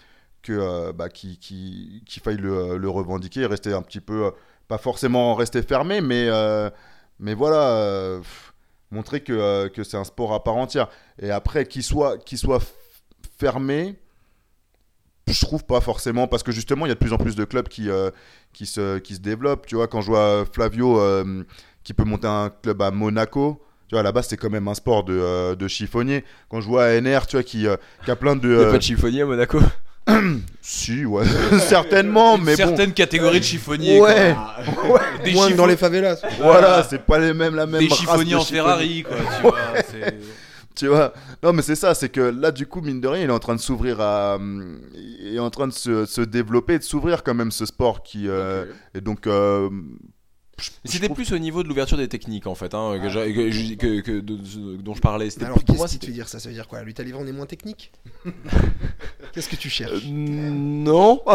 euh, 0.50 0.94
bah, 0.94 1.10
qu'il 1.10 2.02
faille 2.24 2.38
le, 2.38 2.78
le 2.78 2.90
revendiquer 2.90 3.46
rester 3.46 3.74
un 3.74 3.82
petit 3.82 4.00
peu, 4.02 4.32
pas 4.68 4.78
forcément 4.78 5.36
rester 5.36 5.62
fermé, 5.62 6.02
mais, 6.02 6.28
mais 7.20 7.34
voilà, 7.34 8.20
montrer 8.92 9.22
que, 9.22 9.34
euh, 9.34 9.70
que 9.70 9.84
c'est 9.84 9.98
un 9.98 10.04
sport 10.04 10.34
à 10.34 10.44
part 10.44 10.56
entière. 10.56 10.90
Et 11.22 11.32
après, 11.32 11.66
qu'il 11.66 11.84
soit, 11.84 12.18
qu'il 12.18 12.38
soit 12.38 12.62
fermé, 13.38 13.96
je 15.28 15.40
trouve 15.46 15.64
pas 15.64 15.82
forcément, 15.82 16.28
parce 16.28 16.44
que 16.44 16.52
justement, 16.52 16.86
il 16.86 16.90
y 16.90 16.92
a 16.92 16.96
de 16.96 17.00
plus 17.00 17.14
en 17.14 17.18
plus 17.18 17.36
de 17.36 17.46
clubs 17.46 17.68
qui, 17.68 17.90
euh, 17.90 18.10
qui, 18.54 18.66
se, 18.66 18.98
qui 19.00 19.16
se 19.16 19.20
développent. 19.20 19.66
Tu 19.68 19.76
vois, 19.76 19.88
quand 19.88 20.02
je 20.02 20.08
vois 20.08 20.46
Flavio 20.52 21.00
euh, 21.00 21.44
qui 21.84 21.94
peut 21.94 22.04
monter 22.04 22.28
un 22.28 22.50
club 22.50 22.82
à 22.82 22.92
Monaco, 22.92 23.62
tu 23.90 23.96
vois, 23.96 24.04
là-bas, 24.04 24.22
c'est 24.22 24.38
quand 24.38 24.52
même 24.52 24.68
un 24.68 24.76
sport 24.76 25.04
de, 25.04 25.18
euh, 25.20 25.56
de 25.56 25.68
chiffonnier. 25.68 26.24
Quand 26.48 26.62
je 26.62 26.68
vois 26.68 26.86
ANR, 26.86 27.26
tu 27.26 27.38
vois, 27.38 27.44
qui, 27.44 27.66
euh, 27.66 27.76
qui 28.06 28.12
a 28.12 28.16
plein 28.16 28.36
de. 28.36 28.48
Il 28.48 28.52
y 28.52 28.56
a 28.56 28.60
euh, 28.60 28.72
pas 28.72 28.78
de 28.78 28.84
chiffonnier 28.84 29.24
à 29.24 29.26
Monaco? 29.26 29.60
Si, 30.62 31.06
ouais, 31.06 31.24
certainement, 31.60 32.38
mais 32.38 32.52
bon. 32.52 32.58
certaine 32.58 32.94
catégorie 32.94 33.40
de 33.40 33.46
chiffonniers. 33.46 34.00
Ouais. 34.00 34.36
quoi. 34.76 35.02
Des, 35.24 35.34
Moins 35.34 35.50
dans 35.52 35.66
les 35.66 35.78
favelas. 35.78 36.22
Voilà, 36.40 36.84
c'est 36.84 37.04
pas 37.06 37.20
les 37.20 37.34
mêmes, 37.34 37.56
la 37.56 37.66
même 37.66 37.82
des 37.82 37.88
race 37.88 37.98
chiffonniers 38.00 38.32
de 38.32 38.38
en 38.38 38.44
Ferrari, 38.44 39.04
quoi. 39.04 39.18
Tu 39.18 39.42
vois, 39.42 39.58
c'est- 39.90 40.18
Tu 40.76 40.88
vois 40.88 41.12
Non, 41.44 41.52
mais 41.52 41.62
c'est 41.62 41.76
ça, 41.76 41.94
c'est 41.94 42.08
que 42.08 42.22
là, 42.22 42.52
du 42.52 42.66
coup, 42.66 42.80
mine 42.80 43.02
de 43.02 43.08
rien, 43.10 43.24
il 43.24 43.30
est 43.30 43.34
en 43.34 43.40
train 43.40 43.56
de 43.56 43.60
s'ouvrir 43.60 44.00
à. 44.00 44.38
Il 45.22 45.36
est 45.36 45.40
en 45.40 45.50
train 45.50 45.68
de 45.68 45.74
se, 45.74 46.06
se 46.06 46.22
développer, 46.22 46.78
de 46.80 46.84
s'ouvrir 46.84 47.22
quand 47.24 47.34
même 47.34 47.52
ce 47.52 47.66
sport 47.66 48.02
qui. 48.02 48.30
euh, 48.30 48.66
Et 48.96 49.02
donc. 49.02 49.28
euh, 49.28 49.70
C'était 50.86 51.10
plus 51.10 51.32
au 51.34 51.38
niveau 51.38 51.64
de 51.64 51.68
l'ouverture 51.68 51.98
des 51.98 52.08
techniques 52.08 52.48
en 52.48 52.56
fait, 52.56 52.74
hein, 52.74 53.00
que 53.02 53.10
j'ai- 53.10 53.34
que 53.34 53.52
j'ai- 53.52 53.76
que- 53.78 54.02
que- 54.02 54.12
de- 54.20 54.36
de- 54.36 54.78
dont 54.82 54.94
je 54.94 55.02
parlais. 55.02 55.30
C'était 55.30 55.46
Alors, 55.46 55.64
qu'est-ce 55.64 55.88
c'était 55.88 56.08
fait 56.08 56.12
dire 56.14 56.28
ça? 56.28 56.40
Ça 56.40 56.50
veut 56.50 56.56
dire 56.56 56.68
quoi? 56.68 56.80
La 56.80 56.86
lutte 56.86 57.00
à 57.00 57.04
livre, 57.04 57.20
on 57.22 57.28
est 57.28 57.32
moins 57.32 57.46
technique 57.46 57.92
Qu'est-ce 59.34 59.50
que 59.50 59.56
tu 59.56 59.70
cherches? 59.70 59.92
Euh, 60.06 60.50
non. 60.52 61.22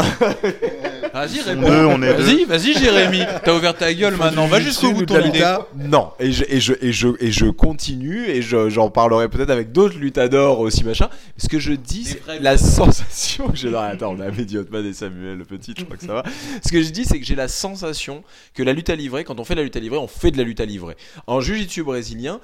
Vas-y, 1.15 1.41
On 1.41 1.45
réponds. 1.45 1.69
deux, 1.69 1.85
on 1.87 2.03
est 2.03 2.13
Vas-y, 2.13 2.45
vas-y, 2.45 2.75
Jérémy. 2.75 3.21
T'as 3.45 3.55
ouvert 3.57 3.77
ta 3.77 3.93
gueule 3.95 4.17
maintenant. 4.17 4.47
Va 4.47 4.61
jusqu'au 4.61 4.93
bout 4.93 5.01
de 5.03 5.05
ton 5.07 5.25
idée. 5.25 5.45
Non, 5.77 6.11
et 6.19 6.33
je, 6.33 6.45
et 6.49 6.61
je, 6.61 6.73
et 6.81 6.93
je, 6.93 7.09
et 7.21 7.31
je 7.31 7.47
continue, 7.47 8.27
et 8.29 8.43
je- 8.43 8.69
j'en 8.69 8.91
parlerai 8.91 9.29
peut-être 9.29 9.51
avec 9.51 9.71
d'autres 9.73 9.97
luttadors 9.99 10.59
aussi, 10.61 10.83
machin. 10.85 11.09
Ce 11.37 11.49
que 11.49 11.59
je 11.61 11.73
dis, 11.73 12.05
c'est 12.05 12.21
la 12.41 12.59
sensation 12.59 13.49
que 13.49 13.57
j'ai. 13.57 13.71
Non, 13.71 13.79
attends, 13.79 14.15
on 14.17 14.21
a 14.21 14.31
Mediotman 14.31 14.85
et 14.87 14.93
Samuel, 14.93 15.39
le 15.39 15.45
petit, 15.45 15.75
je 15.79 15.85
crois 15.85 15.97
que 15.97 16.05
ça 16.05 16.15
va. 16.15 16.25
Ce 16.65 16.71
que 16.73 16.83
je 16.83 16.91
dis, 16.91 17.05
c'est 17.05 17.21
que 17.21 17.25
j'ai 17.27 17.37
la 17.37 17.49
sensation 17.49 18.25
que 18.55 18.63
la 18.65 18.73
lutte 18.73 18.91
à 18.91 18.97
quand 19.23 19.39
on 19.39 19.45
fait 19.45 19.55
de 19.55 19.61
la 19.61 19.65
lutte 19.65 19.77
à 19.77 19.81
livrer, 19.81 19.99
on 19.99 20.09
fait 20.09 20.33
de 20.33 20.39
la 20.39 20.43
lutte 20.43 20.59
à 20.61 20.65
livrer. 20.65 20.97
En 21.29 21.41
jiu-jitsu 21.41 21.85
brésilien, 21.85 22.41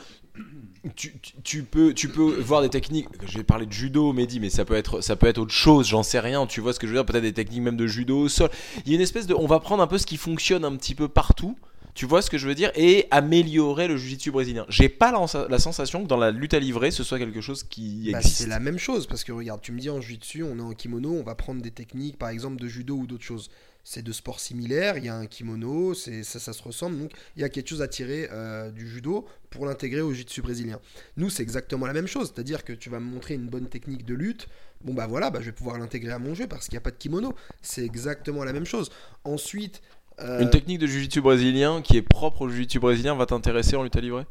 tu, 0.96 1.12
tu- 1.20 1.32
tu 1.42 1.62
peux, 1.64 1.92
tu 1.92 2.08
peux 2.08 2.40
voir 2.40 2.62
des 2.62 2.68
techniques. 2.70 3.08
Je 3.26 3.38
vais 3.38 3.44
parler 3.44 3.66
de 3.66 3.72
judo, 3.72 4.12
Mehdi, 4.12 4.40
mais 4.40 4.50
ça 4.50 4.64
peut 4.64 4.74
être, 4.74 5.00
ça 5.00 5.16
peut 5.16 5.26
être 5.26 5.38
autre 5.38 5.52
chose. 5.52 5.88
J'en 5.88 6.02
sais 6.02 6.20
rien. 6.20 6.46
Tu 6.46 6.60
vois 6.60 6.72
ce 6.72 6.78
que 6.78 6.86
je 6.86 6.92
veux 6.92 6.98
dire 6.98 7.04
Peut-être 7.06 7.22
des 7.22 7.32
techniques 7.32 7.62
même 7.62 7.76
de 7.76 7.86
judo 7.86 8.18
au 8.20 8.28
sol. 8.28 8.48
Il 8.86 8.92
y 8.92 8.94
a 8.94 8.96
une 8.96 9.02
espèce 9.02 9.26
de, 9.26 9.34
on 9.34 9.46
va 9.46 9.58
prendre 9.60 9.82
un 9.82 9.86
peu 9.86 9.98
ce 9.98 10.06
qui 10.06 10.16
fonctionne 10.16 10.64
un 10.64 10.74
petit 10.76 10.94
peu 10.94 11.08
partout. 11.08 11.58
Tu 11.92 12.06
vois 12.06 12.22
ce 12.22 12.30
que 12.30 12.38
je 12.38 12.46
veux 12.46 12.54
dire 12.54 12.70
Et 12.76 13.06
améliorer 13.10 13.88
le 13.88 13.96
jiu-jitsu 13.96 14.30
brésilien. 14.30 14.64
J'ai 14.68 14.88
pas 14.88 15.10
la, 15.12 15.48
la 15.48 15.58
sensation 15.58 16.02
que 16.04 16.08
dans 16.08 16.16
la 16.16 16.30
lutte 16.30 16.54
à 16.54 16.60
livrer, 16.60 16.92
ce 16.92 17.02
soit 17.02 17.18
quelque 17.18 17.40
chose 17.40 17.64
qui 17.64 18.10
Bah, 18.12 18.18
existe. 18.20 18.36
c'est 18.38 18.46
la 18.48 18.60
même 18.60 18.78
chose 18.78 19.06
parce 19.08 19.24
que 19.24 19.32
regarde, 19.32 19.60
tu 19.60 19.72
me 19.72 19.80
dis 19.80 19.90
en 19.90 20.00
jiu-jitsu, 20.00 20.44
on 20.44 20.56
est 20.58 20.62
en 20.62 20.72
kimono, 20.72 21.10
on 21.12 21.24
va 21.24 21.34
prendre 21.34 21.60
des 21.60 21.72
techniques 21.72 22.16
par 22.16 22.28
exemple 22.28 22.60
de 22.62 22.68
judo 22.68 22.94
ou 22.94 23.06
d'autres 23.08 23.24
choses. 23.24 23.50
C'est 23.84 24.02
deux 24.02 24.12
sports 24.12 24.40
similaires, 24.40 24.98
il 24.98 25.04
y 25.04 25.08
a 25.08 25.16
un 25.16 25.26
kimono, 25.26 25.94
c'est 25.94 26.22
ça, 26.22 26.38
ça 26.38 26.52
se 26.52 26.62
ressemble, 26.62 26.98
donc 26.98 27.12
il 27.36 27.42
y 27.42 27.44
a 27.44 27.48
quelque 27.48 27.68
chose 27.68 27.82
à 27.82 27.88
tirer 27.88 28.28
euh, 28.30 28.70
du 28.70 28.88
judo 28.88 29.26
pour 29.48 29.66
l'intégrer 29.66 30.00
au 30.00 30.12
jiu-jitsu 30.12 30.42
brésilien. 30.42 30.80
Nous, 31.16 31.30
c'est 31.30 31.42
exactement 31.42 31.86
la 31.86 31.92
même 31.92 32.06
chose, 32.06 32.32
c'est-à-dire 32.34 32.64
que 32.64 32.72
tu 32.72 32.90
vas 32.90 33.00
me 33.00 33.06
montrer 33.06 33.34
une 33.34 33.48
bonne 33.48 33.68
technique 33.68 34.04
de 34.04 34.14
lutte, 34.14 34.48
bon 34.82 34.94
bah 34.94 35.06
voilà, 35.06 35.30
bah, 35.30 35.40
je 35.40 35.46
vais 35.46 35.52
pouvoir 35.52 35.78
l'intégrer 35.78 36.12
à 36.12 36.18
mon 36.18 36.34
jeu 36.34 36.46
parce 36.46 36.66
qu'il 36.66 36.74
n'y 36.74 36.78
a 36.78 36.82
pas 36.82 36.90
de 36.90 36.96
kimono. 36.96 37.34
C'est 37.62 37.84
exactement 37.84 38.44
la 38.44 38.52
même 38.52 38.66
chose. 38.66 38.90
Ensuite, 39.24 39.80
euh, 40.20 40.40
Une 40.40 40.50
technique 40.50 40.78
de 40.78 40.86
jiu-jitsu 40.86 41.20
brésilien 41.20 41.82
qui 41.82 41.96
est 41.96 42.02
propre 42.02 42.42
au 42.42 42.48
jiu-jitsu 42.48 42.78
brésilien 42.78 43.14
va 43.14 43.26
t'intéresser 43.26 43.76
en 43.76 43.82
lutte 43.82 43.96
à 43.96 44.00
livrer? 44.00 44.26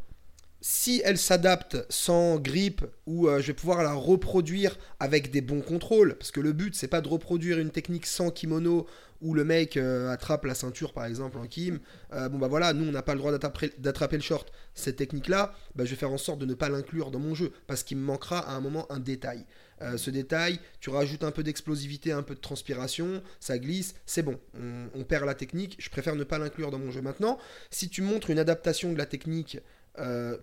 Si 0.61 1.01
elle 1.05 1.17
s'adapte 1.17 1.77
sans 1.89 2.37
grippe 2.37 2.85
ou 3.05 3.29
euh, 3.29 3.39
je 3.39 3.47
vais 3.47 3.53
pouvoir 3.53 3.81
la 3.81 3.93
reproduire 3.93 4.77
avec 4.99 5.31
des 5.31 5.39
bons 5.39 5.61
contrôles 5.61 6.17
parce 6.17 6.31
que 6.31 6.41
le 6.41 6.51
but 6.51 6.75
c'est 6.75 6.89
pas 6.89 6.99
de 6.99 7.07
reproduire 7.07 7.59
une 7.59 7.71
technique 7.71 8.05
sans 8.05 8.29
kimono 8.29 8.85
où 9.21 9.33
le 9.33 9.43
mec 9.43 9.77
euh, 9.77 10.09
attrape 10.09 10.45
la 10.45 10.55
ceinture 10.55 10.93
par 10.93 11.05
exemple 11.05 11.37
en 11.37 11.45
kim 11.45 11.79
Euh, 12.13 12.29
bon 12.29 12.37
bah 12.37 12.47
voilà 12.47 12.73
nous 12.73 12.87
on 12.87 12.91
n'a 12.91 13.03
pas 13.03 13.13
le 13.13 13.19
droit 13.19 13.31
d'attraper 13.31 14.17
le 14.17 14.23
short. 14.23 14.51
Cette 14.73 14.95
technique 14.95 15.27
là 15.27 15.53
bah, 15.75 15.85
je 15.85 15.91
vais 15.91 15.95
faire 15.95 16.11
en 16.11 16.17
sorte 16.17 16.39
de 16.39 16.45
ne 16.45 16.53
pas 16.53 16.69
l'inclure 16.69 17.11
dans 17.11 17.19
mon 17.19 17.35
jeu 17.35 17.51
parce 17.67 17.83
qu'il 17.83 17.97
me 17.97 18.03
manquera 18.03 18.39
à 18.39 18.53
un 18.53 18.61
moment 18.61 18.91
un 18.91 18.99
détail. 18.99 19.45
Euh, 19.81 19.97
ce 19.97 20.09
détail 20.09 20.59
tu 20.79 20.89
rajoutes 20.89 21.23
un 21.23 21.31
peu 21.31 21.43
d'explosivité 21.43 22.11
un 22.11 22.23
peu 22.23 22.35
de 22.35 22.39
transpiration 22.39 23.21
ça 23.39 23.57
glisse 23.59 23.95
c'est 24.05 24.23
bon. 24.23 24.39
On, 24.95 25.03
perd 25.03 25.25
la 25.25 25.35
technique 25.35 25.75
je 25.79 25.89
préfère 25.89 26.15
ne 26.15 26.23
pas 26.23 26.39
l'inclure 26.39 26.71
dans 26.71 26.79
mon 26.79 26.91
jeu. 26.91 27.01
Maintenant 27.01 27.37
si 27.69 27.89
tu 27.89 28.01
montres 28.01 28.29
une 28.29 28.39
adaptation 28.39 28.91
de 28.91 28.97
la 28.97 29.05
technique 29.05 29.59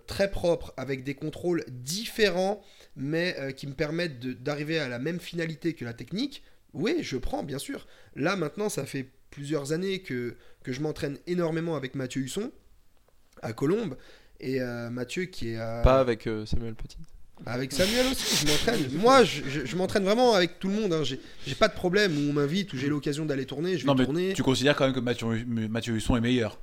très 0.07 0.31
propre, 0.31 0.75
avec 0.77 1.03
des 1.03 1.15
contrôles 1.15 1.65
différents, 1.69 2.63
mais 2.95 3.55
qui 3.57 3.67
me 3.67 3.73
permettent 3.73 4.19
d'arriver 4.43 4.79
à 4.79 4.87
la 4.87 4.99
même 4.99 5.19
finalité 5.19 5.73
que 5.73 5.87
la 5.87 5.95
technique, 5.95 6.43
oui, 6.77 6.99
je 7.03 7.17
prends, 7.17 7.43
bien 7.43 7.59
sûr. 7.59 7.87
Là, 8.15 8.37
maintenant, 8.37 8.69
ça 8.69 8.87
fait 8.87 9.09
plusieurs 9.31 9.73
années 9.73 10.01
que, 10.03 10.37
que 10.63 10.73
je 10.73 10.81
m'entraîne 10.81 11.19
énormément 11.27 11.75
avec 11.77 11.95
Mathieu 11.95 12.23
Husson, 12.23 12.53
à 13.43 13.53
Colombes, 13.53 13.97
et 14.41 14.61
euh, 14.61 14.89
Mathieu 14.91 15.25
qui 15.25 15.51
est... 15.51 15.59
euh, 15.59 15.83
Pas 15.83 15.99
avec 16.01 16.27
euh, 16.27 16.47
Samuel 16.47 16.75
Petit. 16.75 16.99
avec 17.45 17.73
Samuel 17.73 18.07
aussi, 18.13 18.47
je 18.47 18.51
m'entraîne. 18.51 18.81
Moi, 18.99 19.25
je, 19.25 19.43
je- 19.49 19.67
je 19.67 19.77
m'entraîne 19.77 20.05
vraiment 20.05 20.35
avec 20.35 20.59
tout 20.59 20.69
le 20.69 20.75
monde. 20.75 20.93
hein. 20.93 21.03
J'ai 21.05 21.21
j'ai 21.47 21.55
pas 21.55 21.69
de 21.69 21.75
problème 21.75 22.17
où 22.17 22.31
on 22.31 22.33
m'invite, 22.33 22.73
où 22.73 22.77
j'ai 22.77 22.89
l'occasion 22.89 23.27
d'aller 23.27 23.47
tourner, 23.47 23.77
je 23.77 23.83
vais 23.85 23.87
Non, 23.89 23.95
mais 23.95 24.05
tourner. 24.05 24.33
tu 24.35 24.43
considères 24.43 24.77
quand 24.77 24.85
même 24.85 24.95
que 24.95 25.01
Mathieu, 25.01 25.45
Mathieu 25.47 25.95
Husson 25.95 26.17
est 26.17 26.21
meilleur. 26.21 26.59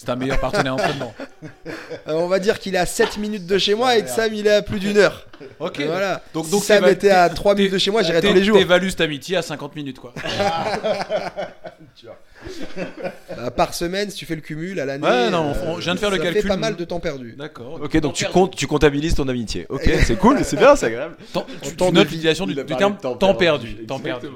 C'est 0.00 0.10
un 0.10 0.14
meilleur 0.16 0.38
partenaire 0.38 0.76
d'entraînement. 0.76 1.12
Euh, 2.06 2.12
on 2.12 2.28
va 2.28 2.38
dire 2.38 2.60
qu'il 2.60 2.76
est 2.76 2.78
à 2.78 2.86
7 2.86 3.18
minutes 3.18 3.46
de 3.46 3.58
chez 3.58 3.74
moi 3.74 3.96
et 3.96 4.04
que 4.04 4.08
Sam, 4.08 4.32
il 4.32 4.46
est 4.46 4.52
à 4.54 4.62
plus 4.62 4.78
d'une 4.78 4.96
heure. 4.96 5.26
Ok. 5.58 5.80
Et 5.80 5.86
voilà. 5.86 6.22
Donc, 6.32 6.44
si 6.44 6.52
donc 6.52 6.62
Sam 6.62 6.86
était 6.86 7.10
à 7.10 7.28
t'é- 7.28 7.34
3 7.34 7.56
minutes 7.56 7.72
de 7.72 7.78
chez 7.78 7.90
moi, 7.90 8.02
j'irais 8.04 8.20
tous 8.20 8.32
les 8.32 8.44
jours. 8.44 8.56
T'évalues 8.56 8.90
cette 8.90 9.00
amitié 9.00 9.36
à 9.36 9.42
50 9.42 9.74
minutes, 9.74 9.98
quoi. 9.98 10.14
Euh, 13.36 13.50
par 13.56 13.74
semaine, 13.74 14.08
si 14.10 14.16
tu 14.18 14.24
fais 14.24 14.36
le 14.36 14.40
cumul 14.40 14.78
à 14.78 14.84
l'année. 14.84 15.04
Ouais, 15.04 15.30
non, 15.30 15.52
on- 15.66 15.80
je 15.80 15.84
viens 15.84 15.96
de 15.96 15.98
faire 15.98 16.10
le 16.10 16.18
ça 16.18 16.22
calcul. 16.22 16.42
fait 16.42 16.48
pas 16.48 16.56
mal 16.56 16.76
de 16.76 16.84
temps 16.84 17.00
perdu. 17.00 17.34
D'accord. 17.36 17.80
Ok, 17.82 17.96
donc 17.98 18.14
tu, 18.14 18.24
comptes, 18.26 18.54
tu 18.54 18.68
comptabilises 18.68 19.16
ton 19.16 19.26
amitié. 19.26 19.66
Ok, 19.68 19.82
c'est 20.06 20.16
cool, 20.16 20.44
c'est 20.44 20.56
bien, 20.56 20.76
c'est 20.76 20.86
agréable. 20.86 21.16
Temps- 21.32 21.44
tu, 21.60 21.74
temps 21.74 21.88
tu 21.88 21.94
notes 21.94 22.04
l'utilisation 22.04 22.46
du, 22.46 22.54
terme 22.54 22.94
de 22.94 23.00
temps 23.00 23.16
temps 23.16 23.34
perdu. 23.34 23.66
perdu. 23.74 23.86
Temps 23.86 23.98
perdu. 23.98 24.28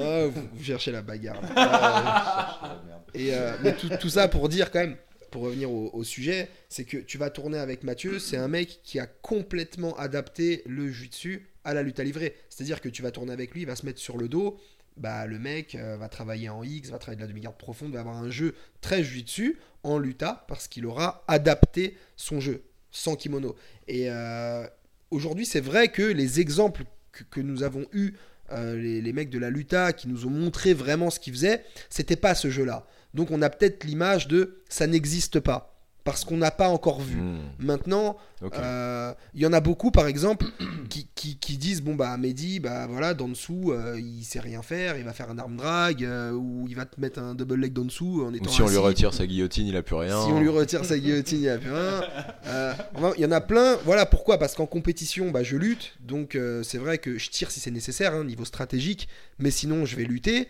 Ah, 0.00 0.26
vous, 0.32 0.48
vous 0.52 0.64
cherchez 0.64 0.92
la 0.92 1.02
bagarre. 1.02 1.40
là. 1.54 2.82
Et, 3.14 3.34
euh, 3.34 3.56
mais 3.62 3.74
tout, 3.74 3.88
tout 4.00 4.08
ça 4.08 4.28
pour 4.28 4.48
dire 4.48 4.70
quand 4.70 4.80
même, 4.80 4.96
pour 5.30 5.42
revenir 5.42 5.70
au, 5.70 5.90
au 5.92 6.04
sujet, 6.04 6.48
c'est 6.68 6.84
que 6.84 6.96
tu 6.96 7.18
vas 7.18 7.30
tourner 7.30 7.58
avec 7.58 7.82
Mathieu, 7.84 8.18
c'est 8.18 8.36
un 8.36 8.48
mec 8.48 8.80
qui 8.82 8.98
a 8.98 9.06
complètement 9.06 9.96
adapté 9.96 10.62
le 10.66 10.90
jiu-jitsu 10.90 11.46
à 11.64 11.74
la 11.74 11.82
lutte 11.82 12.00
à 12.00 12.04
livrer. 12.04 12.36
C'est-à-dire 12.48 12.80
que 12.80 12.88
tu 12.88 13.02
vas 13.02 13.10
tourner 13.10 13.32
avec 13.32 13.52
lui, 13.52 13.62
il 13.62 13.66
va 13.66 13.76
se 13.76 13.86
mettre 13.86 14.00
sur 14.00 14.16
le 14.16 14.28
dos, 14.28 14.58
bah, 14.96 15.26
le 15.26 15.38
mec 15.38 15.74
euh, 15.74 15.96
va 15.96 16.08
travailler 16.08 16.48
en 16.48 16.62
X, 16.62 16.90
va 16.90 16.98
travailler 16.98 17.16
de 17.16 17.22
la 17.22 17.28
demi-garde 17.28 17.56
profonde, 17.56 17.92
va 17.92 18.00
avoir 18.00 18.16
un 18.16 18.30
jeu 18.30 18.54
très 18.80 19.02
jiu-jitsu 19.02 19.58
en 19.82 19.98
luta 19.98 20.44
parce 20.48 20.68
qu'il 20.68 20.84
aura 20.86 21.24
adapté 21.26 21.96
son 22.16 22.40
jeu 22.40 22.62
sans 22.90 23.16
kimono. 23.16 23.56
Et 23.88 24.10
euh, 24.10 24.66
aujourd'hui, 25.10 25.46
c'est 25.46 25.60
vrai 25.60 25.88
que 25.88 26.02
les 26.02 26.40
exemples 26.40 26.84
que, 27.12 27.24
que 27.24 27.40
nous 27.40 27.62
avons 27.62 27.86
eus, 27.92 28.14
euh, 28.52 28.76
les, 28.76 29.00
les 29.00 29.12
mecs 29.12 29.30
de 29.30 29.38
la 29.38 29.50
luta 29.50 29.92
qui 29.92 30.08
nous 30.08 30.26
ont 30.26 30.30
montré 30.30 30.74
vraiment 30.74 31.10
ce 31.10 31.20
qu'ils 31.20 31.32
faisaient, 31.32 31.64
c'était 31.88 32.16
pas 32.16 32.34
ce 32.34 32.50
jeu-là. 32.50 32.86
Donc 33.14 33.30
on 33.30 33.42
a 33.42 33.50
peut-être 33.50 33.84
l'image 33.84 34.28
de 34.28 34.62
ça 34.68 34.86
n'existe 34.86 35.40
pas. 35.40 35.69
Parce 36.10 36.24
qu'on 36.24 36.36
n'a 36.36 36.50
pas 36.50 36.68
encore 36.68 37.00
vu. 37.00 37.16
Hmm, 37.16 37.38
Maintenant, 37.58 38.16
euh, 38.42 39.12
il 39.34 39.40
y 39.40 39.46
en 39.46 39.52
a 39.52 39.60
beaucoup, 39.60 39.90
par 39.90 40.06
exemple, 40.06 40.46
qui, 40.88 41.08
qui, 41.14 41.36
qui 41.36 41.56
disent 41.56 41.82
bon 41.82 41.94
bah 41.94 42.16
Mehdi, 42.16 42.58
bah 42.60 42.86
voilà, 42.88 43.14
d'en 43.14 43.28
dessous, 43.28 43.72
euh, 43.72 44.00
il 44.00 44.24
sait 44.24 44.40
rien 44.40 44.62
faire, 44.62 44.96
il 44.96 45.04
va 45.04 45.12
faire 45.12 45.30
un 45.30 45.38
arm 45.38 45.56
drag 45.56 46.04
euh, 46.04 46.32
ou 46.32 46.66
il 46.68 46.74
va 46.74 46.84
te 46.84 47.00
mettre 47.00 47.20
un 47.20 47.34
double 47.34 47.56
leg 47.56 47.72
d'en 47.72 47.84
dessous 47.84 48.24
en 48.26 48.32
Ou 48.32 48.36
étant 48.36 48.50
si 48.50 48.62
on 48.62 48.68
lui 48.68 48.76
retire 48.76 49.14
sa 49.14 49.26
guillotine, 49.26 49.66
il 49.66 49.76
a 49.76 49.82
plus 49.82 49.94
rien. 49.96 50.24
Si 50.24 50.30
on 50.32 50.40
lui 50.40 50.48
retire 50.48 50.84
sa 50.84 50.98
guillotine, 50.98 51.42
il 51.42 51.48
a 51.48 51.58
plus 51.58 51.72
rien. 51.72 52.02
Euh, 52.46 52.72
enfin, 52.94 53.12
il 53.16 53.22
y 53.22 53.26
en 53.26 53.32
a 53.32 53.40
plein. 53.40 53.76
Voilà 53.84 54.06
pourquoi. 54.06 54.38
Parce 54.38 54.54
qu'en 54.54 54.66
compétition, 54.66 55.30
bah, 55.30 55.42
je 55.42 55.56
lutte. 55.56 55.94
Donc 56.00 56.36
c'est 56.62 56.78
vrai 56.78 56.98
que 56.98 57.18
je 57.18 57.30
tire 57.30 57.50
si 57.50 57.60
c'est 57.60 57.70
nécessaire, 57.70 58.14
hein, 58.14 58.24
niveau 58.24 58.44
stratégique. 58.44 59.08
Mais 59.38 59.50
sinon, 59.50 59.84
je 59.84 59.96
vais 59.96 60.04
lutter. 60.04 60.48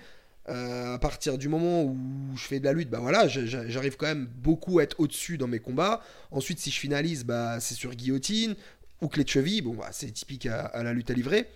Euh, 0.50 0.94
à 0.94 0.98
partir 0.98 1.38
du 1.38 1.48
moment 1.48 1.84
où 1.84 1.96
je 2.34 2.42
fais 2.42 2.58
de 2.58 2.64
la 2.64 2.72
lutte, 2.72 2.90
bah 2.90 2.98
voilà, 2.98 3.28
j'arrive 3.28 3.96
quand 3.96 4.06
même 4.06 4.26
beaucoup 4.26 4.80
à 4.80 4.82
être 4.82 4.98
au-dessus 4.98 5.38
dans 5.38 5.46
mes 5.46 5.60
combats. 5.60 6.02
Ensuite, 6.32 6.58
si 6.58 6.70
je 6.70 6.78
finalise, 6.78 7.24
bah, 7.24 7.60
c'est 7.60 7.74
sur 7.74 7.94
guillotine 7.94 8.56
ou 9.00 9.08
clé 9.08 9.22
de 9.22 9.28
cheville. 9.28 9.62
Bon, 9.62 9.74
bah, 9.74 9.90
c'est 9.92 10.10
typique 10.10 10.46
à, 10.46 10.82
la 10.82 10.92
lutte 10.92 11.10
à 11.10 11.14
livrer. 11.14 11.48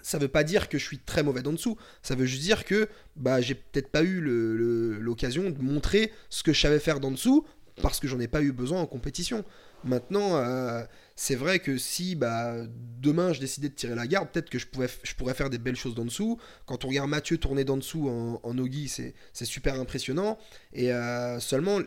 Ça 0.00 0.18
veut 0.18 0.28
pas 0.28 0.44
dire 0.44 0.68
que 0.68 0.78
je 0.78 0.84
suis 0.84 0.98
très 0.98 1.24
mauvais 1.24 1.42
d'en 1.42 1.52
dessous. 1.52 1.76
Ça 2.02 2.14
veut 2.14 2.26
juste 2.26 2.42
dire 2.42 2.64
que 2.64 2.88
bah, 3.16 3.40
j'ai 3.40 3.54
peut-être 3.54 3.88
pas 3.88 4.04
eu 4.04 4.20
l'occasion 4.20 5.50
de 5.50 5.60
montrer 5.60 6.12
ce 6.30 6.42
que 6.44 6.52
je 6.52 6.60
savais 6.60 6.78
faire 6.78 7.00
d'en 7.00 7.10
dessous 7.10 7.44
parce 7.82 7.98
que 7.98 8.06
j'en 8.06 8.20
ai 8.20 8.28
pas 8.28 8.42
eu 8.42 8.52
besoin 8.52 8.80
en 8.80 8.86
compétition. 8.86 9.44
Maintenant, 9.82 10.36
euh, 10.36 10.84
c'est 11.16 11.36
vrai 11.36 11.60
que 11.60 11.78
si 11.78 12.16
bah, 12.16 12.54
demain 13.00 13.32
je 13.32 13.40
décidais 13.40 13.68
de 13.68 13.74
tirer 13.74 13.94
la 13.94 14.06
garde, 14.06 14.28
peut-être 14.30 14.50
que 14.50 14.58
je, 14.58 14.66
pouvais, 14.66 14.88
je 15.02 15.14
pourrais 15.14 15.34
faire 15.34 15.50
des 15.50 15.58
belles 15.58 15.76
choses 15.76 15.94
d'en 15.94 16.04
dessous. 16.04 16.38
Quand 16.66 16.84
on 16.84 16.88
regarde 16.88 17.08
Mathieu 17.08 17.38
tourner 17.38 17.64
d'en 17.64 17.76
dessous 17.76 18.08
en, 18.08 18.40
en 18.42 18.58
Ogi, 18.58 18.88
c'est 18.88 19.44
super 19.44 19.78
impressionnant. 19.78 20.38
Et 20.72 20.92
euh, 20.92 21.38
seulement, 21.38 21.78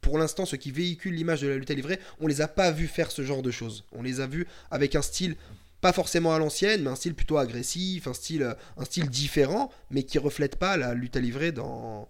pour 0.00 0.18
l'instant, 0.18 0.46
ceux 0.46 0.56
qui 0.56 0.70
véhiculent 0.70 1.14
l'image 1.14 1.40
de 1.40 1.48
la 1.48 1.56
lutte 1.56 1.70
à 1.70 1.74
livrer, 1.74 1.98
on 2.20 2.28
les 2.28 2.40
a 2.40 2.48
pas 2.48 2.70
vus 2.70 2.86
faire 2.86 3.10
ce 3.10 3.22
genre 3.22 3.42
de 3.42 3.50
choses. 3.50 3.84
On 3.92 4.02
les 4.02 4.20
a 4.20 4.26
vus 4.26 4.46
avec 4.70 4.94
un 4.94 5.02
style 5.02 5.36
pas 5.80 5.92
forcément 5.92 6.34
à 6.34 6.38
l'ancienne, 6.38 6.82
mais 6.82 6.90
un 6.90 6.94
style 6.94 7.14
plutôt 7.14 7.38
agressif, 7.38 8.06
un 8.06 8.14
style, 8.14 8.42
euh, 8.42 8.54
un 8.76 8.84
style 8.84 9.10
différent, 9.10 9.70
mais 9.90 10.04
qui 10.04 10.18
reflète 10.18 10.56
pas 10.56 10.76
la 10.76 10.94
lutte 10.94 11.16
à 11.16 11.20
livrer 11.20 11.52
dans, 11.52 12.08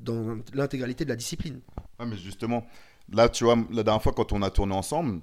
dans 0.00 0.38
l'intégralité 0.52 1.04
de 1.04 1.10
la 1.10 1.16
discipline. 1.16 1.60
Ah, 1.98 2.06
mais 2.06 2.16
justement, 2.16 2.66
là, 3.10 3.28
tu 3.28 3.44
vois, 3.44 3.56
la 3.70 3.82
dernière 3.82 4.02
fois, 4.02 4.12
quand 4.12 4.32
on 4.32 4.42
a 4.42 4.50
tourné 4.50 4.74
ensemble, 4.74 5.20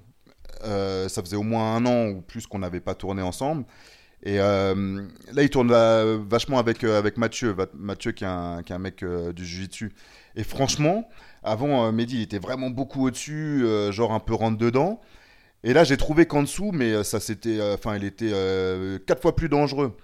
euh, 0.64 1.08
ça 1.08 1.22
faisait 1.22 1.36
au 1.36 1.42
moins 1.42 1.76
un 1.76 1.86
an 1.86 2.08
ou 2.08 2.20
plus 2.20 2.46
qu'on 2.46 2.60
n'avait 2.60 2.80
pas 2.80 2.94
tourné 2.94 3.22
ensemble. 3.22 3.64
Et 4.24 4.38
euh, 4.38 5.02
là, 5.32 5.42
il 5.42 5.50
tourne 5.50 5.72
vachement 6.28 6.58
avec, 6.58 6.84
euh, 6.84 6.98
avec 6.98 7.16
Mathieu, 7.16 7.56
Mathieu 7.74 8.12
qui 8.12 8.24
est 8.24 8.28
un, 8.28 8.62
qui 8.64 8.72
est 8.72 8.76
un 8.76 8.78
mec 8.78 9.04
du 9.04 9.44
Jiu-Jitsu. 9.44 9.92
Et 10.36 10.44
franchement, 10.44 11.08
avant, 11.42 11.90
Mehdi, 11.92 12.16
il 12.16 12.22
était 12.22 12.38
vraiment 12.38 12.70
beaucoup 12.70 13.06
au-dessus, 13.06 13.66
genre 13.90 14.12
un 14.12 14.20
peu 14.20 14.34
rentre-dedans. 14.34 15.00
Et 15.64 15.72
là, 15.72 15.84
j'ai 15.84 15.96
trouvé 15.96 16.26
qu'en 16.26 16.42
dessous, 16.42 16.70
mais 16.72 17.04
ça 17.04 17.20
c'était, 17.20 17.60
enfin, 17.74 17.96
il 17.96 18.04
était 18.04 18.32
quatre 19.06 19.20
fois 19.22 19.36
plus 19.36 19.48
dangereux. 19.48 19.96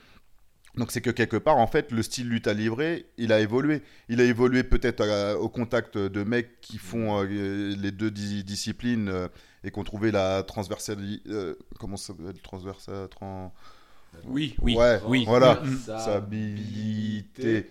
Donc 0.79 0.93
c'est 0.93 1.01
que 1.03 1.11
quelque 1.11 1.37
part, 1.37 1.59
en 1.59 1.67
fait, 1.67 1.93
le 1.93 2.03
style 2.03 2.29
lutte 2.31 2.47
à 2.47 2.55
livrer, 2.55 3.05
il 3.19 3.33
a 3.33 3.41
évolué. 3.41 3.83
Il 4.09 4.21
a 4.21 4.25
évolué 4.25 4.63
peut-être 4.63 5.01
euh, 5.03 5.35
au 5.37 5.49
contact 5.49 5.99
de 5.99 6.23
mecs 6.25 6.61
qui 6.61 6.79
font 6.79 7.21
euh, 7.23 7.75
les 7.77 7.91
deux 7.91 8.11
di- 8.11 8.45
disciplines 8.45 9.09
euh, 9.09 9.29
et 9.65 9.71
qui 9.71 9.79
ont 9.79 9.85
trouvé 9.85 10.11
la 10.13 10.43
transversalité. 10.45 11.21
comment 11.81 11.97
ça 11.97 12.09
s'appelle 12.15 12.41
transversal, 12.41 13.09
tran- 13.09 13.53
Oui, 14.25 14.55
oui, 14.63 14.77
Ouais, 14.77 15.01
oui. 15.07 15.25
voilà. 15.27 15.61
Mm, 15.65 15.69
mm. 15.69 15.99
Stabilité 15.99 17.67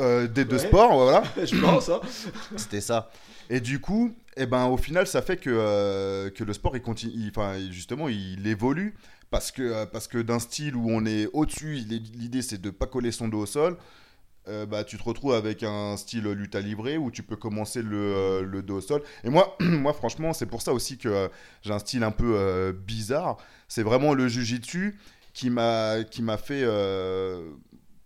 euh, 0.00 0.26
des 0.26 0.44
deux 0.44 0.58
sports, 0.58 0.92
voilà. 0.94 1.22
Je 1.44 1.60
pense, 1.60 1.88
hein. 1.88 2.00
C'était 2.56 2.80
ça. 2.80 3.10
Et 3.48 3.60
du 3.60 3.78
coup, 3.80 4.12
eh 4.36 4.46
ben, 4.46 4.66
au 4.66 4.76
final, 4.76 5.06
ça 5.06 5.22
fait 5.22 5.36
que, 5.36 5.50
euh, 5.52 6.30
que 6.30 6.42
le 6.42 6.52
sport, 6.52 6.76
il 6.76 6.82
continue, 6.82 7.12
il- 7.14 7.72
justement, 7.72 8.08
il 8.08 8.44
évolue 8.46 8.94
parce 9.34 9.50
que, 9.50 9.62
euh, 9.62 9.84
parce 9.84 10.06
que 10.06 10.18
d'un 10.18 10.38
style 10.38 10.76
où 10.76 10.92
on 10.92 11.04
est 11.04 11.28
au-dessus, 11.32 11.74
l'idée 11.74 12.40
c'est 12.40 12.60
de 12.60 12.70
pas 12.70 12.86
coller 12.86 13.10
son 13.10 13.26
dos 13.26 13.40
au 13.40 13.46
sol. 13.46 13.76
euh, 14.46 14.64
bah, 14.64 14.84
tu 14.84 14.96
te 14.96 15.02
retrouves 15.02 15.34
avec 15.34 15.64
un 15.64 15.96
style 15.96 16.28
lutte 16.28 16.54
à 16.54 16.60
livrer 16.60 16.98
où 16.98 17.10
tu 17.10 17.24
peux 17.24 17.34
commencer 17.34 17.82
le, 17.82 17.96
euh, 17.96 18.42
le 18.42 18.62
dos 18.62 18.76
au 18.76 18.80
sol. 18.80 19.02
Et 19.24 19.30
moi, 19.30 19.56
moi 19.60 19.92
franchement, 19.92 20.34
c'est 20.34 20.46
pour 20.46 20.62
ça 20.62 20.72
aussi 20.72 20.98
que 20.98 21.28
j'ai 21.62 21.72
un 21.72 21.80
style 21.80 22.04
un 22.04 22.12
peu 22.12 22.72
bizarre. 22.86 23.38
C'est 23.66 23.82
vraiment 23.82 24.14
le 24.14 24.28
jujitsu 24.28 25.00
qui 25.32 25.50
m'a 25.50 26.04
qui 26.04 26.22
m'a 26.22 26.36
fait 26.36 26.64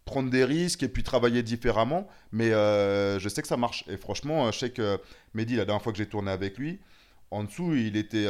prendre 0.07 0.31
des 0.31 0.45
risques 0.47 0.83
et 0.83 0.89
puis 0.89 1.03
travailler 1.03 1.43
différemment. 1.43 2.09
Mais 2.33 2.49
je 2.53 3.29
sais 3.29 3.43
que 3.43 3.49
ça 3.49 3.59
marche. 3.59 3.85
Et 3.89 3.99
franchement, 3.99 4.51
je 4.51 4.59
sais 4.59 4.71
que 4.71 4.99
Mehdi, 5.35 5.57
la 5.57 5.67
dernière 5.67 5.83
fois 5.83 5.93
que 5.93 5.99
j'ai 5.99 6.09
tourné 6.09 6.31
avec 6.31 6.57
lui, 6.57 6.79
en 7.31 7.45
dessous, 7.45 7.75
il 7.75 7.99
était 7.99 8.27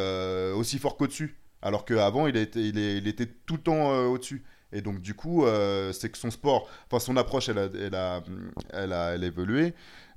aussi 0.57 0.80
fort 0.80 0.96
qu'au-dessus. 0.96 1.36
Alors 1.62 1.84
qu'avant, 1.84 2.26
il, 2.26 2.36
était- 2.36 2.61
il, 2.61 2.78
est- 2.78 2.98
il 2.98 3.09
était 3.09 3.26
tout 3.46 3.54
le 3.56 3.62
temps 3.62 3.92
euh, 3.92 4.06
au-dessus. 4.06 4.44
Et 4.72 4.80
donc, 4.82 5.00
du 5.00 5.14
coup, 5.14 5.46
euh, 5.46 5.92
c'est 5.92 6.11
que 6.11 6.18
son 6.18 6.30
sport, 6.30 6.68
enfin, 6.86 6.98
son 7.00 7.16
approche, 7.16 7.48
elle 7.48 7.59
a, 7.59 7.68
elle 7.80 7.94
a, 7.94 8.22
elle 8.70 8.92
a, 8.92 9.14
elle 9.14 9.24
a 9.24 9.26
évolué. 9.26 9.74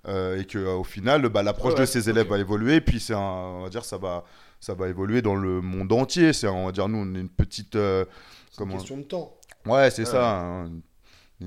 euh, 0.07 0.39
et 0.41 0.45
qu'au 0.45 0.83
final, 0.83 1.27
bah, 1.29 1.43
l'approche 1.43 1.73
Ouais, 1.75 1.81
de 1.81 1.85
ses 1.85 2.09
élèves 2.09 2.27
va 2.27 2.37
évoluer. 2.39 2.75
Et 2.75 2.81
puis, 2.81 2.99
c'est 2.99 3.13
on 3.13 3.61
va 3.61 3.69
dire, 3.69 3.85
ça 3.85 3.97
va, 3.97 4.25
ça 4.59 4.73
va 4.73 4.87
évoluer 4.89 5.21
dans 5.21 5.35
le 5.35 5.61
monde 5.61 5.91
entier. 5.93 6.33
C'est, 6.33 6.47
on 6.47 6.65
va 6.65 6.71
dire, 6.71 6.87
nous, 6.89 6.97
on 6.97 7.15
est 7.15 7.19
une 7.21 7.29
petite. 7.29 7.75
euh, 7.75 8.03
C'est 8.51 8.63
une 8.63 8.71
question 8.71 8.97
de 8.97 9.03
temps. 9.03 9.37
Ouais, 9.65 9.89
c'est 9.91 10.01
Ouais. 10.03 10.05
ça. 10.11 10.39
hein. 10.41 10.65
Une 10.67 10.81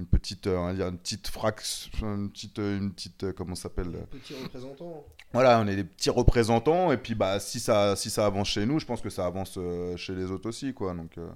petite, 0.02 0.46
euh, 0.46 0.56
on 0.56 0.66
va 0.66 0.74
dire, 0.74 0.88
une 0.88 0.98
petite 0.98 1.28
fraction, 1.28 1.90
une 2.02 2.30
petite, 2.30 2.58
euh, 2.58 2.78
une 2.78 2.92
petite, 2.92 3.24
euh, 3.24 3.32
comment 3.32 3.54
ça 3.54 3.64
s'appelle 3.64 3.92
Petit 4.10 4.34
représentant. 4.42 5.04
Voilà, 5.32 5.60
on 5.60 5.66
est 5.66 5.76
des 5.76 5.84
petits 5.84 6.10
représentants 6.10 6.92
et 6.92 6.96
puis 6.96 7.14
bah 7.14 7.40
si 7.40 7.60
ça, 7.60 7.96
si 7.96 8.10
ça 8.10 8.26
avance 8.26 8.48
chez 8.48 8.66
nous, 8.66 8.78
je 8.78 8.86
pense 8.86 9.00
que 9.00 9.10
ça 9.10 9.26
avance 9.26 9.58
chez 9.96 10.14
les 10.14 10.30
autres 10.30 10.48
aussi, 10.48 10.74
quoi. 10.74 10.94
Donc 10.94 11.18
euh, 11.18 11.28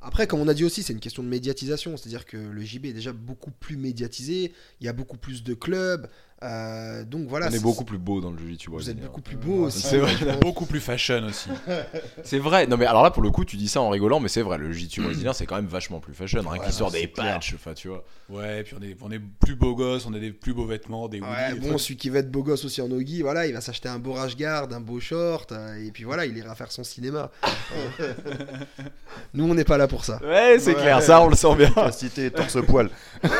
Après, 0.00 0.26
comme 0.26 0.40
on 0.40 0.48
a 0.48 0.54
dit 0.54 0.64
aussi, 0.64 0.82
c'est 0.82 0.92
une 0.92 1.00
question 1.00 1.22
de 1.22 1.28
médiatisation. 1.28 1.96
C'est-à-dire 1.96 2.26
que 2.26 2.36
le 2.36 2.60
JB 2.62 2.86
est 2.86 2.92
déjà 2.92 3.12
beaucoup 3.12 3.50
plus 3.50 3.76
médiatisé. 3.76 4.52
Il 4.80 4.86
y 4.86 4.88
a 4.88 4.92
beaucoup 4.92 5.16
plus 5.16 5.42
de 5.42 5.54
clubs. 5.54 6.08
Euh, 6.42 7.04
donc 7.04 7.28
voilà. 7.28 7.48
On 7.50 7.54
est 7.54 7.62
beaucoup 7.62 7.84
plus 7.84 7.98
beau 7.98 8.20
dans 8.20 8.30
le 8.30 8.38
jiu-jitsu 8.38 8.70
Vous 8.70 8.88
êtes 8.90 9.00
beaucoup 9.00 9.20
plus 9.20 9.36
beau 9.36 9.64
aussi. 9.66 9.80
C'est 9.82 9.98
vrai. 9.98 10.14
Beaucoup 10.40 10.64
plus 10.66 10.80
fashion 10.80 11.22
aussi. 11.28 11.50
C'est 12.24 12.38
vrai. 12.38 12.66
Non 12.66 12.76
mais 12.76 12.86
alors 12.86 13.02
là 13.02 13.10
pour 13.10 13.22
le 13.22 13.30
coup 13.30 13.44
tu 13.44 13.56
dis 13.56 13.68
ça 13.68 13.80
en 13.80 13.90
rigolant 13.90 14.20
mais 14.20 14.28
c'est 14.28 14.42
vrai 14.42 14.56
le 14.58 14.70
jiu-jitsu 14.72 15.02
brésilien 15.02 15.32
c'est 15.32 15.44
quand 15.46 15.56
même 15.56 15.66
vachement 15.66 16.00
plus 16.00 16.14
fashion 16.14 16.40
rien 16.40 16.52
Ouais, 16.52 16.64
qu'il 16.64 16.72
sort 16.72 16.90
des 16.90 17.06
patchs 17.06 17.54
enfin 17.54 17.74
tu 17.74 17.88
vois. 17.88 18.04
Ouais, 18.30 18.62
puis 18.62 18.74
on 18.78 18.82
est, 18.82 18.96
on 19.02 19.10
est 19.10 19.18
plus 19.18 19.54
beaux 19.56 19.74
gosses, 19.74 20.06
on 20.06 20.14
a 20.14 20.18
des 20.18 20.30
plus 20.32 20.54
beaux 20.54 20.66
vêtements, 20.66 21.08
des 21.08 21.20
Ouais, 21.20 21.52
hoodies. 21.52 21.68
bon, 21.68 21.78
celui 21.78 21.96
qui 21.96 22.08
va 22.10 22.20
être 22.20 22.30
beau 22.30 22.42
gosse 22.42 22.64
aussi 22.64 22.80
en 22.80 22.90
Ogi, 22.90 23.22
voilà, 23.22 23.46
il 23.46 23.52
va 23.52 23.60
s'acheter 23.60 23.88
un 23.88 23.98
beau 23.98 24.12
rash 24.12 24.36
guard, 24.36 24.68
un 24.72 24.80
beau 24.80 25.00
short, 25.00 25.50
euh, 25.52 25.84
et 25.84 25.90
puis 25.90 26.04
voilà, 26.04 26.26
il 26.26 26.36
ira 26.38 26.54
faire 26.54 26.70
son 26.70 26.84
cinéma. 26.84 27.30
Nous, 29.34 29.44
on 29.50 29.54
n'est 29.54 29.64
pas 29.64 29.78
là 29.78 29.88
pour 29.88 30.04
ça. 30.04 30.20
Ouais 30.22 30.58
c'est 30.60 30.74
Ouais. 30.74 30.80
clair 30.80 31.02
ça 31.02 31.20
on 31.20 31.28
le 31.28 31.34
sent 31.36 31.54
bien. 31.56 31.70
Capacité 31.70 32.26
et 32.26 32.30
torse 32.30 32.56
poil. 32.64 32.88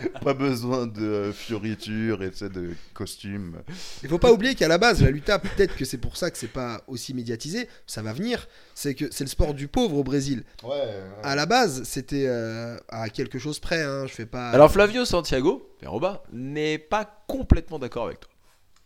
Pas 0.24 0.34
besoin 0.34 0.86
de 0.86 1.02
euh, 1.02 1.32
fioritures 1.32 2.22
et 2.22 2.30
de 2.30 2.70
costumes. 2.94 3.56
Il 4.02 4.08
faut 4.08 4.18
pas 4.18 4.32
oublier 4.32 4.54
qu'à 4.54 4.68
la 4.68 4.78
base, 4.78 5.02
la 5.02 5.10
luta, 5.10 5.38
peut-être 5.38 5.76
que 5.76 5.84
c'est 5.84 5.98
pour 5.98 6.16
ça 6.16 6.30
que 6.30 6.38
c'est 6.38 6.46
pas 6.52 6.82
aussi 6.86 7.14
médiatisé, 7.14 7.68
ça 7.86 8.02
va 8.02 8.12
venir, 8.12 8.46
c'est 8.74 8.94
que 8.94 9.06
c'est 9.10 9.24
le 9.24 9.30
sport 9.30 9.54
du 9.54 9.68
pauvre 9.68 9.96
au 9.96 10.04
Brésil. 10.04 10.44
Ouais. 10.62 10.82
À 11.22 11.34
la 11.34 11.46
base, 11.46 11.82
c'était 11.84 12.26
euh, 12.28 12.76
à 12.88 13.08
quelque 13.08 13.38
chose 13.38 13.58
près, 13.58 13.82
hein, 13.82 14.06
je 14.06 14.12
fais 14.12 14.26
pas. 14.26 14.50
Alors 14.50 14.70
Flavio 14.70 15.04
Santiago, 15.04 15.68
Peroba, 15.80 16.22
n'est 16.32 16.78
pas 16.78 17.22
complètement 17.26 17.78
d'accord 17.78 18.06
avec 18.06 18.20
toi. 18.20 18.30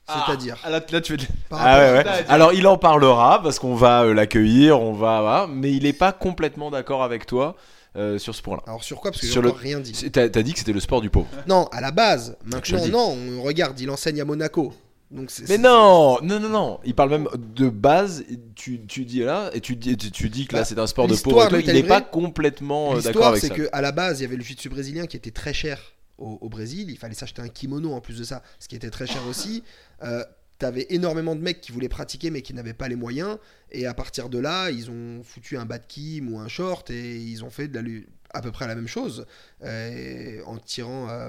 C'est-à-dire. 0.08 0.56
Ah, 0.64 0.70
là, 0.70 0.80
là, 0.90 1.00
tu 1.00 1.16
veux 1.16 1.18
Ah 1.50 1.56
rapport- 1.56 1.78
ouais, 1.94 2.04
ouais. 2.04 2.24
Alors 2.28 2.52
il 2.52 2.66
en 2.66 2.76
parlera 2.76 3.40
parce 3.42 3.58
qu'on 3.58 3.76
va 3.76 4.02
euh, 4.02 4.12
l'accueillir, 4.14 4.80
on 4.80 4.92
va, 4.92 5.20
voilà, 5.20 5.46
mais 5.48 5.72
il 5.72 5.86
est 5.86 5.92
pas 5.92 6.12
complètement 6.12 6.70
d'accord 6.70 7.02
avec 7.04 7.24
toi 7.24 7.56
euh, 7.96 8.18
sur 8.18 8.34
ce 8.34 8.42
point-là. 8.42 8.62
Alors 8.66 8.82
sur 8.84 9.00
quoi 9.00 9.10
Parce 9.10 9.20
que 9.20 9.26
Sur 9.26 9.42
le- 9.42 9.50
rien 9.50 9.80
dit. 9.80 9.94
C'est- 9.94 10.10
T'as 10.10 10.28
t'as 10.28 10.42
dit 10.42 10.52
que 10.52 10.58
c'était 10.58 10.72
le 10.72 10.80
sport 10.80 11.00
du 11.00 11.10
pauvre. 11.10 11.28
Non, 11.46 11.66
à 11.72 11.80
la 11.80 11.90
base. 11.90 12.36
Maintenant, 12.44 12.86
non, 12.88 13.16
on 13.38 13.42
regarde, 13.42 13.78
il 13.80 13.90
enseigne 13.90 14.20
à 14.20 14.24
Monaco. 14.24 14.72
Donc 15.10 15.30
c'est- 15.30 15.42
Mais 15.42 15.48
c'est- 15.48 15.58
non, 15.58 16.16
non, 16.22 16.40
non, 16.40 16.48
non. 16.48 16.80
Il 16.84 16.94
parle 16.94 17.10
même 17.10 17.28
de 17.36 17.68
base. 17.68 18.24
Tu, 18.54 18.80
tu 18.86 19.04
dis 19.04 19.20
là 19.20 19.50
et 19.52 19.60
tu 19.60 19.76
dis, 19.76 19.94
tu, 19.98 20.10
tu 20.10 20.30
dis 20.30 20.46
que 20.46 20.54
là 20.54 20.60
Bah, 20.60 20.64
c'est 20.64 20.78
un 20.78 20.86
sport 20.86 21.06
de 21.06 21.12
l'histoire 21.12 21.48
pauvre. 21.50 21.60
tout. 21.60 21.68
Il 21.68 21.74
n'est 21.74 21.82
pas 21.82 22.00
complètement 22.00 22.92
euh, 22.94 22.96
d'accord 22.96 23.04
L'histoire, 23.06 23.28
avec 23.28 23.40
c'est 23.42 23.48
ça. 23.48 23.54
que 23.54 23.68
à 23.72 23.82
la 23.82 23.92
base, 23.92 24.20
il 24.20 24.22
y 24.22 24.26
avait 24.26 24.36
le 24.36 24.42
jiu-jitsu 24.42 24.70
brésilien 24.70 25.06
qui 25.06 25.18
était 25.18 25.30
très 25.30 25.52
cher 25.52 25.78
au, 26.16 26.38
au 26.40 26.48
Brésil. 26.48 26.86
Il 26.88 26.96
fallait 26.96 27.14
s'acheter 27.14 27.42
un 27.42 27.48
kimono 27.48 27.92
en 27.92 28.00
plus 28.00 28.18
de 28.18 28.24
ça, 28.24 28.42
ce 28.58 28.68
qui 28.68 28.74
était 28.76 28.88
très 28.90 29.06
cher 29.06 29.20
aussi. 29.28 29.62
Euh, 30.02 30.24
T'avais 30.58 30.86
énormément 30.90 31.34
de 31.34 31.40
mecs 31.40 31.60
qui 31.60 31.72
voulaient 31.72 31.88
pratiquer 31.88 32.30
mais 32.30 32.40
qui 32.40 32.54
n'avaient 32.54 32.72
pas 32.72 32.86
les 32.86 32.94
moyens. 32.94 33.36
Et 33.72 33.86
à 33.86 33.94
partir 33.94 34.28
de 34.28 34.38
là, 34.38 34.70
ils 34.70 34.90
ont 34.90 35.22
foutu 35.24 35.56
un 35.56 35.64
bas 35.64 35.78
de 35.78 35.86
kim 35.86 36.32
ou 36.32 36.38
un 36.38 36.48
short 36.48 36.90
et 36.90 37.16
ils 37.16 37.42
ont 37.44 37.50
fait 37.50 37.68
de 37.68 37.74
la 37.74 37.82
lutte 37.82 38.06
à 38.34 38.40
peu 38.42 38.52
près 38.52 38.66
la 38.66 38.74
même 38.74 38.86
chose 38.88 39.26
euh, 39.62 40.40
en 40.46 40.58
tirant 40.58 41.08
euh, 41.10 41.28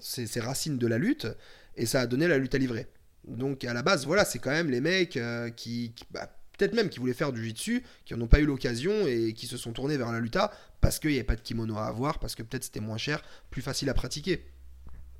ces, 0.00 0.26
ces 0.26 0.40
racines 0.40 0.78
de 0.78 0.86
la 0.86 0.98
lutte. 0.98 1.26
Et 1.76 1.86
ça 1.86 2.00
a 2.00 2.06
donné 2.06 2.26
la 2.28 2.38
lutte 2.38 2.54
à 2.54 2.58
livrer. 2.58 2.86
Donc 3.26 3.64
à 3.64 3.72
la 3.72 3.82
base, 3.82 4.04
voilà, 4.06 4.24
c'est 4.24 4.38
quand 4.40 4.50
même 4.50 4.70
les 4.70 4.80
mecs 4.80 5.16
euh, 5.16 5.48
qui, 5.50 5.92
qui- 5.94 6.04
bah, 6.10 6.28
peut-être 6.58 6.74
même 6.74 6.88
qui 6.88 6.98
voulaient 6.98 7.14
faire 7.14 7.32
du 7.32 7.40
jiu-jitsu, 7.40 7.84
qui 8.04 8.14
n'en 8.14 8.24
ont 8.24 8.28
pas 8.28 8.40
eu 8.40 8.46
l'occasion 8.46 9.06
et 9.06 9.32
qui 9.32 9.46
se 9.46 9.56
sont 9.56 9.72
tournés 9.72 9.96
vers 9.96 10.10
la 10.12 10.18
luta 10.20 10.50
parce 10.80 10.98
qu'il 10.98 11.10
n'y 11.10 11.16
avait 11.16 11.24
pas 11.24 11.36
de 11.36 11.40
kimono 11.40 11.76
à 11.78 11.86
avoir, 11.86 12.18
parce 12.18 12.34
que 12.34 12.42
peut-être 12.42 12.64
c'était 12.64 12.80
moins 12.80 12.96
cher, 12.98 13.22
plus 13.50 13.62
facile 13.62 13.88
à 13.90 13.94
pratiquer. 13.94 14.44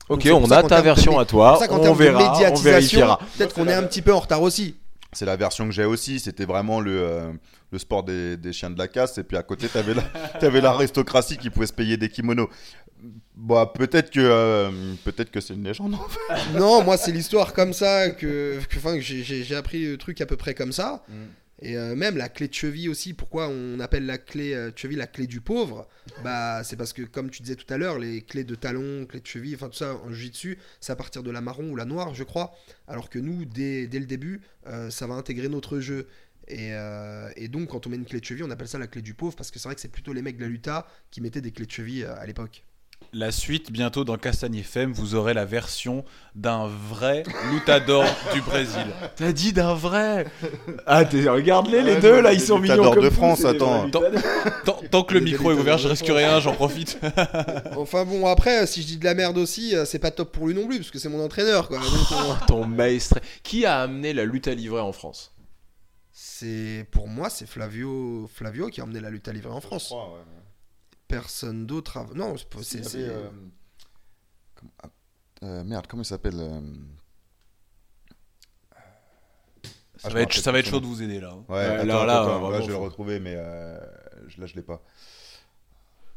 Ok, 0.08 0.22
on 0.32 0.50
a 0.50 0.62
ta 0.68 0.78
de 0.80 0.84
version 0.84 1.18
à 1.20 1.24
toi. 1.24 1.56
Ça 1.60 1.68
On 1.90 1.94
verra, 1.94 2.32
on 2.50 2.54
vérifiera. 2.64 3.18
peut-être 3.38 3.54
qu'on 3.54 3.68
est 3.68 3.74
un 3.74 3.84
petit 3.84 4.02
peu 4.02 4.12
en 4.12 4.18
retard 4.20 4.42
aussi. 4.42 4.76
C'est 5.12 5.24
la 5.26 5.36
version 5.36 5.66
que 5.66 5.72
j'ai 5.72 5.84
aussi. 5.84 6.20
C'était 6.20 6.44
vraiment 6.44 6.80
le, 6.80 7.00
euh, 7.02 7.32
le 7.72 7.78
sport 7.78 8.04
des, 8.04 8.36
des 8.36 8.52
chiens 8.52 8.70
de 8.70 8.78
la 8.78 8.86
casse. 8.88 9.18
Et 9.18 9.24
puis 9.24 9.36
à 9.36 9.42
côté, 9.42 9.68
t'avais 9.68 9.94
la- 9.94 10.02
t'avais 10.40 10.60
l'aristocratie 10.60 11.36
qui 11.36 11.50
pouvait 11.50 11.66
se 11.66 11.72
payer 11.72 11.96
des 11.96 12.08
kimonos. 12.08 12.48
Bah, 13.34 13.72
peut-être 13.74 14.10
que, 14.10 14.20
euh, 14.20 14.70
peut-être 15.04 15.30
que 15.30 15.40
c'est 15.40 15.54
une 15.54 15.64
légende. 15.64 15.94
en 15.94 16.06
fait. 16.08 16.58
Non, 16.58 16.82
moi 16.84 16.96
c'est 16.98 17.12
l'histoire 17.12 17.54
comme 17.54 17.72
ça 17.72 18.10
que, 18.10 18.60
que, 18.68 18.76
enfin, 18.76 18.94
que 18.96 19.00
j'ai- 19.00 19.22
j'ai 19.22 19.42
j'ai 19.42 19.56
appris 19.56 19.86
le 19.86 19.96
truc 19.96 20.20
à 20.20 20.26
peu 20.26 20.36
près 20.36 20.54
comme 20.54 20.72
ça. 20.72 21.02
Mm. 21.08 21.12
Et 21.62 21.76
euh, 21.76 21.94
même 21.94 22.16
la 22.16 22.28
clé 22.28 22.48
de 22.48 22.54
cheville 22.54 22.88
aussi, 22.88 23.12
pourquoi 23.12 23.48
on 23.48 23.80
appelle 23.80 24.06
la 24.06 24.18
clé 24.18 24.54
euh, 24.54 24.70
de 24.70 24.78
cheville 24.78 24.96
la 24.96 25.06
clé 25.06 25.26
du 25.26 25.40
pauvre? 25.40 25.86
Bah 26.24 26.62
c'est 26.64 26.76
parce 26.76 26.92
que 26.92 27.02
comme 27.02 27.30
tu 27.30 27.42
disais 27.42 27.56
tout 27.56 27.72
à 27.72 27.76
l'heure, 27.76 27.98
les 27.98 28.22
clés 28.22 28.44
de 28.44 28.54
talon, 28.54 29.04
clés 29.06 29.20
de 29.20 29.26
cheville, 29.26 29.54
enfin 29.54 29.68
tout 29.68 29.76
ça 29.76 29.94
en 29.96 30.10
jiu-jitsu, 30.10 30.58
c'est 30.80 30.92
à 30.92 30.96
partir 30.96 31.22
de 31.22 31.30
la 31.30 31.40
marron 31.40 31.70
ou 31.70 31.76
la 31.76 31.84
noire, 31.84 32.14
je 32.14 32.24
crois. 32.24 32.54
Alors 32.88 33.10
que 33.10 33.18
nous, 33.18 33.44
dès, 33.44 33.86
le 33.92 34.06
début, 34.06 34.40
euh, 34.66 34.90
ça 34.90 35.06
va 35.06 35.14
intégrer 35.14 35.48
notre 35.48 35.80
jeu. 35.80 36.08
Et, 36.48 36.72
euh, 36.72 37.30
et 37.36 37.48
donc 37.48 37.68
quand 37.68 37.86
on 37.86 37.90
met 37.90 37.96
une 37.96 38.06
clé 38.06 38.20
de 38.20 38.24
cheville, 38.24 38.44
on 38.44 38.50
appelle 38.50 38.68
ça 38.68 38.78
la 38.78 38.86
clé 38.86 39.02
du 39.02 39.14
pauvre 39.14 39.36
parce 39.36 39.50
que 39.50 39.58
c'est 39.58 39.68
vrai 39.68 39.74
que 39.74 39.80
c'est 39.80 39.88
plutôt 39.92 40.12
les 40.12 40.22
mecs 40.22 40.36
de 40.36 40.42
la 40.42 40.48
luta 40.48 40.86
qui 41.10 41.20
mettaient 41.20 41.42
des 41.42 41.52
clés 41.52 41.66
de 41.66 41.70
cheville 41.70 42.04
à 42.04 42.26
l'époque. 42.26 42.64
La 43.12 43.32
suite, 43.32 43.72
bientôt 43.72 44.04
dans 44.04 44.16
Castagne 44.16 44.58
FM, 44.58 44.92
vous 44.92 45.16
aurez 45.16 45.34
la 45.34 45.44
version 45.44 46.04
d'un 46.36 46.68
vrai 46.68 47.24
lutador 47.52 48.04
du 48.32 48.40
Brésil. 48.40 48.86
T'as 49.16 49.32
dit 49.32 49.52
d'un 49.52 49.74
vrai 49.74 50.26
Ah, 50.86 51.02
regarde-les 51.02 51.82
les 51.82 51.94
Ouais, 51.94 52.00
deux 52.00 52.20
là, 52.20 52.32
ils 52.32 52.40
sont 52.40 52.60
mignons 52.60 52.74
luttadors 52.76 52.94
comme 52.94 53.04
de 53.04 53.10
France, 53.10 53.44
attends. 53.44 53.90
Tant, 53.90 54.74
tant 54.92 55.02
que 55.02 55.14
le 55.14 55.20
micro 55.20 55.50
est 55.50 55.54
ouvert, 55.54 55.76
je 55.78 55.88
risque 55.88 56.06
rien, 56.06 56.38
j'en 56.38 56.52
profite. 56.54 57.00
Enfin 57.76 58.04
bon, 58.04 58.26
après, 58.26 58.64
si 58.68 58.82
je 58.82 58.86
dis 58.86 58.96
de 58.98 59.04
la 59.04 59.14
merde 59.14 59.38
aussi, 59.38 59.74
euh, 59.74 59.84
c'est 59.84 59.98
pas 59.98 60.12
top 60.12 60.30
pour 60.30 60.46
lui 60.46 60.54
non 60.54 60.68
plus 60.68 60.78
parce 60.78 60.90
que 60.92 61.00
c'est 61.00 61.08
mon 61.08 61.24
entraîneur 61.24 61.66
quoi. 61.66 61.78
Donc, 61.78 61.86
on- 62.12 62.46
Ton 62.46 62.64
maestre. 62.66 63.18
Qui 63.42 63.66
a 63.66 63.80
amené 63.80 64.12
la 64.12 64.24
lutte 64.24 64.46
à 64.46 64.54
livrer 64.54 64.80
en 64.80 64.92
France? 64.92 65.34
C'est 66.12 66.86
pour 66.92 67.08
moi, 67.08 67.28
c'est 67.28 67.48
Flavio, 67.48 68.28
Flavio 68.32 68.68
qui 68.68 68.80
a 68.80 68.84
emmené 68.84 69.00
la 69.00 69.10
lutte 69.10 69.26
à 69.26 69.32
livrer 69.32 69.52
en 69.52 69.60
France. 69.60 69.92
Personne 71.10 71.66
d'autre. 71.66 71.96
a- 71.98 72.06
Non, 72.14 72.34
c'est 72.62 72.80
euh, 72.96 73.28
comment- 74.54 74.72
ah, 74.82 74.88
euh, 75.42 75.64
merde, 75.64 75.86
comment 75.88 76.02
il 76.02 76.06
s'appelle 76.06 76.38
euh, 76.38 76.60
Ça 79.98 80.08
va 80.08 80.22
être, 80.22 80.32
ça 80.32 80.50
va 80.52 80.62
chaud 80.62 80.80
de 80.80 80.86
vous 80.86 81.02
aider 81.02 81.20
là. 81.20 81.34
Ouais, 81.34 81.42
Ouais, 81.48 81.58
attends, 81.64 81.84
là, 81.84 81.94
attends, 81.94 82.04
là, 82.06 82.14
attends, 82.20 82.30
vraiment, 82.32 82.50
là, 82.50 82.60
je 82.60 82.66
vais 82.66 82.72
le 82.72 82.76
retrouver, 82.76 83.20
mais 83.20 83.34
euh, 83.36 83.78
je- 84.28 84.40
là, 84.40 84.46
je 84.46 84.54
l'ai 84.54 84.62
pas. 84.62 84.82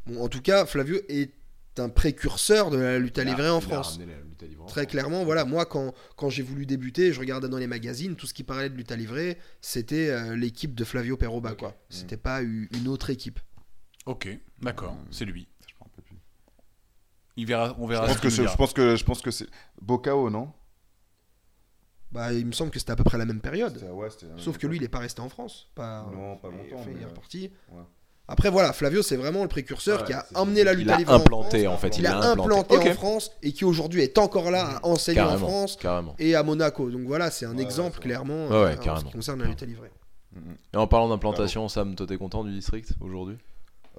Bon, 0.05 0.23
en 0.23 0.29
tout 0.29 0.41
cas, 0.41 0.65
Flavio 0.65 0.99
est 1.09 1.31
un 1.77 1.89
précurseur 1.89 2.69
de 2.69 2.77
la 2.77 2.99
lutte 2.99 3.17
à 3.19 3.23
livrer 3.23 3.49
en 3.49 3.59
France. 3.59 3.99
en 3.99 4.65
Très 4.67 4.81
France. 4.83 4.91
clairement, 4.91 5.25
voilà, 5.25 5.43
moi 5.43 5.65
quand, 5.65 5.93
quand 6.15 6.29
j'ai 6.29 6.43
voulu 6.43 6.65
débuter, 6.65 7.11
je 7.13 7.19
regardais 7.19 7.49
dans 7.49 7.57
les 7.57 7.67
magazines, 7.67 8.15
tout 8.15 8.27
ce 8.27 8.33
qui 8.33 8.43
parlait 8.43 8.69
de 8.69 8.75
lutte 8.75 8.91
à 8.91 8.95
livrer, 8.95 9.37
c'était 9.59 10.09
euh, 10.09 10.35
l'équipe 10.35 10.75
de 10.75 10.83
Flavio 10.83 11.17
Peroba, 11.17 11.51
Ok. 11.53 11.57
quoi. 11.59 11.75
C'était 11.89 12.17
pas 12.17 12.41
une 12.41 12.87
autre 12.87 13.09
équipe. 13.09 13.39
Ok, 14.05 14.27
d'accord, 14.61 14.95
c'est 15.11 15.25
lui. 15.25 15.47
Je 15.67 15.73
me 15.75 15.79
rappelle 15.85 16.03
plus. 16.03 16.17
Il 17.37 17.45
verra, 17.45 17.75
on 17.79 17.83
Je 17.87 17.91
verra 17.93 18.07
pense 18.07 18.19
que 18.19 18.29
je 18.29 18.55
pense 18.55 18.73
que 18.73 18.95
je 18.95 19.03
pense 19.05 19.21
que 19.21 19.31
c'est 19.31 19.47
Bocao, 19.81 20.29
non? 20.29 20.51
Bah, 22.11 22.31
il 22.31 22.45
me 22.45 22.51
semble 22.51 22.69
que 22.69 22.77
c'était 22.77 22.91
à 22.91 22.95
peu 22.95 23.03
près 23.03 23.17
la 23.17 23.25
même 23.25 23.41
période. 23.41 23.73
C'était- 23.73 23.89
ouais, 23.89 24.09
c'était 24.11 24.25
la 24.27 24.33
même 24.33 24.39
Sauf 24.39 24.57
que 24.59 24.67
lui, 24.67 24.75
il 24.77 24.83
époque. 24.83 24.85
est 24.85 24.91
pas 24.91 24.99
resté 24.99 25.21
en 25.21 25.29
France. 25.29 25.69
Pas, 25.73 26.07
Non, 26.13 26.37
pas 26.37 26.49
il 26.49 26.57
longtemps, 26.57 26.83
fait- 26.83 26.91
il 26.95 27.01
est 27.01 27.05
reparti. 27.05 27.51
ouais. 27.71 27.81
Après, 28.27 28.49
voilà, 28.51 28.71
Flavio, 28.71 29.01
c'est 29.01 29.17
vraiment 29.17 29.41
le 29.41 29.49
précurseur 29.49 29.99
Ouais, 30.01 30.05
qui 30.05 30.13
a 30.13 30.25
emmené 30.35 30.63
la 30.63 30.73
lutte 30.73 30.85
Il 30.85 30.91
à 30.91 30.93
a 30.93 30.97
livrer 30.97 31.13
en 31.13 31.17
implanté 31.21 31.63
France. 31.65 31.73
en 31.75 31.77
fait. 31.77 31.97
Il 31.97 32.05
a 32.07 32.19
implanté 32.31 32.77
en 32.77 32.93
France 32.93 33.31
et 33.41 33.51
qui 33.51 33.65
aujourd'hui 33.65 34.01
est 34.01 34.17
encore 34.17 34.49
là 34.51 34.77
à 34.77 34.85
enseigner 34.85 35.19
en 35.21 35.25
Carrément, 35.25 35.47
France 35.47 35.75
carrément. 35.77 36.15
et 36.19 36.35
à 36.35 36.43
Monaco. 36.43 36.89
Donc 36.89 37.01
voilà, 37.01 37.31
c'est 37.31 37.45
un 37.45 37.57
Ouais, 37.57 37.63
exemple 37.63 37.99
clairement 37.99 38.47
Ouais, 38.47 38.53
euh, 38.53 38.75
ouais, 38.77 38.89
en 38.89 38.95
ce 38.97 39.05
qui 39.05 39.11
concerne 39.11 39.41
la 39.41 39.47
lutte 39.47 39.63
à 39.63 39.65
livrer. 39.65 39.91
Mhm. 40.33 40.55
Et 40.73 40.77
en 40.77 40.87
parlant 40.87 41.09
d'implantation, 41.09 41.67
Sam, 41.67 41.95
toi 41.95 42.07
t'es 42.07 42.17
content 42.17 42.43
du 42.43 42.51
district 42.53 42.93
aujourd'hui? 43.01 43.37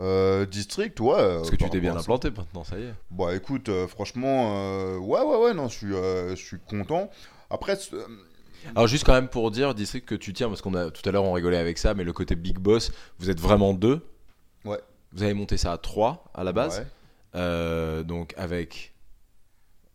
Euh, 0.00 0.44
district, 0.46 0.98
ouais. 1.00 1.14
Parce 1.36 1.50
que 1.50 1.56
tu 1.56 1.70
t'es 1.70 1.80
bien 1.80 1.96
implanté 1.96 2.30
maintenant, 2.30 2.64
ça 2.64 2.78
y 2.78 2.82
est. 2.82 2.94
Bah 3.10 3.34
écoute, 3.34 3.68
euh, 3.68 3.86
franchement, 3.86 4.52
euh, 4.56 4.98
ouais, 4.98 5.20
ouais, 5.20 5.36
ouais, 5.36 5.54
non, 5.54 5.68
je 5.68 5.76
suis, 5.76 5.94
euh, 5.94 6.30
je 6.30 6.42
suis 6.44 6.58
content. 6.68 7.08
Après, 7.48 7.78
euh, 7.92 8.02
Alors 8.74 8.88
juste 8.88 9.04
quand 9.04 9.12
même 9.12 9.28
pour 9.28 9.50
dire, 9.52 9.72
district 9.74 10.06
que 10.08 10.14
tu 10.16 10.32
tiens, 10.32 10.48
parce 10.48 10.62
qu'on 10.62 10.74
a 10.74 10.90
tout 10.90 11.08
à 11.08 11.12
l'heure 11.12 11.22
on 11.24 11.32
rigolait 11.32 11.58
avec 11.58 11.78
ça, 11.78 11.94
mais 11.94 12.02
le 12.02 12.12
côté 12.12 12.34
big 12.34 12.58
boss, 12.58 12.90
vous 13.20 13.30
êtes 13.30 13.38
vraiment 13.40 13.72
deux. 13.72 14.00
Ouais. 14.64 14.80
Vous 15.12 15.22
avez 15.22 15.34
monté 15.34 15.56
ça 15.56 15.72
à 15.72 15.78
trois 15.78 16.24
à 16.34 16.42
la 16.42 16.52
base. 16.52 16.78
ouais, 16.80 16.86
Euh, 17.36 18.02
donc 18.02 18.34
avec, 18.36 18.94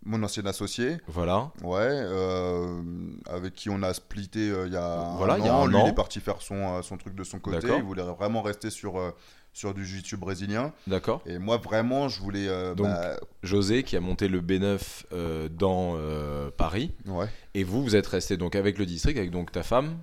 mon 0.05 0.23
ancien 0.23 0.45
associé, 0.45 0.97
voilà. 1.07 1.51
ouais, 1.61 1.77
euh, 1.81 2.81
avec 3.29 3.53
qui 3.53 3.69
on 3.69 3.83
a 3.83 3.93
splitté 3.93 4.49
euh, 4.49 4.67
il 4.67 4.73
y 4.73 4.77
a 4.77 5.13
Voilà, 5.17 5.33
un 5.33 5.37
il 5.39 5.45
y 5.45 5.49
a 5.49 5.55
an. 5.55 5.63
un 5.65 5.67
Lui, 5.67 5.75
an. 5.75 5.85
il 5.85 5.89
est 5.89 5.93
parti 5.95 6.21
faire 6.21 6.41
son, 6.41 6.55
euh, 6.77 6.81
son 6.81 6.97
truc 6.97 7.15
de 7.15 7.23
son 7.25 7.39
côté. 7.39 7.67
Il 7.75 7.83
voulait 7.83 8.03
vraiment 8.03 8.41
rester 8.41 8.69
sur, 8.69 8.97
euh, 8.97 9.11
sur 9.53 9.73
du 9.73 9.85
jiu-jitsu 9.85 10.15
brésilien. 10.17 10.73
D'accord. 10.87 11.21
Et 11.25 11.37
moi, 11.37 11.57
vraiment, 11.57 12.07
je 12.07 12.19
voulais. 12.21 12.47
euh, 12.47 12.75
Donc, 12.75 12.87
bah, 12.87 13.17
José 13.43 13.83
qui 13.83 13.95
a 13.97 13.99
monté 13.99 14.27
le 14.27 14.41
B9 14.41 14.79
euh, 15.11 15.49
dans 15.49 15.95
euh, 15.97 16.49
Paris. 16.55 16.93
ouais, 17.07 17.27
Et 17.55 17.63
vous, 17.63 17.83
vous 17.83 17.95
êtes 17.95 18.07
resté 18.07 18.37
donc 18.37 18.55
avec 18.55 18.77
le 18.77 18.85
district, 18.85 19.17
avec 19.17 19.31
donc 19.31 19.51
ta 19.51 19.63
femme, 19.63 19.97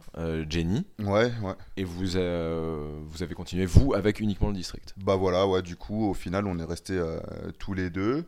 Jenny. 0.49 0.85
ouais, 0.99 1.33
ouais. 1.43 1.55
Et 1.77 1.85
vous, 1.85 2.05
vous 2.07 3.23
avez 3.23 3.35
continué, 3.35 3.67
vous, 3.67 3.95
avec 3.95 4.21
uniquement 4.21 4.49
le 4.49 4.55
district. 4.55 4.95
Bah 4.99 5.17
voilà, 5.17 5.47
ouais, 5.47 5.63
du 5.63 5.77
coup, 5.77 6.09
au 6.11 6.15
final, 6.15 6.47
on 6.47 6.59
est 6.59 6.65
restés 6.65 6.99
euh, 6.99 7.19
tous 7.59 7.73
les 7.75 7.91
deux. 7.91 8.25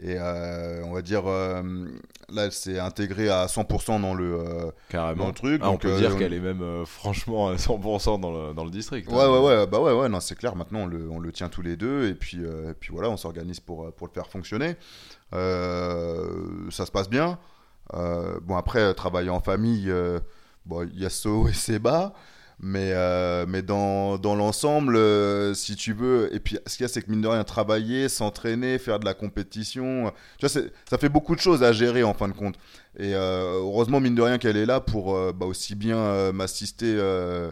Et 0.00 0.14
euh, 0.16 0.82
on 0.84 0.92
va 0.92 1.02
dire, 1.02 1.22
euh, 1.26 1.60
là, 2.28 2.44
elle 2.44 2.52
s'est 2.52 2.78
intégrée 2.78 3.28
à 3.30 3.46
100% 3.46 4.00
dans 4.00 4.14
le, 4.14 4.34
euh, 4.38 4.70
Carrément. 4.90 5.22
dans 5.24 5.28
le 5.28 5.34
truc. 5.34 5.60
Ah, 5.64 5.68
on 5.70 5.72
donc, 5.72 5.80
peut 5.82 5.92
euh, 5.92 5.98
dire 5.98 6.12
on- 6.14 6.18
qu'elle 6.18 6.32
est 6.34 6.38
même 6.40 6.84
franchement 6.86 7.48
à 7.48 7.56
100% 7.56 8.20
dans 8.20 8.30
le, 8.30 8.54
dans 8.54 8.64
le 8.64 8.70
district. 8.70 9.10
Ouais, 9.10 9.18
hein. 9.20 9.28
ouais, 9.30 9.40
ouais, 9.44 9.66
bah 9.66 9.80
ouais, 9.80 9.92
ouais, 9.92 10.08
non, 10.08 10.20
c'est 10.20 10.36
clair, 10.36 10.54
maintenant 10.54 10.80
on 10.82 10.86
le, 10.86 11.10
on 11.10 11.18
le 11.18 11.32
tient 11.32 11.48
tous 11.48 11.62
les 11.62 11.76
deux, 11.76 12.06
et 12.08 12.14
puis, 12.14 12.38
et 12.42 12.74
puis 12.78 12.92
voilà, 12.92 13.10
on 13.10 13.16
s'organise 13.16 13.58
pour, 13.58 13.92
pour 13.92 14.06
le 14.06 14.12
faire 14.12 14.28
fonctionner. 14.28 14.76
Ça 15.32 16.86
se 16.86 16.90
passe 16.92 17.08
bien. 17.10 17.38
Bon, 17.92 18.56
après, 18.56 18.94
travailler 18.94 19.30
en 19.30 19.40
famille, 19.40 19.92
bon, 20.66 20.88
il 20.92 21.00
y 21.00 21.06
a 21.06 21.10
ce 21.10 21.28
haut 21.28 21.48
et 21.48 21.52
ses 21.54 21.78
bas, 21.78 22.12
mais, 22.60 22.90
euh, 22.92 23.46
mais 23.46 23.62
dans, 23.62 24.18
dans 24.18 24.34
l'ensemble, 24.34 24.96
euh, 24.96 25.54
si 25.54 25.76
tu 25.76 25.92
veux, 25.92 26.34
et 26.34 26.40
puis 26.40 26.58
ce 26.66 26.76
qu'il 26.76 26.82
y 26.82 26.86
a, 26.86 26.88
c'est 26.88 27.02
que 27.02 27.10
mine 27.10 27.20
de 27.20 27.28
rien, 27.28 27.44
travailler, 27.44 28.08
s'entraîner, 28.08 28.78
faire 28.78 28.98
de 28.98 29.04
la 29.04 29.14
compétition, 29.14 30.12
tu 30.38 30.46
vois, 30.46 30.62
ça 30.90 30.98
fait 30.98 31.08
beaucoup 31.08 31.36
de 31.36 31.40
choses 31.40 31.62
à 31.62 31.72
gérer 31.72 32.02
en 32.02 32.14
fin 32.14 32.26
de 32.26 32.32
compte. 32.32 32.56
Et 32.98 33.14
euh, 33.14 33.60
heureusement, 33.60 34.00
mine 34.00 34.16
de 34.16 34.22
rien, 34.22 34.38
qu'elle 34.38 34.56
est 34.56 34.66
là 34.66 34.80
pour 34.80 35.14
euh, 35.14 35.32
bah, 35.32 35.46
aussi 35.46 35.76
bien 35.76 35.98
euh, 35.98 36.32
m'assister 36.32 36.96
euh, 36.98 37.50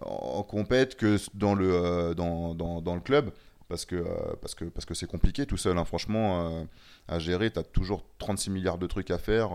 en 0.00 0.42
compète 0.42 0.96
que 0.96 1.18
dans 1.34 1.54
le, 1.54 1.70
euh, 1.72 2.14
dans, 2.14 2.54
dans, 2.54 2.80
dans 2.80 2.94
le 2.94 3.00
club. 3.00 3.30
Parce 3.68 3.84
que 3.84 3.96
euh, 3.96 4.06
parce 4.40 4.54
que 4.54 4.64
parce 4.64 4.86
que 4.86 4.94
c'est 4.94 5.06
compliqué 5.06 5.44
tout 5.44 5.58
seul, 5.58 5.76
hein. 5.76 5.84
franchement, 5.84 6.48
euh, 6.48 6.64
à 7.06 7.18
gérer. 7.18 7.50
Tu 7.50 7.58
as 7.58 7.62
toujours 7.62 8.02
36 8.18 8.50
milliards 8.50 8.78
de 8.78 8.86
trucs 8.86 9.10
à 9.10 9.18
faire. 9.18 9.50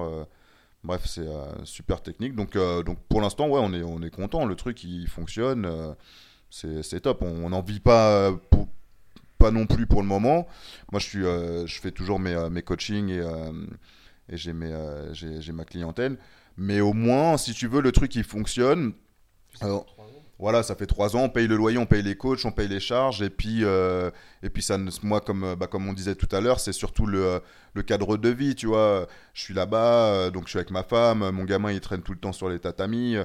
Bref, 0.84 1.04
c'est 1.06 1.28
euh, 1.28 1.66
super 1.66 2.02
technique. 2.02 2.36
Donc, 2.36 2.56
euh, 2.56 2.84
donc 2.84 3.00
pour 3.10 3.22
l'instant, 3.22 3.48
ouais, 3.48 3.60
on 3.62 3.74
est, 3.74 3.84
on 3.84 4.02
est 4.02 4.10
content. 4.10 4.46
Le 4.46 4.56
truc, 4.56 4.84
il 4.84 5.08
fonctionne. 5.08 5.66
euh, 5.66 5.94
c'est 6.50 7.02
top. 7.02 7.22
On 7.24 7.50
n'en 7.50 7.62
vit 7.62 7.80
pas, 7.80 8.32
pas 9.40 9.52
non 9.52 9.66
plus 9.66 9.88
pour 9.88 10.02
le 10.02 10.08
moment. 10.08 10.48
Moi, 10.92 11.00
je, 11.00 11.06
suis, 11.06 11.22
je 11.22 11.80
fais 11.82 11.92
toujours 11.92 12.20
mes, 12.20 12.50
mes 12.52 12.62
coachings 12.62 13.10
et, 13.10 13.24
et 14.30 14.38
j'ai 14.38 14.54
ma 14.54 15.66
clientèle. 15.66 16.18
Mais 16.58 16.80
au 16.80 16.94
moins, 16.94 17.38
si 17.38 17.54
tu 17.54 17.68
veux, 17.68 17.82
le 17.82 17.92
truc, 17.92 18.16
il 18.16 18.24
fonctionne. 18.24 18.94
Alors, 19.62 19.93
voilà, 20.44 20.62
ça 20.64 20.76
fait 20.76 20.86
trois 20.86 21.16
ans, 21.16 21.22
on 21.24 21.30
paye 21.30 21.48
le 21.48 21.56
loyer, 21.56 21.78
on 21.80 21.86
paye 21.88 22.04
les 22.04 22.16
coachs, 22.18 22.46
on 22.46 22.52
paye 22.52 22.68
les 22.68 22.80
charges, 22.82 23.22
et 23.22 23.30
puis, 23.30 23.64
euh, 23.64 24.12
et 24.44 24.50
puis 24.50 24.62
ça, 24.62 24.78
moi, 25.02 25.22
comme, 25.22 25.44
euh, 25.44 25.56
bah, 25.56 25.68
comme 25.68 25.88
on 25.88 25.94
disait 25.94 26.16
tout 26.16 26.28
à 26.36 26.42
l'heure, 26.42 26.60
c'est 26.60 26.74
surtout 26.74 27.06
le, 27.06 27.42
le 27.74 27.82
cadre 27.84 28.18
de 28.18 28.30
vie, 28.30 28.56
tu 28.56 28.68
vois. 28.68 29.08
Je 29.34 29.42
suis 29.42 29.54
là-bas, 29.54 30.06
euh, 30.14 30.30
donc 30.32 30.46
je 30.46 30.50
suis 30.50 30.60
avec 30.60 30.72
ma 30.72 30.84
femme, 30.84 31.30
mon 31.32 31.46
gamin, 31.46 31.72
il 31.72 31.80
traîne 31.80 32.02
tout 32.02 32.12
le 32.14 32.20
temps 32.20 32.34
sur 32.34 32.50
les 32.50 32.60
tatamis. 32.60 33.16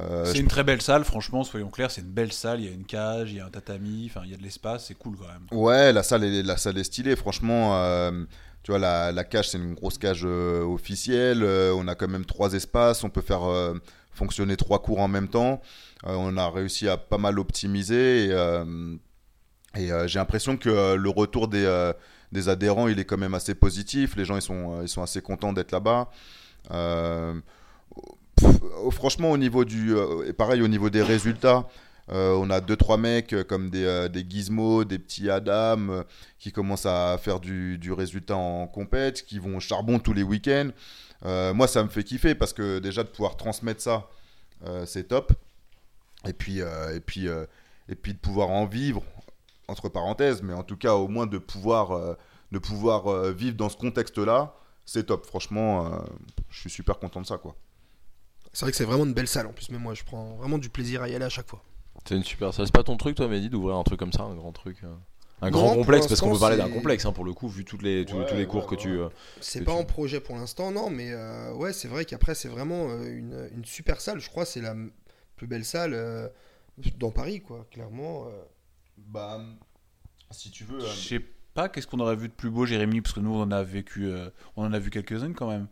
euh, 0.00 0.24
C'est 0.24 0.38
je- 0.38 0.40
une 0.40 0.48
très 0.48 0.64
belle 0.64 0.80
salle, 0.82 1.04
franchement, 1.04 1.44
soyons 1.44 1.70
clairs, 1.70 1.90
c'est 1.90 2.02
une 2.02 2.12
belle 2.12 2.32
salle, 2.32 2.60
il 2.60 2.66
y 2.66 2.68
a 2.68 2.72
une 2.72 2.86
cage, 2.86 3.32
il 3.32 3.38
y 3.38 3.40
a 3.40 3.46
un 3.46 3.50
tatami, 3.50 4.06
enfin 4.10 4.22
il 4.24 4.30
y 4.30 4.34
a 4.34 4.36
de 4.38 4.42
l'espace, 4.42 4.86
c'est 4.86 4.94
cool 4.94 5.16
quand 5.16 5.26
même. 5.28 5.46
Ouais, 5.52 5.92
la 5.92 6.02
salle 6.02 6.24
est, 6.24 6.42
la 6.42 6.56
salle 6.56 6.78
est 6.78 6.84
stylée, 6.84 7.16
franchement. 7.16 7.76
euh, 7.76 8.24
tu 8.62 8.72
vois, 8.72 8.78
la, 8.78 9.10
la 9.10 9.24
cage, 9.24 9.48
c'est 9.50 9.58
une 9.58 9.74
grosse 9.74 9.98
cage 9.98 10.24
officielle. 10.24 11.42
on 11.44 11.88
a 11.88 11.94
quand 11.94 12.08
même 12.08 12.26
trois 12.26 12.52
espaces, 12.52 13.02
on 13.04 13.10
peut 13.10 13.22
faire 13.22 13.40
fonctionner 14.12 14.56
trois 14.56 14.82
cours 14.82 15.00
en 15.00 15.08
même 15.08 15.28
temps. 15.28 15.60
Euh, 16.06 16.14
on 16.14 16.36
a 16.36 16.48
réussi 16.48 16.88
à 16.88 16.96
pas 16.96 17.18
mal 17.18 17.38
optimiser. 17.38 18.26
Et, 18.26 18.32
euh, 18.32 18.96
euh, 19.76 20.06
j'ai 20.06 20.18
l'impression 20.18 20.56
que 20.56 20.94
le 20.94 21.08
retour 21.08 21.48
des, 21.48 22.48
adhérents, 22.48 22.88
est 22.88 23.04
quand 23.04 23.18
même 23.18 23.34
assez 23.34 23.54
positif. 23.54 24.16
Les 24.16 24.24
gens, 24.24 24.36
ils 24.36 24.42
sont, 24.88 25.02
assez 25.02 25.22
contents 25.22 25.52
d'être 25.52 25.72
là-bas. 25.72 26.10
Franchement, 28.90 29.30
au 29.30 29.38
niveau 29.38 29.64
du. 29.64 29.94
pareil, 30.36 30.62
au 30.62 30.68
niveau 30.68 30.90
des 30.90 31.02
résultats. 31.02 31.66
On 32.12 32.50
a 32.50 32.60
deux 32.60 32.74
trois 32.74 32.96
mecs 32.96 33.36
comme 33.46 33.70
des, 33.70 34.08
des 34.12 34.26
Gizmo, 34.28 34.84
des 34.84 34.98
petits 34.98 35.30
Adam 35.30 36.02
qui 36.40 36.50
commencent 36.50 36.86
à 36.86 37.16
faire 37.18 37.38
du, 37.38 37.92
résultat 37.92 38.36
en 38.36 38.66
compète, 38.66 39.24
qui 39.24 39.38
vont 39.38 39.58
au 39.58 39.60
charbon 39.60 40.00
tous 40.00 40.12
les 40.12 40.24
week-ends. 40.24 40.70
Moi, 41.22 41.68
ça 41.68 41.84
me 41.84 41.88
fait 41.88 42.02
kiffer 42.02 42.34
parce 42.34 42.52
que 42.52 42.80
déjà 42.80 43.04
de 43.04 43.08
pouvoir 43.08 43.36
transmettre 43.36 43.82
ça, 43.82 44.08
c'est 44.86 45.06
top. 45.06 45.32
Et 46.28 46.32
puis, 46.32 46.60
euh, 46.60 46.94
et 46.96 47.00
puis, 47.00 47.28
euh, 47.28 47.46
et 47.88 47.94
puis 47.94 48.12
de 48.14 48.18
pouvoir 48.18 48.50
en 48.50 48.66
vivre 48.66 49.02
entre 49.68 49.88
parenthèses, 49.88 50.42
mais 50.42 50.52
en 50.54 50.62
tout 50.62 50.76
cas 50.76 50.94
au 50.94 51.08
moins 51.08 51.26
de 51.26 51.38
pouvoir, 51.38 51.92
euh, 51.92 52.14
de 52.52 52.58
pouvoir 52.58 53.06
euh, 53.06 53.32
vivre 53.32 53.56
dans 53.56 53.68
ce 53.68 53.76
contexte-là, 53.76 54.54
c'est 54.84 55.06
top. 55.06 55.24
Franchement, 55.26 55.86
euh, 55.86 55.98
je 56.50 56.60
suis 56.60 56.70
super 56.70 56.98
content 56.98 57.20
de 57.20 57.26
ça, 57.26 57.38
quoi. 57.38 57.54
C'est 58.52 58.64
vrai 58.64 58.72
que 58.72 58.76
c'est 58.76 58.84
vraiment 58.84 59.04
une 59.04 59.14
belle 59.14 59.28
salle 59.28 59.46
en 59.46 59.52
plus, 59.52 59.70
mais 59.70 59.78
moi 59.78 59.94
je 59.94 60.02
prends 60.02 60.34
vraiment 60.34 60.58
du 60.58 60.68
plaisir 60.70 61.02
à 61.02 61.08
y 61.08 61.14
aller 61.14 61.24
à 61.24 61.28
chaque 61.28 61.48
fois. 61.48 61.62
C'est 62.04 62.16
une 62.16 62.24
super 62.24 62.52
salle. 62.52 62.66
C'est 62.66 62.74
pas 62.74 62.82
ton 62.82 62.96
truc, 62.96 63.14
toi, 63.16 63.28
Mehdi, 63.28 63.48
d'ouvrir 63.48 63.76
un 63.76 63.84
truc 63.84 63.98
comme 64.00 64.12
ça, 64.12 64.22
un 64.24 64.34
grand 64.34 64.50
truc 64.52 64.78
Un 65.42 65.50
Non, 65.50 65.58
grand 65.58 65.74
complexe, 65.76 66.06
parce 66.08 66.20
qu'on 66.20 66.32
peut 66.32 66.38
parler 66.38 66.56
d'un 66.56 66.68
complexe, 66.68 67.06
hein, 67.06 67.12
pour 67.12 67.24
le 67.24 67.32
coup, 67.32 67.48
vu 67.48 67.64
toutes 67.64 67.82
les, 67.82 68.04
tous, 68.04 68.16
Ouais, 68.16 68.26
tous 68.26 68.34
les 68.34 68.46
cours 68.46 68.62
ouais, 68.64 68.76
que 68.76 68.82
tu. 68.82 68.96
ouais. 68.98 69.04
euh, 69.04 69.08
C'est 69.40 69.62
pas 69.62 69.72
tu- 69.72 69.78
en 69.78 69.84
projet 69.84 70.18
pour 70.20 70.34
l'instant, 70.36 70.72
non, 70.72 70.90
mais 70.90 71.12
euh, 71.12 71.52
ouais, 71.54 71.72
c'est 71.72 71.86
vrai 71.88 72.04
qu'après 72.04 72.34
c'est 72.34 72.48
vraiment 72.48 72.88
euh, 72.90 73.04
une, 73.16 73.48
une 73.54 73.64
super 73.64 74.00
salle. 74.00 74.18
Je 74.18 74.28
crois 74.28 74.44
c'est 74.44 74.60
la 74.60 74.74
plus 75.40 75.46
belle 75.46 75.64
salle 75.64 75.94
euh, 75.94 76.28
dans 76.98 77.10
Paris, 77.10 77.40
quoi, 77.40 77.66
clairement. 77.70 78.26
euh. 78.26 78.42
Bah, 78.98 79.40
si 80.30 80.50
tu 80.50 80.64
veux. 80.64 80.80
Je 80.80 80.86
sais 80.86 81.24
pas 81.54 81.70
qu'est-ce 81.70 81.86
qu'on 81.86 81.98
aurait 82.00 82.14
vu 82.14 82.28
de 82.28 82.34
plus 82.34 82.50
beau, 82.50 82.66
Jérémy, 82.66 83.00
parce 83.00 83.14
que 83.14 83.20
nous 83.20 83.34
on 83.34 83.40
en 83.40 83.50
a 83.50 83.62
vécu, 83.62 84.04
euh, 84.04 84.28
on 84.56 84.64
en 84.66 84.72
a 84.74 84.78
vu 84.78 84.90
quelques-unes 84.90 85.32
quand 85.34 85.48
même. 85.48 85.66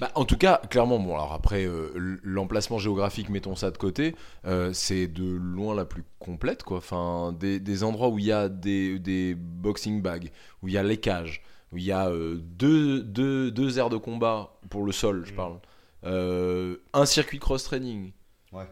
Bah, 0.00 0.10
en 0.16 0.24
tout 0.24 0.36
cas, 0.36 0.60
clairement, 0.68 0.98
bon, 0.98 1.14
alors 1.14 1.32
après, 1.32 1.64
euh, 1.64 1.92
l- 1.94 2.18
l'emplacement 2.24 2.78
géographique, 2.78 3.28
mettons 3.30 3.54
ça 3.54 3.70
de 3.70 3.78
côté, 3.78 4.16
euh, 4.46 4.72
c'est 4.72 5.06
de 5.06 5.24
loin 5.30 5.76
la 5.76 5.84
plus 5.84 6.02
complète, 6.18 6.64
quoi. 6.64 6.78
Enfin, 6.78 7.32
des, 7.38 7.60
des 7.60 7.84
endroits 7.84 8.08
où 8.08 8.18
il 8.18 8.24
y 8.24 8.32
a 8.32 8.48
des, 8.48 8.98
des 8.98 9.36
boxing 9.36 10.02
bags, 10.02 10.32
où 10.62 10.68
il 10.68 10.74
y 10.74 10.78
a 10.78 10.82
les 10.82 10.96
cages, 10.98 11.40
où 11.72 11.78
il 11.78 11.84
y 11.84 11.92
a 11.92 12.08
euh, 12.08 12.34
deux, 12.36 13.02
deux, 13.04 13.52
deux 13.52 13.78
aires 13.78 13.90
de 13.90 13.96
combat 13.96 14.58
pour 14.70 14.84
le 14.84 14.90
sol, 14.90 15.24
je 15.24 15.32
parle, 15.34 15.60
euh, 16.04 16.76
un 16.92 17.06
circuit 17.06 17.38
cross-training. 17.38 18.12
Ouais. 18.52 18.64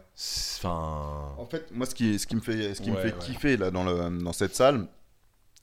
Enfin. 0.57 1.35
En 1.37 1.45
fait, 1.45 1.71
moi, 1.71 1.85
ce 1.85 1.93
qui, 1.93 2.17
ce 2.17 2.25
qui 2.25 2.35
me 2.35 2.41
fait, 2.41 2.73
ce 2.73 2.81
qui 2.81 2.91
me 2.91 2.97
fait 2.97 3.13
ouais. 3.13 3.19
kiffer 3.19 3.57
là, 3.57 3.71
dans, 3.71 3.83
le, 3.83 4.23
dans 4.23 4.33
cette 4.33 4.55
salle, 4.55 4.87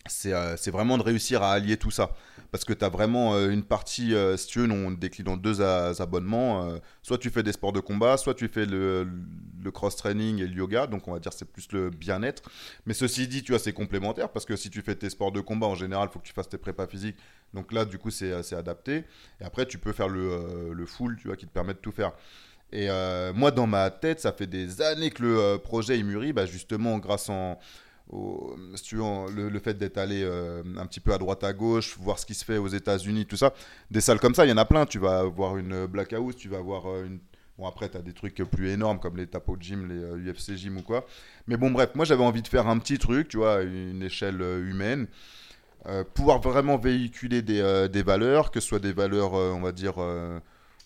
c'est 0.07 0.33
euh, 0.33 0.57
c'est 0.57 0.71
vraiment 0.71 0.99
de 0.99 1.03
réussir 1.03 1.43
à 1.43 1.53
allier 1.53 1.77
tout 1.77 1.91
ça. 1.91 2.15
Parce 2.53 2.65
que 2.65 2.73
tu 2.73 2.85
as 2.85 2.89
vraiment 2.89 3.35
euh, 3.35 3.51
une 3.51 3.65
partie, 3.65 4.15
euh, 4.15 4.37
si 4.37 4.47
tu 4.47 4.61
veux, 4.61 4.71
on 4.71 4.93
décline 4.93 5.29
en 5.29 5.37
deux 5.37 5.61
abonnements. 5.61 6.79
soit 7.03 7.19
tu 7.19 7.31
fais 7.31 7.43
des 7.43 7.51
sports 7.51 7.73
de 7.73 7.81
combat, 7.81 8.17
soit 8.17 8.35
tu 8.35 8.47
fais 8.47 8.67
le, 8.67 9.09
le 9.61 9.71
cross-training 9.73 10.41
et 10.41 10.47
le 10.47 10.55
yoga. 10.55 10.87
Donc, 10.87 11.09
on 11.09 11.13
va 11.13 11.19
dire 11.19 11.33
c'est 11.33 11.51
plus 11.51 11.67
le 11.73 11.91
bien-être. 11.91 12.43
Mais 12.87 12.95
ceci 12.95 13.27
dit, 13.27 13.43
tu 13.43 13.51
vois, 13.51 13.59
c'est 13.59 13.73
complémentaire. 13.73 14.29
Parce 14.29 14.45
que 14.45 14.55
si 14.55 14.71
tu 14.71 14.83
fais 14.83 14.95
tes 14.95 15.11
sports 15.11 15.33
de 15.33 15.41
combat, 15.41 15.67
en 15.67 15.75
général, 15.75 16.09
il 16.09 16.13
faut 16.13 16.21
que 16.21 16.27
tu 16.27 16.35
fasses 16.35 16.49
tes 16.49 16.59
prépas 16.59 16.87
physiques. 16.87 17.17
Donc 17.53 17.73
là, 17.73 17.85
du 17.85 17.99
coup, 17.99 18.11
c'est 18.11 18.33
adapté. 18.53 19.05
Et 19.41 19.45
après, 19.45 19.67
tu 19.67 19.79
peux 19.79 19.93
faire 19.93 20.09
le, 20.09 20.73
le 20.73 20.87
full, 20.87 21.17
tu 21.17 21.27
vois, 21.27 21.37
qui 21.37 21.47
te 21.47 21.53
permet 21.53 21.75
de 21.75 21.79
tout 21.79 21.93
faire. 21.93 22.13
Et 22.73 22.91
euh, 22.91 23.33
moi, 23.33 23.51
dans 23.51 23.67
ma 23.67 23.91
tête, 23.91 24.21
ça 24.21 24.33
fait 24.33 24.47
des 24.47 24.83
années 24.83 25.11
que 25.11 25.23
le 25.23 25.39
euh, 25.39 25.59
projet 25.59 25.99
il 25.99 26.05
mûrit, 26.05 26.33
bah, 26.33 26.45
justement 26.45 26.99
grâce 26.99 27.31
au, 28.11 28.57
le, 28.59 29.59
fait 29.61 29.75
d'être 29.75 29.97
allé 29.97 30.23
euh, 30.25 30.63
un 30.77 30.87
petit 30.87 31.01
peu 31.01 31.13
à 31.15 31.19
droite 31.19 31.45
à 31.45 31.53
gauche, 31.53 31.97
voir 31.99 32.19
ce 32.19 32.27
qui 32.27 32.35
se 32.35 32.45
fait 32.45 32.59
aux 32.59 32.69
États-Unis, 32.69 33.27
tout 33.27 33.37
ça. 33.37 33.55
Des 33.91 34.01
salles 34.01 34.19
comme 34.19 34.35
ça, 34.35 34.45
il 34.45 34.49
y 34.49 34.53
en 34.53 34.57
a 34.57 34.65
plein. 34.65 34.87
Tu 34.87 34.99
vas 34.99 35.23
voir 35.23 35.57
une 35.57 35.87
Black 35.87 36.13
House, 36.15 36.37
tu 36.37 36.49
vas 36.49 36.61
voir 36.61 36.87
une. 37.05 37.21
Bon, 37.57 37.69
après, 37.69 37.89
tu 37.89 37.97
as 37.97 38.03
des 38.03 38.13
trucs 38.13 38.35
plus 38.35 38.71
énormes 38.71 38.99
comme 38.99 39.17
les 39.17 39.29
Tapo 39.29 39.57
Gym, 39.59 39.89
les 39.89 40.33
UFC 40.33 40.57
Gym 40.57 40.79
ou 40.79 40.83
quoi. 40.83 41.07
Mais 41.47 41.57
bon, 41.57 41.71
bref, 41.71 41.91
moi 41.95 42.05
j'avais 42.05 42.25
envie 42.25 42.43
de 42.43 42.49
faire 42.49 42.67
un 42.67 42.79
petit 42.81 42.99
truc, 42.99 43.29
tu 43.29 43.37
vois, 43.37 43.63
une 43.63 44.03
échelle 44.03 44.41
humaine. 44.41 45.07
Pouvoir 46.15 46.41
vraiment 46.41 46.77
véhiculer 46.77 47.43
des, 47.43 47.89
des 47.93 48.03
valeurs, 48.03 48.51
que 48.51 48.59
ce 48.59 48.67
soit 48.67 48.81
des 48.81 48.93
valeurs, 48.93 49.35
on 49.35 49.61
va 49.61 49.71
dire, 49.71 49.95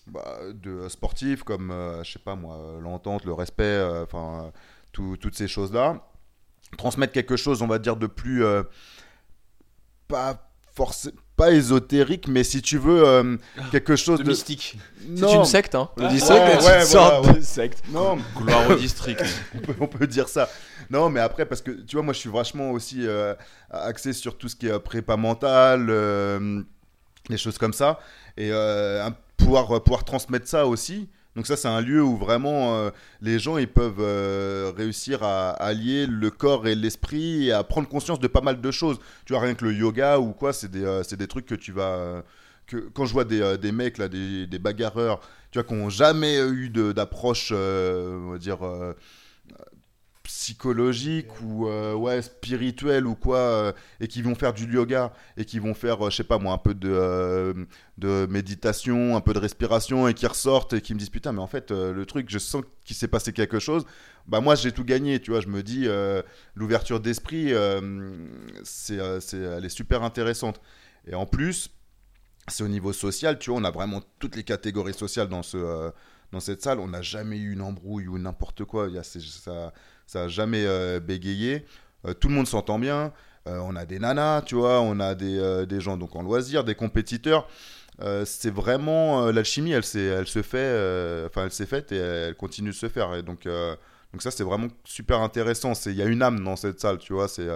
bah, 0.09 0.37
de 0.53 0.71
euh, 0.71 0.89
sportifs, 0.89 1.43
comme, 1.43 1.71
euh, 1.71 2.03
je 2.03 2.11
sais 2.13 2.19
pas 2.19 2.35
moi, 2.35 2.55
euh, 2.57 2.79
l'entente, 2.81 3.25
le 3.25 3.33
respect, 3.33 3.63
euh, 3.63 4.03
enfin, 4.03 4.45
euh, 4.45 4.49
tout- 4.91 5.17
toutes 5.17 5.35
ces 5.35 5.47
choses-là. 5.47 6.01
Transmettre 6.77 7.13
quelque 7.13 7.35
chose, 7.35 7.61
on 7.61 7.67
va 7.67 7.79
dire, 7.79 7.95
de 7.95 8.07
plus. 8.07 8.43
euh, 8.45 8.63
pas 10.07 10.49
forcément. 10.75 11.15
Pas 11.35 11.51
ésotérique, 11.51 12.27
mais 12.27 12.43
si 12.43 12.61
tu 12.61 12.77
veux, 12.77 13.07
euh, 13.07 13.37
quelque 13.71 13.95
chose 13.95 14.19
De 14.19 14.23
de. 14.25 14.29
mystique. 14.29 14.77
C'est 15.15 15.33
une 15.33 15.45
secte, 15.45 15.73
hein. 15.73 15.89
Le 15.95 16.03
Ouais, 16.03 16.09
district 16.09 16.41
une 16.41 16.65
ouais, 16.65 16.81
sorte 16.85 17.23
voilà, 17.23 17.39
de 17.39 17.41
secte. 17.43 17.81
non, 17.89 18.17
Gloire 18.35 18.69
au 18.69 18.75
district. 18.75 19.23
on 19.55 19.59
peut, 19.59 19.75
on 19.79 19.87
peut 19.87 20.05
dire 20.05 20.27
ça. 20.27 20.49
Non, 20.89 21.09
mais 21.09 21.21
après, 21.21 21.45
parce 21.45 21.61
que 21.61 21.71
tu 21.71 21.95
vois, 21.95 22.03
moi, 22.03 22.13
je 22.13 22.19
suis 22.19 22.29
vachement 22.29 22.71
aussi 22.71 23.07
euh, 23.07 23.35
axé 23.69 24.11
sur 24.11 24.37
tout 24.37 24.49
ce 24.49 24.55
qui 24.57 24.67
est 24.67 24.79
prépa 24.79 25.15
mentale, 25.15 25.87
euh, 25.89 26.61
des 27.29 27.37
choses 27.37 27.57
comme 27.57 27.73
ça, 27.73 27.99
et 28.35 28.51
euh, 28.51 29.05
un- 29.07 29.15
pouvoir, 29.39 29.71
euh, 29.71 29.79
pouvoir 29.79 30.03
transmettre 30.03 30.47
ça 30.47 30.67
aussi. 30.67 31.09
Donc 31.35 31.47
ça, 31.47 31.55
c'est 31.55 31.67
un 31.67 31.81
lieu 31.81 32.03
où 32.03 32.17
vraiment 32.17 32.75
euh, 32.75 32.89
les 33.21 33.39
gens 33.39 33.57
ils 33.57 33.67
peuvent 33.67 33.99
euh, 33.99 34.71
réussir 34.75 35.23
à 35.23 35.51
allier 35.51 36.05
le 36.07 36.29
corps 36.31 36.67
et 36.67 36.75
l'esprit 36.75 37.47
et 37.47 37.51
à 37.51 37.63
prendre 37.63 37.87
conscience 37.87 38.19
de 38.19 38.27
pas 38.27 38.41
mal 38.41 38.59
de 38.59 38.71
choses. 38.71 38.97
Tu 39.25 39.33
vois, 39.33 39.41
rien 39.41 39.53
que 39.53 39.63
le 39.65 39.73
yoga 39.73 40.19
ou 40.19 40.33
quoi, 40.33 40.53
c'est 40.53 40.69
des, 40.69 40.83
euh, 40.83 41.03
des 41.03 41.27
trucs 41.27 41.45
que 41.45 41.55
tu 41.55 41.71
vas... 41.71 42.23
que, 42.67 42.77
quand 42.93 43.05
je 43.05 43.13
vois 43.13 43.25
des, 43.25 43.57
des 43.57 43.71
mecs, 43.71 43.97
là, 43.99 44.07
des, 44.07 44.47
des 44.47 44.59
bagarreurs, 44.59 45.19
tu 45.51 45.59
vois, 45.59 45.63
qui 45.63 45.73
n'ont 45.75 45.89
jamais 45.89 46.37
eu 46.39 46.69
d'approche, 46.69 47.51
on 47.51 48.31
va 48.31 48.37
dire, 48.37 48.59
euh, 50.29 50.49
psychologique 50.49 51.41
ou 51.41 51.67
euh, 51.67 51.93
ouais, 51.93 52.21
ou 53.03 53.15
quoi, 53.15 53.37
euh, 53.37 53.73
et 53.99 54.07
qui 54.07 54.21
vont 54.21 54.35
faire 54.35 54.53
du 54.53 54.71
yoga 54.71 55.11
et 55.37 55.45
qui 55.45 55.59
vont 55.59 55.73
faire, 55.73 56.05
euh, 56.05 56.09
je 56.09 56.17
sais 56.17 56.23
pas 56.23 56.37
moi, 56.37 56.53
un 56.53 56.57
peu 56.57 56.73
de, 56.73 56.89
euh, 56.89 57.53
de 57.97 58.27
méditation, 58.29 59.15
un 59.15 59.21
peu 59.21 59.33
de 59.33 59.39
respiration 59.39 60.07
et 60.07 60.13
qui 60.13 60.27
ressortent 60.27 60.73
et 60.73 60.81
qui 60.81 60.93
me 60.93 60.99
disent 60.99 61.09
putain, 61.09 61.31
mais 61.31 61.41
en 61.41 61.47
fait, 61.47 61.71
euh, 61.71 61.93
le 61.93 62.05
truc, 62.05 62.29
je 62.29 62.37
sens 62.37 62.63
qu'il 62.85 62.95
s'est 62.95 63.07
passé 63.07 63.33
quelque 63.33 63.59
chose. 63.59 63.85
Bah, 64.27 64.39
moi, 64.41 64.55
j'ai 64.55 64.71
tout 64.71 64.83
gagné, 64.83 65.19
tu 65.19 65.31
vois. 65.31 65.41
Je 65.41 65.47
me 65.47 65.63
dis, 65.63 65.87
l'ouverture 66.53 66.99
d'esprit, 66.99 67.51
c'est, 68.63 69.21
c'est, 69.21 69.37
elle 69.37 69.65
est 69.65 69.69
super 69.69 70.03
intéressante. 70.03 70.61
Et 71.07 71.15
en 71.15 71.25
plus, 71.25 71.71
c'est 72.47 72.63
au 72.63 72.67
niveau 72.67 72.93
social, 72.93 73.39
tu 73.39 73.49
vois, 73.49 73.59
on 73.59 73.63
a 73.63 73.71
vraiment 73.71 74.01
toutes 74.19 74.35
les 74.35 74.43
catégories 74.43 74.93
sociales 74.93 75.29
dans, 75.29 75.41
ce, 75.41 75.91
dans 76.31 76.39
cette 76.39 76.61
salle. 76.61 76.79
On 76.79 76.89
n'a 76.89 77.01
jamais 77.01 77.37
eu 77.39 77.53
une 77.53 77.61
embrouille 77.61 78.07
ou 78.07 78.19
n'importe 78.19 78.65
quoi. 78.65 78.87
Il 78.87 78.95
y 78.95 78.99
a, 78.99 79.03
ça 79.03 79.73
ça 80.09 80.21
n'a 80.21 80.27
jamais 80.27 80.65
euh, 80.65 80.99
bégayé. 80.99 81.65
Euh, 82.03 82.15
tout 82.15 82.29
le 82.29 82.33
monde 82.33 82.47
s'entend 82.47 82.79
bien. 82.79 83.13
Euh, 83.47 83.59
on 83.63 83.75
a 83.75 83.85
des 83.85 83.99
nanas, 83.99 84.41
tu 84.41 84.55
vois, 84.55 84.81
on 84.81 84.99
a 84.99 85.13
des, 85.13 85.65
des 85.67 85.79
gens 85.79 85.97
donc 85.97 86.15
en 86.15 86.23
loisirs, 86.23 86.63
des 86.63 86.73
compétiteurs. 86.73 87.47
C'est 88.25 88.49
vraiment 88.49 89.25
euh, 89.25 89.31
l'alchimie, 89.31 89.71
elle, 89.71 89.83
se 89.83 90.41
fait, 90.41 91.25
enfin 91.27 91.45
elle 91.45 91.51
s'est 91.51 91.67
faite 91.67 91.91
et 91.91 91.97
elle 91.97 92.35
continue 92.35 92.69
de 92.69 92.75
se 92.75 92.89
faire. 92.89 93.13
Et 93.13 93.21
donc, 93.21 93.43
donc 93.43 94.21
ça 94.21 94.31
c'est 94.31 94.43
vraiment 94.43 94.69
super 94.83 95.21
intéressant. 95.21 95.73
Il 95.85 95.93
y 95.93 96.01
a 96.01 96.05
une 96.05 96.23
âme 96.23 96.43
dans 96.43 96.55
cette 96.55 96.79
salle, 96.79 96.97
tu 96.97 97.13
vois. 97.13 97.27
C'est 97.27 97.47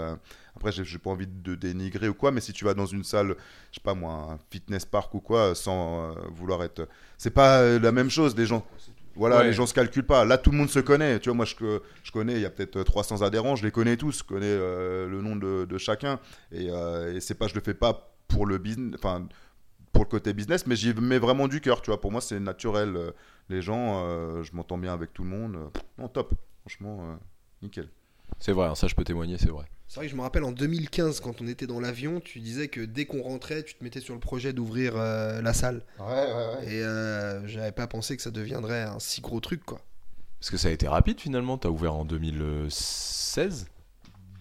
après 0.56 0.72
j'ai 0.72 0.98
pas 1.00 1.10
envie 1.10 1.28
de 1.28 1.56
dénigrer 1.56 2.08
ou 2.08 2.14
quoi, 2.14 2.32
mais 2.32 2.42
si 2.42 2.54
tu 2.54 2.66
vas 2.66 2.76
dans 2.76 2.86
une 2.86 3.04
salle, 3.04 3.36
je 3.72 3.76
sais 3.76 3.84
pas 3.84 3.96
moi, 3.96 4.14
un 4.34 4.38
fitness 4.52 4.86
park 4.86 5.12
ou 5.16 5.22
quoi, 5.22 5.56
sans 5.56 6.14
vouloir 6.36 6.64
être, 6.64 6.88
c'est 7.18 7.32
pas 7.32 7.80
la 7.80 7.92
même 7.92 8.12
chose. 8.12 8.36
Les 8.36 8.46
gens, 8.46 8.64
voilà, 9.16 9.38
Ouais. 9.40 9.44
les 9.46 9.54
gens 9.54 9.66
se 9.66 9.74
calculent 9.74 10.06
pas. 10.06 10.26
Là, 10.26 10.38
tout 10.38 10.52
le 10.52 10.58
monde 10.58 10.70
se 10.70 10.80
connaît. 10.80 11.20
Tu 11.20 11.30
vois, 11.30 11.36
moi, 11.36 11.46
je, 11.46 11.80
je 12.04 12.12
connais, 12.12 12.34
il 12.34 12.42
y 12.42 12.46
a 12.46 12.50
peut-être 12.50 12.82
300 12.84 13.22
adhérents, 13.22 13.56
je 13.56 13.64
les 13.64 13.72
connais 13.72 13.98
tous, 13.98 14.20
je 14.20 14.24
connais 14.24 14.46
euh, 14.48 15.08
le 15.08 15.22
nom 15.22 15.36
de, 15.36 15.66
de 15.66 15.78
chacun. 15.78 16.20
Et, 16.52 16.68
euh, 16.70 17.14
et 17.16 17.20
c'est 17.22 17.36
pas, 17.36 17.48
je 17.48 17.56
le 17.56 17.62
fais 17.62 17.74
pas 17.74 18.16
pour 18.28 18.46
le 18.46 18.58
business, 18.58 18.96
enfin, 18.98 19.28
pour 19.92 20.04
le 20.06 20.10
côté 20.10 20.34
business, 20.34 20.66
mais 20.66 20.76
j'y 20.76 20.94
mets 20.96 21.20
vraiment 21.20 21.48
du 21.48 21.62
cœur. 21.62 21.82
Tu 21.82 21.92
vois, 21.92 22.02
pour 22.02 22.12
moi, 22.12 22.22
c'est 22.22 22.40
naturel. 22.40 22.96
Euh, 22.96 23.12
Les 23.50 23.62
gens, 23.62 24.06
euh, 24.08 24.42
je 24.42 24.56
m'entends 24.56 24.78
bien 24.78 24.94
avec 24.94 25.14
tout 25.14 25.24
le 25.24 25.30
monde. 25.30 25.56
Euh, 25.58 25.68
Non, 25.98 26.08
top. 26.08 26.34
Franchement, 26.62 27.00
euh, 27.02 27.16
nickel. 27.62 27.90
C'est 28.40 28.54
vrai, 28.54 28.68
hein, 28.70 28.76
ça 28.76 28.88
je 28.88 28.96
peux 28.96 29.04
témoigner, 29.04 29.38
c'est 29.38 29.50
vrai. 29.52 29.66
C'est 29.94 30.00
vrai 30.00 30.08
que 30.08 30.12
je 30.12 30.18
me 30.18 30.24
rappelle 30.24 30.44
en 30.44 30.52
2015, 30.52 31.20
quand 31.20 31.40
on 31.40 31.48
était 31.48 31.68
dans 31.68 31.80
l'avion, 31.80 32.20
tu 32.20 32.40
disais 32.40 32.68
que 32.68 32.82
dès 32.82 33.06
qu'on 33.06 33.22
rentrait, 33.22 33.62
tu 33.62 33.76
te 33.76 33.84
mettais 33.84 34.00
sur 34.00 34.16
le 34.16 34.20
projet 34.20 34.52
d'ouvrir 34.52 34.94
euh, 34.96 35.40
la 35.44 35.54
salle. 35.54 35.84
Ouais, 36.00 36.08
ouais, 36.08 36.66
Et 36.68 36.82
euh, 36.82 37.48
j'avais 37.48 37.72
pas 37.72 37.86
pensé 37.86 38.18
que 38.18 38.24
ça 38.24 38.32
deviendrait 38.32 38.82
un 38.82 38.98
si 38.98 39.22
gros 39.22 39.40
truc, 39.40 39.64
quoi. 39.64 39.82
Parce 40.40 40.50
que 40.50 40.58
ça 40.58 40.70
a 40.70 40.72
été 40.72 40.88
rapide 40.88 41.22
finalement, 41.22 41.60
t'as 41.60 41.70
ouvert 41.70 41.94
en 41.94 42.06
2016 42.06 43.68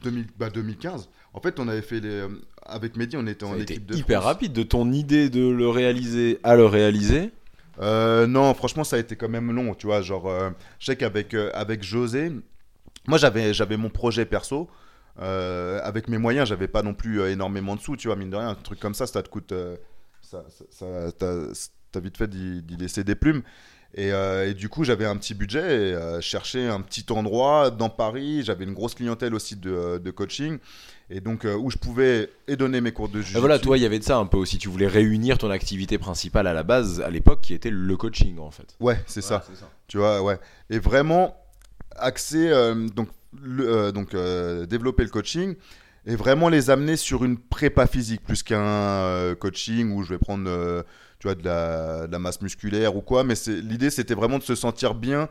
2000, 0.03 0.27
bah, 0.39 0.49
2015. 0.49 1.11
En 1.35 1.41
fait, 1.43 1.61
on 1.61 1.69
avait 1.69 1.83
fait 1.83 2.01
les. 2.01 2.09
euh, 2.09 2.29
Avec 2.65 2.97
Mehdi, 2.97 3.19
on 3.19 3.27
était 3.27 3.45
Ça 3.45 3.53
en 3.53 3.59
équipe 3.59 3.85
de 3.85 3.95
hyper 3.95 4.23
France. 4.23 4.33
rapide, 4.33 4.55
de 4.55 4.62
ton 4.62 4.91
idée 4.91 5.29
de 5.29 5.47
le 5.47 5.69
réaliser 5.69 6.41
à 6.45 6.57
le 6.57 6.65
réaliser. 6.65 7.31
Euh, 7.79 8.27
non, 8.27 8.55
franchement, 8.55 8.85
ça 8.85 8.97
a 8.97 9.01
été 9.01 9.16
quand 9.16 9.29
même 9.29 9.53
long, 9.53 9.74
tu 9.74 9.87
vois. 9.87 10.01
Genre, 10.01 10.31
euh, 10.31 10.49
je 10.79 10.87
sais 10.87 10.97
qu'avec 10.97 11.35
euh, 11.35 11.51
avec 11.53 11.83
José, 11.83 12.33
moi 13.07 13.19
j'avais 13.19 13.53
j'avais 13.53 13.77
mon 13.77 13.91
projet 13.91 14.24
perso. 14.24 14.70
Euh, 15.20 15.80
avec 15.82 16.09
mes 16.09 16.18
moyens, 16.18 16.48
j'avais 16.48 16.68
pas 16.68 16.82
non 16.82 16.94
plus 16.94 17.20
euh, 17.20 17.30
énormément 17.30 17.76
de 17.76 17.80
sous, 17.80 17.97
tu 17.97 18.09
vois, 18.09 18.16
mine 18.16 18.30
de 18.30 18.36
rien. 18.36 18.48
Un 18.48 18.55
truc 18.55 18.80
comme 18.80 18.94
ça, 18.94 19.06
ça 19.06 19.22
te 19.22 19.28
coûte. 19.28 19.52
euh, 19.52 19.76
ça, 20.22 20.44
ça, 20.70 21.10
ça- 21.10 21.52
t'as 21.93 22.01
vite 22.01 22.16
fait 22.16 22.28
d'y 22.28 22.76
laisser 22.78 23.05
des 23.05 23.14
plumes. 23.14 23.43
Et, 23.94 24.10
euh, 24.10 24.48
et 24.48 24.55
du 24.55 24.70
coup, 24.70 24.84
j'avais 24.84 25.05
un 25.05 25.18
petit 25.18 25.34
budget 25.34 25.60
et 25.90 25.94
euh, 25.94 26.18
cherchais 26.22 26.66
un 26.66 26.80
petit 26.80 27.05
endroit 27.10 27.70
dans 27.70 27.90
Paris. 27.90 28.43
J'avais 28.43 28.64
une 28.64 28.72
grosse 28.72 28.94
clientèle 28.94 29.34
aussi 29.34 29.55
de, 29.56 29.98
de 29.98 30.10
coaching. 30.10 30.59
Et 31.10 31.20
donc, 31.20 31.44
euh, 31.44 31.55
où 31.55 31.68
je 31.68 31.76
pouvais 31.76 32.30
et 32.48 32.56
donner 32.56 32.80
mes 32.80 32.93
cours 32.93 33.10
de 33.10 33.20
Et 33.20 33.39
voilà, 33.39 33.59
toi, 33.59 33.76
il 33.76 33.82
y 33.82 33.84
avait 33.86 33.98
de 33.98 34.05
ça 34.05 34.16
un 34.16 34.24
peu 34.24 34.39
aussi. 34.39 34.56
Tu 34.56 34.70
voulais 34.70 34.86
réunir 34.86 35.36
ton 35.36 35.51
activité 35.51 35.98
principale 35.98 36.47
à 36.47 36.55
la 36.55 36.62
base, 36.62 37.02
à 37.02 37.10
l'époque, 37.10 37.43
qui 37.43 37.52
était 37.52 37.68
le 37.68 37.94
coaching 37.98 38.39
en 38.39 38.51
fait. 38.51 38.74
Ouais, 38.80 38.98
c'est 39.06 39.20
ça. 39.20 39.44
Tu 39.89 39.98
vois, 39.98 40.22
ouais. 40.22 40.39
Et 40.70 40.78
vraiment 40.78 41.36
axer, 41.97 42.48
euh, 42.48 42.89
donc, 42.89 43.09
le- 43.40 43.68
euh, 43.68 43.92
donc 43.92 44.14
euh, 44.14 44.66
développer 44.66 45.04
le 45.04 45.10
coaching 45.10 45.54
et 46.06 46.16
vraiment 46.16 46.48
les 46.48 46.70
amener 46.70 46.96
sur 46.96 47.24
une 47.24 47.38
prépa 47.38 47.86
physique 47.86 48.22
plus 48.24 48.42
qu'un 48.42 48.60
euh, 48.60 49.34
coaching 49.34 49.92
où 49.92 50.02
je 50.02 50.10
vais 50.10 50.18
prendre, 50.18 50.50
tu 51.20 51.28
vois, 51.28 51.34
de 51.36 51.44
la, 51.44 52.06
de 52.09 52.12
la 52.12 52.18
masse 52.18 52.40
musculaire 52.42 52.96
ou 52.96 53.00
quoi. 53.02 53.22
Mais 53.24 53.34
l'idée, 53.46 53.90
c'était 53.90 54.14
vraiment 54.14 54.38
de 54.38 54.42
se 54.42 54.54
sentir 54.56 54.94
bien 54.94 55.28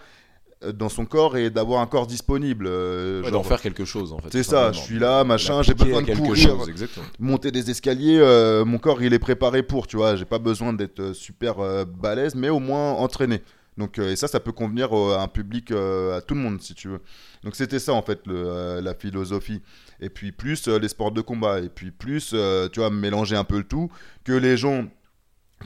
dans 0.75 0.89
son 0.89 1.05
corps 1.05 1.37
et 1.37 1.49
d'avoir 1.49 1.81
un 1.81 1.87
corps 1.87 2.05
disponible. 2.07 2.67
Ouais, 2.67 3.31
D'en 3.31 3.41
faire 3.43 3.59
quelque 3.61 3.83
chose 3.83 4.13
en 4.13 4.19
fait. 4.19 4.29
C'est 4.31 4.43
ça, 4.43 4.71
je 4.71 4.79
suis 4.79 4.99
là, 4.99 5.23
machin, 5.23 5.61
j'ai 5.63 5.73
besoin 5.73 6.03
de 6.03 6.15
courir. 6.15 6.49
chose, 6.49 6.71
monter 7.19 7.51
des 7.51 7.69
escaliers, 7.71 8.19
mon 8.65 8.77
corps 8.77 9.01
il 9.01 9.13
est 9.13 9.19
préparé 9.19 9.63
pour, 9.63 9.87
tu 9.87 9.97
vois. 9.97 10.15
J'ai 10.15 10.25
pas 10.25 10.39
besoin 10.39 10.71
d'être 10.71 11.13
super 11.13 11.55
balèze, 11.85 12.35
mais 12.35 12.49
au 12.49 12.59
moins 12.59 12.91
entraîné. 12.93 13.41
Donc, 13.77 13.99
euh, 13.99 14.11
et 14.11 14.15
ça, 14.15 14.27
ça 14.27 14.39
peut 14.39 14.51
convenir 14.51 14.95
euh, 14.95 15.15
à 15.17 15.21
un 15.21 15.27
public, 15.27 15.71
euh, 15.71 16.17
à 16.17 16.21
tout 16.21 16.35
le 16.35 16.41
monde, 16.41 16.61
si 16.61 16.75
tu 16.75 16.89
veux. 16.89 16.99
Donc, 17.43 17.55
c'était 17.55 17.79
ça, 17.79 17.93
en 17.93 18.01
fait, 18.01 18.27
le, 18.27 18.81
la 18.81 18.93
philosophie. 18.93 19.61
Et 19.99 20.09
puis, 20.09 20.31
plus 20.31 20.67
les 20.67 20.89
sports 20.89 21.11
de 21.11 21.21
combat. 21.21 21.59
Et 21.59 21.69
puis, 21.69 21.91
plus, 21.91 22.35
tu 22.73 22.79
vois, 22.79 22.89
mélanger 22.89 23.35
un 23.35 23.43
peu 23.45 23.57
le 23.57 23.63
tout. 23.63 23.89
Que 24.23 24.33
les 24.33 24.57
gens 24.57 24.87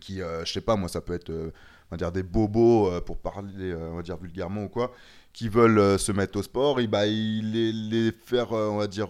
qui, 0.02 0.19
je 0.19 0.52
sais 0.52 0.61
pas, 0.61 0.76
moi, 0.76 0.88
ça 0.88 1.02
peut 1.02 1.14
être, 1.14 1.32
on 1.32 1.52
va 1.91 1.98
dire, 1.98 2.11
des 2.11 2.23
bobos, 2.23 3.02
pour 3.02 3.18
parler, 3.18 3.73
on 3.73 3.95
va 3.95 4.02
dire, 4.02 4.18
vulgairement 4.18 4.65
ou 4.65 4.69
quoi, 4.69 4.91
qui 5.34 5.49
veulent 5.49 5.98
se 5.98 6.11
mettre 6.11 6.38
au 6.38 6.44
sport, 6.44 6.80
et 6.80 6.88
bah, 6.88 7.07
il 7.07 7.52
les, 7.52 7.72
les 7.72 8.11
faire, 8.11 8.52
on 8.52 8.77
va 8.77 8.88
dire, 8.88 9.07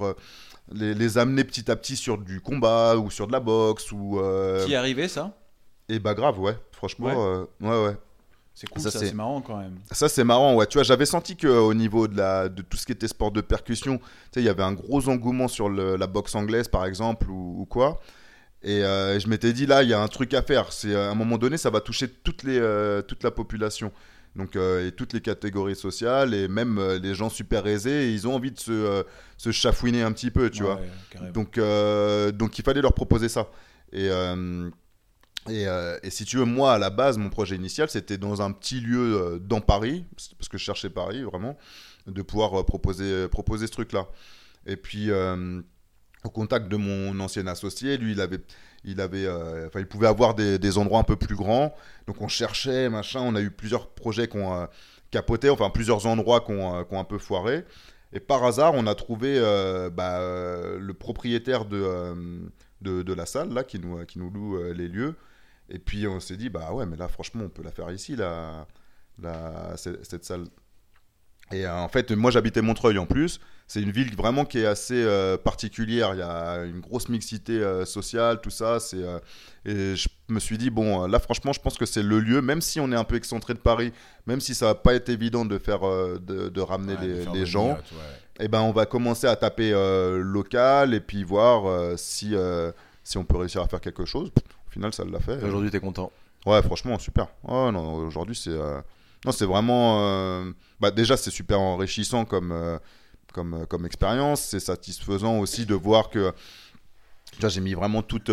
les, 0.72 0.94
les 0.94 1.18
amener 1.18 1.44
petit 1.44 1.70
à 1.70 1.76
petit 1.76 1.96
sur 1.96 2.18
du 2.18 2.40
combat 2.40 2.96
ou 2.98 3.10
sur 3.12 3.28
de 3.28 3.32
la 3.32 3.40
boxe 3.40 3.92
ou. 3.92 4.22
Qui 4.66 4.74
est 4.74 4.78
arrivé 4.78 5.08
ça? 5.08 5.36
Et 5.90 6.00
bah, 6.00 6.14
grave, 6.14 6.40
ouais, 6.40 6.58
franchement, 6.72 7.08
Ouais. 7.08 7.68
ouais, 7.68 7.86
ouais. 7.88 7.98
C'est 8.58 8.70
cool, 8.70 8.82
Ça, 8.82 8.90
ça, 8.90 9.00
c'est- 9.00 9.14
marrant 9.14 9.42
quand 9.42 9.58
même. 9.58 9.76
Ça, 9.92 10.08
c'est 10.08 10.24
marrant, 10.24 10.56
ouais. 10.56 10.66
Tu 10.66 10.78
vois, 10.78 10.84
j'avais 10.84 11.06
senti 11.06 11.36
qu'au 11.36 11.74
niveau 11.74 12.08
de, 12.08 12.16
la, 12.16 12.48
de 12.48 12.62
tout 12.62 12.78
ce 12.78 12.86
qui 12.86 12.94
était 12.94 13.10
sport 13.10 13.32
de 13.32 13.42
percussion, 13.42 13.98
tu 13.98 14.04
sais, 14.34 14.40
il 14.42 14.46
y 14.46 14.50
avait 14.50 14.64
un 14.64 14.72
gros 14.72 15.10
engouement 15.10 15.50
sur 15.50 15.68
le- 15.68 15.98
la 15.98 16.08
boxe 16.08 16.34
anglaise, 16.36 16.70
par 16.70 16.86
exemple, 16.86 17.30
ou, 17.30 17.62
ou 17.62 17.66
quoi. 17.66 18.00
Et 18.64 18.82
euh, 18.84 19.20
je 19.20 19.28
m'étais 19.28 19.52
dit, 19.52 19.66
là, 19.66 19.84
il 19.84 19.90
y 19.90 19.94
a 19.94 20.02
un 20.02 20.08
truc 20.08 20.34
à 20.34 20.42
faire. 20.42 20.72
C'est 20.72 20.96
à 20.96 21.12
un 21.12 21.16
moment 21.16 21.38
donné, 21.38 21.58
ça 21.58 21.70
va 21.70 21.82
toucher 21.82 22.08
toutes 22.10 22.44
les, 22.44 22.58
euh, 22.58 23.02
toute 23.02 23.24
la 23.24 23.32
population. 23.32 23.92
Donc, 24.38 24.56
euh, 24.56 24.88
et 24.88 24.92
toutes 24.94 25.12
les 25.14 25.22
catégories 25.22 25.76
sociales, 25.76 26.34
et 26.34 26.48
même 26.48 26.80
les 27.04 27.14
gens 27.14 27.30
super 27.30 27.68
aisés, 27.68 28.14
ils 28.14 28.26
ont 28.28 28.36
envie 28.36 28.52
de 28.52 28.60
se, 28.60 29.04
se 29.38 29.52
chafouiner 29.52 30.02
un 30.02 30.12
petit 30.14 30.32
peu, 30.32 30.50
tu 30.50 30.64
vois. 30.64 30.80
Carrément. 31.10 31.32
Donc, 31.34 31.60
donc 32.38 32.58
il 32.58 32.64
fallait 32.64 32.82
leur 32.82 32.94
proposer 32.94 33.28
ça. 33.30 33.50
Et, 33.92 34.10
et, 35.48 35.68
euh, 35.68 36.00
et 36.02 36.10
si 36.10 36.26
tu 36.26 36.38
veux, 36.38 36.46
moi, 36.46 36.74
à 36.74 36.78
la 36.80 36.90
base, 36.90 37.18
mon 37.18 37.30
projet 37.30 37.56
initial, 37.56 37.90
c'était 37.90 38.18
dans 38.18 38.42
un 38.42 38.52
petit 38.52 38.80
lieu 38.80 39.16
euh, 39.16 39.40
dans 39.40 39.62
Paris, 39.62 40.06
parce 40.38 40.50
que 40.50 40.58
je 40.58 40.64
cherchais 40.64 40.90
Paris, 40.90 41.22
vraiment, 41.24 41.56
de 42.08 42.22
pouvoir 42.24 42.60
euh, 42.60 42.64
proposer, 42.64 43.28
proposer 43.28 43.68
ce 43.68 43.72
truc-là. 43.72 44.08
Et 44.66 44.76
puis, 44.78 45.12
au 45.12 46.30
contact 46.30 46.68
de 46.70 46.76
mon 46.76 47.20
ancien 47.20 47.48
associé, 47.48 47.98
lui, 47.98 48.14
il 48.14 48.22
avait... 48.22 48.40
Il, 48.88 49.02
avait, 49.02 49.28
enfin, 49.66 49.80
il 49.80 49.88
pouvait 49.88 50.06
avoir 50.06 50.36
des, 50.36 50.78
endroits 50.78 51.00
un 51.00 51.04
peu 51.04 51.16
plus 51.16 51.36
grands. 51.36 51.74
Donc 52.06 52.22
on 52.22 52.28
cherchait, 52.28 52.88
machin. 52.88 53.20
On 53.24 53.34
a 53.34 53.42
eu 53.42 53.50
plusieurs 53.50 53.90
projets 53.90 54.28
qui 54.28 54.38
euh, 54.38 54.68
capoté, 55.10 55.50
enfin 55.50 55.72
plusieurs 55.72 56.06
endroits 56.06 56.42
qui 56.42 56.52
ont 56.52 57.00
un 57.00 57.04
peu 57.04 57.18
foiré. 57.18 57.66
Et 58.14 58.20
par 58.20 58.44
hasard, 58.44 58.76
on 58.76 58.86
a 58.86 58.94
trouvé 58.94 59.40
bah, 59.92 60.20
le 60.78 60.94
propriétaire 60.94 61.66
de, 61.66 62.48
de, 62.82 63.02
de 63.02 63.14
la 63.16 63.26
salle 63.26 63.52
là, 63.52 63.64
qui, 63.64 63.80
nous, 63.80 64.06
qui 64.06 64.20
nous 64.20 64.30
loue 64.30 64.72
les 64.72 64.88
lieux. 64.88 65.16
Et 65.70 65.80
puis 65.80 66.08
on 66.08 66.20
s'est 66.20 66.38
dit, 66.38 66.50
bah 66.50 66.72
ouais, 66.74 66.86
mais 66.86 66.98
là, 66.98 67.08
franchement, 67.08 67.44
on 67.46 67.50
peut 67.50 67.64
la 67.64 67.72
faire 67.72 67.92
ici, 67.92 68.16
la, 68.16 68.68
la, 69.22 69.76
cette, 69.78 70.06
cette 70.06 70.26
salle. 70.26 70.46
Et 71.52 71.66
euh, 71.66 71.76
en 71.76 71.88
fait, 71.90 72.12
moi, 72.12 72.32
j'habitais 72.32 72.62
Montreuil 72.64 72.98
en 72.98 73.06
plus. 73.06 73.40
C'est 73.68 73.82
une 73.82 73.92
ville 73.92 74.16
vraiment 74.16 74.46
qui 74.46 74.60
est 74.60 74.66
assez 74.66 74.96
euh, 75.04 75.38
particulière. 75.38 76.14
Il 76.14 76.20
y 76.20 76.24
a 76.24 76.64
une 76.66 76.80
grosse 76.80 77.08
mixité 77.08 77.54
euh, 77.54 77.86
sociale, 77.86 78.42
tout 78.42 78.50
ça. 78.50 78.80
C'est, 78.80 78.98
et 79.66 79.96
je 79.96 80.08
me 80.28 80.40
suis 80.40 80.58
dit, 80.58 80.72
bon, 80.72 81.06
là, 81.08 81.20
franchement, 81.20 81.54
je 81.54 81.60
pense 81.60 81.78
que 81.78 81.86
c'est 81.86 82.02
le 82.04 82.20
lieu, 82.20 82.42
même 82.42 82.62
si 82.62 82.80
on 82.80 82.92
est 82.92 82.96
un 82.96 83.04
peu 83.04 83.16
excentré 83.16 83.54
de 83.54 83.60
Paris, 83.60 83.92
même 84.26 84.40
si 84.40 84.56
ça 84.56 84.68
va 84.68 84.76
pas 84.76 84.96
être 84.96 85.10
évident 85.10 85.46
de 85.46 85.58
faire, 85.60 85.82
de, 85.82 86.50
de 86.50 86.62
ramener 86.62 86.94
Ouais, 86.96 87.08
les, 87.08 87.26
les 87.40 87.46
gens 87.46 87.74
ouais. 87.74 87.78
eh 88.40 88.48
ben, 88.48 88.62
on 88.62 88.72
va 88.72 88.86
commencer 88.88 89.28
à 89.28 89.36
taper 89.36 89.72
local 89.72 90.94
et 90.96 91.00
puis 91.00 91.24
voir 91.24 91.98
si, 91.98 92.36
si 93.04 93.18
on 93.20 93.24
peut 93.24 93.38
réussir 93.38 93.62
à 93.62 93.68
faire 93.68 93.82
quelque 93.82 94.06
chose. 94.06 94.32
Final, 94.76 94.94
ça 94.94 95.06
l'a 95.06 95.22
fait. 95.22 95.42
Aujourd'hui, 95.42 95.72
t'es 95.72 95.80
content. 95.80 96.12
Ouais, 96.46 96.62
franchement, 96.62 97.00
super. 97.00 97.28
Oh, 97.48 97.72
non, 97.72 97.94
aujourd'hui, 97.94 98.36
c'est 98.36 98.50
euh, 98.50 98.82
non, 99.26 99.32
c'est 99.32 99.46
vraiment. 99.46 100.00
euh, 100.02 100.52
Bah, 100.82 100.92
déjà, 100.92 101.16
c'est 101.16 101.32
super 101.32 101.62
enrichissant 101.62 102.26
comme, 102.26 102.52
euh, 102.52 102.78
comme, 103.34 103.66
comme 103.70 103.86
expérience. 103.86 104.42
C'est 104.42 104.60
satisfaisant 104.60 105.40
aussi 105.40 105.66
de 105.66 105.74
voir 105.76 106.10
que. 106.10 106.34
Tu 107.40 107.50
j'ai 107.50 107.62
mis 107.62 107.74
vraiment 107.74 108.02
toute. 108.02 108.30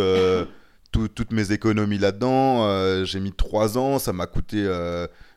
tout- 0.91 1.09
toutes 1.09 1.31
mes 1.31 1.53
économies 1.53 1.99
là-dedans. 1.99 3.05
J'ai 3.05 3.21
mis 3.21 3.33
trois 3.33 3.79
ans, 3.79 4.01
ça 4.01 4.13
m'a 4.13 4.27
coûté 4.27 4.69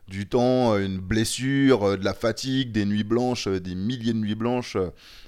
du 0.07 0.27
temps, 0.27 0.76
une 0.77 0.98
blessure, 0.99 1.98
de 1.99 2.03
la 2.03 2.14
fatigue, 2.15 2.72
des 2.72 2.84
nuits 2.86 3.03
blanches, 3.03 3.48
des 3.48 3.76
milliers 3.76 4.14
de 4.14 4.18
nuits 4.18 4.36
blanches, 4.36 4.76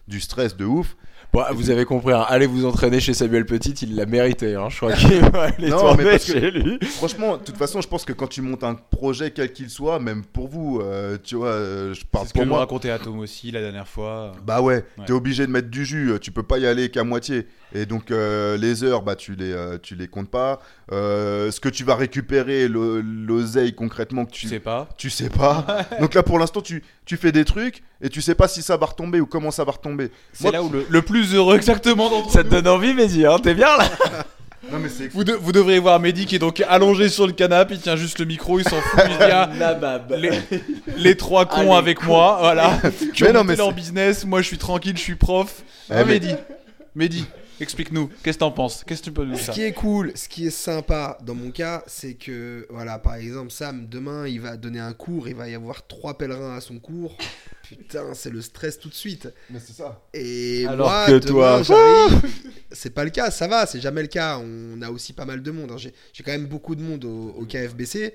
du 0.08 0.20
stress 0.20 0.58
de 0.58 0.66
ouf. 0.66 0.98
Bon, 1.38 1.44
vous 1.54 1.70
avez 1.70 1.86
compris, 1.86 2.14
hein, 2.14 2.26
allez 2.28 2.48
vous 2.48 2.66
entraîner 2.66 3.00
chez 3.00 3.14
Samuel 3.14 3.46
Petit, 3.46 3.70
il 3.84 3.96
l'a 3.96 4.08
mérité. 4.08 4.56
Hein, 4.56 4.70
je 4.70 4.78
crois 4.78 4.94
qu'il 4.94 5.20
va 5.22 5.44
aller 5.44 5.70
Non, 5.70 5.78
tourner 5.82 6.04
mais 6.04 6.10
parce 6.14 6.26
que- 6.26 6.40
chez 6.40 6.50
lui. 6.50 6.80
Franchement, 6.82 7.38
de 7.38 7.44
toute 7.44 7.58
façon, 7.58 7.80
je 7.80 7.88
pense 7.88 8.06
que 8.06 8.14
quand 8.14 8.26
tu 8.26 8.42
montes 8.42 8.64
un 8.64 8.74
projet, 8.74 9.30
quel 9.30 9.54
qu'il 9.54 9.70
soit, 9.70 10.00
même 10.00 10.24
pour 10.26 10.48
vous, 10.48 10.80
euh, 10.82 11.20
tu 11.24 11.36
vois, 11.36 11.50
euh, 11.50 11.94
je 11.94 12.04
parle 12.06 12.26
C'est 12.26 12.30
ce 12.30 12.34
que 12.34 12.40
pour 12.40 12.48
moi. 12.48 12.58
racontait 12.58 12.90
Atom 12.90 13.20
aussi 13.20 13.52
la 13.52 13.62
dernière 13.62 13.88
fois. 13.88 14.32
Bah 14.48 14.62
ouais, 14.62 14.84
Ouais. 14.98 15.06
t'es 15.06 15.14
obligé 15.14 15.46
de 15.46 15.52
mettre 15.52 15.70
du 15.70 15.86
jus, 15.86 16.14
tu 16.20 16.32
peux 16.32 16.42
pas 16.42 16.58
y 16.58 16.66
aller 16.66 16.90
qu'à 16.90 17.04
moitié. 17.04 17.46
Et 17.76 17.86
donc 17.86 18.12
euh, 18.12 18.56
les 18.58 18.84
heures, 18.86 19.02
bah 19.02 19.16
tu 19.16 19.36
les, 19.36 19.52
euh, 19.52 19.78
tu 19.82 19.96
les 19.96 20.08
comptes 20.08 20.30
pas. 20.32 20.60
Euh, 20.94 21.52
ce 21.52 21.60
que 21.60 21.68
tu 21.70 21.84
vas 21.84 21.96
récupérer, 21.96 22.68
le- 22.70 23.02
l'oseille 23.02 23.76
concrètement 23.76 24.26
que 24.26 24.32
Tu 24.32 24.42
tu, 24.42 24.48
sais 24.48 24.60
pas. 24.60 24.88
tu 24.98 25.10
sais 25.10 25.30
pas. 25.30 25.66
donc 26.00 26.14
là 26.14 26.24
pour 26.24 26.40
l'instant 26.40 26.62
tu, 26.62 26.82
tu 27.06 27.18
fais 27.18 27.32
des 27.34 27.44
trucs 27.44 27.84
et 28.02 28.08
tu 28.10 28.22
sais 28.22 28.36
pas 28.36 28.48
si 28.48 28.62
ça 28.62 28.78
va 28.78 28.86
retomber 28.86 29.20
ou 29.20 29.26
comment 29.26 29.52
ça 29.52 29.66
va 29.66 29.74
retomber. 29.74 30.12
C'est 30.32 30.50
là 30.52 30.64
où 30.64 30.70
le, 30.70 30.86
le 30.90 31.02
plus 31.02 31.36
heureux 31.36 31.58
exactement 31.58 32.10
Ça 32.30 32.44
te 32.44 32.50
donne 32.50 32.68
envie, 32.70 32.94
Mehdi, 32.94 33.26
hein, 33.26 33.38
t'es 33.44 33.54
bien 33.54 33.76
là 33.78 33.90
Non 34.72 34.80
mais 34.80 34.90
c'est 34.90 35.08
Vous, 35.10 35.24
de- 35.26 35.34
vous 35.34 35.52
devriez 35.52 35.80
voir 35.80 36.00
Mehdi 36.00 36.26
qui 36.26 36.36
est 36.36 36.40
donc 36.40 36.64
allongé 36.70 37.10
sur 37.10 37.28
le 37.28 37.34
canapé, 37.34 37.74
il 37.76 37.82
tient 37.82 37.96
juste 37.98 38.20
le 38.20 38.26
micro, 38.26 38.60
il 38.60 38.64
s'en 38.68 38.80
fout, 38.82 39.02
il 39.06 39.18
dit 39.18 39.24
ah, 39.32 39.50
Nabab. 39.58 40.14
les, 40.18 40.32
les 40.98 41.16
trois 41.18 41.46
cons 41.46 41.72
Allez, 41.72 41.80
avec 41.80 42.04
moi, 42.04 42.38
voilà. 42.40 42.80
Qui 43.14 43.24
Mais 43.24 43.30
ont 43.30 43.34
non, 43.34 43.40
monté 43.40 43.48
mais 43.52 43.56
leur 43.58 43.68
c'est- 43.70 43.74
business, 43.76 44.26
moi 44.26 44.42
je 44.42 44.48
suis 44.48 44.58
tranquille, 44.58 44.96
je 44.98 45.02
suis 45.02 45.16
prof. 45.16 45.64
Eh, 45.90 45.94
Ah, 45.94 46.04
mais- 46.06 46.14
Mehdi, 46.14 46.36
Mehdi, 46.96 47.26
explique-nous, 47.60 48.10
qu'est-ce 48.24 48.38
que 48.38 48.42
t'en 48.42 48.52
penses? 48.52 48.84
Qu'est-ce 48.84 49.02
que 49.02 49.06
tu 49.06 49.12
peux 49.12 49.26
nous 49.26 49.36
dire? 49.36 49.44
Ce 49.44 49.52
qui 49.52 49.62
est 49.64 49.74
cool, 49.74 50.12
ce 50.16 50.28
qui 50.30 50.48
est 50.48 50.52
sympa 50.52 51.18
dans 51.24 51.36
mon 51.36 51.52
cas, 51.52 51.84
c'est 51.88 52.14
que, 52.14 52.66
voilà, 52.70 53.00
par 53.00 53.16
exemple, 53.16 53.52
Sam, 53.52 53.88
demain, 53.88 54.28
il 54.28 54.42
va 54.42 54.58
donner 54.58 54.80
un 54.80 54.94
cours, 54.94 55.28
il 55.28 55.36
va 55.36 55.50
y 55.50 55.56
avoir 55.56 55.86
trois 55.88 56.18
pèlerins 56.18 56.56
à 56.58 56.62
son 56.62 56.80
cours. 56.80 57.18
Putain, 57.64 58.14
c'est 58.14 58.30
le 58.30 58.42
stress 58.42 58.80
tout 58.80 58.90
de 58.90 58.94
suite. 58.94 59.28
mais 59.50 59.60
c'est 59.60 59.74
ça. 59.74 60.02
Et 60.14 60.66
Alors 60.68 60.88
moi, 60.90 61.06
que 61.08 61.20
demain, 61.20 61.62
toi- 61.64 62.10
c'est 62.72 62.92
pas 62.92 63.04
le 63.04 63.10
cas, 63.10 63.30
ça 63.32 63.48
va, 63.48 63.66
c'est 63.66 63.82
jamais 63.82 64.02
le 64.02 64.08
cas. 64.08 64.40
On 64.40 64.82
a 64.82 64.90
aussi 64.90 65.14
pas 65.14 65.26
mal 65.26 65.42
de 65.42 65.52
monde. 65.52 65.72
hein. 65.72 65.78
J'ai 65.78 65.94
j'ai 66.14 66.24
quand 66.24 66.32
même 66.32 66.48
beaucoup 66.48 66.76
de 66.76 66.82
monde 66.82 67.04
au, 67.06 67.30
au 67.38 67.46
KFBC. 67.46 68.14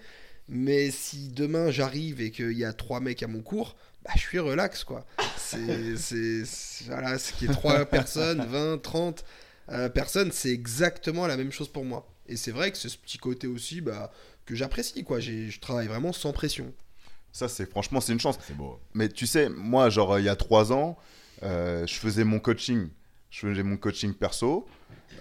Mais 0.48 0.90
si 0.90 1.28
demain 1.28 1.70
j'arrive 1.70 2.20
et 2.20 2.30
qu'il 2.30 2.52
y 2.58 2.64
a 2.64 2.72
trois 2.72 3.00
mecs 3.00 3.22
à 3.22 3.28
mon 3.28 3.40
cours, 3.40 3.76
bah, 4.04 4.12
je 4.16 4.20
suis 4.20 4.38
relax 4.38 4.84
quoi. 4.84 5.04
C'est. 5.36 6.42
Voilà, 6.86 7.18
ce 7.18 7.32
qui 7.32 7.44
est 7.44 7.52
trois 7.52 7.84
personnes, 7.84 8.44
20, 8.44 8.78
30 8.82 9.24
euh, 9.70 9.88
personnes, 9.88 10.32
c'est 10.32 10.50
exactement 10.50 11.26
la 11.26 11.36
même 11.36 11.52
chose 11.52 11.68
pour 11.68 11.84
moi. 11.84 12.08
Et 12.26 12.36
c'est 12.36 12.50
vrai 12.50 12.70
que 12.72 12.78
c'est 12.78 12.88
ce 12.88 12.98
petit 12.98 13.18
côté 13.18 13.46
aussi 13.46 13.80
bah, 13.80 14.10
que 14.46 14.54
j'apprécie 14.54 15.04
quoi. 15.04 15.20
J'ai- 15.20 15.50
Je 15.50 15.60
travaille 15.60 15.86
vraiment 15.86 16.12
sans 16.12 16.32
pression. 16.32 16.72
Ça 17.32 17.48
c'est 17.48 17.70
franchement 17.70 18.00
c'est 18.00 18.12
une 18.12 18.20
chance. 18.20 18.38
C'est 18.46 18.56
beau. 18.56 18.78
Mais 18.94 19.08
tu 19.08 19.26
sais, 19.26 19.48
moi, 19.48 19.88
genre, 19.90 20.18
il 20.18 20.24
y 20.24 20.28
a 20.28 20.36
trois 20.36 20.72
ans, 20.72 20.98
euh, 21.42 21.86
je 21.86 21.94
faisais 21.94 22.24
mon 22.24 22.40
coaching. 22.40 22.88
Je 23.30 23.46
faisais 23.46 23.62
mon 23.62 23.76
coaching 23.76 24.12
perso. 24.12 24.66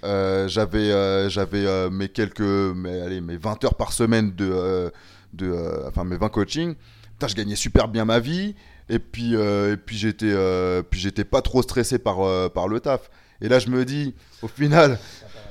Euh, 0.04 0.48
j'avais 0.48 0.92
euh, 0.92 1.30
j'avais 1.30 1.66
euh, 1.66 1.90
mes 1.90 2.10
quelques 2.10 2.40
mes, 2.42 3.02
allez, 3.02 3.22
mes 3.22 3.38
20 3.38 3.64
heures 3.66 3.76
par 3.76 3.94
semaine 3.94 4.34
de, 4.36 4.50
euh, 4.52 4.90
de 5.34 5.48
euh, 5.48 5.88
enfin 5.88 6.04
mes 6.06 6.18
20 6.18 6.30
coachings 6.30 6.76
Putain, 7.12 7.28
je 7.28 7.36
gagnais 7.36 7.56
super 7.56 7.88
bien 7.88 8.04
ma 8.06 8.20
vie 8.20 8.56
Et 8.92 9.00
puis, 9.00 9.36
euh, 9.36 9.74
et 9.74 9.78
puis 9.78 9.98
j'étais, 9.98 10.32
euh, 10.32 10.84
puis 10.84 11.00
j'étais 11.00 11.24
pas 11.24 11.42
trop 11.42 11.62
stressé 11.62 11.98
par, 11.98 12.22
euh, 12.22 12.50
par 12.50 12.68
le 12.68 12.82
taf. 12.82 13.10
Et 13.42 13.48
là, 13.48 13.58
je 13.58 13.70
me 13.70 13.86
dis, 13.86 14.14
au 14.42 14.50
final, 14.50 15.00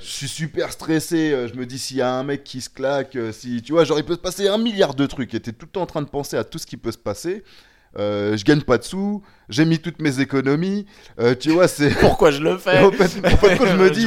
je 0.01 0.07
suis 0.07 0.29
super 0.29 0.71
stressé. 0.71 1.49
Je 1.53 1.59
me 1.59 1.65
dis, 1.65 1.79
s'il 1.79 1.97
y 1.97 2.03
a 2.03 2.13
un 2.13 2.23
mec 2.23 2.45
qui 2.45 2.61
se 2.61 2.69
claque, 2.69 3.17
si 3.33 3.63
tu 3.63 3.73
vois, 3.73 3.85
genre, 3.85 3.99
il 3.99 4.05
peut 4.05 4.15
se 4.15 4.19
passer 4.19 4.47
un 4.47 4.59
milliard 4.59 4.95
de 4.95 5.07
trucs. 5.07 5.35
Et 5.35 5.41
t'es 5.41 5.53
tout 5.53 5.65
le 5.65 5.73
temps 5.73 5.83
en 5.83 5.87
train 5.87 6.03
de 6.03 6.09
penser 6.09 6.37
à 6.37 6.45
tout 6.45 6.59
ce 6.59 6.67
qui 6.67 6.77
peut 6.77 6.93
se 6.93 6.99
passer. 6.99 7.43
Euh, 7.99 8.37
je 8.37 8.45
gagne 8.45 8.61
pas 8.61 8.79
de 8.79 8.85
sous, 8.85 9.23
j'ai 9.49 9.65
mis 9.65 9.79
toutes 9.79 10.01
mes 10.01 10.21
économies. 10.21 10.87
Euh, 11.19 11.35
tu 11.35 11.51
vois, 11.51 11.67
c'est. 11.67 11.91
Pourquoi 12.01 12.31
je 12.31 12.43
le 12.43 12.59
fais 12.59 12.79
En 12.85 12.93
fait, 12.93 13.09
je 13.09 13.77
me 13.77 13.91
dis, 13.95 14.07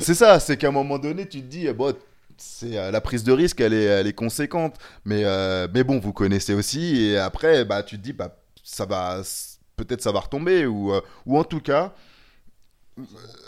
c'est 0.00 0.14
ça, 0.14 0.40
c'est 0.40 0.56
qu'à 0.56 0.68
un 0.68 0.72
moment 0.72 0.98
donné, 0.98 1.28
tu 1.28 1.40
te 1.40 1.46
dis, 1.46 1.66
eh, 1.66 1.72
bon, 1.72 1.94
c'est 2.36 2.90
la 2.90 3.00
prise 3.00 3.22
de 3.22 3.32
risque, 3.32 3.60
elle 3.60 3.74
est, 3.74 3.84
elle 3.84 4.06
est 4.06 4.14
conséquente. 4.14 4.76
Mais, 5.04 5.22
euh, 5.24 5.68
mais 5.72 5.84
bon, 5.84 6.00
vous 6.00 6.12
connaissez 6.12 6.54
aussi. 6.54 6.96
Et 7.02 7.18
après, 7.18 7.64
bah, 7.64 7.82
tu 7.82 7.98
te 7.98 8.02
dis, 8.02 8.12
bah, 8.12 8.34
ça 8.64 8.84
va, 8.84 9.22
peut-être 9.76 10.02
ça 10.02 10.10
va 10.10 10.18
retomber. 10.20 10.66
Ou, 10.66 10.92
euh, 10.92 11.00
ou 11.26 11.38
en 11.38 11.44
tout 11.44 11.60
cas, 11.60 11.94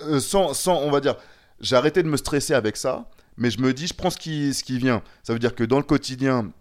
euh, 0.04 0.20
sans, 0.20 0.54
sans, 0.54 0.76
on 0.76 0.90
va 0.92 1.00
dire, 1.00 1.16
j'ai 1.60 1.74
arrêté 1.74 2.02
de 2.04 2.08
me 2.08 2.16
stresser 2.16 2.54
avec 2.54 2.76
ça. 2.76 3.10
Mais 3.36 3.50
je 3.50 3.60
me 3.60 3.74
dis, 3.74 3.88
je 3.88 3.94
prends 3.94 4.10
ce 4.10 4.16
qui, 4.16 4.54
ce 4.54 4.62
qui 4.62 4.78
vient. 4.78 5.02
Ça 5.24 5.32
veut 5.32 5.38
dire 5.38 5.54
que 5.54 5.64
dans 5.64 5.76
le 5.78 5.82
quotidien, 5.82 6.52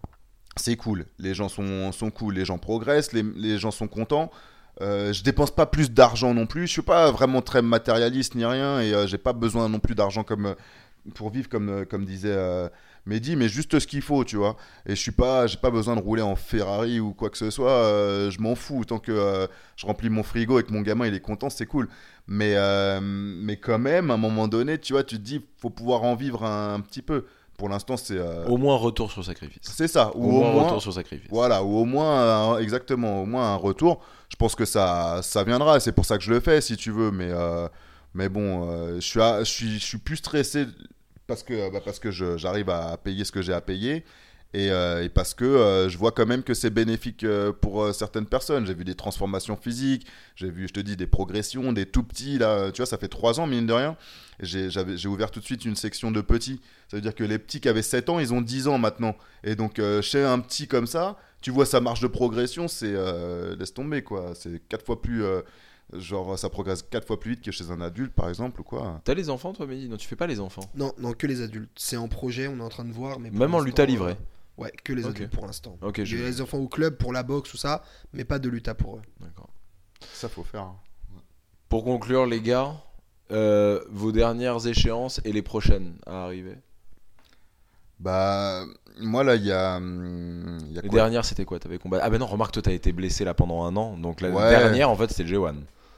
c'est 0.56 0.76
cool. 0.76 1.06
Les 1.18 1.34
gens 1.34 1.48
sont, 1.48 1.92
sont 1.92 2.10
cool, 2.10 2.34
les 2.34 2.44
gens 2.44 2.58
progressent, 2.58 3.12
les, 3.12 3.22
les 3.22 3.58
gens 3.58 3.70
sont 3.70 3.88
contents. 3.88 4.30
Euh, 4.82 5.12
je 5.12 5.22
dépense 5.22 5.50
pas 5.50 5.66
plus 5.66 5.90
d'argent 5.90 6.34
non 6.34 6.46
plus. 6.46 6.66
Je 6.66 6.72
suis 6.72 6.82
pas 6.82 7.10
vraiment 7.10 7.40
très 7.40 7.62
matérialiste 7.62 8.34
ni 8.34 8.44
rien 8.44 8.80
et 8.80 8.92
euh, 8.92 9.06
j'ai 9.06 9.18
pas 9.18 9.32
besoin 9.32 9.68
non 9.68 9.78
plus 9.78 9.94
d'argent 9.94 10.22
comme 10.22 10.46
euh, 10.46 10.54
pour 11.14 11.30
vivre 11.30 11.48
comme 11.48 11.70
euh, 11.70 11.84
comme 11.84 12.04
disait 12.04 12.36
euh, 13.06 13.10
Mehdi, 13.10 13.36
mais 13.36 13.48
juste 13.48 13.78
ce 13.78 13.86
qu'il 13.86 14.02
faut, 14.02 14.24
tu 14.24 14.36
vois. 14.36 14.56
Et 14.86 14.94
je 14.96 15.00
suis 15.00 15.12
pas, 15.12 15.46
j'ai 15.46 15.56
pas 15.58 15.70
besoin 15.70 15.94
de 15.96 16.00
rouler 16.00 16.22
en 16.22 16.36
Ferrari 16.36 16.98
ou 17.00 17.12
quoi 17.14 17.30
que 17.30 17.38
ce 17.38 17.50
soit. 17.50 17.70
euh, 17.70 18.30
je 18.30 18.40
m'en 18.40 18.54
fous 18.54 18.84
tant 18.84 18.98
que 18.98 19.12
euh, 19.12 19.46
je 19.76 19.86
remplis 19.86 20.10
mon 20.10 20.22
frigo 20.22 20.58
et 20.58 20.62
que 20.64 20.72
mon 20.72 20.80
gamin 20.82 21.06
il 21.06 21.14
est 21.14 21.20
content, 21.20 21.48
c'est 21.50 21.66
cool. 21.66 21.88
Mais 22.26 22.54
euh, 22.56 22.98
mais 23.02 23.56
quand 23.56 23.78
même, 23.78 24.10
à 24.10 24.14
un 24.14 24.18
moment 24.18 24.48
donné, 24.48 24.78
tu 24.78 24.92
vois, 24.92 25.04
tu 25.04 25.16
te 25.16 25.22
dis, 25.22 25.40
faut 25.58 25.70
pouvoir 25.70 26.02
en 26.02 26.14
vivre 26.16 26.44
un, 26.44 26.74
un 26.74 26.80
petit 26.80 27.02
peu. 27.02 27.24
Pour 27.56 27.70
l'instant, 27.70 27.96
c'est 27.96 28.18
Au 28.48 28.58
moins 28.58 28.76
retour 28.76 29.10
sur 29.10 29.24
sacrifice. 29.24 29.60
c'est 29.62 29.88
ça. 29.88 30.14
Au, 30.14 30.18
Ou 30.18 30.30
moins, 30.32 30.50
au 30.50 30.52
moins, 30.52 30.62
retour 30.64 30.82
sur 30.82 30.92
sacrifice. 30.92 31.28
voilà, 31.30 31.62
ou 31.64 31.78
au 31.78 31.84
moins, 31.86 32.58
exactement, 32.58 33.22
au 33.22 33.24
moins 33.26 33.54
un 33.54 33.56
retour. 33.56 34.02
Je 34.28 34.36
pense 34.36 34.54
que 34.54 34.66
ça, 34.66 35.20
ça 35.22 35.42
viendra. 35.42 35.80
C'est 35.80 35.92
pour 35.92 36.04
ça 36.04 36.18
que 36.18 36.24
je 36.24 36.30
le 36.32 36.40
fais, 36.40 36.60
si 36.60 36.76
tu 36.76 36.90
veux. 36.90 37.10
Mais, 37.10 37.30
mais 38.12 38.28
bon, 38.28 38.96
je, 38.96 39.00
suis 39.00 39.20
je, 39.20 39.44
suis, 39.44 39.78
je 39.78 39.84
suis 39.86 39.96
plus 39.98 40.16
stressé 40.16 40.66
parce 41.26 41.42
que, 41.42 41.70
bah, 41.70 41.80
parce 41.84 41.98
que 41.98 42.10
j'arrive 42.10 42.70
à 42.70 42.96
payer 42.96 43.24
ce 43.24 43.32
que 43.32 43.42
j'ai 43.42 43.52
à 43.52 43.60
payer. 43.60 44.04
Et, 44.54 44.70
euh, 44.70 45.06
parce 45.12 45.34
que 45.34 45.44
euh, 45.44 45.88
je 45.88 45.98
vois 45.98 46.12
quand 46.12 46.24
même 46.24 46.42
que 46.42 46.54
c'est 46.54 46.70
bénéfique 46.70 47.24
euh, 47.24 47.52
pour 47.52 47.82
euh, 47.82 47.92
certaines 47.92 48.26
personnes. 48.26 48.64
J'ai 48.66 48.74
vu 48.74 48.84
des 48.84 48.94
transformations 48.94 49.56
physiques, 49.56 50.06
j'ai 50.34 50.50
vu, 50.50 50.68
je 50.68 50.72
te 50.72 50.80
dis, 50.80 50.96
des 50.96 51.06
progressions, 51.08 51.72
des 51.72 51.84
tout 51.84 52.02
petits. 52.04 52.38
Là, 52.38 52.70
tu 52.70 52.78
vois, 52.78 52.86
ça 52.86 52.96
fait 52.96 53.08
trois 53.08 53.38
ans, 53.40 53.46
mine 53.46 53.66
de 53.66 53.72
rien. 53.72 53.96
J'ai 54.40 55.08
ouvert 55.08 55.30
tout 55.30 55.40
de 55.40 55.44
suite 55.44 55.64
une 55.64 55.76
section 55.76 56.10
de 56.10 56.20
petits. 56.20 56.60
Ça 56.88 56.96
veut 56.96 57.00
dire 57.02 57.14
que 57.14 57.24
les 57.24 57.38
petits 57.38 57.60
qui 57.60 57.68
avaient 57.68 57.82
7 57.82 58.08
ans, 58.08 58.18
ils 58.18 58.32
ont 58.32 58.40
10 58.40 58.68
ans 58.68 58.78
maintenant. 58.78 59.16
Et 59.44 59.56
donc, 59.56 59.78
euh, 59.78 60.00
chez 60.00 60.22
un 60.22 60.38
petit 60.38 60.68
comme 60.68 60.86
ça, 60.86 61.16
tu 61.40 61.50
vois 61.50 61.66
sa 61.66 61.80
marge 61.80 62.00
de 62.00 62.06
progression, 62.06 62.68
c'est. 62.68 62.94
euh, 62.94 63.56
laisse 63.56 63.74
tomber, 63.74 64.02
quoi. 64.02 64.32
C'est 64.34 64.62
quatre 64.68 64.86
fois 64.86 65.02
plus. 65.02 65.22
Genre, 65.92 66.38
ça 66.38 66.48
progresse 66.50 66.82
quatre 66.82 67.06
fois 67.06 67.18
plus 67.20 67.32
vite 67.32 67.42
que 67.42 67.50
chez 67.52 67.70
un 67.70 67.80
adulte, 67.80 68.12
par 68.12 68.28
exemple, 68.28 68.60
ou 68.60 68.64
quoi. 68.64 69.00
T'as 69.04 69.14
les 69.14 69.30
enfants, 69.30 69.52
toi, 69.52 69.66
Mehdi? 69.66 69.88
Non, 69.88 69.96
tu 69.96 70.08
fais 70.08 70.16
pas 70.16 70.26
les 70.26 70.40
enfants. 70.40 70.68
Non, 70.74 70.92
non, 70.98 71.12
que 71.12 71.26
les 71.26 71.42
adultes. 71.42 71.70
C'est 71.76 71.96
en 71.96 72.08
projet, 72.08 72.48
on 72.48 72.58
est 72.58 72.62
en 72.62 72.68
train 72.68 72.84
de 72.84 72.92
voir. 72.92 73.18
Mais 73.20 73.30
Même 73.30 73.54
en 73.54 73.60
lutte 73.60 73.78
à 73.78 73.86
livrer. 73.86 74.12
euh, 74.12 74.14
Ouais, 74.62 74.72
que 74.84 74.92
les 74.94 75.04
adultes 75.06 75.32
pour 75.32 75.46
l'instant. 75.46 75.76
Ok, 75.82 75.96
J'ai 76.02 76.16
je. 76.16 76.24
les 76.24 76.40
enfants 76.40 76.58
au 76.58 76.66
club 76.68 76.96
pour 76.96 77.12
la 77.12 77.22
boxe 77.22 77.52
ou 77.52 77.56
ça, 77.58 77.82
mais 78.14 78.24
pas 78.24 78.38
de 78.38 78.48
lutte 78.48 78.68
à 78.68 78.74
pour 78.74 78.96
eux. 78.96 79.02
D'accord. 79.20 79.50
Ça, 80.12 80.28
faut 80.30 80.44
faire. 80.44 80.62
hein. 80.62 80.76
Pour 81.68 81.84
conclure, 81.84 82.24
les 82.26 82.40
gars, 82.40 82.72
euh, 83.32 83.84
vos 83.90 84.12
dernières 84.12 84.66
échéances 84.66 85.20
et 85.24 85.32
les 85.32 85.42
prochaines 85.42 85.96
à 86.06 86.24
arriver? 86.24 86.56
Bah, 87.98 88.64
moi, 89.00 89.24
là, 89.24 89.36
il 89.36 89.44
y 89.44 89.52
a. 89.52 89.76
hum, 89.76 90.58
il 90.68 90.72
y 90.74 90.78
a 90.78 90.82
Les 90.82 90.88
quoi? 90.88 90.98
dernières, 91.00 91.24
c'était 91.24 91.44
quoi? 91.44 91.58
T'avais 91.58 91.78
combattu 91.78 92.02
Ah, 92.04 92.10
ben 92.10 92.18
non, 92.18 92.26
remarque, 92.26 92.52
toi, 92.52 92.62
t'as 92.62 92.72
été 92.72 92.92
blessé 92.92 93.24
là 93.24 93.34
pendant 93.34 93.64
un 93.64 93.74
an. 93.76 93.96
Donc 93.96 94.20
la 94.20 94.30
Ouais. 94.30 94.48
dernière, 94.48 94.90
en 94.90 94.96
fait, 94.96 95.08
c'était 95.10 95.24
le 95.24 95.38
G1. 95.38 95.54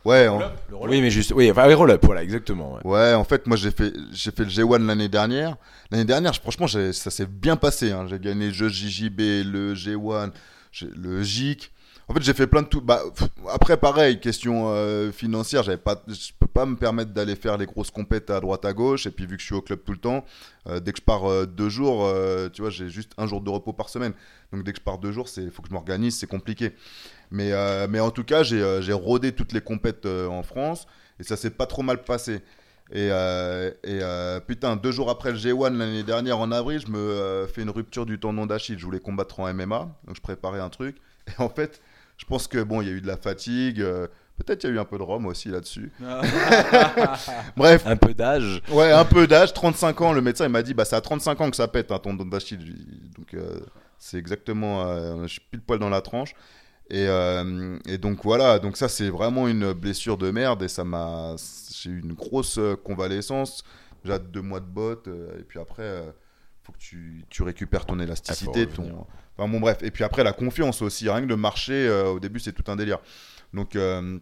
Ouais, 0.09 0.28
Oui, 0.72 1.01
mais 1.01 1.10
juste. 1.10 1.32
Oui, 1.35 1.51
enfin, 1.51 1.66
oui, 1.68 1.74
roll-up, 1.74 2.01
voilà, 2.05 2.22
exactement. 2.22 2.74
ouais. 2.74 2.80
Ouais, 2.85 3.14
en 3.14 3.24
fait, 3.24 3.47
moi 3.47 3.56
j'ai 3.56 3.70
fait, 3.70 3.93
j'ai 4.12 4.30
fait 4.30 4.44
le 4.44 4.51
G1 4.51 4.86
l'année 4.86 5.09
dernière. 5.09 5.56
L'année 5.90 6.05
dernière, 6.05 6.35
franchement, 6.35 6.66
ça 6.66 6.93
s'est 7.10 7.26
bien 7.26 7.56
passé. 7.56 7.93
hein. 7.93 8.06
J'ai 8.09 8.18
gagné 8.18 8.47
le 8.47 8.52
jeu 8.52 8.68
JJB, 8.68 9.20
le 9.44 9.74
G1, 9.74 10.30
j'ai- 10.72 10.89
le 10.97 11.22
JIC. 11.22 11.70
En 12.10 12.14
fait, 12.14 12.22
j'ai 12.22 12.32
fait 12.32 12.47
plein 12.47 12.62
de 12.62 12.68
tout. 12.68 12.80
Bah, 12.80 13.02
après, 13.52 13.76
pareil, 13.76 14.18
question 14.18 14.68
euh, 14.68 15.12
financière, 15.12 15.62
j'avais 15.62 15.76
pas, 15.76 16.02
pas 16.59 16.66
me 16.66 16.74
permettre 16.74 17.12
d'aller 17.12 17.36
faire 17.36 17.56
les 17.56 17.66
grosses 17.66 17.93
compètes 17.93 18.30
à 18.30 18.40
droite 18.40 18.64
à 18.64 18.72
gauche. 18.72 19.06
Et 19.06 19.12
puis, 19.12 19.26
vu 19.26 19.36
que 19.36 19.40
je 19.40 19.47
suis 19.47 19.55
au 19.55 19.62
club 19.62 19.78
tout 19.85 19.93
le 19.93 19.98
temps, 19.98 20.24
euh, 20.66 20.80
dès 20.80 20.90
que 20.90 20.98
je 20.98 21.05
pars 21.05 21.30
euh, 21.30 21.47
deux 21.47 21.68
jours, 21.68 22.05
euh, 22.05 22.48
tu 22.48 22.62
vois, 22.62 22.70
j'ai 22.70 22.89
juste 22.89 23.12
un 23.16 23.28
jour 23.28 23.40
de 23.40 23.48
repos 23.48 23.72
par 23.72 23.89
semaine. 23.89 24.12
Donc, 24.52 24.64
dès 24.64 24.72
que 24.72 24.78
je 24.78 24.82
pars 24.82 24.98
deux 24.98 25.12
jours, 25.12 25.28
c'est, 25.28 25.48
faut 25.51 25.62
que 25.62 25.68
je 25.68 25.72
m'organise, 25.72 26.18
c'est 26.18 26.26
compliqué. 26.26 26.72
Mais, 27.30 27.52
mais 27.89 28.01
en 28.01 28.10
tout 28.10 28.24
cas, 28.24 28.43
j'ai, 28.43 28.93
rodé 28.93 29.30
toutes 29.32 29.52
les 29.52 29.60
compètes 29.60 30.06
en 30.06 30.43
France 30.43 30.89
et 31.20 31.22
ça 31.22 31.36
s'est 31.36 31.51
pas 31.51 31.66
trop 31.66 31.82
mal 31.82 32.02
passé. 32.02 32.43
Et, 32.90 33.10
euh, 33.12 33.70
et 33.85 34.01
putain, 34.47 34.74
deux 34.74 34.90
jours 34.90 35.10
après 35.10 35.30
le 35.30 35.39
G1 35.39 35.76
l'année 35.76 36.02
dernière 36.02 36.39
en 36.39 36.51
avril, 36.51 36.80
je 36.85 36.90
me 36.90 37.47
fais 37.55 37.62
une 37.62 37.70
rupture 37.70 38.05
du 38.05 38.18
tendon 38.18 38.47
d'Achille. 38.47 38.78
Je 38.78 38.85
voulais 38.85 38.98
combattre 38.98 39.39
en 39.39 39.55
MMA, 39.55 39.94
donc 40.06 40.16
je 40.16 40.22
préparais 40.22 40.59
un 40.59 40.70
truc. 40.70 40.97
Et 41.28 41.40
en 41.40 41.51
fait, 41.51 41.82
je 42.16 42.24
pense 42.24 42.48
que 42.48 42.62
bon, 42.64 42.80
il 42.80 42.89
y 42.89 42.90
a 42.90 42.94
eu 42.94 43.02
de 43.02 43.06
la 43.06 43.18
fatigue. 43.18 43.85
Peut-être 44.39 44.65
il 44.65 44.69
y 44.69 44.73
a 44.73 44.77
eu 44.77 44.78
un 44.78 44.85
peu 44.85 44.98
de 44.98 45.02
rhum 45.02 45.27
aussi 45.27 45.48
là-dessus. 45.48 45.90
Bref, 47.56 47.82
Un 47.86 47.97
peu 47.97 48.15
d'âge. 48.15 48.62
ouais, 48.70 48.90
un 48.93 49.05
peu 49.05 49.27
d'âge, 49.27 49.52
35 49.52 50.01
ans. 50.01 50.12
Le 50.12 50.20
médecin 50.20 50.44
il 50.47 50.51
m'a 50.51 50.62
dit, 50.62 50.74
bah 50.74 50.85
c'est 50.85 50.97
à 50.97 51.01
35 51.01 51.40
ans 51.40 51.51
que 51.51 51.56
ça 51.56 51.69
pète 51.69 51.90
un 51.93 51.98
tendon 51.98 52.24
d'Achille. 52.24 52.60
Je 52.60 52.66
lui- 52.66 53.10
Donc 53.16 53.35
euh, 53.35 53.60
c'est 53.98 54.16
exactement, 54.19 54.86
euh, 54.86 55.23
je 55.23 55.27
suis 55.28 55.40
pile 55.51 55.60
poil 55.60 55.78
dans 55.78 55.90
la 55.90 56.01
tranche. 56.01 56.35
Et, 56.90 57.06
euh, 57.06 57.77
et 57.86 57.98
donc 57.98 58.20
voilà, 58.24 58.59
donc 58.59 58.77
ça 58.78 58.89
c'est 58.89 59.10
vraiment 59.10 59.47
une 59.47 59.73
blessure 59.74 60.16
de 60.16 60.31
merde 60.31 60.62
et 60.62 60.69
ça 60.69 60.85
m'a, 60.85 61.35
j'ai 61.70 61.90
eu 61.90 62.01
une 62.01 62.15
grosse 62.15 62.59
convalescence, 62.82 63.62
déjà 64.02 64.19
deux 64.19 64.40
mois 64.40 64.60
de 64.60 64.65
botte 64.66 65.06
et 65.39 65.43
puis 65.43 65.59
après 65.60 65.82
euh, 65.82 66.10
faut 66.62 66.73
que 66.73 66.78
tu, 66.78 67.27
tu 67.28 67.43
récupères 67.43 67.85
ton 67.85 68.01
élasticité, 68.01 68.66
Ah, 68.70 68.74
ton, 68.74 69.06
enfin 69.36 69.51
bon 69.52 69.60
bref, 69.60 69.78
et 69.82 69.90
puis 69.90 70.02
après 70.02 70.24
la 70.24 70.32
confiance 70.32 70.81
aussi, 70.81 71.10
rien 71.10 71.20
que 71.20 71.27
de 71.27 71.35
marcher 71.35 71.86
euh, 71.86 72.06
au 72.06 72.20
début 72.20 72.40
c'est 72.40 72.52
tout 72.52 72.65
un 72.73 72.77
délire. 72.77 73.01
Donc 73.55 73.77
euh, 73.77 74.19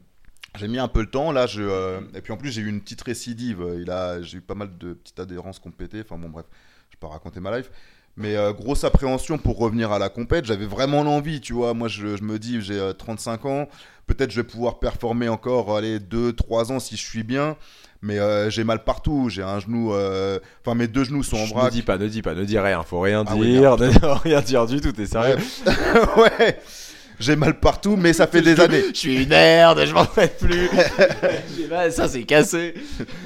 j'ai 0.57 0.69
mis 0.69 0.79
un 0.79 0.89
peu 0.89 1.01
le 1.01 1.11
temps 1.11 1.33
là, 1.33 1.47
je, 1.47 1.63
euh, 1.63 2.01
et 2.15 2.21
puis 2.21 2.33
en 2.33 2.37
plus 2.37 2.51
j'ai 2.51 2.63
eu 2.63 2.69
une 2.69 2.81
petite 2.81 3.03
récidive, 3.03 3.65
il 3.81 3.91
a, 3.91 4.23
j'ai 4.23 4.39
eu 4.39 4.41
pas 4.41 4.55
mal 4.55 4.77
de 4.79 4.95
petites 4.95 5.19
adhérences 5.21 5.61
pété, 5.77 6.01
enfin 6.01 6.19
bon 6.19 6.29
bref, 6.29 6.47
je 6.91 6.97
peux 6.97 7.07
pas 7.07 7.13
raconter 7.13 7.41
ma 7.41 7.57
life. 7.57 7.71
Mais 8.19 8.35
euh, 8.35 8.55
grosse 8.55 8.83
appréhension 8.85 9.37
pour 9.37 9.59
revenir 9.59 9.93
à 9.93 9.99
la 9.99 10.09
compète. 10.09 10.47
J'avais 10.47 10.65
vraiment 10.65 11.03
l'envie, 11.03 11.43
tu 11.43 11.53
vois. 11.53 11.75
Moi, 11.75 11.89
je, 11.89 12.17
je 12.17 12.23
me 12.23 12.39
dis, 12.39 12.63
j'ai 12.63 12.79
euh, 12.79 12.95
35 12.95 13.45
ans. 13.45 13.69
Peut-être 14.07 14.31
je 14.31 14.41
vais 14.41 14.47
pouvoir 14.47 14.79
performer 14.79 15.29
encore, 15.29 15.77
allez, 15.77 15.99
2-3 15.99 16.73
ans 16.73 16.81
si 16.81 16.97
je 16.97 17.03
suis 17.03 17.25
bien. 17.25 17.59
Mais 18.01 18.19
j'ai 18.51 18.65
mal 18.65 18.85
partout. 18.85 19.29
J'ai 19.29 19.43
un 19.43 19.59
genou. 19.59 19.91
Enfin, 19.91 20.75
mes 20.75 20.87
deux 20.87 21.05
genoux 21.05 21.23
sont 21.23 21.37
en 21.37 21.45
vrac. 21.45 21.65
Ne 21.67 21.71
dis 21.71 21.83
pas, 21.83 21.99
ne 21.99 22.07
dis 22.09 22.23
pas, 22.23 22.35
ne 22.35 22.45
dis 22.45 22.59
rien. 22.59 22.83
Faut 22.85 23.01
rien 23.01 23.25
Ah 23.27 23.35
oui, 23.37 23.53
dire, 23.53 23.77
ne 23.79 24.19
rien 24.23 24.41
dire 24.41 24.67
du 24.67 24.81
tout. 24.81 24.93
T'es 24.93 25.07
sérieux? 25.07 25.37
Ouais. 26.17 26.59
J'ai 27.19 27.37
mal 27.37 27.59
partout, 27.59 27.97
mais 27.97 28.13
ça 28.13 28.27
fait 28.27 28.43
des 28.43 28.61
années. 28.61 28.85
Je 28.93 28.99
suis 28.99 29.23
une 29.23 29.29
merde, 29.29 29.85
je 29.87 29.93
m'en 29.93 30.05
fais 30.05 30.29
plus. 30.29 30.69
Mal, 31.71 31.91
ça 31.91 32.07
c'est 32.09 32.23
cassé. 32.23 32.75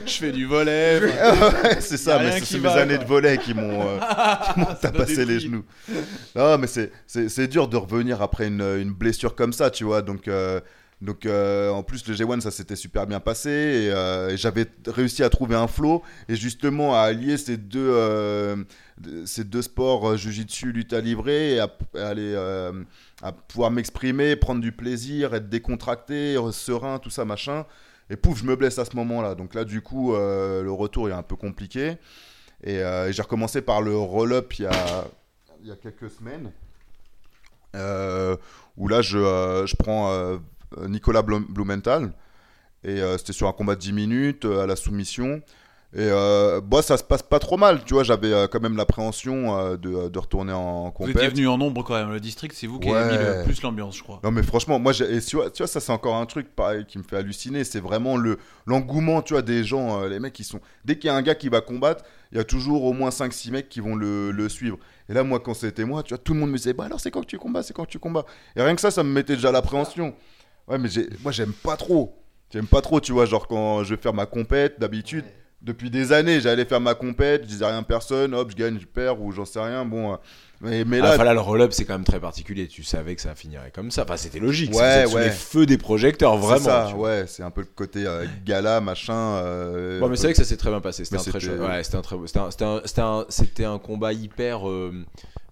Je 0.06 0.12
fais 0.12 0.32
du 0.32 0.46
volet. 0.46 1.00
C'est 1.80 1.98
ça, 1.98 2.18
mais 2.18 2.40
c'est 2.40 2.56
mes 2.56 2.60
va, 2.60 2.72
années 2.72 2.94
quoi. 2.94 3.04
de 3.04 3.08
volet 3.08 3.38
qui 3.38 3.52
m'ont 3.52 3.82
euh, 3.82 3.98
tapassé 4.80 5.24
les 5.26 5.40
genoux. 5.40 5.64
Non, 6.34 6.56
mais 6.56 6.66
c'est 6.66 7.48
dur 7.48 7.68
de 7.68 7.76
revenir 7.76 8.22
après 8.22 8.46
une, 8.46 8.62
une 8.62 8.92
blessure 8.92 9.34
comme 9.34 9.52
ça, 9.52 9.70
tu 9.70 9.84
vois. 9.84 10.00
Donc, 10.00 10.26
euh, 10.26 10.60
donc 11.00 11.24
euh, 11.24 11.70
en 11.70 11.82
plus, 11.82 12.06
le 12.06 12.14
G1, 12.14 12.40
ça 12.40 12.50
s'était 12.50 12.76
super 12.76 13.06
bien 13.06 13.20
passé. 13.20 13.50
Et, 13.50 13.90
euh, 13.90 14.30
et 14.30 14.36
j'avais 14.36 14.66
réussi 14.86 15.22
à 15.22 15.30
trouver 15.30 15.56
un 15.56 15.66
flow. 15.66 16.02
Et 16.28 16.36
justement, 16.36 16.94
à 16.94 17.00
allier 17.00 17.38
ces 17.38 17.56
deux, 17.56 17.90
euh, 17.90 18.56
ces 19.24 19.44
deux 19.44 19.62
sports, 19.62 20.10
euh, 20.10 20.16
Jiu-Jitsu, 20.16 20.72
lutte 20.72 20.92
à 20.92 21.00
livrer, 21.00 21.58
à, 21.58 21.70
aller, 21.94 22.34
à 23.22 23.32
pouvoir 23.32 23.70
m'exprimer, 23.70 24.36
prendre 24.36 24.60
du 24.60 24.72
plaisir, 24.72 25.34
être 25.34 25.48
décontracté, 25.48 26.36
serein, 26.52 26.98
tout 26.98 27.10
ça, 27.10 27.24
machin. 27.24 27.64
Et 28.10 28.16
pouf, 28.16 28.38
je 28.38 28.44
me 28.44 28.56
blesse 28.56 28.78
à 28.78 28.84
ce 28.84 28.94
moment-là. 28.96 29.34
Donc 29.34 29.54
là, 29.54 29.64
du 29.64 29.80
coup, 29.80 30.12
le 30.12 30.70
retour 30.70 31.08
est 31.08 31.12
un 31.12 31.22
peu 31.22 31.36
compliqué. 31.36 31.96
Et, 32.62 32.82
j'ai 33.10 33.22
recommencé 33.22 33.62
par 33.62 33.80
le 33.80 33.96
roll-up 33.96 34.52
il 34.58 34.64
y 34.64 34.66
a, 34.66 35.04
il 35.62 35.68
y 35.68 35.72
a 35.72 35.76
quelques 35.76 36.10
semaines. 36.10 36.52
Où 38.76 38.88
là, 38.88 39.00
je, 39.00 39.64
je 39.66 39.76
prends 39.76 40.40
Nicolas 40.88 41.22
Blum- 41.22 41.46
Blumenthal. 41.48 42.12
Et 42.84 43.00
euh, 43.02 43.18
c'était 43.18 43.32
sur 43.34 43.46
un 43.48 43.52
combat 43.52 43.74
de 43.74 43.80
10 43.80 43.92
minutes 43.92 44.44
euh, 44.46 44.62
à 44.62 44.66
la 44.66 44.74
soumission. 44.76 45.42
Et 45.92 45.98
euh, 46.08 46.60
bah, 46.60 46.82
ça 46.82 46.96
se 46.96 47.02
passe 47.02 47.22
pas 47.24 47.40
trop 47.40 47.56
mal, 47.56 47.82
tu 47.84 47.94
vois. 47.94 48.04
J'avais 48.04 48.32
euh, 48.32 48.46
quand 48.46 48.60
même 48.60 48.76
l'appréhension 48.76 49.58
euh, 49.58 49.76
de, 49.76 50.08
de 50.08 50.18
retourner 50.20 50.52
en 50.52 50.84
Vous 50.84 50.90
compète. 50.92 51.16
étiez 51.16 51.28
venu 51.28 51.48
en 51.48 51.58
nombre 51.58 51.82
quand 51.82 51.94
même. 51.94 52.12
Le 52.12 52.20
district, 52.20 52.54
c'est 52.56 52.68
vous 52.68 52.78
qui 52.78 52.88
avez 52.90 53.18
mis 53.18 53.22
le 53.22 53.42
plus 53.44 53.60
l'ambiance, 53.62 53.96
je 53.98 54.02
crois. 54.04 54.20
Non 54.22 54.30
mais 54.30 54.44
franchement, 54.44 54.78
moi, 54.78 54.92
et 54.92 55.20
tu 55.20 55.34
vois, 55.36 55.50
tu 55.50 55.62
vois, 55.62 55.66
ça 55.66 55.80
c'est 55.80 55.90
encore 55.90 56.14
un 56.14 56.26
truc 56.26 56.54
pareil 56.54 56.84
qui 56.86 56.96
me 56.98 57.02
fait 57.02 57.16
halluciner. 57.16 57.64
C'est 57.64 57.80
vraiment 57.80 58.16
le 58.16 58.38
l'engouement, 58.66 59.20
tu 59.20 59.34
vois, 59.34 59.42
des 59.42 59.64
gens, 59.64 60.00
euh, 60.04 60.08
les 60.08 60.20
mecs 60.20 60.32
qui 60.32 60.44
sont. 60.44 60.60
Dès 60.84 60.96
qu'il 60.96 61.08
y 61.08 61.10
a 61.10 61.16
un 61.16 61.22
gars 61.22 61.34
qui 61.34 61.48
va 61.48 61.60
combattre, 61.60 62.04
il 62.30 62.38
y 62.38 62.40
a 62.40 62.44
toujours 62.44 62.84
au 62.84 62.92
moins 62.92 63.10
5-6 63.10 63.50
mecs 63.50 63.68
qui 63.68 63.80
vont 63.80 63.96
le, 63.96 64.30
le 64.30 64.48
suivre. 64.48 64.78
Et 65.08 65.12
là, 65.12 65.24
moi, 65.24 65.40
quand 65.40 65.54
c'était 65.54 65.84
moi, 65.84 66.04
tu 66.04 66.10
vois, 66.14 66.18
tout 66.18 66.34
le 66.34 66.38
monde 66.40 66.50
me 66.52 66.56
disait, 66.56 66.72
bah 66.72 66.84
alors 66.84 67.00
c'est 67.00 67.10
quand 67.10 67.22
que 67.22 67.26
tu 67.26 67.36
combats, 67.36 67.64
c'est 67.64 67.74
quand 67.74 67.84
que 67.84 67.90
tu 67.90 67.98
combats. 67.98 68.26
Et 68.54 68.62
rien 68.62 68.76
que 68.76 68.80
ça, 68.80 68.92
ça 68.92 69.02
me 69.02 69.10
mettait 69.10 69.34
déjà 69.34 69.50
l'appréhension. 69.50 70.14
Ouais, 70.70 70.78
mais 70.78 70.88
j'ai- 70.88 71.08
moi, 71.22 71.32
j'aime 71.32 71.52
pas 71.52 71.76
trop. 71.76 72.16
J'aime 72.52 72.66
pas 72.66 72.80
trop, 72.80 73.00
tu 73.00 73.12
vois, 73.12 73.26
genre 73.26 73.46
quand 73.46 73.84
je 73.84 73.94
vais 73.94 74.00
faire 74.00 74.14
ma 74.14 74.26
compète, 74.26 74.80
d'habitude, 74.80 75.24
depuis 75.62 75.90
des 75.90 76.12
années, 76.12 76.40
j'allais 76.40 76.64
faire 76.64 76.80
ma 76.80 76.94
compète, 76.94 77.42
je 77.42 77.48
disais 77.48 77.66
rien 77.66 77.78
à 77.78 77.82
personne, 77.82 78.34
hop, 78.34 78.50
je 78.50 78.56
gagne, 78.56 78.78
je 78.80 78.86
perds, 78.86 79.20
ou 79.20 79.30
j'en 79.30 79.44
sais 79.44 79.60
rien. 79.60 79.84
Bon, 79.84 80.14
euh, 80.14 80.16
mais, 80.62 80.84
mais 80.84 80.98
Ah, 81.00 81.02
là, 81.08 81.14
enfin, 81.14 81.24
là, 81.24 81.34
le 81.34 81.40
roll-up, 81.40 81.72
c'est 81.72 81.84
quand 81.84 81.92
même 81.94 82.04
très 82.04 82.18
particulier. 82.18 82.66
Tu 82.66 82.82
savais 82.82 83.14
que 83.14 83.20
ça 83.22 83.34
finirait 83.34 83.70
comme 83.70 83.90
ça. 83.90 84.02
Enfin, 84.04 84.16
c'était 84.16 84.40
logique. 84.40 84.74
Ouais, 84.74 85.04
ouais. 85.12 85.24
les 85.24 85.30
feux 85.30 85.66
des 85.66 85.76
projecteurs, 85.78 86.32
c'est 86.34 86.46
vraiment. 86.46 86.64
ça, 86.64 86.96
ouais, 86.96 87.24
c'est 87.28 87.42
un 87.42 87.50
peu 87.50 87.60
le 87.60 87.66
côté 87.74 88.04
euh, 88.06 88.24
gala, 88.44 88.80
machin. 88.80 89.12
euh, 89.14 90.00
Ouais, 90.00 90.08
mais 90.08 90.16
c'est 90.16 90.24
vrai 90.24 90.32
que 90.32 90.38
ça 90.38 90.44
s'est 90.44 90.56
très 90.56 90.70
bien 90.70 90.80
passé. 90.80 91.04
C'était 91.04 91.16
un 91.20 91.24
très 91.24 91.40
chouette- 91.40 91.60
ouais, 91.60 91.84
c'était 91.84 91.96
un 91.96 92.02
très 92.02 92.16
beau- 92.16 92.26
c'était 92.26 92.40
un, 92.40 92.50
c'était 92.50 92.64
un- 92.64 92.80
c'était 92.84 93.00
un- 93.02 93.26
c'était 93.28 93.64
un 93.64 93.78
combat 93.78 94.12
hyper. 94.12 94.68
euh, 94.68 94.92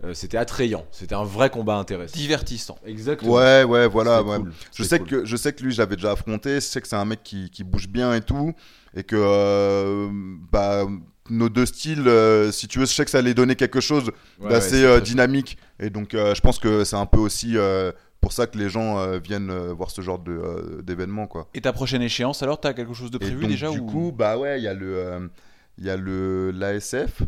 euh, 0.04 0.14
c'était 0.14 0.36
attrayant. 0.38 0.84
C'était 0.92 1.14
un 1.14 1.24
vrai 1.24 1.50
combat 1.50 1.76
intéressant. 1.76 2.16
Divertissant. 2.16 2.78
Exactement. 2.86 3.32
Ouais, 3.34 3.64
ouais, 3.64 3.88
voilà. 3.88 4.18
C'était 4.18 4.30
ouais. 4.30 4.38
cool. 4.38 4.52
Je 4.74 4.82
sais 4.82 4.98
cool. 4.98 5.08
que 5.08 5.24
je 5.24 5.36
sais 5.36 5.52
que 5.52 5.62
lui, 5.64 5.72
j'avais 5.72 5.96
déjà 5.96 6.12
affronté. 6.12 6.56
Je 6.56 6.60
sais 6.60 6.80
que 6.80 6.88
c'est 6.88 6.96
un 6.96 7.04
mec 7.04 7.22
qui, 7.24 7.50
qui 7.50 7.64
bouge 7.64 7.88
bien 7.88 8.14
et 8.14 8.20
tout, 8.20 8.52
et 8.94 9.02
que 9.02 9.16
euh, 9.18 10.08
bah 10.52 10.86
nos 11.30 11.48
deux 11.50 11.66
styles, 11.66 12.08
euh, 12.08 12.50
si 12.50 12.68
tu 12.68 12.78
veux, 12.78 12.86
je 12.86 12.92
sais 12.92 13.04
que 13.04 13.10
ça 13.10 13.18
allait 13.18 13.34
donner 13.34 13.54
quelque 13.54 13.80
chose 13.80 14.10
Ouais, 14.40 14.48
d'assez 14.48 14.82
euh, 14.82 14.98
dynamique. 15.00 15.58
Et 15.78 15.90
donc, 15.90 16.14
euh, 16.14 16.34
je 16.34 16.40
pense 16.40 16.58
que 16.58 16.84
c'est 16.84 16.96
un 16.96 17.04
peu 17.04 17.18
aussi 17.18 17.58
euh, 17.58 17.92
pour 18.22 18.32
ça 18.32 18.46
que 18.46 18.56
les 18.56 18.70
gens 18.70 18.98
euh, 18.98 19.18
viennent 19.18 19.50
euh, 19.50 19.74
voir 19.74 19.90
ce 19.90 20.00
genre 20.00 20.18
de 20.18 20.32
euh, 20.32 20.80
d'événement, 20.82 21.26
quoi. 21.26 21.48
Et 21.52 21.60
ta 21.60 21.72
prochaine 21.74 22.00
échéance, 22.00 22.42
alors, 22.42 22.60
t'as 22.60 22.72
quelque 22.72 22.94
chose 22.94 23.10
de 23.10 23.16
Et 23.16 23.20
prévu 23.20 23.42
donc, 23.42 23.50
déjà 23.50 23.70
du 23.70 23.80
ou... 23.80 23.84
coup, 23.86 24.12
bah 24.16 24.38
ouais, 24.38 24.58
il 24.58 24.64
y 24.64 24.68
a 24.68 24.74
le, 24.74 25.30
il 25.76 25.84
y 25.84 25.90
a 25.90 25.96
le 25.98 26.50
l'ASF. 26.50 27.22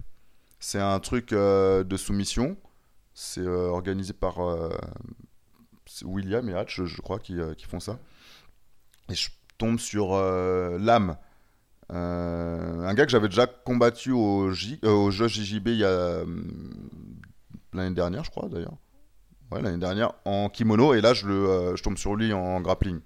C'est 0.61 0.81
un 0.81 1.01
truc 1.01 1.32
euh, 1.32 1.82
de 1.82 1.97
soumission. 1.97 2.57
C'est 3.15 3.41
euh, 3.41 3.69
organisé 3.69 4.12
par 4.12 4.39
euh, 4.41 4.70
William 6.05 6.49
et 6.49 6.55
Hatch, 6.55 6.82
je, 6.85 7.01
crois, 7.03 7.19
qui, 7.19 7.39
qui 7.57 7.66
font 7.66 7.81
ça. 7.81 7.99
Et 9.09 9.15
je 9.15 9.31
tombe 9.59 9.78
sur 9.78 10.15
l'âme. 10.16 11.16
Euh, 11.93 12.87
un 12.87 12.95
gars 12.95 13.05
que 13.05 13.11
j'avais 13.11 13.28
déjà 13.28 13.47
combattu 13.47 14.12
au, 14.12 14.53
J, 14.53 14.78
euh, 14.85 14.91
au 14.91 15.11
jeu 15.11 15.27
JJB 15.27 15.69
il 15.69 15.78
y 15.78 15.85
a 15.85 16.23
hum, 16.23 16.47
l'année 17.73 17.95
dernière, 17.95 18.23
je 18.24 18.31
crois 18.31 18.49
d'ailleurs. 18.49 18.77
Ouais, 19.51 19.61
l'année 19.61 19.78
dernière 19.78 20.12
en 20.24 20.49
kimono 20.49 20.95
et 20.95 21.01
là 21.01 21.12
je, 21.12 21.27
le, 21.27 21.74
je 21.74 21.82
tombe 21.82 21.99
sur 21.99 22.15
lui 22.15 22.32
en 22.32 22.61
grappling. 22.61 23.01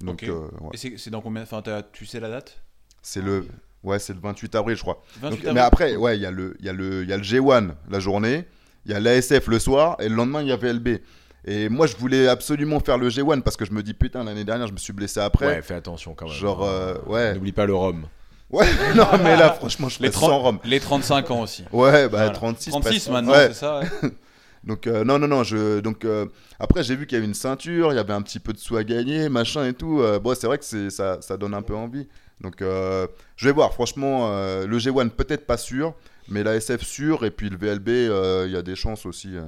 Donc 0.00 0.24
Ok. 0.26 0.62
ouais. 0.62 0.70
Et 0.72 0.96
c'est 0.96 1.10
dans 1.10 1.20
combien 1.20 1.42
Enfin, 1.42 1.62
tu 1.92 2.06
sais 2.06 2.20
la 2.20 2.30
date? 2.30 2.62
C'est 3.02 3.20
le 3.20 3.46
ouais, 3.84 3.98
c'est 3.98 4.12
le 4.12 4.20
28 4.20 4.54
avril, 4.54 4.76
je 4.76 4.82
crois. 4.82 5.02
28 5.20 5.30
Donc, 5.30 5.38
avril 5.40 5.54
mais 5.54 5.60
après, 5.60 5.96
ouais, 5.96 6.16
il 6.18 6.22
y 6.22 6.26
a 6.26 6.30
le, 6.30 6.56
il 6.60 6.66
y 6.66 6.68
a 6.68 6.72
le, 6.72 7.02
il 7.02 7.08
y 7.08 7.12
a 7.12 7.16
le 7.16 7.22
G1 7.22 7.70
la 7.90 8.00
journée, 8.00 8.44
il 8.86 8.92
y 8.92 8.94
a 8.94 9.00
l'ASF 9.00 9.46
le 9.48 9.58
soir, 9.58 9.96
et 10.00 10.08
le 10.08 10.14
lendemain 10.14 10.42
il 10.42 10.48
y 10.48 10.52
a 10.52 10.56
VLB. 10.56 10.98
Et 11.44 11.68
moi, 11.68 11.86
je 11.88 11.96
voulais 11.96 12.28
absolument 12.28 12.78
faire 12.78 12.98
le 12.98 13.08
G1 13.08 13.42
parce 13.42 13.56
que 13.56 13.64
je 13.64 13.72
me 13.72 13.82
dis 13.82 13.94
putain 13.94 14.22
l'année 14.22 14.44
dernière 14.44 14.68
je 14.68 14.72
me 14.72 14.78
suis 14.78 14.92
blessé 14.92 15.18
après. 15.20 15.46
Ouais, 15.46 15.62
fais 15.62 15.74
attention 15.74 16.14
quand 16.14 16.26
même. 16.26 16.34
Genre 16.34 16.62
euh, 16.62 16.94
ouais, 17.06 17.34
N'oublie 17.34 17.50
pas 17.50 17.66
le 17.66 17.74
rhum. 17.74 18.04
ouais, 18.50 18.66
non 18.94 19.06
mais 19.24 19.36
là 19.36 19.52
franchement 19.52 19.88
je 19.88 19.98
Les 20.00 20.06
fais 20.08 20.12
30 20.12 20.30
sans 20.30 20.38
rhum. 20.38 20.58
Les 20.64 20.78
35 20.78 21.30
ans 21.32 21.40
aussi. 21.40 21.64
Ouais, 21.72 22.02
bah 22.08 22.18
Voilà. 22.18 22.30
36. 22.30 22.70
36 22.70 22.88
presque. 22.88 23.08
maintenant, 23.10 23.32
Ouais. 23.32 23.48
c'est 23.48 23.54
ça 23.54 23.80
ouais. 23.80 23.86
Donc 24.64 24.86
euh, 24.86 25.02
non 25.02 25.18
non 25.18 25.26
non, 25.26 25.42
je 25.42 25.80
donc 25.80 26.04
euh, 26.04 26.26
après 26.60 26.84
j'ai 26.84 26.94
vu 26.94 27.06
qu'il 27.08 27.16
y 27.16 27.18
avait 27.18 27.26
une 27.26 27.34
ceinture, 27.34 27.92
il 27.92 27.96
y 27.96 27.98
avait 27.98 28.12
un 28.12 28.22
petit 28.22 28.38
peu 28.38 28.52
de 28.52 28.58
sous 28.58 28.76
à 28.76 28.84
gagner, 28.84 29.28
machin 29.28 29.66
et 29.66 29.72
tout. 29.74 30.00
Euh, 30.00 30.20
bon, 30.20 30.36
c'est 30.36 30.46
vrai 30.46 30.56
que 30.58 30.64
c'est 30.64 30.88
ça 30.90 31.18
ça 31.20 31.36
donne 31.36 31.54
un 31.54 31.62
peu 31.62 31.74
envie. 31.74 32.06
Donc 32.42 32.60
euh, 32.60 33.06
je 33.36 33.48
vais 33.48 33.52
voir 33.52 33.72
franchement 33.72 34.28
euh, 34.32 34.66
le 34.66 34.78
G1 34.78 35.10
peut-être 35.10 35.46
pas 35.46 35.56
sûr, 35.56 35.94
mais 36.28 36.42
la 36.42 36.56
SF 36.56 36.82
sûr 36.82 37.24
et 37.24 37.30
puis 37.30 37.48
le 37.48 37.56
VLB 37.56 37.88
euh, 37.88 38.44
il 38.46 38.52
y 38.52 38.56
a 38.56 38.62
des 38.62 38.76
chances 38.76 39.06
aussi. 39.06 39.36
euh. 39.36 39.44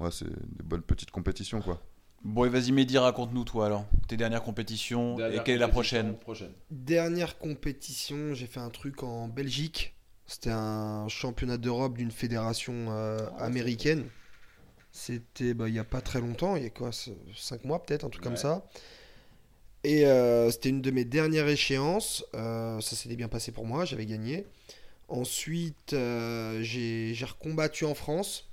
Ouais, 0.00 0.10
c'est 0.10 0.26
des 0.28 0.64
bonnes 0.64 0.82
petites 0.82 1.10
compétitions 1.10 1.60
quoi. 1.60 1.80
Bon, 2.24 2.46
et 2.46 2.48
vas-y, 2.48 2.72
Mehdi, 2.72 2.96
raconte-nous, 2.96 3.44
toi, 3.44 3.66
alors. 3.66 3.84
Tes 4.08 4.16
dernières 4.16 4.42
compétitions 4.42 5.18
et 5.18 5.40
quelle 5.44 5.56
est 5.56 5.58
la 5.58 5.68
prochaine 5.68 6.14
Dernière 6.70 7.36
compétition, 7.36 8.32
j'ai 8.32 8.46
fait 8.46 8.60
un 8.60 8.70
truc 8.70 9.02
en 9.02 9.28
Belgique. 9.28 9.94
C'était 10.26 10.50
un 10.50 11.06
championnat 11.08 11.58
d'Europe 11.58 11.98
d'une 11.98 12.10
fédération 12.10 12.86
euh, 12.88 13.18
américaine. 13.38 14.06
C'était 14.90 15.52
bah, 15.52 15.68
il 15.68 15.72
n'y 15.72 15.78
a 15.78 15.84
pas 15.84 16.00
très 16.00 16.20
longtemps, 16.20 16.56
il 16.56 16.62
y 16.62 16.66
a 16.66 16.70
quoi 16.70 16.90
5 16.92 17.64
mois 17.64 17.82
peut-être, 17.82 18.04
un 18.04 18.08
truc 18.08 18.24
comme 18.24 18.38
ça. 18.38 18.64
Et 19.84 20.06
euh, 20.06 20.50
c'était 20.50 20.70
une 20.70 20.80
de 20.80 20.90
mes 20.90 21.04
dernières 21.04 21.48
échéances. 21.48 22.24
Euh, 22.34 22.80
ça 22.80 22.96
s'était 22.96 23.16
bien 23.16 23.28
passé 23.28 23.52
pour 23.52 23.66
moi, 23.66 23.84
j'avais 23.84 24.06
gagné. 24.06 24.46
Ensuite, 25.08 25.92
euh, 25.92 26.62
j'ai 26.62 27.14
recombattu 27.24 27.84
en 27.84 27.94
France. 27.94 28.50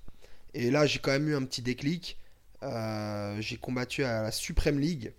Et 0.54 0.70
là, 0.70 0.86
j'ai 0.86 1.00
quand 1.00 1.12
même 1.12 1.30
eu 1.30 1.36
un 1.36 1.44
petit 1.44 1.62
déclic. 1.62 2.18
J'ai 2.62 3.58
combattu 3.58 4.04
à 4.04 4.24
la 4.24 4.32
Supreme 4.32 4.80
League 4.80 5.14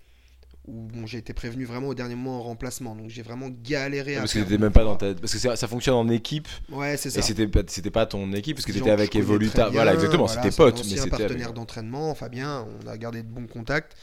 où 0.69 0.73
bon, 0.93 1.07
j'ai 1.07 1.19
été 1.19 1.33
prévenu 1.33 1.65
vraiment 1.65 1.89
au 1.89 1.95
dernier 1.95 2.15
moment 2.15 2.39
en 2.39 2.43
remplacement. 2.43 2.95
Donc 2.95 3.11
j'ai 3.11 3.23
vraiment 3.23 3.49
galéré 3.51 4.17
à 4.17 4.21
Parce 4.21 4.35
que 4.35 4.57
même 4.57 4.73
pas 4.73 4.85
dans 4.85 4.97
ta. 4.97 5.15
Parce 5.15 5.33
que 5.33 5.57
ça 5.57 5.69
fonctionne 5.69 5.95
en 5.95 6.09
équipe. 6.09 6.49
Ouais, 6.71 6.97
c'est 6.97 7.11
ça. 7.11 7.19
Et 7.19 7.23
c'était 7.23 7.91
pas, 7.91 8.07
ton 8.07 8.33
équipe 8.33 8.57
parce 8.57 8.67
que 8.67 8.73
t'étais 8.73 8.91
avec 8.91 9.17
Evoluta. 9.17 9.65
bien, 9.65 9.73
Voilà, 9.73 9.95
exactement. 9.95 10.27
voilà, 10.27 10.43
c'était 10.43 10.55
pote, 10.55 10.79
mais 10.89 10.97
c'était. 10.97 11.11
partenaire 11.11 11.47
avec- 11.47 11.55
d'entraînement, 11.55 12.15
Fabien. 12.15 12.67
On 12.85 12.89
a 12.89 12.97
gardé 12.97 13.23
de 13.23 13.29
bons 13.29 13.47
contacts. 13.47 13.97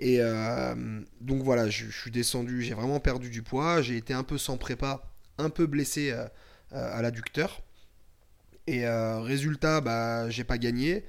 Et 0.00 0.16
euh, 0.20 0.74
donc 1.20 1.42
voilà, 1.42 1.68
je, 1.68 1.90
suis 1.90 2.10
descendu. 2.10 2.62
J'ai 2.62 2.74
vraiment 2.74 3.00
perdu 3.00 3.28
du 3.28 3.42
poids. 3.42 3.82
J'ai 3.82 3.98
été 3.98 4.14
un 4.14 4.24
peu 4.24 4.38
sans 4.38 4.56
prépa, 4.56 5.02
un 5.38 5.50
peu 5.50 5.66
blessé 5.66 6.10
euh, 6.10 6.24
euh, 6.72 6.98
à 6.98 7.02
l'adducteur. 7.02 7.62
Et 8.66 8.86
résultat, 8.86 9.80
bah, 9.80 10.30
j'ai 10.30 10.44
pas 10.44 10.56
gagné. 10.56 11.04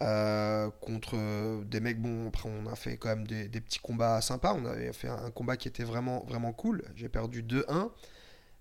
contre 0.00 1.64
des 1.64 1.80
mecs, 1.80 2.00
bon, 2.00 2.28
après 2.28 2.50
on 2.50 2.70
a 2.70 2.76
fait 2.76 2.98
quand 2.98 3.08
même 3.08 3.26
des, 3.26 3.48
petits 3.48 3.78
combats 3.78 4.20
sympas. 4.20 4.52
On 4.54 4.66
avait 4.66 4.92
fait 4.92 5.08
un 5.08 5.30
combat 5.30 5.56
qui 5.56 5.66
était 5.66 5.84
vraiment, 5.84 6.24
vraiment 6.28 6.52
cool. 6.52 6.84
J'ai 6.94 7.08
perdu 7.08 7.42
2-1. 7.42 7.90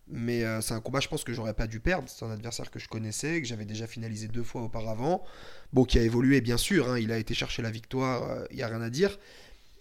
Mais 0.07 0.43
c'est 0.61 0.73
un 0.73 0.79
combat, 0.79 1.01
je 1.01 1.09
pense 1.09 1.25
que 1.25 1.33
j'aurais 1.33 1.53
pas 1.53 1.67
dû 1.67 1.81
perdre. 1.81 2.07
C'est 2.07 2.23
un 2.23 2.31
adversaire 2.31 2.71
que 2.71 2.79
je 2.79 2.87
connaissais, 2.87 3.41
que 3.41 3.47
j'avais 3.47 3.65
déjà 3.65 3.87
finalisé 3.87 4.29
deux 4.29 4.43
fois 4.43 4.61
auparavant. 4.61 5.25
Bon, 5.73 5.83
qui 5.83 5.99
a 5.99 6.03
évolué, 6.03 6.39
bien 6.39 6.57
sûr. 6.57 6.89
hein, 6.89 6.99
il 6.99 7.11
a 7.11 7.17
été 7.17 7.33
chercher 7.33 7.61
la 7.61 7.71
victoire, 7.71 8.45
il 8.51 8.55
n'y 8.55 8.63
a 8.63 8.67
rien 8.67 8.81
à 8.81 8.89
dire. 8.89 9.19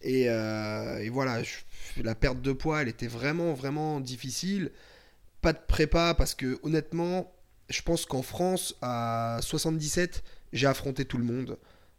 Et, 0.03 0.29
euh, 0.29 0.99
et 0.99 1.09
voilà, 1.09 1.43
la 2.03 2.15
perte 2.15 2.41
de 2.41 2.53
poids, 2.53 2.83
elle 2.83 2.89
était 2.89 3.07
vraiment, 3.07 3.55
vraiment 3.55 4.01
difficile. 4.01 4.71
Pas 5.41 5.53
de 5.53 5.61
prépa, 5.67 6.15
parce 6.15 6.35
que 6.35 6.59
honnêtement, 6.63 7.33
je 7.69 7.83
pense 7.83 8.07
qu'en 8.07 8.23
France, 8.23 8.77
à 8.83 9.39
77, 9.41 10.23
j'ai 10.53 10.67
affronté 10.67 11.05
tout 11.05 11.19
le 11.19 11.25
monde. 11.25 11.59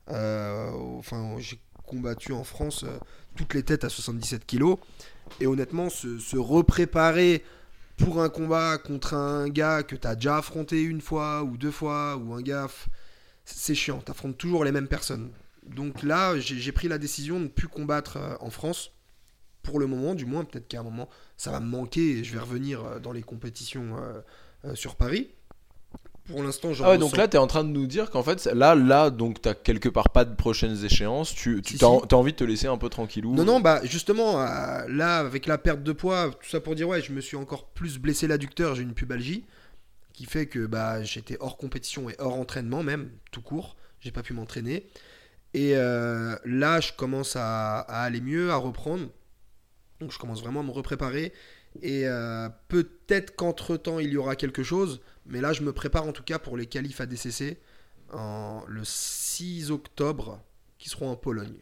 Euh, 0.09 0.69
enfin, 0.97 1.35
j'ai 1.39 1.59
combattu 1.85 2.33
en 2.33 2.43
France 2.43 2.83
euh, 2.83 2.97
toutes 3.35 3.53
les 3.53 3.63
têtes 3.63 3.83
à 3.83 3.89
77 3.89 4.45
kilos. 4.45 4.77
Et 5.39 5.47
honnêtement, 5.47 5.89
se, 5.89 6.37
repréparer 6.37 7.43
pour 7.97 8.21
un 8.21 8.29
combat 8.29 8.77
contre 8.77 9.13
un 9.13 9.47
gars 9.49 9.83
que 9.83 9.95
tu 9.95 10.07
as 10.07 10.15
déjà 10.15 10.37
affronté 10.37 10.81
une 10.81 11.01
fois 11.01 11.43
ou 11.43 11.57
deux 11.57 11.71
fois, 11.71 12.17
ou 12.17 12.33
un 12.33 12.41
gars, 12.41 12.67
c'est 13.45 13.75
chiant, 13.75 14.01
tu 14.03 14.11
affrontes 14.11 14.37
toujours 14.37 14.63
les 14.63 14.71
mêmes 14.71 14.87
personnes. 14.87 15.31
Donc 15.67 16.03
là, 16.03 16.37
j'ai 16.39 16.71
pris 16.71 16.87
la 16.87 16.97
décision 16.97 17.39
de 17.39 17.45
ne 17.45 17.49
plus 17.49 17.67
combattre 17.67 18.17
euh, 18.17 18.35
en 18.39 18.49
France, 18.49 18.91
pour 19.61 19.79
le 19.79 19.87
moment 19.87 20.13
du 20.13 20.25
moins, 20.25 20.43
peut-être 20.43 20.67
qu'à 20.67 20.81
un 20.81 20.83
moment 20.83 21.09
ça 21.37 21.51
va 21.51 21.59
me 21.59 21.67
manquer 21.67 22.19
et 22.19 22.23
je 22.23 22.33
vais 22.33 22.39
revenir 22.39 22.83
euh, 22.83 22.99
dans 22.99 23.11
les 23.11 23.21
compétitions 23.21 23.95
euh, 24.65 24.75
sur 24.75 24.95
Paris. 24.95 25.29
Pour 26.25 26.41
l'instant, 26.41 26.71
Ah 26.81 26.91
ouais, 26.91 26.97
donc 26.97 27.17
là, 27.17 27.27
t'es 27.27 27.37
en 27.37 27.47
train 27.47 27.65
de 27.65 27.69
nous 27.69 27.85
dire 27.85 28.09
qu'en 28.09 28.23
fait, 28.23 28.45
là, 28.45 28.75
là, 28.75 29.09
donc 29.09 29.41
t'as 29.41 29.53
quelque 29.53 29.89
part 29.89 30.09
pas 30.09 30.23
de 30.23 30.33
prochaines 30.33 30.85
échéances. 30.85 31.35
Tu, 31.35 31.61
tu 31.61 31.73
Si, 31.73 31.79
t'as 31.79 32.15
envie 32.15 32.31
de 32.31 32.37
te 32.37 32.45
laisser 32.45 32.67
un 32.67 32.77
peu 32.77 32.87
tranquillou. 32.87 33.35
Non, 33.35 33.43
non, 33.43 33.59
bah 33.59 33.81
justement, 33.83 34.37
là, 34.37 35.17
avec 35.17 35.47
la 35.47 35.57
perte 35.57 35.83
de 35.83 35.91
poids, 35.91 36.31
tout 36.31 36.49
ça 36.49 36.61
pour 36.61 36.75
dire, 36.75 36.87
ouais, 36.87 37.01
je 37.01 37.11
me 37.11 37.19
suis 37.19 37.35
encore 37.35 37.65
plus 37.65 37.99
blessé 37.99 38.27
l'adducteur, 38.27 38.73
j'ai 38.75 38.83
une 38.83 38.93
pubalgie, 38.93 39.43
qui 40.13 40.25
fait 40.25 40.45
que 40.45 40.65
bah, 40.65 41.03
j'étais 41.03 41.35
hors 41.41 41.57
compétition 41.57 42.09
et 42.09 42.15
hors 42.19 42.35
entraînement 42.35 42.83
même, 42.83 43.09
tout 43.31 43.41
court, 43.41 43.75
j'ai 43.99 44.11
pas 44.11 44.23
pu 44.23 44.33
m'entraîner. 44.33 44.87
Et 45.53 45.75
euh, 45.75 46.35
là, 46.45 46.79
je 46.79 46.91
commence 46.93 47.35
à, 47.35 47.79
à 47.79 48.03
aller 48.03 48.21
mieux, 48.21 48.51
à 48.51 48.55
reprendre. 48.55 49.07
Donc 49.99 50.11
je 50.11 50.17
commence 50.19 50.41
vraiment 50.41 50.61
à 50.61 50.63
me 50.63 50.71
repréparer. 50.71 51.31
Et 51.81 52.07
euh, 52.07 52.49
peut-être 52.67 53.35
qu'entre-temps, 53.35 53.99
il 53.99 54.09
y 54.11 54.17
aura 54.17 54.35
quelque 54.35 54.63
chose, 54.63 55.01
mais 55.25 55.41
là, 55.41 55.53
je 55.53 55.61
me 55.63 55.73
prépare 55.73 56.05
en 56.07 56.11
tout 56.11 56.23
cas 56.23 56.39
pour 56.39 56.55
les 56.57 56.65
qualifs 56.67 57.01
ADCC 57.01 57.57
en, 58.11 58.63
le 58.67 58.81
6 58.83 59.71
octobre, 59.71 60.39
qui 60.77 60.89
seront 60.89 61.09
en 61.09 61.15
Pologne. 61.15 61.55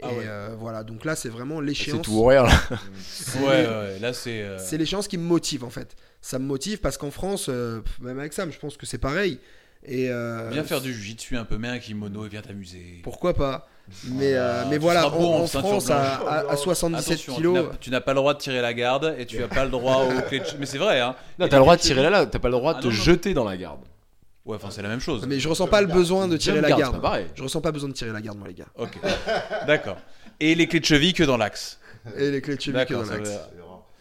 Et 0.00 0.02
Ah 0.02 0.08
ouais. 0.08 0.24
euh, 0.26 0.56
voilà, 0.58 0.82
donc 0.84 1.04
là, 1.04 1.14
c'est 1.16 1.28
vraiment 1.28 1.58
C'est 1.60 1.64
l'échéance. 1.66 2.02
tout 2.02 2.12
ou 2.12 2.24
rien 2.26 2.42
là. 2.44 2.52
Ouais, 3.36 3.66
ouais, 3.66 3.98
là 3.98 4.12
c'est. 4.14 4.42
euh, 4.42 4.58
C'est 4.58 4.78
l'échéance 4.78 5.08
qui 5.08 5.18
me 5.18 5.24
motive 5.24 5.62
en 5.64 5.70
fait. 5.70 5.94
Ça 6.22 6.38
me 6.38 6.44
motive 6.46 6.80
parce 6.80 6.96
qu'en 6.98 7.10
France, 7.10 7.46
euh, 7.48 7.80
même 8.00 8.18
avec 8.18 8.32
Sam, 8.32 8.50
je 8.50 8.58
pense 8.58 8.76
que 8.76 8.86
c'est 8.86 8.98
pareil. 8.98 9.38
Et 9.86 10.10
euh, 10.10 10.48
Viens 10.52 10.64
faire 10.64 10.80
du 10.80 10.92
jiu-jitsu 10.92 11.36
un 11.36 11.44
peu, 11.44 11.56
mets 11.56 11.68
un 11.68 11.78
kimono 11.78 12.26
et 12.26 12.28
viens 12.28 12.42
t'amuser. 12.42 13.00
Pourquoi 13.02 13.32
pas 13.34 13.66
Mais, 14.08 14.34
euh, 14.34 14.52
Voilà, 14.52 14.68
mais 14.70 14.78
voilà, 14.78 15.06
en, 15.06 15.46
France, 15.46 15.90
à, 15.90 16.16
à- 16.16 16.50
à 16.52 16.56
77 16.56 17.12
Attention, 17.14 17.32
tu 17.32 17.36
kilos, 17.38 17.54
n'as- 17.70 17.76
tu 17.80 17.90
n'as 17.90 18.00
pas 18.02 18.12
le 18.12 18.16
droit 18.20 18.34
de 18.34 18.38
tirer 18.38 18.60
la 18.60 18.74
garde 18.74 19.14
et 19.18 19.24
tu 19.26 19.38
n'as 19.38 19.48
pas 19.48 19.64
le 19.64 19.70
droit 19.70 20.04
au 20.04 20.20
clé 20.28 20.40
de... 20.40 20.44
Mais 20.58 20.66
c'est 20.66 20.76
vrai, 20.78 21.00
hein. 21.00 21.16
Non, 21.38 21.48
t'as 21.48 21.56
le 21.56 21.62
droit 21.62 21.76
de 21.76 21.80
tirer 21.80 22.02
là, 22.02 22.10
là, 22.10 22.26
t'as 22.26 22.38
pas 22.38 22.48
le 22.48 22.52
droit 22.56 22.74
de 22.74 22.78
Ah, 22.78 22.82
te 22.82 22.86
non, 22.88 22.92
non. 22.92 22.98
jeter 23.00 23.32
dans 23.34 23.44
la 23.44 23.56
garde. 23.56 23.80
Ouais, 24.44 24.56
enfin 24.56 24.68
c'est 24.70 24.82
la 24.82 24.88
même 24.88 25.00
chose. 25.00 25.24
mais 25.26 25.38
je 25.40 25.48
ressens 25.48 25.66
pas 25.66 25.80
le 25.80 25.86
besoin 25.86 26.28
de 26.28 26.36
tirer 26.36 26.60
la 26.60 26.68
guard, 26.68 26.78
garde. 26.78 27.00
pareil. 27.02 27.26
Je 27.34 27.42
ressens 27.42 27.60
pas 27.60 27.72
besoin 27.72 27.88
de 27.88 27.94
tirer 27.94 28.10
la 28.12 28.20
garde, 28.20 28.38
moi, 28.38 28.48
les 28.48 28.54
gars. 28.54 28.66
Ok, 28.76 28.98
d'accord. 29.66 29.98
Et 30.40 30.54
les 30.54 30.66
clés 30.66 30.80
de 30.80 30.84
cheville 30.84 31.12
que 31.14 31.22
dans 31.24 31.36
l'axe. 31.36 31.78
Et 32.16 32.30
les 32.30 32.40
clés 32.40 32.56
de 32.56 32.60
cheville 32.60 32.84
que 32.86 32.94
dans 32.94 33.02
l'axe. 33.04 33.30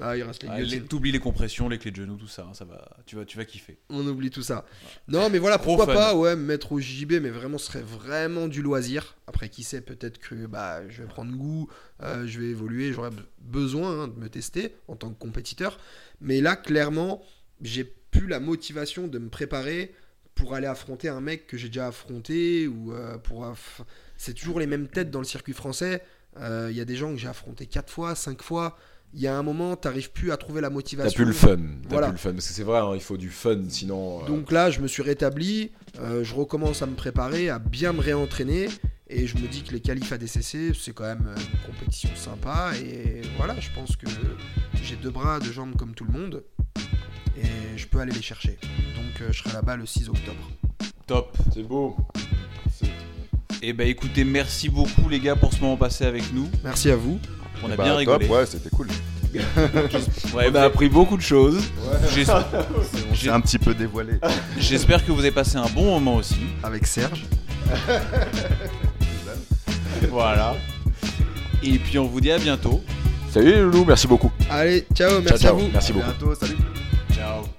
Ah, 0.02 0.16
il 0.16 0.24
reste 0.24 0.44
les 0.44 0.50
Ah, 0.50 0.62
les- 0.62 0.82
T'oublies 0.82 1.12
les 1.12 1.20
compressions, 1.20 1.68
les 1.70 1.78
clés 1.78 1.92
de 1.92 1.98
genoux, 1.98 2.16
tout 2.16 2.28
ça, 2.28 2.44
hein, 2.50 2.54
ça 2.54 2.64
va. 2.66 2.90
Tu 3.06 3.16
vas, 3.16 3.26
tu 3.26 3.38
vas 3.38 3.46
kiffer. 3.46 3.78
On 3.90 4.06
oublie 4.08 4.30
tout 4.30 4.42
ça. 4.44 4.66
Non, 5.08 5.30
mais 5.30 5.40
voilà, 5.40 5.58
pourquoi 5.60 5.86
fun. 5.88 5.94
pas, 5.94 6.16
ouais, 6.16 6.36
me 6.36 6.44
mettre 6.44 6.72
au 6.72 6.80
JB, 6.80 7.14
mais 7.22 7.30
vraiment, 7.30 7.58
ce 7.58 7.66
serait 7.68 7.82
vraiment 7.82 8.48
du 8.48 8.62
loisir. 8.62 9.16
Après, 9.28 9.50
qui 9.50 9.64
sait, 9.64 9.82
peut-être 9.82 10.18
que 10.20 10.46
bah, 10.46 10.88
je 10.90 11.02
vais 11.04 11.08
prendre 11.08 11.36
goût, 11.36 11.68
euh, 12.02 12.26
je 12.26 12.40
vais 12.40 12.48
évoluer, 12.48 12.94
j'aurai 12.94 13.10
be- 13.10 13.26
besoin 13.42 14.04
hein, 14.04 14.08
de 14.08 14.18
me 14.20 14.30
tester 14.30 14.74
en 14.88 14.96
tant 14.96 15.10
que 15.10 15.20
compétiteur. 15.20 15.78
Mais 16.22 16.40
là, 16.42 16.56
clairement, 16.56 17.22
j'ai 17.62 17.84
plus 17.84 18.28
la 18.28 18.40
motivation 18.40 19.08
de 19.08 19.20
me 19.20 19.30
préparer 19.30 19.94
pour 20.34 20.56
aller 20.56 20.68
affronter 20.68 21.10
un 21.10 21.20
mec 21.20 21.46
que 21.48 21.58
j'ai 21.58 21.68
déjà 21.68 21.88
affronté 21.88 22.68
ou 22.68 22.94
euh, 22.94 23.18
pour. 23.18 23.44
aff- 23.46 23.82
C'est 24.16 24.34
toujours 24.34 24.60
les 24.60 24.68
mêmes 24.68 24.88
têtes 24.88 25.12
dans 25.12 25.20
le 25.20 25.26
circuit 25.26 25.54
français. 25.54 26.02
Euh, 26.38 26.70
Il 26.72 26.78
y 26.78 26.82
a 26.82 26.86
des 26.86 26.96
gens 26.96 27.12
que 27.12 27.18
j'ai 27.18 27.28
affrontés 27.28 27.66
4 27.66 27.92
fois, 27.92 28.16
5 28.16 28.42
fois. 28.42 28.78
Il 29.14 29.22
y 29.22 29.28
a 29.28 29.36
un 29.36 29.42
moment, 29.42 29.76
t'arrives 29.76 30.12
plus 30.12 30.32
à 30.32 30.38
trouver 30.38 30.62
la 30.62 30.68
T'as 30.68 30.74
motivation. 30.74 31.16
plus 31.16 31.26
le 31.26 31.34
fun. 31.34 31.58
T'as 31.58 31.90
Voilà. 31.90 32.08
plus 32.08 32.14
le 32.14 32.18
fun. 32.20 32.32
Parce 32.34 32.48
que 32.48 32.54
c'est 32.54 32.64
vrai, 32.64 32.80
hein, 32.80 32.92
il 32.94 33.02
faut 33.02 33.18
du 33.18 33.30
fun, 33.30 33.58
sinon. 33.70 34.22
euh, 34.24 34.28
Donc 34.28 34.52
là, 34.52 34.70
je 34.70 34.80
me 34.82 34.88
suis 34.88 35.02
rétabli, 35.02 35.72
euh, 36.00 36.24
je 36.24 36.36
recommence 36.36 36.82
à 36.84 36.86
me 36.86 36.94
préparer, 36.96 37.50
à 37.50 37.58
bien 37.58 37.92
me 37.92 38.02
réentraîner, 38.02 38.68
et 39.08 39.26
je 39.26 39.36
me 39.38 39.48
dis 39.48 39.64
que 39.64 39.72
les 39.72 39.80
qualifs 39.80 40.12
ADCC, 40.12 40.74
c'est 40.80 40.94
quand 40.94 41.06
même 41.06 41.28
une 41.36 41.74
compétition 41.74 42.10
sympa, 42.16 42.72
et 42.78 43.22
voilà, 43.38 43.60
je 43.60 43.70
pense 43.74 43.96
que 43.96 44.06
j'ai 44.84 44.96
deux 44.96 45.10
bras, 45.10 45.40
deux 45.40 45.52
jambes 45.52 45.76
comme 45.76 45.96
tout 45.96 46.06
le 46.06 46.12
monde, 46.18 46.44
et 47.36 47.78
je 47.78 47.88
peux 47.88 48.00
aller 48.00 48.14
les 48.14 48.22
chercher. 48.22 48.60
Donc 48.96 49.22
euh, 49.22 49.30
je 49.32 49.40
serai 49.40 49.54
là-bas 49.54 49.76
le 49.76 49.88
6 49.88 50.10
octobre. 50.10 50.52
Top. 51.08 51.36
c'est 51.52 51.64
beau. 51.64 51.98
Et 53.64 53.74
bah 53.74 53.84
écoutez, 53.86 54.24
merci 54.24 54.70
beaucoup 54.70 55.10
les 55.10 55.20
gars 55.20 55.36
pour 55.36 55.52
ce 55.52 55.60
moment 55.60 55.76
passé 55.78 56.06
avec 56.06 56.32
nous. 56.32 56.48
Merci 56.64 56.92
à 56.92 56.96
vous. 56.96 57.20
On 57.64 57.72
a 57.72 57.76
Bah, 57.76 57.84
bien 57.84 57.96
rigolé. 57.96 58.28
top, 58.28 58.36
ouais, 58.38 58.46
c'était 58.46 58.70
cool. 58.70 58.88
Ouais, 60.34 60.50
On 60.52 60.56
a 60.56 60.62
appris 60.62 60.90
beaucoup 60.90 61.16
de 61.16 61.22
choses. 61.22 61.62
j'espère- 62.16 62.48
J'ai 63.14 63.30
un 63.30 63.40
petit 63.42 63.60
peu 63.60 63.76
dévoilé. 63.76 64.14
J'espère 64.58 65.06
que 65.06 65.12
vous 65.12 65.20
avez 65.20 65.30
passé 65.32 65.58
un 65.58 65.68
bon 65.68 65.84
moment 65.86 66.16
aussi. 66.16 66.38
Avec 66.64 66.88
Serge. 66.88 67.26
Voilà. 70.10 70.56
Et 71.62 71.78
puis 71.78 72.00
on 72.00 72.06
vous 72.08 72.22
dit 72.22 72.32
à 72.32 72.40
bientôt. 72.40 72.82
Salut 73.32 73.52
les 73.52 73.62
loulous, 73.62 73.86
merci 73.86 74.08
beaucoup. 74.08 74.32
Allez, 74.50 74.88
ciao, 74.96 75.10
Ciao, 75.12 75.22
merci 75.22 75.34
à 75.34 75.38
ciao. 75.50 75.58
vous. 75.58 75.70
Merci 75.72 75.92
À 75.92 75.94
beaucoup. 75.96 76.06
bientôt, 76.08 76.36
salut. 76.36 76.58
Ciao. 77.14 77.59